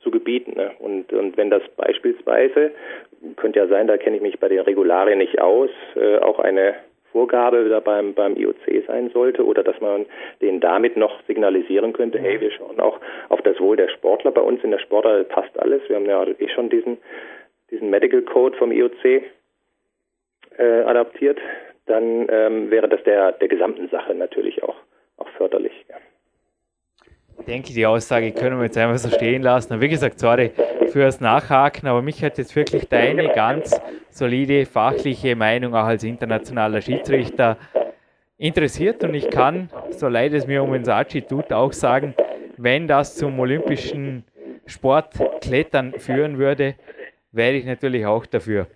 zu 0.00 0.12
gebieten. 0.12 0.52
Ne? 0.56 0.70
Und, 0.78 1.12
und 1.12 1.36
wenn 1.36 1.50
das 1.50 1.62
beispielsweise, 1.76 2.70
könnte 3.36 3.58
ja 3.58 3.66
sein, 3.66 3.88
da 3.88 3.96
kenne 3.96 4.16
ich 4.16 4.22
mich 4.22 4.38
bei 4.38 4.48
den 4.48 4.60
Regularien 4.60 5.18
nicht 5.18 5.40
aus, 5.40 5.70
äh, 5.96 6.18
auch 6.18 6.38
eine 6.38 6.76
Vorgabe 7.10 7.68
da 7.68 7.80
beim, 7.80 8.12
beim 8.12 8.36
IOC 8.36 8.86
sein 8.86 9.10
sollte 9.10 9.44
oder 9.44 9.62
dass 9.62 9.80
man 9.80 10.04
denen 10.42 10.60
damit 10.60 10.96
noch 10.96 11.22
signalisieren 11.26 11.92
könnte, 11.92 12.18
hey, 12.18 12.40
wir 12.40 12.50
schauen 12.50 12.80
auch 12.80 13.00
auf 13.28 13.40
das 13.42 13.58
Wohl 13.60 13.76
der 13.76 13.88
Sportler. 13.88 14.30
Bei 14.30 14.40
uns 14.40 14.62
in 14.64 14.72
der 14.72 14.80
Sportart 14.80 15.28
passt 15.28 15.58
alles. 15.58 15.80
Wir 15.88 15.96
haben 15.96 16.06
ja 16.06 16.24
eh 16.26 16.48
schon 16.48 16.70
diesen, 16.70 16.98
diesen 17.70 17.88
Medical 17.88 18.22
Code 18.22 18.56
vom 18.56 18.72
IOC 18.72 19.22
äh, 20.58 20.82
adaptiert, 20.82 21.38
dann 21.86 22.26
ähm, 22.28 22.70
wäre 22.70 22.88
das 22.88 23.02
der, 23.04 23.32
der 23.32 23.48
gesamten 23.48 23.88
Sache 23.88 24.14
natürlich 24.14 24.62
auch, 24.62 24.76
auch 25.16 25.28
förderlich. 25.36 25.72
Ja. 25.88 25.96
Ich 27.38 27.44
denke, 27.46 27.72
die 27.72 27.86
Aussage 27.86 28.32
können 28.32 28.58
wir 28.58 28.64
jetzt 28.64 28.78
einfach 28.78 28.98
so 28.98 29.10
stehen 29.10 29.42
lassen. 29.42 29.74
Und 29.74 29.80
wie 29.80 29.88
gesagt, 29.88 30.18
sorry 30.18 30.52
fürs 30.92 31.20
Nachhaken, 31.20 31.88
aber 31.88 32.02
mich 32.02 32.22
hat 32.22 32.38
jetzt 32.38 32.54
wirklich 32.54 32.88
deine 32.88 33.28
ganz 33.34 33.80
solide 34.10 34.64
fachliche 34.64 35.34
Meinung 35.34 35.74
auch 35.74 35.84
als 35.84 36.04
internationaler 36.04 36.80
Schiedsrichter 36.80 37.56
interessiert 38.38 39.02
und 39.02 39.14
ich 39.14 39.30
kann, 39.30 39.70
so 39.90 40.08
leid 40.08 40.32
es 40.32 40.46
mir 40.46 40.62
um 40.62 40.72
den 40.72 40.84
Sachi 40.84 41.22
tut, 41.22 41.52
auch 41.52 41.72
sagen, 41.72 42.14
wenn 42.56 42.86
das 42.86 43.16
zum 43.16 43.38
olympischen 43.40 44.24
Sportklettern 44.66 45.94
führen 45.94 46.38
würde, 46.38 46.76
wäre 47.32 47.54
ich 47.54 47.64
natürlich 47.64 48.06
auch 48.06 48.26
dafür. 48.26 48.68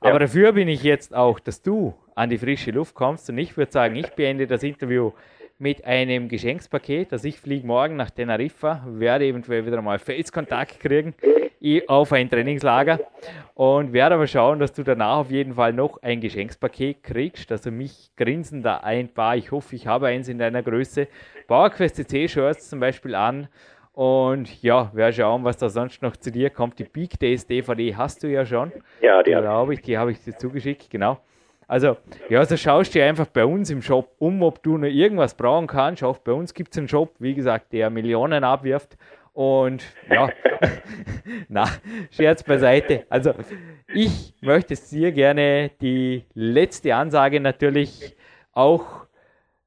Aber 0.00 0.18
dafür 0.18 0.52
bin 0.52 0.68
ich 0.68 0.82
jetzt 0.82 1.14
auch, 1.14 1.38
dass 1.38 1.62
du 1.62 1.94
an 2.14 2.30
die 2.30 2.38
frische 2.38 2.72
Luft 2.72 2.94
kommst 2.94 3.30
und 3.30 3.38
ich 3.38 3.56
würde 3.56 3.70
sagen, 3.70 3.94
ich 3.94 4.10
beende 4.10 4.46
das 4.46 4.62
Interview 4.62 5.12
mit 5.62 5.84
einem 5.84 6.28
Geschenkspaket. 6.28 7.12
Also 7.12 7.28
ich 7.28 7.38
fliege 7.38 7.64
morgen 7.64 7.94
nach 7.94 8.10
Teneriffa, 8.10 8.84
werde 8.84 9.26
eventuell 9.26 9.64
wieder 9.64 9.80
mal 9.80 10.00
Face-Kontakt 10.00 10.80
kriegen 10.80 11.14
auf 11.86 12.12
ein 12.12 12.28
Trainingslager 12.28 12.98
und 13.54 13.92
werde 13.92 14.16
aber 14.16 14.26
schauen, 14.26 14.58
dass 14.58 14.72
du 14.72 14.82
danach 14.82 15.18
auf 15.18 15.30
jeden 15.30 15.54
Fall 15.54 15.72
noch 15.72 16.02
ein 16.02 16.20
Geschenkspaket 16.20 17.04
kriegst. 17.04 17.52
Also 17.52 17.70
mich 17.70 18.10
grinsen 18.16 18.64
da 18.64 18.78
ein 18.78 19.08
paar, 19.08 19.36
ich 19.36 19.52
hoffe, 19.52 19.76
ich 19.76 19.86
habe 19.86 20.08
eins 20.08 20.26
in 20.26 20.38
deiner 20.38 20.64
Größe. 20.64 21.06
PowerQuest 21.46 21.94
CC-Shirts 21.94 22.68
zum 22.68 22.80
Beispiel 22.80 23.14
an 23.14 23.46
und 23.92 24.60
ja, 24.64 24.90
wir 24.92 25.12
schauen, 25.12 25.44
was 25.44 25.58
da 25.58 25.68
sonst 25.68 26.02
noch 26.02 26.16
zu 26.16 26.32
dir 26.32 26.50
kommt. 26.50 26.80
Die 26.80 26.84
Big 26.84 27.20
Days 27.20 27.46
DVD 27.46 27.94
hast 27.94 28.24
du 28.24 28.26
ja 28.26 28.44
schon. 28.44 28.72
Ja, 29.00 29.22
die 29.22 29.36
habe 29.36 29.74
ich. 29.74 29.82
Die 29.82 29.96
habe 29.96 30.10
ich 30.10 30.24
dir 30.24 30.36
zugeschickt, 30.36 30.90
genau. 30.90 31.20
Also, 31.68 31.96
ja, 32.28 32.44
so 32.44 32.56
schaust 32.56 32.94
du 32.94 32.98
dir 32.98 33.06
einfach 33.06 33.26
bei 33.26 33.44
uns 33.44 33.70
im 33.70 33.82
Shop 33.82 34.14
um, 34.18 34.42
ob 34.42 34.62
du 34.62 34.76
noch 34.76 34.88
irgendwas 34.88 35.34
brauchen 35.34 35.66
kannst. 35.66 36.02
Auch 36.02 36.18
bei 36.18 36.32
uns 36.32 36.54
gibt 36.54 36.72
es 36.72 36.78
einen 36.78 36.88
Shop, 36.88 37.14
wie 37.18 37.34
gesagt, 37.34 37.72
der 37.72 37.90
Millionen 37.90 38.44
abwirft. 38.44 38.96
Und 39.32 39.82
ja, 40.10 40.28
na, 41.48 41.68
Scherz 42.10 42.42
beiseite. 42.42 43.06
Also, 43.08 43.32
ich 43.94 44.34
möchte 44.40 44.74
dir 44.74 45.12
gerne 45.12 45.70
die 45.80 46.24
letzte 46.34 46.94
Ansage 46.94 47.40
natürlich 47.40 48.16
auch 48.52 49.06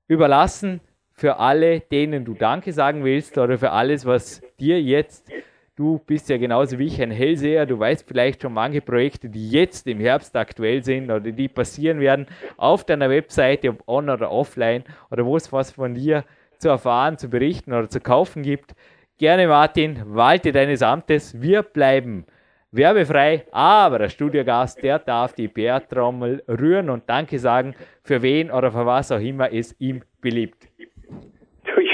überlassen 0.08 0.82
für 1.12 1.40
alle, 1.40 1.80
denen 1.80 2.26
du 2.26 2.34
Danke 2.34 2.74
sagen 2.74 3.04
willst 3.04 3.38
oder 3.38 3.58
für 3.58 3.72
alles, 3.72 4.06
was 4.06 4.42
dir 4.60 4.82
jetzt, 4.82 5.32
du 5.76 6.00
bist 6.00 6.30
ja 6.30 6.38
genauso 6.38 6.80
wie 6.80 6.88
ich 6.88 7.02
ein 7.02 7.12
Hellseher, 7.12 7.66
du 7.66 7.78
weißt 7.78 8.08
vielleicht 8.08 8.42
schon 8.42 8.54
manche 8.54 8.82
Projekte, 8.82 9.30
die 9.30 9.50
jetzt 9.50 9.88
im 9.88 10.00
Herbst 10.00 10.36
aktuell 10.36 10.84
sind 10.84 11.06
oder 11.06 11.20
die 11.20 11.48
passieren 11.48 12.00
werden, 12.00 12.28
auf 12.58 12.86
deiner 12.86 13.10
Webseite, 13.10 13.70
ob 13.70 13.84
on 13.88 14.10
oder 14.10 14.32
offline 14.32 14.84
oder 15.12 15.26
wo 15.26 15.36
es 15.36 15.52
was 15.52 15.72
von 15.72 15.94
dir 15.94 16.24
zu 16.58 16.70
erfahren, 16.70 17.18
zu 17.18 17.30
berichten 17.30 17.74
oder 17.74 17.90
zu 17.90 18.00
kaufen 18.00 18.44
gibt. 18.44 18.74
Gerne 19.18 19.48
Martin, 19.48 20.02
walte 20.06 20.52
deines 20.52 20.82
Amtes, 20.82 21.42
wir 21.42 21.64
bleiben 21.64 22.26
werbefrei, 22.72 23.46
aber 23.52 24.00
der 24.00 24.10
Studiogast, 24.10 24.84
der 24.84 25.00
darf 25.00 25.34
die 25.34 25.48
PR-Trommel 25.48 26.44
rühren 26.48 26.90
und 26.90 27.10
Danke 27.10 27.40
sagen, 27.40 27.76
für 28.04 28.22
wen 28.22 28.52
oder 28.52 28.72
für 28.72 28.86
was 28.86 29.12
auch 29.12 29.20
immer 29.20 29.52
es 29.54 29.80
ihm 29.80 30.02
beliebt. 30.22 30.68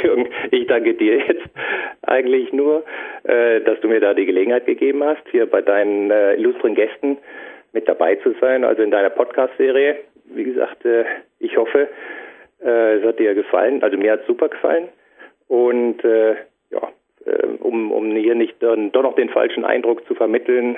Jürgen, 0.01 0.30
ich 0.61 0.67
danke 0.67 0.93
dir 0.93 1.17
jetzt 1.17 1.43
eigentlich 2.03 2.53
nur, 2.53 2.83
äh, 3.23 3.61
dass 3.61 3.79
du 3.81 3.87
mir 3.87 3.99
da 3.99 4.13
die 4.13 4.25
Gelegenheit 4.25 4.65
gegeben 4.65 5.03
hast, 5.03 5.21
hier 5.31 5.45
bei 5.45 5.61
deinen 5.61 6.11
äh, 6.11 6.35
illustren 6.35 6.75
Gästen 6.75 7.17
mit 7.73 7.87
dabei 7.87 8.15
zu 8.15 8.33
sein, 8.39 8.63
also 8.63 8.81
in 8.81 8.91
deiner 8.91 9.09
Podcast-Serie. 9.09 9.97
Wie 10.25 10.43
gesagt, 10.43 10.85
äh, 10.85 11.05
ich 11.39 11.57
hoffe, 11.57 11.87
äh, 12.63 12.97
es 12.97 13.05
hat 13.05 13.19
dir 13.19 13.33
gefallen. 13.33 13.81
Also 13.83 13.97
mir 13.97 14.11
hat 14.13 14.21
es 14.21 14.27
super 14.27 14.49
gefallen. 14.49 14.89
Und 15.47 16.03
äh, 16.03 16.35
ja, 16.69 16.89
äh, 17.25 17.47
um, 17.59 17.91
um 17.91 18.15
hier 18.15 18.35
nicht 18.35 18.61
dann 18.61 18.91
doch 18.91 19.03
noch 19.03 19.15
den 19.15 19.29
falschen 19.29 19.65
Eindruck 19.65 20.05
zu 20.07 20.15
vermitteln, 20.15 20.77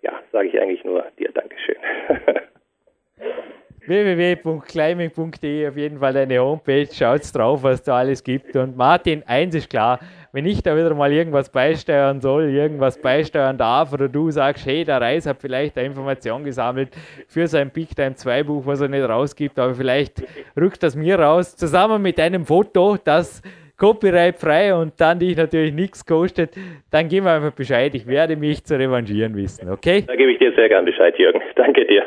ja, 0.00 0.12
sage 0.32 0.48
ich 0.48 0.58
eigentlich 0.58 0.82
nur 0.84 1.04
dir 1.18 1.30
Dankeschön. 1.32 1.76
www.climbing.de 3.86 5.68
auf 5.68 5.76
jeden 5.76 5.98
Fall 5.98 6.12
deine 6.12 6.38
Homepage, 6.38 6.88
schaut 6.92 7.22
drauf, 7.34 7.62
was 7.62 7.82
da 7.82 7.98
alles 7.98 8.22
gibt. 8.22 8.54
Und 8.56 8.76
Martin, 8.76 9.22
eins 9.26 9.54
ist 9.54 9.68
klar, 9.68 9.98
wenn 10.32 10.46
ich 10.46 10.62
da 10.62 10.76
wieder 10.76 10.94
mal 10.94 11.12
irgendwas 11.12 11.50
beisteuern 11.50 12.20
soll, 12.20 12.48
irgendwas 12.50 13.00
beisteuern 13.00 13.58
darf 13.58 13.92
oder 13.92 14.08
du 14.08 14.30
sagst, 14.30 14.64
hey, 14.66 14.84
der 14.84 15.00
Reis 15.00 15.26
hat 15.26 15.40
vielleicht 15.40 15.76
eine 15.76 15.88
Information 15.88 16.44
gesammelt 16.44 16.90
für 17.28 17.46
sein 17.46 17.70
Big 17.70 17.94
Time 17.94 18.14
2 18.14 18.44
Buch, 18.44 18.62
was 18.64 18.80
er 18.80 18.88
nicht 18.88 19.06
rausgibt, 19.06 19.58
aber 19.58 19.74
vielleicht 19.74 20.22
rückt 20.58 20.82
das 20.82 20.96
mir 20.96 21.18
raus, 21.18 21.56
zusammen 21.56 22.00
mit 22.00 22.18
einem 22.18 22.46
Foto, 22.46 22.96
das 23.02 23.42
Copyright 23.76 24.38
frei 24.38 24.74
und 24.74 24.92
dann 25.00 25.18
dich 25.18 25.36
natürlich 25.36 25.74
nichts 25.74 26.06
kostet, 26.06 26.54
dann 26.90 27.08
gib 27.08 27.24
mir 27.24 27.32
einfach 27.32 27.52
Bescheid. 27.52 27.92
Ich 27.94 28.06
werde 28.06 28.36
mich 28.36 28.64
zu 28.64 28.78
revanchieren 28.78 29.34
wissen, 29.34 29.68
okay? 29.68 30.04
Da 30.06 30.14
gebe 30.14 30.30
ich 30.30 30.38
dir 30.38 30.52
sehr 30.54 30.68
gern 30.68 30.84
Bescheid, 30.84 31.18
Jürgen. 31.18 31.40
Danke 31.56 31.84
dir. 31.84 32.04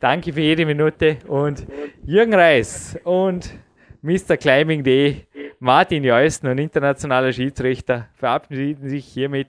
Danke 0.00 0.32
für 0.32 0.40
jede 0.40 0.64
Minute 0.64 1.18
und 1.26 1.66
Jürgen 2.04 2.34
Reis 2.34 2.98
und 3.04 3.54
Mr. 4.02 4.36
Climbing.de, 4.36 5.16
Martin 5.58 6.04
Jeusten 6.04 6.46
und 6.46 6.58
internationaler 6.58 7.32
Schiedsrichter 7.32 8.08
verabschieden 8.14 8.88
sich 8.88 9.04
hiermit 9.04 9.48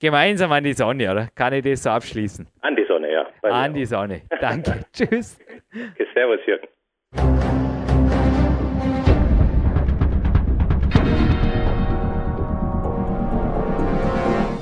gemeinsam 0.00 0.52
an 0.52 0.64
die 0.64 0.72
Sonne, 0.72 1.10
oder? 1.10 1.28
Kann 1.34 1.52
ich 1.52 1.62
das 1.62 1.84
so 1.84 1.90
abschließen? 1.90 2.46
An 2.60 2.76
die 2.76 2.84
Sonne, 2.86 3.12
ja. 3.12 3.26
An 3.42 3.74
die 3.74 3.86
Sonne. 3.86 4.22
Danke. 4.40 4.84
Tschüss. 4.92 5.38
Servus, 6.14 6.40
Jürgen. 6.46 6.66